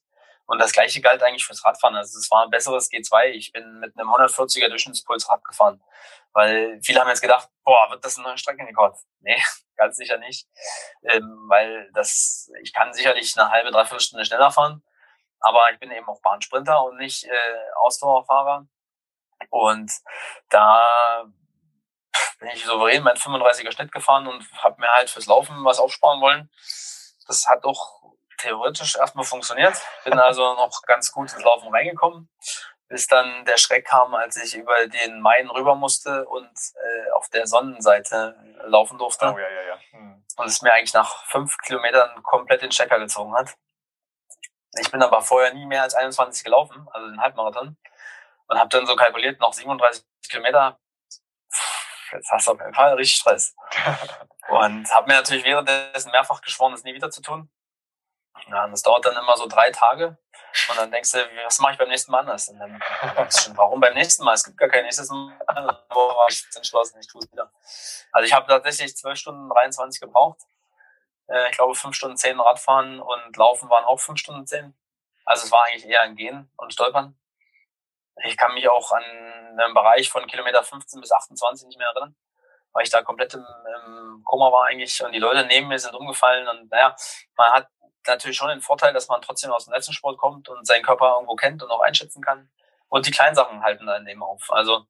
Und 0.47 0.61
das 0.61 0.73
gleiche 0.73 1.01
galt 1.01 1.23
eigentlich 1.23 1.45
fürs 1.45 1.65
Radfahren. 1.65 1.97
Also 1.97 2.19
es 2.19 2.31
war 2.31 2.45
ein 2.45 2.51
besseres 2.51 2.91
G2. 2.91 3.31
Ich 3.31 3.53
bin 3.53 3.81
mit 3.81 3.99
einem 3.99 4.09
140er 4.09 4.69
Durchschnittspuls 4.69 5.29
Rad 5.29 5.45
gefahren. 5.45 5.83
Weil 6.33 6.81
viele 6.83 7.01
haben 7.01 7.09
jetzt 7.09 7.21
gedacht, 7.21 7.49
boah, 7.65 7.91
wird 7.91 8.05
das 8.05 8.17
eine 8.17 8.29
neue 8.29 8.39
Streckenrekord? 8.39 8.97
Nee, 9.21 9.43
ganz 9.77 9.97
sicher 9.97 10.19
nicht. 10.19 10.47
Ähm, 11.03 11.47
weil 11.49 11.91
das, 11.95 12.51
ich 12.63 12.73
kann 12.73 12.95
sicherlich 12.95 13.37
eine 13.37 13.51
halbe, 13.51 13.71
dreiviertel 13.73 14.01
Stunde 14.01 14.25
schneller 14.25 14.51
fahren. 14.51 14.83
Aber 15.41 15.71
ich 15.73 15.79
bin 15.79 15.91
eben 15.91 16.09
auch 16.09 16.21
Bahnsprinter 16.23 16.83
und 16.85 16.97
nicht 16.97 17.25
äh, 17.25 17.59
Ausdauerfahrer. 17.81 18.67
Und 19.51 19.93
da 20.49 21.25
bin 22.39 22.49
ich 22.49 22.65
souverän 22.65 23.03
meinen 23.03 23.17
35er 23.17 23.73
Schnitt 23.73 23.93
gefahren 23.93 24.27
und 24.27 24.47
habe 24.63 24.81
mir 24.81 24.91
halt 24.93 25.11
fürs 25.11 25.27
Laufen 25.27 25.65
was 25.65 25.79
aufsparen 25.79 26.21
wollen. 26.21 26.51
Das 27.27 27.47
hat 27.49 27.65
auch 27.65 28.16
theoretisch 28.39 28.97
erstmal 28.97 29.25
funktioniert. 29.25 29.77
Bin 30.05 30.19
also 30.19 30.55
noch 30.55 30.83
ganz 30.83 31.13
gut 31.13 31.33
ins 31.33 31.43
Laufen 31.43 31.69
reingekommen, 31.69 32.29
bis 32.89 33.07
dann 33.07 33.45
der 33.45 33.57
Schreck 33.57 33.87
kam, 33.87 34.15
als 34.15 34.37
ich 34.37 34.55
über 34.55 34.87
den 34.87 35.21
Main 35.21 35.49
rüber 35.51 35.75
musste 35.75 36.27
und 36.27 36.47
äh, 36.47 37.11
auf 37.13 37.29
der 37.29 37.47
Sonnenseite 37.47 38.37
laufen 38.65 38.99
durfte. 38.99 39.33
Oh, 39.33 39.39
ja, 39.39 39.49
ja, 39.49 39.63
ja. 39.63 39.79
Hm. 39.91 40.25
Und 40.37 40.47
es 40.47 40.63
mir 40.63 40.73
eigentlich 40.73 40.95
nach 40.95 41.25
fünf 41.27 41.57
Kilometern 41.59 42.23
komplett 42.23 42.63
den 42.63 42.71
Checker 42.71 42.99
gezogen 42.99 43.35
hat. 43.35 43.57
Ich 44.79 44.91
bin 44.91 45.03
aber 45.03 45.23
vorher 45.23 45.55
nie 45.55 45.67
mehr 45.67 45.83
als 45.83 45.95
21 45.95 46.45
gelaufen, 46.45 46.87
also 46.93 47.09
den 47.09 47.21
Halbmarathon. 47.21 47.77
Und 48.49 48.59
habe 48.59 48.69
dann 48.69 48.87
so 48.87 48.95
kalkuliert, 48.95 49.41
noch 49.41 49.53
37 49.53 50.05
Kilometer, 50.29 50.79
jetzt 52.13 52.31
hast 52.31 52.47
du 52.47 52.53
auf 52.53 52.61
jeden 52.61 52.75
Fall 52.75 52.95
richtig 52.95 53.17
Stress. 53.17 53.57
und 54.49 54.91
habe 54.93 55.07
mir 55.09 55.15
natürlich 55.15 55.45
währenddessen 55.45 56.13
mehrfach 56.13 56.41
geschworen, 56.41 56.73
das 56.73 56.85
nie 56.85 56.95
wieder 56.95 57.11
zu 57.11 57.23
tun. 57.23 57.51
Ja, 58.49 58.65
und 58.65 58.71
das 58.71 58.83
dauert 58.83 59.05
dann 59.05 59.17
immer 59.17 59.37
so 59.37 59.47
drei 59.47 59.71
Tage. 59.71 60.17
Und 60.71 60.79
dann 60.79 60.91
denkst 60.91 61.13
du, 61.13 61.19
was 61.45 61.59
mache 61.59 61.73
ich 61.73 61.79
beim 61.79 61.89
nächsten 61.89 62.11
Mal 62.13 62.21
anders? 62.21 62.49
Und 62.49 62.59
dann 62.59 62.81
denkst 63.17 63.37
du 63.37 63.43
schon, 63.43 63.57
warum 63.57 63.81
beim 63.81 63.95
nächsten 63.95 64.25
Mal? 64.25 64.35
Es 64.35 64.45
gibt 64.45 64.57
gar 64.57 64.69
kein 64.69 64.85
nächstes 64.85 65.11
Mal. 65.11 65.39
Wo 65.91 66.01
war 66.01 66.27
ich 66.29 66.45
entschlossen, 66.55 66.99
ich 67.01 67.07
tue 67.07 67.21
es 67.23 67.31
wieder. 67.31 67.53
Also 68.13 68.27
ich 68.27 68.33
habe 68.33 68.47
tatsächlich 68.47 68.97
12 68.97 69.19
Stunden 69.19 69.49
23 69.49 70.01
gebraucht. 70.01 70.41
Äh, 71.29 71.51
ich 71.51 71.57
glaube, 71.57 71.75
5 71.75 71.95
Stunden 71.95 72.17
10 72.17 72.41
Radfahren 72.41 73.01
und 73.01 73.37
Laufen 73.37 73.69
waren 73.69 73.85
auch 73.85 74.01
5 74.01 74.19
Stunden 74.19 74.47
10. 74.47 74.75
Also 75.25 75.45
es 75.45 75.53
war 75.53 75.65
eigentlich 75.65 75.87
eher 75.87 76.03
ein 76.03 76.17
Gehen 76.17 76.51
und 76.57 76.73
Stolpern. 76.73 77.19
Ich 78.25 78.37
kann 78.37 78.55
mich 78.55 78.69
auch 78.69 78.93
an 78.93 79.03
einen 79.03 79.75
Bereich 79.75 80.09
von 80.09 80.27
Kilometer 80.27 80.63
15 80.63 81.01
bis 81.01 81.13
28 81.13 81.67
nicht 81.67 81.79
mehr 81.79 81.89
erinnern, 81.89 82.17
weil 82.73 82.85
ich 82.85 82.91
da 82.91 83.03
komplett 83.03 83.35
im, 83.35 83.45
im 83.45 84.23
Koma 84.25 84.51
war 84.53 84.67
eigentlich 84.67 85.03
und 85.03 85.13
die 85.13 85.19
Leute 85.19 85.45
neben 85.47 85.69
mir 85.69 85.79
sind 85.79 85.95
umgefallen 85.95 86.49
und 86.49 86.71
naja, 86.71 86.97
man 87.37 87.53
hat 87.53 87.69
natürlich 88.09 88.37
schon 88.37 88.49
den 88.49 88.61
Vorteil, 88.61 88.93
dass 88.93 89.09
man 89.09 89.23
trotzdem 89.23 89.51
aus 89.51 89.65
dem 89.65 89.73
Leistungssport 89.73 90.19
kommt 90.19 90.49
und 90.49 90.67
seinen 90.67 90.83
Körper 90.83 91.15
irgendwo 91.15 91.37
kennt 91.37 91.63
und 91.63 91.71
auch 91.71 91.81
einschätzen 91.81 92.23
kann. 92.23 92.51
Und 92.89 93.07
die 93.07 93.11
kleinen 93.11 93.35
Sachen 93.35 93.63
halten 93.63 93.87
dann 93.87 94.07
eben 94.07 94.23
auf. 94.23 94.51
Also 94.51 94.87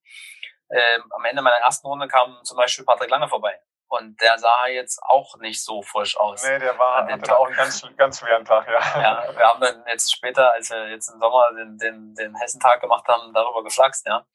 äh, 0.69 0.99
am 1.11 1.25
Ende 1.25 1.43
meiner 1.43 1.57
ersten 1.57 1.87
Runde 1.87 2.09
kam 2.09 2.39
zum 2.45 2.57
Beispiel 2.57 2.85
Patrick 2.85 3.11
Lange 3.11 3.29
vorbei. 3.29 3.61
Und 3.89 4.21
der 4.21 4.37
sah 4.39 4.67
jetzt 4.67 5.01
auch 5.03 5.37
nicht 5.39 5.63
so 5.63 5.81
frisch 5.81 6.17
aus. 6.17 6.43
Nee, 6.45 6.59
der 6.59 6.77
war 6.77 6.97
an 6.97 7.13
hatte 7.13 7.39
auch 7.39 7.47
einen 7.47 7.57
ganz, 7.57 7.87
ganz 7.97 8.19
schweren 8.19 8.45
Tag, 8.45 8.67
ja. 8.67 9.01
Ja, 9.01 9.37
wir 9.37 9.47
haben 9.47 9.61
dann 9.61 9.85
jetzt 9.87 10.13
später, 10.13 10.53
als 10.53 10.71
wir 10.71 10.89
jetzt 10.89 11.09
im 11.09 11.21
Sommer 11.21 11.49
den, 11.57 11.79
den, 11.79 12.15
den 12.17 12.35
Hessentag 12.35 12.81
gemacht 12.81 13.07
haben, 13.07 13.33
darüber 13.33 13.63
geflaxt, 13.63 14.07
ja. 14.07 14.27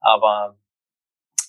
Aber 0.00 0.56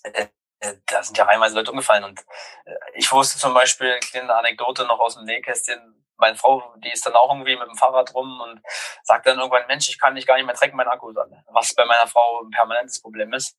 äh, 0.03 0.27
äh 0.59 0.75
da 0.87 1.01
sind 1.01 1.17
ja 1.17 1.23
reihenweise 1.23 1.55
Leute 1.55 1.71
umgefallen. 1.71 2.03
Und 2.03 2.19
äh, 2.65 2.75
ich 2.93 3.09
wusste 3.11 3.39
zum 3.39 3.53
Beispiel, 3.53 3.89
eine 3.89 3.99
kleine 3.99 4.35
Anekdote 4.35 4.85
noch 4.85 4.99
aus 4.99 5.15
dem 5.15 5.23
Nähkästchen, 5.23 6.04
meine 6.17 6.35
Frau, 6.35 6.73
die 6.77 6.91
ist 6.91 7.05
dann 7.05 7.15
auch 7.15 7.29
irgendwie 7.29 7.55
mit 7.55 7.67
dem 7.67 7.75
Fahrrad 7.75 8.13
rum 8.13 8.39
und 8.41 8.61
sagt 9.03 9.25
dann 9.25 9.37
irgendwann, 9.37 9.67
Mensch, 9.67 9.89
ich 9.89 9.99
kann 9.99 10.13
nicht 10.13 10.27
gar 10.27 10.35
nicht 10.35 10.45
mehr 10.45 10.55
trecken, 10.55 10.77
mein 10.77 10.87
Akku 10.87 11.11
dann. 11.11 11.43
Was 11.47 11.73
bei 11.73 11.85
meiner 11.85 12.07
Frau 12.07 12.41
ein 12.41 12.51
permanentes 12.51 13.01
Problem 13.01 13.33
ist. 13.33 13.57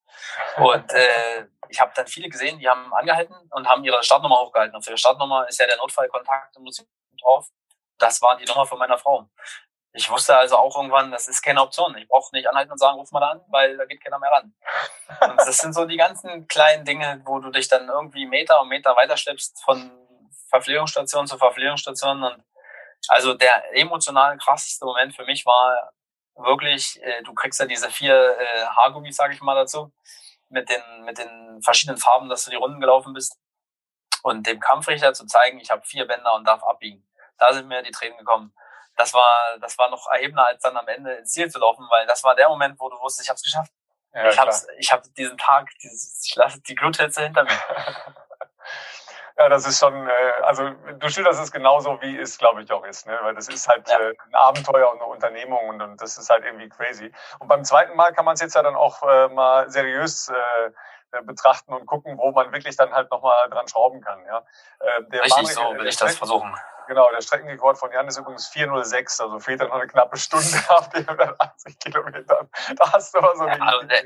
Und 0.57 0.92
äh, 0.92 1.46
ich 1.68 1.80
habe 1.80 1.92
dann 1.94 2.07
viele 2.07 2.28
gesehen, 2.28 2.59
die 2.59 2.68
haben 2.68 2.92
angehalten 2.94 3.34
und 3.50 3.68
haben 3.68 3.84
ihre 3.84 4.02
Startnummer 4.02 4.40
hochgehalten. 4.40 4.76
Auf 4.76 4.86
ihrer 4.86 4.96
Startnummer 4.96 5.46
ist 5.48 5.59
ja 5.61 5.66
der 5.66 5.76
Notfallkontakt 5.76 6.57
und 6.57 6.86
drauf. 7.22 7.48
Das 7.98 8.20
war 8.22 8.36
die 8.36 8.44
Nummer 8.44 8.66
von 8.66 8.78
meiner 8.78 8.98
Frau. 8.98 9.28
Ich 9.92 10.11
wusste 10.11 10.36
also 10.36 10.59
auch 10.59 10.76
irgendwann, 10.76 11.11
das 11.11 11.26
ist 11.26 11.40
keine 11.42 11.62
Option. 11.62 11.96
Ich 11.96 12.07
brauche 12.07 12.34
nicht 12.34 12.46
anhalten 12.46 12.70
und 12.70 12.78
sagen, 12.78 12.98
ruf 12.98 13.11
mal 13.12 13.20
da 13.20 13.30
an, 13.30 13.40
weil 13.48 13.78
da 13.78 13.86
geht 13.86 14.04
keiner 14.04 14.18
mehr 14.18 14.30
ran. 14.30 14.54
Und 15.30 15.38
das 15.38 15.57
sind 15.57 15.72
so 15.72 15.86
die 15.86 15.96
ganzen 15.96 16.46
kleinen 16.48 16.84
Dinge, 16.84 17.22
wo 17.24 17.38
du 17.38 17.50
dich 17.50 17.68
dann 17.68 17.88
irgendwie 17.88 18.26
Meter 18.26 18.61
um 18.61 18.68
Meter 18.68 18.94
weiterschleppst 18.94 19.64
von 19.64 20.05
Verpflegungsstation 20.49 21.26
zu 21.26 21.38
Verpflegungsstation. 21.38 22.22
Und 22.22 22.44
also 23.09 23.34
der 23.34 23.76
emotional 23.76 24.36
krasseste 24.38 24.84
Moment 24.84 25.14
für 25.14 25.24
mich 25.24 25.44
war 25.47 25.92
wirklich, 26.36 27.03
äh, 27.03 27.22
du 27.22 27.34
kriegst 27.34 27.61
ja 27.61 27.66
diese 27.66 27.90
vier 27.90 28.36
äh, 28.38 28.66
Haargummis, 28.66 29.16
sage 29.16 29.34
ich 29.34 29.40
mal 29.40 29.55
dazu, 29.55 29.92
mit 30.49 30.68
den, 30.68 31.05
mit 31.05 31.18
den 31.18 31.61
verschiedenen 31.62 31.99
Farben, 31.99 32.28
dass 32.28 32.44
du 32.44 32.51
die 32.51 32.57
Runden 32.57 32.80
gelaufen 32.80 33.12
bist. 33.12 33.38
Und 34.22 34.47
dem 34.47 34.61
Kampfrichter 34.61 35.14
zu 35.14 35.26
zeigen, 35.26 35.61
ich 35.61 35.70
habe 35.70 35.86
vier 35.86 36.07
Bänder 36.07 36.34
und 36.34 36.44
darf 36.44 36.62
abbiegen. 36.64 37.07
Da 37.38 37.53
sind 37.53 37.68
mir 37.68 37.82
die 37.82 37.92
Tränen 37.92 38.18
gekommen. 38.18 38.53
Das 38.97 39.14
war, 39.14 39.59
das 39.61 39.76
war 39.78 39.90
noch 39.90 40.11
erhebender, 40.11 40.47
als 40.47 40.62
dann 40.62 40.76
am 40.76 40.88
Ende 40.88 41.14
ins 41.14 41.32
Ziel 41.32 41.51
zu 41.51 41.59
laufen, 41.59 41.86
weil 41.90 42.07
das 42.07 42.24
war 42.24 42.34
der 42.34 42.49
Moment, 42.49 42.80
wo 42.80 42.88
du 42.88 42.99
wusstest, 42.99 43.26
ich 43.26 43.28
habe 43.28 43.36
es 43.36 43.42
geschafft. 43.42 43.72
Ja, 44.14 44.28
ich 44.28 44.38
habe 44.38 44.51
ich 44.78 44.92
hab 44.92 45.03
diesen 45.14 45.36
Tag, 45.36 45.68
dieses, 45.82 46.24
ich 46.26 46.34
lasse 46.34 46.61
die 46.62 46.74
Gluthitze 46.74 47.22
hinter 47.22 47.44
mir. 47.44 47.51
Ja, 49.39 49.51
das 49.51 49.66
ist 49.66 49.78
schon, 49.78 50.09
äh, 50.09 50.32
also 50.43 50.70
du 50.70 51.09
schilderst 51.11 51.43
es 51.43 51.53
genauso, 51.53 52.01
wie 52.01 52.18
es, 52.18 52.39
glaube 52.39 52.62
ich, 52.62 52.72
auch 52.72 52.84
ist, 52.87 53.07
ne? 53.07 53.18
weil 53.20 53.34
das 53.34 53.49
ist 53.49 53.68
halt 53.68 53.89
ja. 53.89 53.99
äh, 53.99 54.14
ein 54.28 54.34
Abenteuer 54.34 54.91
und 54.91 55.01
eine 55.01 55.11
Unternehmung 55.11 55.68
und, 55.68 55.82
und 55.82 56.01
das 56.01 56.16
ist 56.16 56.30
halt 56.30 56.45
irgendwie 56.45 56.70
crazy. 56.70 57.12
Und 57.39 57.49
beim 57.49 57.62
zweiten 57.62 57.95
Mal 57.97 58.14
kann 58.14 58.24
man 58.24 58.34
es 58.34 58.41
jetzt 58.41 58.55
ja 58.55 58.62
dann 58.62 58.76
auch 58.76 59.03
äh, 59.03 59.28
mal 59.28 59.68
seriös 59.70 60.28
äh, 60.28 61.22
betrachten 61.22 61.72
und 61.72 61.87
gucken, 61.87 62.16
wo 62.18 62.30
man 62.32 62.51
wirklich 62.53 62.76
dann 62.76 62.93
halt 62.93 63.11
nochmal 63.11 63.49
dran 63.51 63.68
schrauben 63.68 64.01
kann. 64.01 64.24
Ja? 64.26 64.39
Äh, 64.80 65.05
der 65.05 65.24
Richtig 65.24 65.49
so 65.49 65.61
will 65.76 65.87
ich 65.87 65.97
das 65.97 66.16
versuchen. 66.16 66.55
Genau, 66.87 67.11
der 67.11 67.20
Streckenrekord 67.20 67.78
von 67.78 67.91
Jan 67.93 68.07
ist 68.07 68.16
übrigens 68.16 68.49
406, 68.49 69.20
also 69.20 69.41
fehlt 69.41 69.61
dann 69.61 69.68
noch 69.68 69.76
eine 69.76 69.89
knappe 69.89 70.16
Stunde 70.16 70.57
auf 70.68 70.89
den 70.91 71.07
180 71.07 71.78
Kilometern. 71.78 72.49
Da 72.76 72.93
hast 72.93 73.12
du 73.12 73.18
aber 73.18 73.37
so 73.37 73.47
ja, 73.47 73.55
also 73.55 73.87
der, 73.87 74.03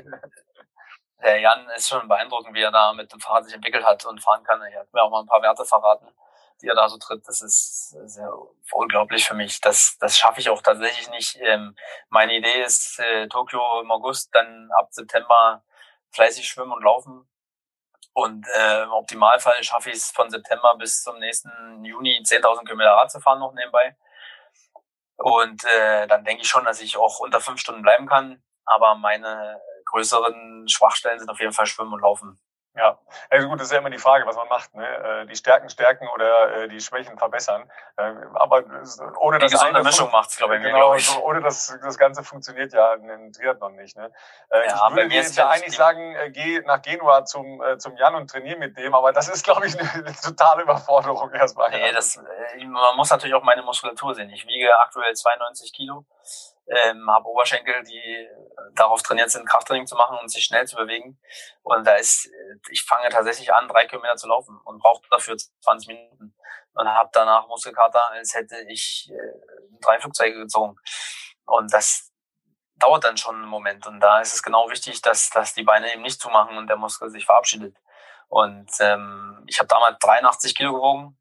der 1.23 1.39
Jan 1.39 1.69
ist 1.75 1.89
schon 1.89 2.07
beeindruckend, 2.07 2.53
wie 2.55 2.61
er 2.61 2.71
da 2.71 2.93
mit 2.93 3.11
dem 3.11 3.19
Fahrrad 3.19 3.45
sich 3.45 3.53
entwickelt 3.53 3.85
hat 3.85 4.05
und 4.05 4.23
fahren 4.23 4.43
kann. 4.43 4.61
Er 4.61 4.81
hat 4.81 4.93
mir 4.93 5.01
auch 5.01 5.11
mal 5.11 5.21
ein 5.21 5.27
paar 5.27 5.41
Werte 5.41 5.65
verraten, 5.65 6.07
die 6.61 6.67
er 6.67 6.75
da 6.75 6.89
so 6.89 6.97
tritt. 6.97 7.27
Das 7.27 7.41
ist 7.41 7.89
sehr 7.89 8.31
unglaublich 8.71 9.25
für 9.25 9.35
mich. 9.35 9.61
Das, 9.61 9.97
das 9.99 10.17
schaffe 10.17 10.39
ich 10.39 10.49
auch 10.49 10.61
tatsächlich 10.61 11.09
nicht. 11.09 11.37
Ähm, 11.41 11.75
meine 12.09 12.35
Idee 12.35 12.63
ist 12.63 12.99
äh, 12.99 13.27
Tokio 13.27 13.81
im 13.81 13.91
August, 13.91 14.33
dann 14.33 14.69
ab 14.77 14.87
September 14.91 15.63
fleißig 16.11 16.47
schwimmen 16.47 16.71
und 16.71 16.83
laufen. 16.83 17.27
Und 18.13 18.45
äh, 18.57 18.83
im 18.83 18.91
Optimalfall 18.91 19.63
schaffe 19.63 19.89
ich 19.89 19.97
es 19.97 20.11
von 20.11 20.29
September 20.29 20.75
bis 20.77 21.03
zum 21.03 21.17
nächsten 21.19 21.85
Juni 21.85 22.21
10.000 22.23 22.65
Kilometer 22.65 22.91
Rad 22.91 23.11
zu 23.11 23.21
fahren 23.21 23.39
noch 23.39 23.53
nebenbei. 23.53 23.95
Und 25.15 25.63
äh, 25.65 26.07
dann 26.07 26.25
denke 26.25 26.41
ich 26.41 26.49
schon, 26.49 26.65
dass 26.65 26.81
ich 26.81 26.97
auch 26.97 27.19
unter 27.19 27.39
fünf 27.39 27.61
Stunden 27.61 27.83
bleiben 27.83 28.07
kann. 28.07 28.43
Aber 28.65 28.95
meine 28.95 29.61
größeren 29.91 30.67
Schwachstellen 30.67 31.19
sind 31.19 31.29
auf 31.29 31.39
jeden 31.39 31.53
Fall 31.53 31.65
Schwimmen 31.65 31.93
und 31.93 32.01
Laufen. 32.01 32.39
Ja, 32.73 32.97
also 33.29 33.49
gut, 33.49 33.59
das 33.59 33.67
ist 33.67 33.73
ja 33.73 33.79
immer 33.79 33.89
die 33.89 33.97
Frage, 33.97 34.25
was 34.25 34.37
man 34.37 34.47
macht. 34.47 34.73
Ne? 34.73 34.87
Äh, 34.87 35.25
die 35.25 35.35
Stärken 35.35 35.69
stärken 35.69 36.07
oder 36.07 36.55
äh, 36.55 36.67
die 36.69 36.79
Schwächen 36.79 37.17
verbessern. 37.17 37.69
Äh, 37.97 38.13
aber 38.35 38.63
ohne 39.19 39.39
das 39.39 39.51
gesunde 39.51 39.83
Mischung 39.83 40.09
macht's, 40.09 40.37
glaube 40.37 40.55
ich, 40.55 40.63
genau, 40.63 40.77
glaube 40.77 40.97
ich. 40.97 41.05
So, 41.05 41.21
ohne 41.21 41.41
das 41.41 41.77
das 41.83 41.97
Ganze 41.97 42.23
funktioniert 42.23 42.71
ja 42.71 42.93
in 42.93 43.33
Triathlon 43.33 43.75
nicht. 43.75 43.97
Ne? 43.97 44.09
Ja, 44.51 44.87
ich 44.87 44.95
würde 44.95 45.13
jetzt 45.13 45.35
ja 45.35 45.49
eigentlich 45.49 45.75
sagen, 45.75 46.15
geh 46.31 46.61
nach 46.61 46.81
Genua 46.81 47.25
zum 47.25 47.61
zum 47.77 47.97
Jan 47.97 48.15
und 48.15 48.29
trainier 48.29 48.57
mit 48.57 48.77
dem, 48.77 48.95
aber 48.95 49.11
das 49.11 49.27
ist, 49.27 49.43
glaube 49.43 49.67
ich, 49.67 49.77
eine, 49.77 49.89
eine 49.91 50.15
totale 50.15 50.63
Überforderung 50.63 51.33
erstmal. 51.33 51.71
Nee, 51.71 51.91
das, 51.91 52.17
man 52.17 52.95
muss 52.95 53.09
natürlich 53.09 53.35
auch 53.35 53.43
meine 53.43 53.63
Muskulatur 53.63 54.15
sehen. 54.15 54.29
Ich 54.29 54.47
wiege 54.47 54.69
aktuell 54.79 55.13
92 55.13 55.73
Kilo 55.73 56.05
ähm, 56.67 57.09
habe 57.09 57.27
Oberschenkel, 57.27 57.83
die 57.83 58.27
darauf 58.75 59.01
trainiert 59.01 59.31
sind, 59.31 59.47
Krafttraining 59.47 59.87
zu 59.87 59.95
machen 59.95 60.17
und 60.19 60.29
sich 60.29 60.43
schnell 60.43 60.65
zu 60.65 60.75
bewegen. 60.75 61.19
Und 61.63 61.85
da 61.85 61.95
ist, 61.95 62.27
äh, 62.27 62.55
ich 62.69 62.83
fange 62.83 63.09
tatsächlich 63.09 63.53
an, 63.53 63.67
drei 63.67 63.85
Kilometer 63.85 64.15
zu 64.15 64.27
laufen 64.27 64.59
und 64.63 64.79
brauche 64.79 65.01
dafür 65.09 65.35
20 65.37 65.87
Minuten 65.87 66.35
und 66.73 66.87
habe 66.87 67.09
danach 67.13 67.47
Muskelkater, 67.47 68.11
als 68.11 68.33
hätte 68.33 68.55
ich 68.69 69.09
äh, 69.11 69.77
drei 69.81 69.99
Flugzeuge 69.99 70.37
gezogen. 70.37 70.77
Und 71.45 71.73
das 71.73 72.11
dauert 72.75 73.03
dann 73.03 73.17
schon 73.17 73.35
einen 73.35 73.45
Moment. 73.45 73.85
Und 73.87 73.99
da 73.99 74.21
ist 74.21 74.33
es 74.33 74.43
genau 74.43 74.69
wichtig, 74.69 75.01
dass, 75.01 75.29
dass 75.29 75.53
die 75.53 75.63
Beine 75.63 75.93
eben 75.93 76.01
nicht 76.01 76.21
zumachen 76.21 76.57
und 76.57 76.67
der 76.67 76.77
Muskel 76.77 77.09
sich 77.09 77.25
verabschiedet. 77.25 77.75
Und 78.27 78.71
ähm, 78.79 79.43
ich 79.47 79.59
habe 79.59 79.67
damals 79.67 79.99
83 79.99 80.55
Kilo 80.55 80.73
gewogen. 80.73 81.17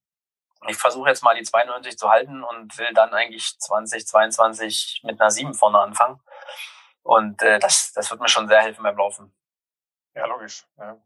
Ich 0.69 0.77
versuche 0.77 1.09
jetzt 1.09 1.23
mal 1.23 1.35
die 1.35 1.43
92 1.43 1.97
zu 1.97 2.11
halten 2.11 2.45
und 2.45 2.77
will 2.79 2.93
dann 2.93 3.13
eigentlich 3.15 3.59
2022 3.59 5.01
mit 5.05 5.21
einer 5.21 5.31
7 5.31 5.55
vorne 5.55 5.79
anfangen. 5.79 6.21
Und 7.03 7.43
äh, 7.43 7.59
das, 7.59 7.93
das 7.93 8.11
wird 8.11 8.21
mir 8.21 8.29
schon 8.29 8.49
sehr 8.49 8.61
helfen 8.61 8.83
beim 8.83 8.97
Laufen. 8.97 9.35
Ja, 10.15 10.27
logisch. 10.27 10.67
Ja. 10.79 10.97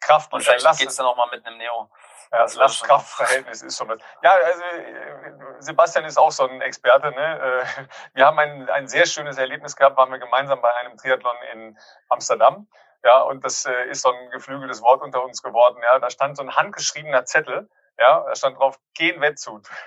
Kraft 0.00 0.32
und 0.32 0.42
vielleicht 0.42 0.64
Last, 0.64 0.80
geht's 0.80 0.96
dann 0.96 1.06
auch 1.06 1.16
mal 1.16 1.28
mit 1.30 1.46
einem 1.46 1.56
Neo. 1.58 1.90
Ja, 2.32 2.42
das 2.42 2.56
Last-Kraft-Verhältnis 2.56 3.62
ist 3.62 3.78
schon. 3.78 3.88
Ja, 4.22 4.32
also 4.32 4.62
äh, 4.62 5.32
Sebastian 5.60 6.04
ist 6.04 6.18
auch 6.18 6.32
so 6.32 6.48
ein 6.48 6.60
Experte. 6.62 7.10
Ne? 7.12 7.64
Äh, 7.64 7.84
wir 8.14 8.26
haben 8.26 8.38
ein, 8.38 8.68
ein 8.70 8.88
sehr 8.88 9.06
schönes 9.06 9.38
Erlebnis 9.38 9.76
gehabt, 9.76 9.96
waren 9.96 10.10
wir 10.10 10.18
gemeinsam 10.18 10.60
bei 10.60 10.74
einem 10.74 10.96
Triathlon 10.96 11.36
in 11.52 11.78
Amsterdam. 12.08 12.68
Ja, 13.04 13.20
und 13.20 13.44
das 13.44 13.66
äh, 13.66 13.84
ist 13.88 14.02
so 14.02 14.10
ein 14.10 14.30
geflügeltes 14.30 14.82
Wort 14.82 15.02
unter 15.02 15.22
uns 15.22 15.42
geworden. 15.42 15.80
Ja, 15.82 15.98
da 15.98 16.10
stand 16.10 16.36
so 16.36 16.42
ein 16.42 16.56
handgeschriebener 16.56 17.24
Zettel. 17.24 17.70
Ja, 17.98 18.24
da 18.26 18.34
stand 18.34 18.58
drauf, 18.58 18.78
gehen 18.94 19.20
Wettsud. 19.20 19.68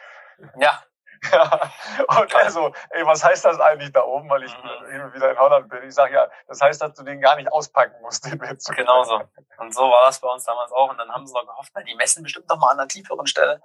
Ja, 0.60 0.84
ja, 1.32 1.72
und 2.20 2.36
also, 2.36 2.72
ey, 2.90 3.06
was 3.06 3.24
heißt 3.24 3.46
das 3.46 3.60
eigentlich 3.60 3.92
da 3.92 4.04
oben, 4.04 4.30
weil 4.30 4.44
ich 4.44 4.56
mhm. 4.58 4.92
hin 4.92 5.14
wieder 5.14 5.32
in 5.32 5.40
Holland 5.40 5.70
bin? 5.70 5.84
Ich 5.84 5.94
sage 5.94 6.14
ja, 6.14 6.30
das 6.48 6.62
heißt, 6.62 6.82
dass 6.82 6.94
du 6.94 7.04
den 7.04 7.22
gar 7.22 7.36
nicht 7.36 7.52
auspacken 7.52 7.96
musst, 8.02 8.26
den 8.26 8.40
Witz. 8.42 8.66
Genau 8.66 9.04
so. 9.04 9.22
Und 9.58 9.74
so 9.74 9.84
war 9.90 10.06
das 10.06 10.20
bei 10.20 10.28
uns 10.28 10.44
damals 10.44 10.72
auch. 10.72 10.90
Und 10.90 10.98
dann 10.98 11.12
haben 11.12 11.26
sie 11.26 11.34
noch 11.34 11.46
gehofft, 11.46 11.72
na, 11.74 11.82
die 11.82 11.96
messen 11.96 12.24
bestimmt 12.24 12.48
noch 12.50 12.58
mal 12.58 12.72
an 12.72 12.80
einer 12.80 12.88
tieferen 12.88 13.28
Stelle. 13.28 13.62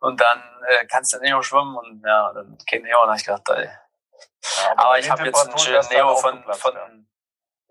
Und 0.00 0.20
dann 0.20 0.42
äh, 0.68 0.86
kannst 0.86 1.12
du 1.12 1.18
Neo 1.18 1.42
schwimmen 1.42 1.76
und 1.76 2.02
ja, 2.04 2.32
dann 2.32 2.58
kennt 2.66 2.84
Neo. 2.84 3.00
Und 3.00 3.08
dann 3.08 3.10
hab 3.10 3.18
ich 3.18 3.26
gedacht, 3.26 3.48
ey. 3.50 3.64
Ja, 3.64 4.72
aber, 4.72 4.84
aber 4.84 4.98
ich 4.98 5.10
habe 5.10 5.24
jetzt 5.24 5.48
einen 5.48 5.58
schönen 5.58 5.88
Neo 5.90 6.16
von, 6.16 6.42
von 6.54 6.74
ja. 6.74 6.88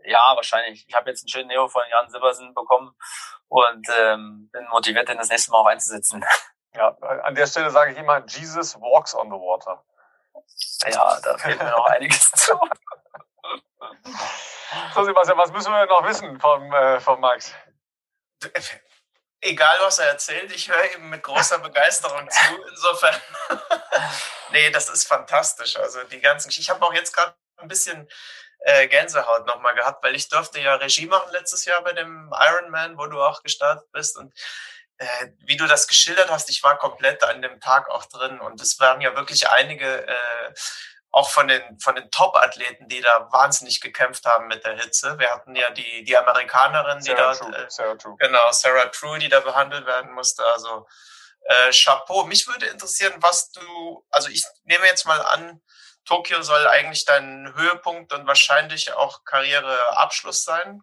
Ja, 0.07 0.35
wahrscheinlich. 0.35 0.85
Ich 0.87 0.95
habe 0.95 1.09
jetzt 1.09 1.23
einen 1.23 1.29
schönen 1.29 1.47
Neo 1.47 1.67
von 1.67 1.83
Jan 1.89 2.09
Silbersen 2.09 2.53
bekommen 2.53 2.95
und 3.49 3.87
ähm, 3.99 4.49
bin 4.51 4.65
motiviert, 4.69 5.09
den 5.09 5.17
das 5.17 5.29
nächste 5.29 5.51
Mal 5.51 5.59
auch 5.59 5.67
einzusetzen. 5.67 6.25
Ja, 6.75 6.95
an 7.23 7.33
der 7.33 7.47
Stelle 7.47 7.71
sage 7.71 7.93
ich 7.93 7.97
immer, 7.97 8.23
Jesus 8.27 8.75
walks 8.75 9.15
on 9.15 9.29
the 9.29 9.35
water. 9.35 9.83
Ja, 10.87 11.19
da 11.21 11.35
fehlt 11.35 11.57
mir 11.57 11.71
noch 11.71 11.87
einiges 11.87 12.29
zu. 12.31 12.53
So, 14.93 15.03
Sebastian, 15.03 15.37
was 15.37 15.51
müssen 15.51 15.71
wir 15.71 15.85
noch 15.87 16.03
wissen 16.03 16.39
vom, 16.39 16.71
äh, 16.71 16.99
vom 16.99 17.19
Max? 17.19 17.51
Egal, 19.41 19.77
was 19.81 19.97
er 19.99 20.09
erzählt, 20.09 20.51
ich 20.51 20.69
höre 20.69 20.95
ihm 20.95 21.09
mit 21.09 21.23
großer 21.23 21.59
Begeisterung 21.59 22.29
zu. 22.29 22.61
Insofern, 22.69 23.15
nee, 24.51 24.69
das 24.69 24.89
ist 24.89 25.07
fantastisch. 25.07 25.77
Also 25.77 26.03
die 26.03 26.19
ganzen, 26.19 26.49
ich 26.49 26.69
habe 26.69 26.85
auch 26.85 26.93
jetzt 26.93 27.13
gerade 27.13 27.35
ein 27.57 27.67
bisschen 27.67 28.07
äh, 28.67 28.87
Gänsehaut 28.87 29.47
nochmal 29.47 29.75
gehabt, 29.75 30.03
weil 30.03 30.15
ich 30.15 30.27
durfte 30.27 30.59
ja 30.59 30.75
Regie 30.75 31.05
machen 31.05 31.31
letztes 31.31 31.63
Jahr 31.63 31.81
bei 31.83 31.93
dem 31.93 32.33
Ironman, 32.37 32.97
wo 32.97 33.07
du 33.07 33.21
auch 33.21 33.41
gestartet 33.41 33.89
bist 33.93 34.17
und 34.17 34.33
äh, 34.97 35.27
wie 35.45 35.55
du 35.55 35.67
das 35.67 35.87
geschildert 35.87 36.29
hast, 36.29 36.49
ich 36.49 36.61
war 36.63 36.77
komplett 36.77 37.23
an 37.23 37.41
dem 37.41 37.61
Tag 37.61 37.89
auch 37.89 38.05
drin 38.05 38.41
und 38.41 38.59
es 38.59 38.77
waren 38.79 38.99
ja 38.99 39.15
wirklich 39.15 39.49
einige, 39.49 40.05
äh, 40.05 40.53
auch 41.11 41.29
von 41.29 41.47
den, 41.47 41.79
von 41.79 41.95
den 41.95 42.11
Top-Athleten, 42.11 42.89
die 42.89 42.99
da 42.99 43.31
wahnsinnig 43.31 43.79
gekämpft 43.79 44.25
haben 44.25 44.47
mit 44.47 44.65
der 44.65 44.75
Hitze. 44.75 45.17
Wir 45.17 45.29
hatten 45.29 45.55
ja 45.55 45.69
die, 45.69 46.03
die 46.03 46.17
Amerikanerin, 46.17 46.99
die 46.99 47.13
da, 47.13 47.33
True, 47.33 47.55
äh, 47.55 47.69
Sarah 47.69 47.95
True. 47.95 48.15
genau, 48.19 48.51
Sarah 48.51 48.87
True, 48.87 49.17
die 49.17 49.29
da 49.29 49.39
behandelt 49.39 49.85
werden 49.85 50.11
musste. 50.11 50.45
Also 50.45 50.85
äh, 51.43 51.71
Chapeau. 51.71 52.25
Mich 52.25 52.45
würde 52.47 52.65
interessieren, 52.65 53.13
was 53.21 53.49
du, 53.51 54.05
also 54.11 54.27
ich 54.29 54.43
nehme 54.65 54.85
jetzt 54.87 55.05
mal 55.05 55.21
an, 55.21 55.61
Tokio 56.07 56.41
soll 56.41 56.67
eigentlich 56.67 57.05
dein 57.05 57.53
Höhepunkt 57.55 58.13
und 58.13 58.25
wahrscheinlich 58.27 58.93
auch 58.93 59.23
Karriereabschluss 59.25 60.43
sein. 60.43 60.81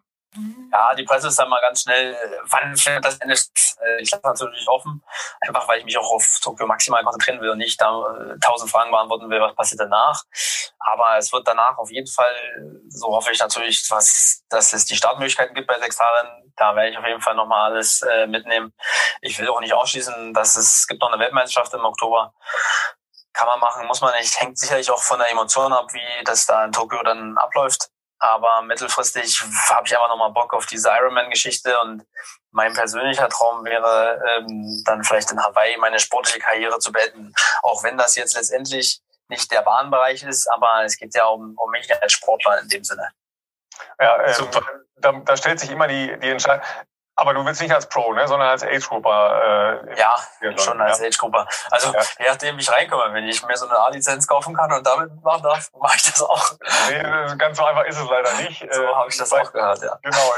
Ja, 0.71 0.93
die 0.95 1.03
Presse 1.03 1.29
ist 1.29 1.39
dann 1.39 1.49
mal 1.49 1.61
ganz 1.61 1.83
schnell, 1.83 2.15
wann 2.43 2.75
findet 2.75 3.05
das 3.05 3.17
Ende 3.19 3.35
äh, 3.35 4.01
Ich 4.01 4.11
lasse 4.11 4.25
natürlich 4.25 4.67
offen, 4.67 5.01
einfach 5.39 5.67
weil 5.67 5.79
ich 5.79 5.85
mich 5.85 5.97
auch 5.97 6.11
auf 6.11 6.39
Tokio 6.43 6.67
maximal 6.67 7.03
konzentrieren 7.03 7.39
will 7.39 7.51
und 7.51 7.57
nicht 7.57 7.79
da 7.79 8.03
äh, 8.17 8.37
tausend 8.39 8.69
Fragen 8.69 8.91
beantworten 8.91 9.29
will, 9.29 9.39
was 9.39 9.55
passiert 9.55 9.79
danach. 9.79 10.23
Aber 10.79 11.17
es 11.17 11.31
wird 11.31 11.47
danach 11.47 11.77
auf 11.77 11.89
jeden 11.89 12.07
Fall, 12.07 12.35
so 12.89 13.07
hoffe 13.07 13.31
ich 13.31 13.39
natürlich, 13.39 13.89
was, 13.89 14.43
dass 14.49 14.73
es 14.73 14.85
die 14.85 14.95
Startmöglichkeiten 14.95 15.55
gibt 15.55 15.67
bei 15.67 15.79
sechs. 15.79 15.97
Da 16.57 16.75
werde 16.75 16.89
ich 16.89 16.97
auf 16.97 17.05
jeden 17.05 17.21
Fall 17.21 17.35
nochmal 17.35 17.71
alles 17.71 18.01
äh, 18.01 18.27
mitnehmen. 18.27 18.73
Ich 19.21 19.39
will 19.39 19.47
auch 19.49 19.61
nicht 19.61 19.73
ausschließen, 19.73 20.33
dass 20.33 20.55
es 20.57 20.85
gibt 20.87 21.01
noch 21.01 21.11
eine 21.11 21.21
Weltmeisterschaft 21.21 21.73
im 21.73 21.85
Oktober. 21.85 22.33
Kann 23.35 23.47
man 23.47 23.59
machen, 23.59 23.85
muss 23.85 23.99
man 23.99 24.13
nicht. 24.13 24.39
Hängt 24.39 24.57
sicherlich 24.57 24.89
auch 24.89 25.03
von 25.03 25.19
der 25.19 25.29
Emotion 25.29 25.73
ab, 25.73 25.93
wie 25.93 26.23
das 26.23 26.45
da 26.45 26.63
in 26.63 26.71
Tokio 26.71 27.03
dann 27.03 27.37
abläuft. 27.37 27.89
Aber 28.17 28.61
mittelfristig 28.61 29.43
habe 29.69 29.85
ich 29.85 29.97
aber 29.97 30.07
nochmal 30.07 30.31
Bock 30.31 30.53
auf 30.53 30.65
diese 30.65 30.89
Ironman-Geschichte 30.89 31.77
und 31.81 32.05
mein 32.51 32.73
persönlicher 32.73 33.27
Traum 33.27 33.65
wäre, 33.65 34.21
ähm, 34.29 34.81
dann 34.85 35.03
vielleicht 35.03 35.31
in 35.31 35.43
Hawaii 35.43 35.75
meine 35.77 35.99
sportliche 35.99 36.39
Karriere 36.39 36.79
zu 36.79 36.93
beenden. 36.93 37.33
Auch 37.61 37.83
wenn 37.83 37.97
das 37.97 38.15
jetzt 38.15 38.35
letztendlich 38.35 39.01
nicht 39.27 39.51
der 39.51 39.63
Bahnbereich 39.63 40.23
ist, 40.23 40.47
aber 40.53 40.85
es 40.85 40.97
geht 40.97 41.13
ja 41.13 41.25
um, 41.25 41.55
um 41.57 41.71
mich 41.71 41.91
als 42.01 42.13
Sportler 42.13 42.61
in 42.61 42.69
dem 42.69 42.85
Sinne. 42.85 43.11
Ja, 43.99 44.23
ähm, 44.23 44.33
Super. 44.33 44.61
Da, 44.95 45.11
da 45.11 45.35
stellt 45.35 45.59
sich 45.59 45.69
immer 45.69 45.87
die, 45.87 46.17
die 46.19 46.29
Entscheidung. 46.29 46.65
Aber 47.17 47.33
du 47.33 47.45
willst 47.45 47.61
nicht 47.61 47.73
als 47.73 47.87
Pro, 47.87 48.11
ne, 48.11 48.27
sondern 48.27 48.49
als 48.49 48.63
Age-Grupper. 48.63 49.81
Äh, 49.87 49.97
ja, 49.97 50.15
schon 50.57 50.81
als 50.81 50.99
ja. 50.99 51.07
Age-Grupper. 51.07 51.47
Also 51.71 51.93
ja. 51.93 52.01
je 52.19 52.25
nachdem, 52.27 52.57
wie 52.57 52.61
ich 52.61 52.69
reinkomme, 52.69 53.13
wenn 53.13 53.23
ich 53.23 53.41
mir 53.45 53.55
so 53.55 53.69
eine 53.69 53.79
A-Lizenz 53.79 54.27
kaufen 54.27 54.53
kann 54.53 54.71
und 54.73 54.85
damit 54.85 55.23
machen 55.23 55.43
darf, 55.43 55.71
mache 55.79 55.95
ich 55.95 56.03
das 56.03 56.21
auch. 56.21 56.51
Nee, 56.89 57.35
ganz 57.37 57.57
so 57.57 57.63
einfach 57.63 57.85
ist 57.85 57.97
es 57.97 58.09
leider 58.09 58.33
nicht. 58.33 58.67
So 58.69 58.83
äh, 58.83 58.87
habe 58.95 59.09
ich 59.09 59.17
das 59.17 59.31
auch 59.31 59.49
gehört, 59.53 59.81
ja. 59.81 59.97
Genau. 60.01 60.33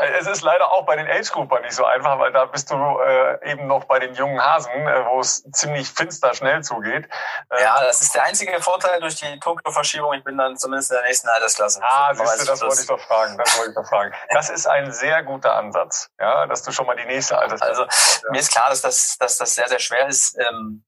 es 0.18 0.28
ist 0.28 0.42
leider 0.42 0.70
auch 0.70 0.86
bei 0.86 0.94
den 0.94 1.08
Age-Gruppern 1.08 1.62
nicht 1.62 1.74
so 1.74 1.84
einfach, 1.86 2.20
weil 2.20 2.32
da 2.32 2.44
bist 2.44 2.70
du 2.70 3.00
äh, 3.00 3.50
eben 3.50 3.66
noch 3.66 3.84
bei 3.84 3.98
den 3.98 4.14
jungen 4.14 4.40
Hasen, 4.40 4.70
äh, 4.70 5.06
wo 5.06 5.18
es 5.18 5.42
ziemlich 5.50 5.90
finster 5.90 6.34
schnell 6.34 6.62
zugeht. 6.62 7.08
Äh, 7.50 7.62
ja, 7.62 7.82
das 7.82 8.00
ist 8.00 8.14
der 8.14 8.22
einzige 8.22 8.62
Vorteil 8.62 9.00
durch 9.00 9.16
die 9.16 9.40
Tokio-Verschiebung. 9.40 10.12
Ich 10.12 10.22
bin 10.22 10.38
dann 10.38 10.56
zumindest 10.56 10.92
in 10.92 10.98
der 10.98 11.06
nächsten 11.06 11.28
Altersklasse. 11.28 11.80
Ah, 11.82 12.14
siehst 12.14 12.42
du, 12.42 12.46
das 12.46 12.62
wollte 12.62 12.80
ich 12.80 12.86
doch 12.86 13.00
fragen. 13.00 13.36
Das 13.38 13.58
wollte 13.58 13.70
ich 13.70 13.76
doch 13.76 13.88
fragen. 13.88 14.14
Das 14.30 14.48
ist 14.48 14.68
ein 14.68 14.92
sehr 14.92 15.24
guter 15.24 15.31
Ansatz, 15.40 16.10
ja, 16.18 16.46
dass 16.46 16.62
du 16.62 16.72
schon 16.72 16.86
mal 16.86 16.96
die 16.96 17.04
nächste 17.04 17.38
Altersklasse. 17.38 17.82
Also 17.82 17.82
ja. 17.82 18.30
mir 18.30 18.40
ist 18.40 18.52
klar, 18.52 18.70
dass 18.70 18.82
das, 18.82 19.16
dass 19.18 19.38
das 19.38 19.54
sehr, 19.54 19.68
sehr 19.68 19.78
schwer 19.78 20.08
ist. 20.08 20.36
Ähm, 20.38 20.84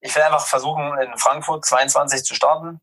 ich 0.00 0.14
will 0.14 0.22
einfach 0.22 0.46
versuchen, 0.46 0.98
in 0.98 1.16
Frankfurt 1.18 1.64
22 1.64 2.24
zu 2.24 2.34
starten 2.34 2.80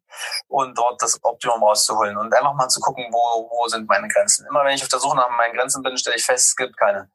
und 0.48 0.78
dort 0.78 1.02
das 1.02 1.20
Optimum 1.24 1.64
rauszuholen 1.64 2.18
und 2.18 2.34
einfach 2.34 2.54
mal 2.54 2.70
zu 2.70 2.80
gucken, 2.80 3.06
wo, 3.12 3.50
wo 3.50 3.68
sind 3.68 3.88
meine 3.88 4.08
Grenzen. 4.08 4.46
Immer 4.48 4.64
wenn 4.64 4.76
ich 4.76 4.84
auf 4.84 4.90
der 4.90 5.00
Suche 5.00 5.18
nach 5.18 5.30
meinen 5.30 5.56
Grenzen 5.56 5.84
bin, 5.84 5.98
stelle 5.98 6.16
ich 6.16 6.26
fest, 6.26 6.48
es 6.48 6.56
gibt 6.56 6.78
keine. 6.78 7.10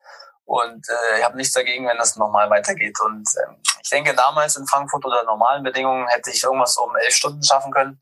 Und 0.44 0.88
äh, 0.88 1.18
ich 1.18 1.24
habe 1.24 1.36
nichts 1.36 1.54
dagegen, 1.54 1.86
wenn 1.86 1.96
das 1.96 2.16
nochmal 2.16 2.50
weitergeht. 2.50 2.98
Und 3.00 3.28
ähm, 3.46 3.62
ich 3.82 3.88
denke, 3.88 4.14
damals 4.14 4.56
in 4.56 4.66
Frankfurt 4.66 5.04
unter 5.04 5.22
normalen 5.22 5.62
Bedingungen 5.62 6.08
hätte 6.08 6.30
ich 6.30 6.42
irgendwas 6.42 6.76
um 6.76 6.94
elf 6.96 7.14
Stunden 7.14 7.42
schaffen 7.42 7.70
können. 7.72 8.00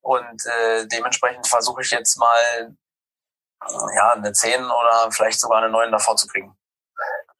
Und 0.00 0.46
äh, 0.46 0.86
dementsprechend 0.86 1.46
versuche 1.46 1.82
ich 1.82 1.90
jetzt 1.90 2.16
mal 2.16 2.74
ja, 3.94 4.12
eine 4.12 4.32
10 4.32 4.64
oder 4.64 5.10
vielleicht 5.10 5.40
sogar 5.40 5.58
eine 5.58 5.70
9 5.70 5.92
davor 5.92 6.16
zu 6.16 6.26
kriegen. 6.26 6.56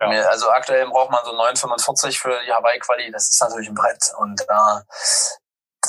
Ja. 0.01 0.09
Also 0.29 0.51
aktuell 0.51 0.87
braucht 0.89 1.11
man 1.11 1.25
so 1.25 1.33
9,45 1.33 2.21
für 2.21 2.39
die 2.45 2.53
Hawaii-Quali. 2.53 3.11
Das 3.11 3.31
ist 3.31 3.41
natürlich 3.41 3.69
ein 3.69 3.75
Brett. 3.75 4.13
Und 4.19 4.45
da 4.47 4.83
äh, 5.85 5.89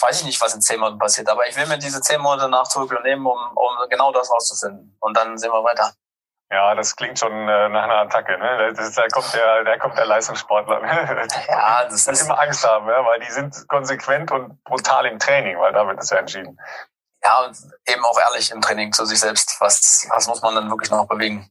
weiß 0.00 0.20
ich 0.20 0.26
nicht, 0.26 0.40
was 0.40 0.54
in 0.54 0.60
10 0.60 0.80
Monaten 0.80 0.98
passiert. 0.98 1.28
Aber 1.28 1.46
ich 1.46 1.56
will 1.56 1.66
mir 1.66 1.78
diese 1.78 2.00
10 2.00 2.20
Monate 2.20 2.48
nach 2.48 2.68
Tokio 2.68 3.00
nehmen, 3.00 3.26
um, 3.26 3.38
um 3.54 3.88
genau 3.88 4.12
das 4.12 4.30
rauszufinden. 4.30 4.96
Und 5.00 5.16
dann 5.16 5.38
sehen 5.38 5.52
wir 5.52 5.62
weiter. 5.62 5.92
Ja, 6.50 6.74
das 6.74 6.94
klingt 6.94 7.18
schon 7.18 7.32
äh, 7.32 7.68
nach 7.68 7.84
einer 7.84 7.98
Attacke. 7.98 8.38
Ne? 8.38 8.74
Das, 8.76 8.92
da 8.92 9.06
kommt 9.08 9.32
der, 9.34 9.64
da 9.64 9.78
kommt 9.78 9.96
der 9.96 10.06
Leistungssportler. 10.06 10.80
Ne? 10.80 11.26
Ja, 11.48 11.84
das 11.84 12.06
ist 12.06 12.22
immer 12.22 12.38
Angst 12.38 12.64
haben, 12.66 12.88
ja? 12.88 13.04
weil 13.04 13.20
die 13.20 13.30
sind 13.30 13.66
konsequent 13.68 14.30
und 14.30 14.62
brutal 14.64 15.06
im 15.06 15.18
Training, 15.18 15.58
weil 15.58 15.72
damit 15.72 15.98
ist 16.00 16.10
ja 16.10 16.18
entschieden. 16.18 16.58
Ja, 17.24 17.44
und 17.44 17.56
eben 17.86 18.04
auch 18.04 18.18
ehrlich 18.20 18.50
im 18.50 18.60
Training 18.60 18.92
zu 18.92 19.06
sich 19.06 19.18
selbst. 19.18 19.56
Was, 19.60 20.06
was 20.10 20.28
muss 20.28 20.42
man 20.42 20.54
dann 20.54 20.68
wirklich 20.68 20.90
noch 20.90 21.08
bewegen? 21.08 21.50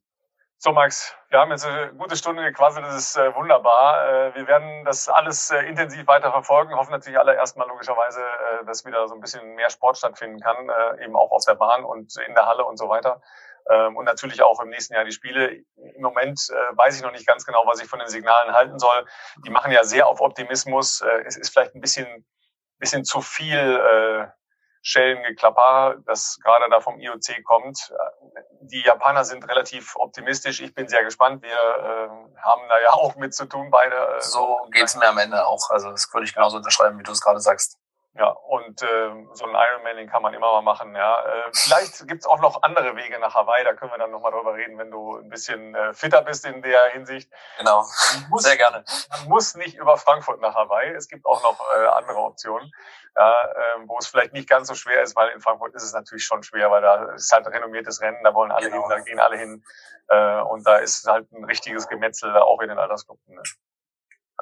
So, 0.59 0.71
Max, 0.71 1.13
wir 1.28 1.39
haben 1.39 1.51
jetzt 1.51 1.65
eine 1.65 1.93
gute 1.93 2.15
Stunde 2.15 2.41
gequasselt, 2.41 2.86
das 2.86 2.95
ist 2.95 3.17
äh, 3.17 3.36
wunderbar. 3.36 4.07
Äh, 4.07 4.36
wir 4.36 4.47
werden 4.47 4.86
das 4.86 5.09
alles 5.09 5.51
äh, 5.51 5.59
intensiv 5.63 6.07
weiter 6.07 6.32
verfolgen, 6.32 6.74
hoffen 6.76 6.91
natürlich 6.91 7.19
alle 7.19 7.36
erstmal 7.36 7.67
logischerweise, 7.67 8.21
äh, 8.21 8.65
dass 8.65 8.86
wieder 8.86 9.05
so 9.09 9.13
ein 9.13 9.19
bisschen 9.19 9.55
mehr 9.55 9.69
Sport 9.69 9.97
stattfinden 9.97 10.39
kann, 10.39 10.55
äh, 10.69 11.03
eben 11.03 11.17
auch 11.17 11.32
auf 11.32 11.43
der 11.45 11.55
Bahn 11.55 11.84
und 11.84 12.15
in 12.26 12.34
der 12.34 12.45
Halle 12.45 12.63
und 12.63 12.78
so 12.78 12.88
weiter. 12.88 13.21
Ähm, 13.69 13.97
und 13.97 14.05
natürlich 14.05 14.41
auch 14.41 14.61
im 14.61 14.69
nächsten 14.69 14.93
Jahr 14.93 15.03
die 15.03 15.11
Spiele. 15.11 15.65
Im 15.76 16.01
Moment 16.01 16.39
äh, 16.49 16.78
weiß 16.78 16.95
ich 16.95 17.01
noch 17.01 17.11
nicht 17.11 17.28
ganz 17.28 17.45
genau, 17.45 17.65
was 17.65 17.82
ich 17.82 17.89
von 17.89 17.99
den 17.99 18.07
Signalen 18.07 18.53
halten 18.53 18.80
soll. 18.80 19.05
Die 19.45 19.49
machen 19.49 19.71
ja 19.71 19.84
sehr 19.84 20.07
auf 20.07 20.21
Optimismus. 20.21 21.01
Es 21.26 21.36
ist 21.36 21.49
vielleicht 21.49 21.76
ein 21.76 21.82
bisschen, 21.82 22.26
bisschen 22.80 23.03
zu 23.03 23.19
viel 23.19 24.32
Schellengeklapper, 24.84 25.95
das 26.05 26.38
gerade 26.43 26.69
da 26.69 26.81
vom 26.81 26.99
IOC 26.99 27.43
kommt. 27.45 27.93
Die 28.61 28.81
Japaner 28.81 29.23
sind 29.23 29.47
relativ 29.47 29.95
optimistisch. 29.95 30.61
Ich 30.61 30.75
bin 30.75 30.89
sehr 30.89 31.03
gespannt. 31.03 31.41
Wir 31.41 31.49
äh, 31.49 32.09
haben 32.41 32.61
da 32.67 32.81
ja 32.81 32.89
auch 32.91 33.15
mit 33.15 33.34
zu 33.34 33.45
tun 33.45 33.71
beide. 33.71 34.17
So 34.19 34.59
geht's 34.71 34.95
mir 34.95 35.07
am 35.07 35.17
Ende 35.17 35.47
auch. 35.47 35.69
Also 35.69 35.89
das 35.89 36.13
würde 36.13 36.25
ich 36.25 36.34
genauso 36.34 36.57
unterschreiben, 36.57 36.99
wie 36.99 37.03
du 37.03 37.13
es 37.13 37.21
gerade 37.21 37.39
sagst. 37.39 37.79
Ja, 38.16 38.28
und 38.28 38.80
äh, 38.84 39.26
so 39.34 39.45
ein 39.45 39.55
Ironman, 39.55 39.97
den 39.97 40.07
kann 40.07 40.22
man 40.22 40.36
immer 40.36 40.51
mal 40.51 40.61
machen. 40.61 40.95
Ja, 40.95 41.26
äh, 41.26 41.49
vielleicht 41.51 42.07
gibt's 42.07 42.28
auch 42.28 42.39
noch 42.41 42.61
andere 42.61 42.95
Wege 42.95 43.18
nach 43.18 43.34
Hawaii. 43.34 43.64
Da 43.64 43.74
können 43.74 43.91
wir 43.91 43.97
dann 43.97 44.11
noch 44.11 44.22
mal 44.22 44.30
drüber 44.30 44.53
reden, 44.53 44.78
wenn 44.78 44.91
du 44.91 45.18
ein 45.18 45.30
bisschen 45.30 45.74
äh, 45.74 45.93
fitter 45.93 46.22
bist 46.22 46.45
in 46.45 46.61
der 46.61 46.89
Hinsicht. 46.89 47.32
Genau, 47.57 47.84
muss, 48.30 48.43
sehr 48.43 48.55
gerne. 48.55 48.86
Man 49.09 49.30
muss 49.30 49.55
nicht 49.55 49.76
über 49.76 49.97
Frankfurt 49.97 50.41
nach 50.41 50.53
Hawaii. 50.53 50.91
Es 50.91 51.07
gibt 51.07 51.26
auch 51.26 51.41
noch 51.41 51.59
äh, 51.76 51.88
andere 51.88 52.20
Optionen, 52.20 52.72
ja, 53.16 53.45
äh, 53.45 53.88
wo 53.88 53.97
es 53.97 54.07
vielleicht 54.07 54.34
nicht 54.34 54.47
ganz 54.47 54.68
so 54.68 54.76
schwer 54.76 55.01
ist, 55.01 55.16
weil 55.16 55.30
in 55.30 55.41
Frankfurt 55.41 55.74
ist 55.74 55.84
es 55.84 55.93
natürlich 55.93 56.26
schon 56.26 56.43
schwer, 56.43 56.70
weil 56.70 56.84
da 56.84 57.14
ist 57.14 57.32
halt 57.32 57.47
ein 57.47 57.53
renommiertes 57.53 57.99
Rennen, 58.01 58.24
da 58.24 58.36
wollen 58.36 58.51
alle 58.51 58.70
genau. 58.70 58.89
hin, 58.89 58.89
da 58.89 59.03
gehen 59.03 59.20
alle 59.20 59.38
hin. 59.38 59.64
Äh, 60.09 60.41
und 60.41 60.68
da 60.68 60.78
ist 60.78 61.07
halt 61.07 61.32
ein 61.32 61.45
richtiges 61.45 61.88
Gemetzel 61.88 62.38
auch 62.38 62.61
in 62.61 62.70
den 62.70 62.78
Altersgruppen. 62.78 63.34
Ne? 63.34 63.41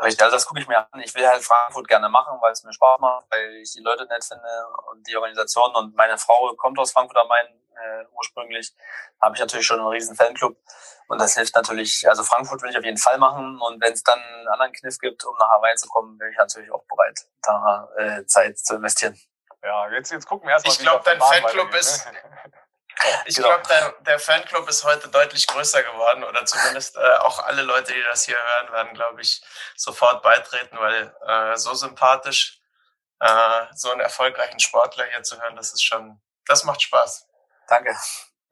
Richtig, 0.02 0.24
also 0.24 0.36
das 0.36 0.46
gucke 0.46 0.60
ich 0.60 0.68
mir 0.68 0.80
an. 0.80 1.00
Ich 1.02 1.14
will 1.14 1.28
halt 1.28 1.44
Frankfurt 1.44 1.88
gerne 1.88 2.10
machen, 2.10 2.38
weil 2.42 2.52
es 2.52 2.64
mir 2.64 2.74
Spaß 2.74 3.00
macht, 3.00 3.26
weil 3.30 3.56
ich 3.62 3.74
die 3.74 3.82
Leute 3.82 4.06
nett 4.06 4.24
finde 4.24 4.68
und 4.92 5.08
die 5.08 5.16
Organisation. 5.16 5.76
Und 5.76 5.96
meine 5.96 6.18
Frau 6.18 6.54
kommt 6.56 6.80
aus 6.80 6.92
Frankfurt 6.92 7.18
am 7.18 7.28
Main 7.28 7.48
äh, 7.76 8.06
ursprünglich. 8.14 8.74
Habe 9.22 9.36
ich 9.36 9.42
natürlich 9.42 9.66
schon 9.66 9.80
einen 9.80 9.90
riesen 9.90 10.16
Fanclub. 10.16 10.58
Und 11.08 11.20
das 11.20 11.36
hilft 11.36 11.56
natürlich, 11.56 12.08
also 12.10 12.24
Frankfurt 12.24 12.62
will 12.62 12.72
ich 12.72 12.78
auf 12.78 12.84
jeden 12.84 12.98
Fall 12.98 13.18
machen. 13.18 13.60
Und 13.62 13.82
wenn 13.82 13.94
es 13.94 14.04
dann 14.04 14.20
einen 14.20 14.48
anderen 14.48 14.74
Kniff 14.74 14.98
gibt, 14.98 15.24
um 15.24 15.36
nach 15.38 15.50
Hawaii 15.50 15.76
zu 15.76 15.88
kommen, 15.88 16.18
bin 16.18 16.30
ich 16.32 16.38
natürlich 16.38 16.72
auch 16.72 16.84
bereit, 16.86 17.20
da 17.44 17.88
äh, 17.98 18.26
Zeit 18.26 18.58
zu 18.58 18.76
investieren. 18.76 19.20
Ja, 19.64 19.92
jetzt, 19.92 20.12
jetzt 20.12 20.26
gucken 20.26 20.48
wir 20.48 20.54
erstmal. 20.54 20.74
Ich 20.74 20.80
glaube, 20.80 21.04
dein 21.06 21.20
Fanclub 21.20 21.74
ist, 21.76 22.08
Ich 23.26 23.36
genau. 23.36 23.50
glaube, 23.50 23.68
der, 23.68 23.94
der, 24.02 24.20
Fanclub 24.20 24.68
ist 24.70 24.84
heute 24.84 25.08
deutlich 25.08 25.48
größer 25.48 25.84
geworden 25.84 26.24
oder 26.24 26.46
zumindest 26.46 26.98
äh, 26.98 27.16
auch 27.20 27.40
alle 27.40 27.62
Leute, 27.62 27.94
die 27.94 28.04
das 28.04 28.26
hier 28.26 28.38
hören, 28.38 28.72
werden, 28.74 28.94
glaube 28.94 29.22
ich, 29.22 29.42
sofort 29.76 30.22
beitreten, 30.22 30.78
weil 30.78 31.14
äh, 31.28 31.58
so 31.58 31.74
sympathisch, 31.74 32.60
äh, 33.20 33.66
so 33.74 33.92
einen 33.92 34.02
erfolgreichen 34.02 34.60
Sportler 34.60 35.06
hier 35.06 35.24
zu 35.24 35.42
hören, 35.42 35.56
das 35.56 35.74
ist 35.74 35.84
schon, 35.84 36.22
das 36.46 36.64
macht 36.64 36.82
Spaß. 36.82 37.28
Danke. 37.68 37.96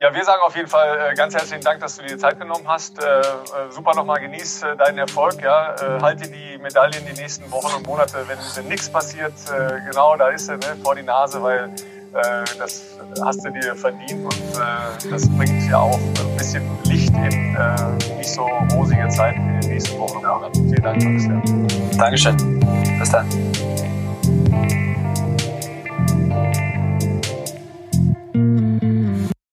Ja, 0.01 0.13
wir 0.13 0.23
sagen 0.23 0.41
auf 0.43 0.55
jeden 0.55 0.69
Fall 0.69 1.11
äh, 1.11 1.13
ganz 1.13 1.33
herzlichen 1.33 1.61
Dank, 1.61 1.81
dass 1.81 1.97
du 1.97 2.03
dir 2.03 2.17
Zeit 2.17 2.39
genommen 2.39 2.65
hast. 2.69 3.03
Äh, 3.03 3.19
äh, 3.19 3.23
super 3.69 3.93
nochmal, 3.93 4.21
genieß 4.21 4.61
deinen 4.77 4.97
Erfolg. 4.97 5.41
Ja, 5.41 5.75
äh, 5.75 6.01
halt 6.01 6.21
dir 6.21 6.31
die 6.31 6.57
Medaillen 6.57 7.05
die 7.05 7.19
nächsten 7.19 7.51
Wochen 7.51 7.75
und 7.75 7.85
Monate, 7.85 8.25
wenn, 8.29 8.39
wenn 8.55 8.67
nichts 8.69 8.89
passiert. 8.89 9.33
Äh, 9.49 9.81
genau, 9.81 10.15
da 10.15 10.29
ist 10.29 10.45
sie 10.45 10.55
ne, 10.55 10.77
vor 10.81 10.95
die 10.95 11.03
Nase, 11.03 11.43
weil 11.43 11.75
das 12.13 12.83
hast 13.23 13.45
du 13.45 13.51
dir 13.51 13.75
verdient 13.75 14.25
und 14.25 14.59
äh, 14.59 15.09
das 15.09 15.29
bringt 15.29 15.69
ja 15.69 15.79
auch 15.79 15.99
ein 15.99 16.37
bisschen 16.37 16.63
Licht 16.85 17.13
in 17.13 17.55
äh, 17.55 18.17
nicht 18.17 18.31
so 18.31 18.47
rosige 18.73 19.07
Zeiten 19.09 19.39
in 19.41 19.61
den 19.61 19.69
nächsten 19.71 19.97
Wochen 19.99 20.17
und 20.17 20.25
Monaten. 20.25 20.69
Vielen 20.69 20.83
Dank, 20.83 21.03
Max. 21.03 21.97
Dankeschön. 21.97 22.59
Bis 22.99 23.09
dann. 23.11 23.27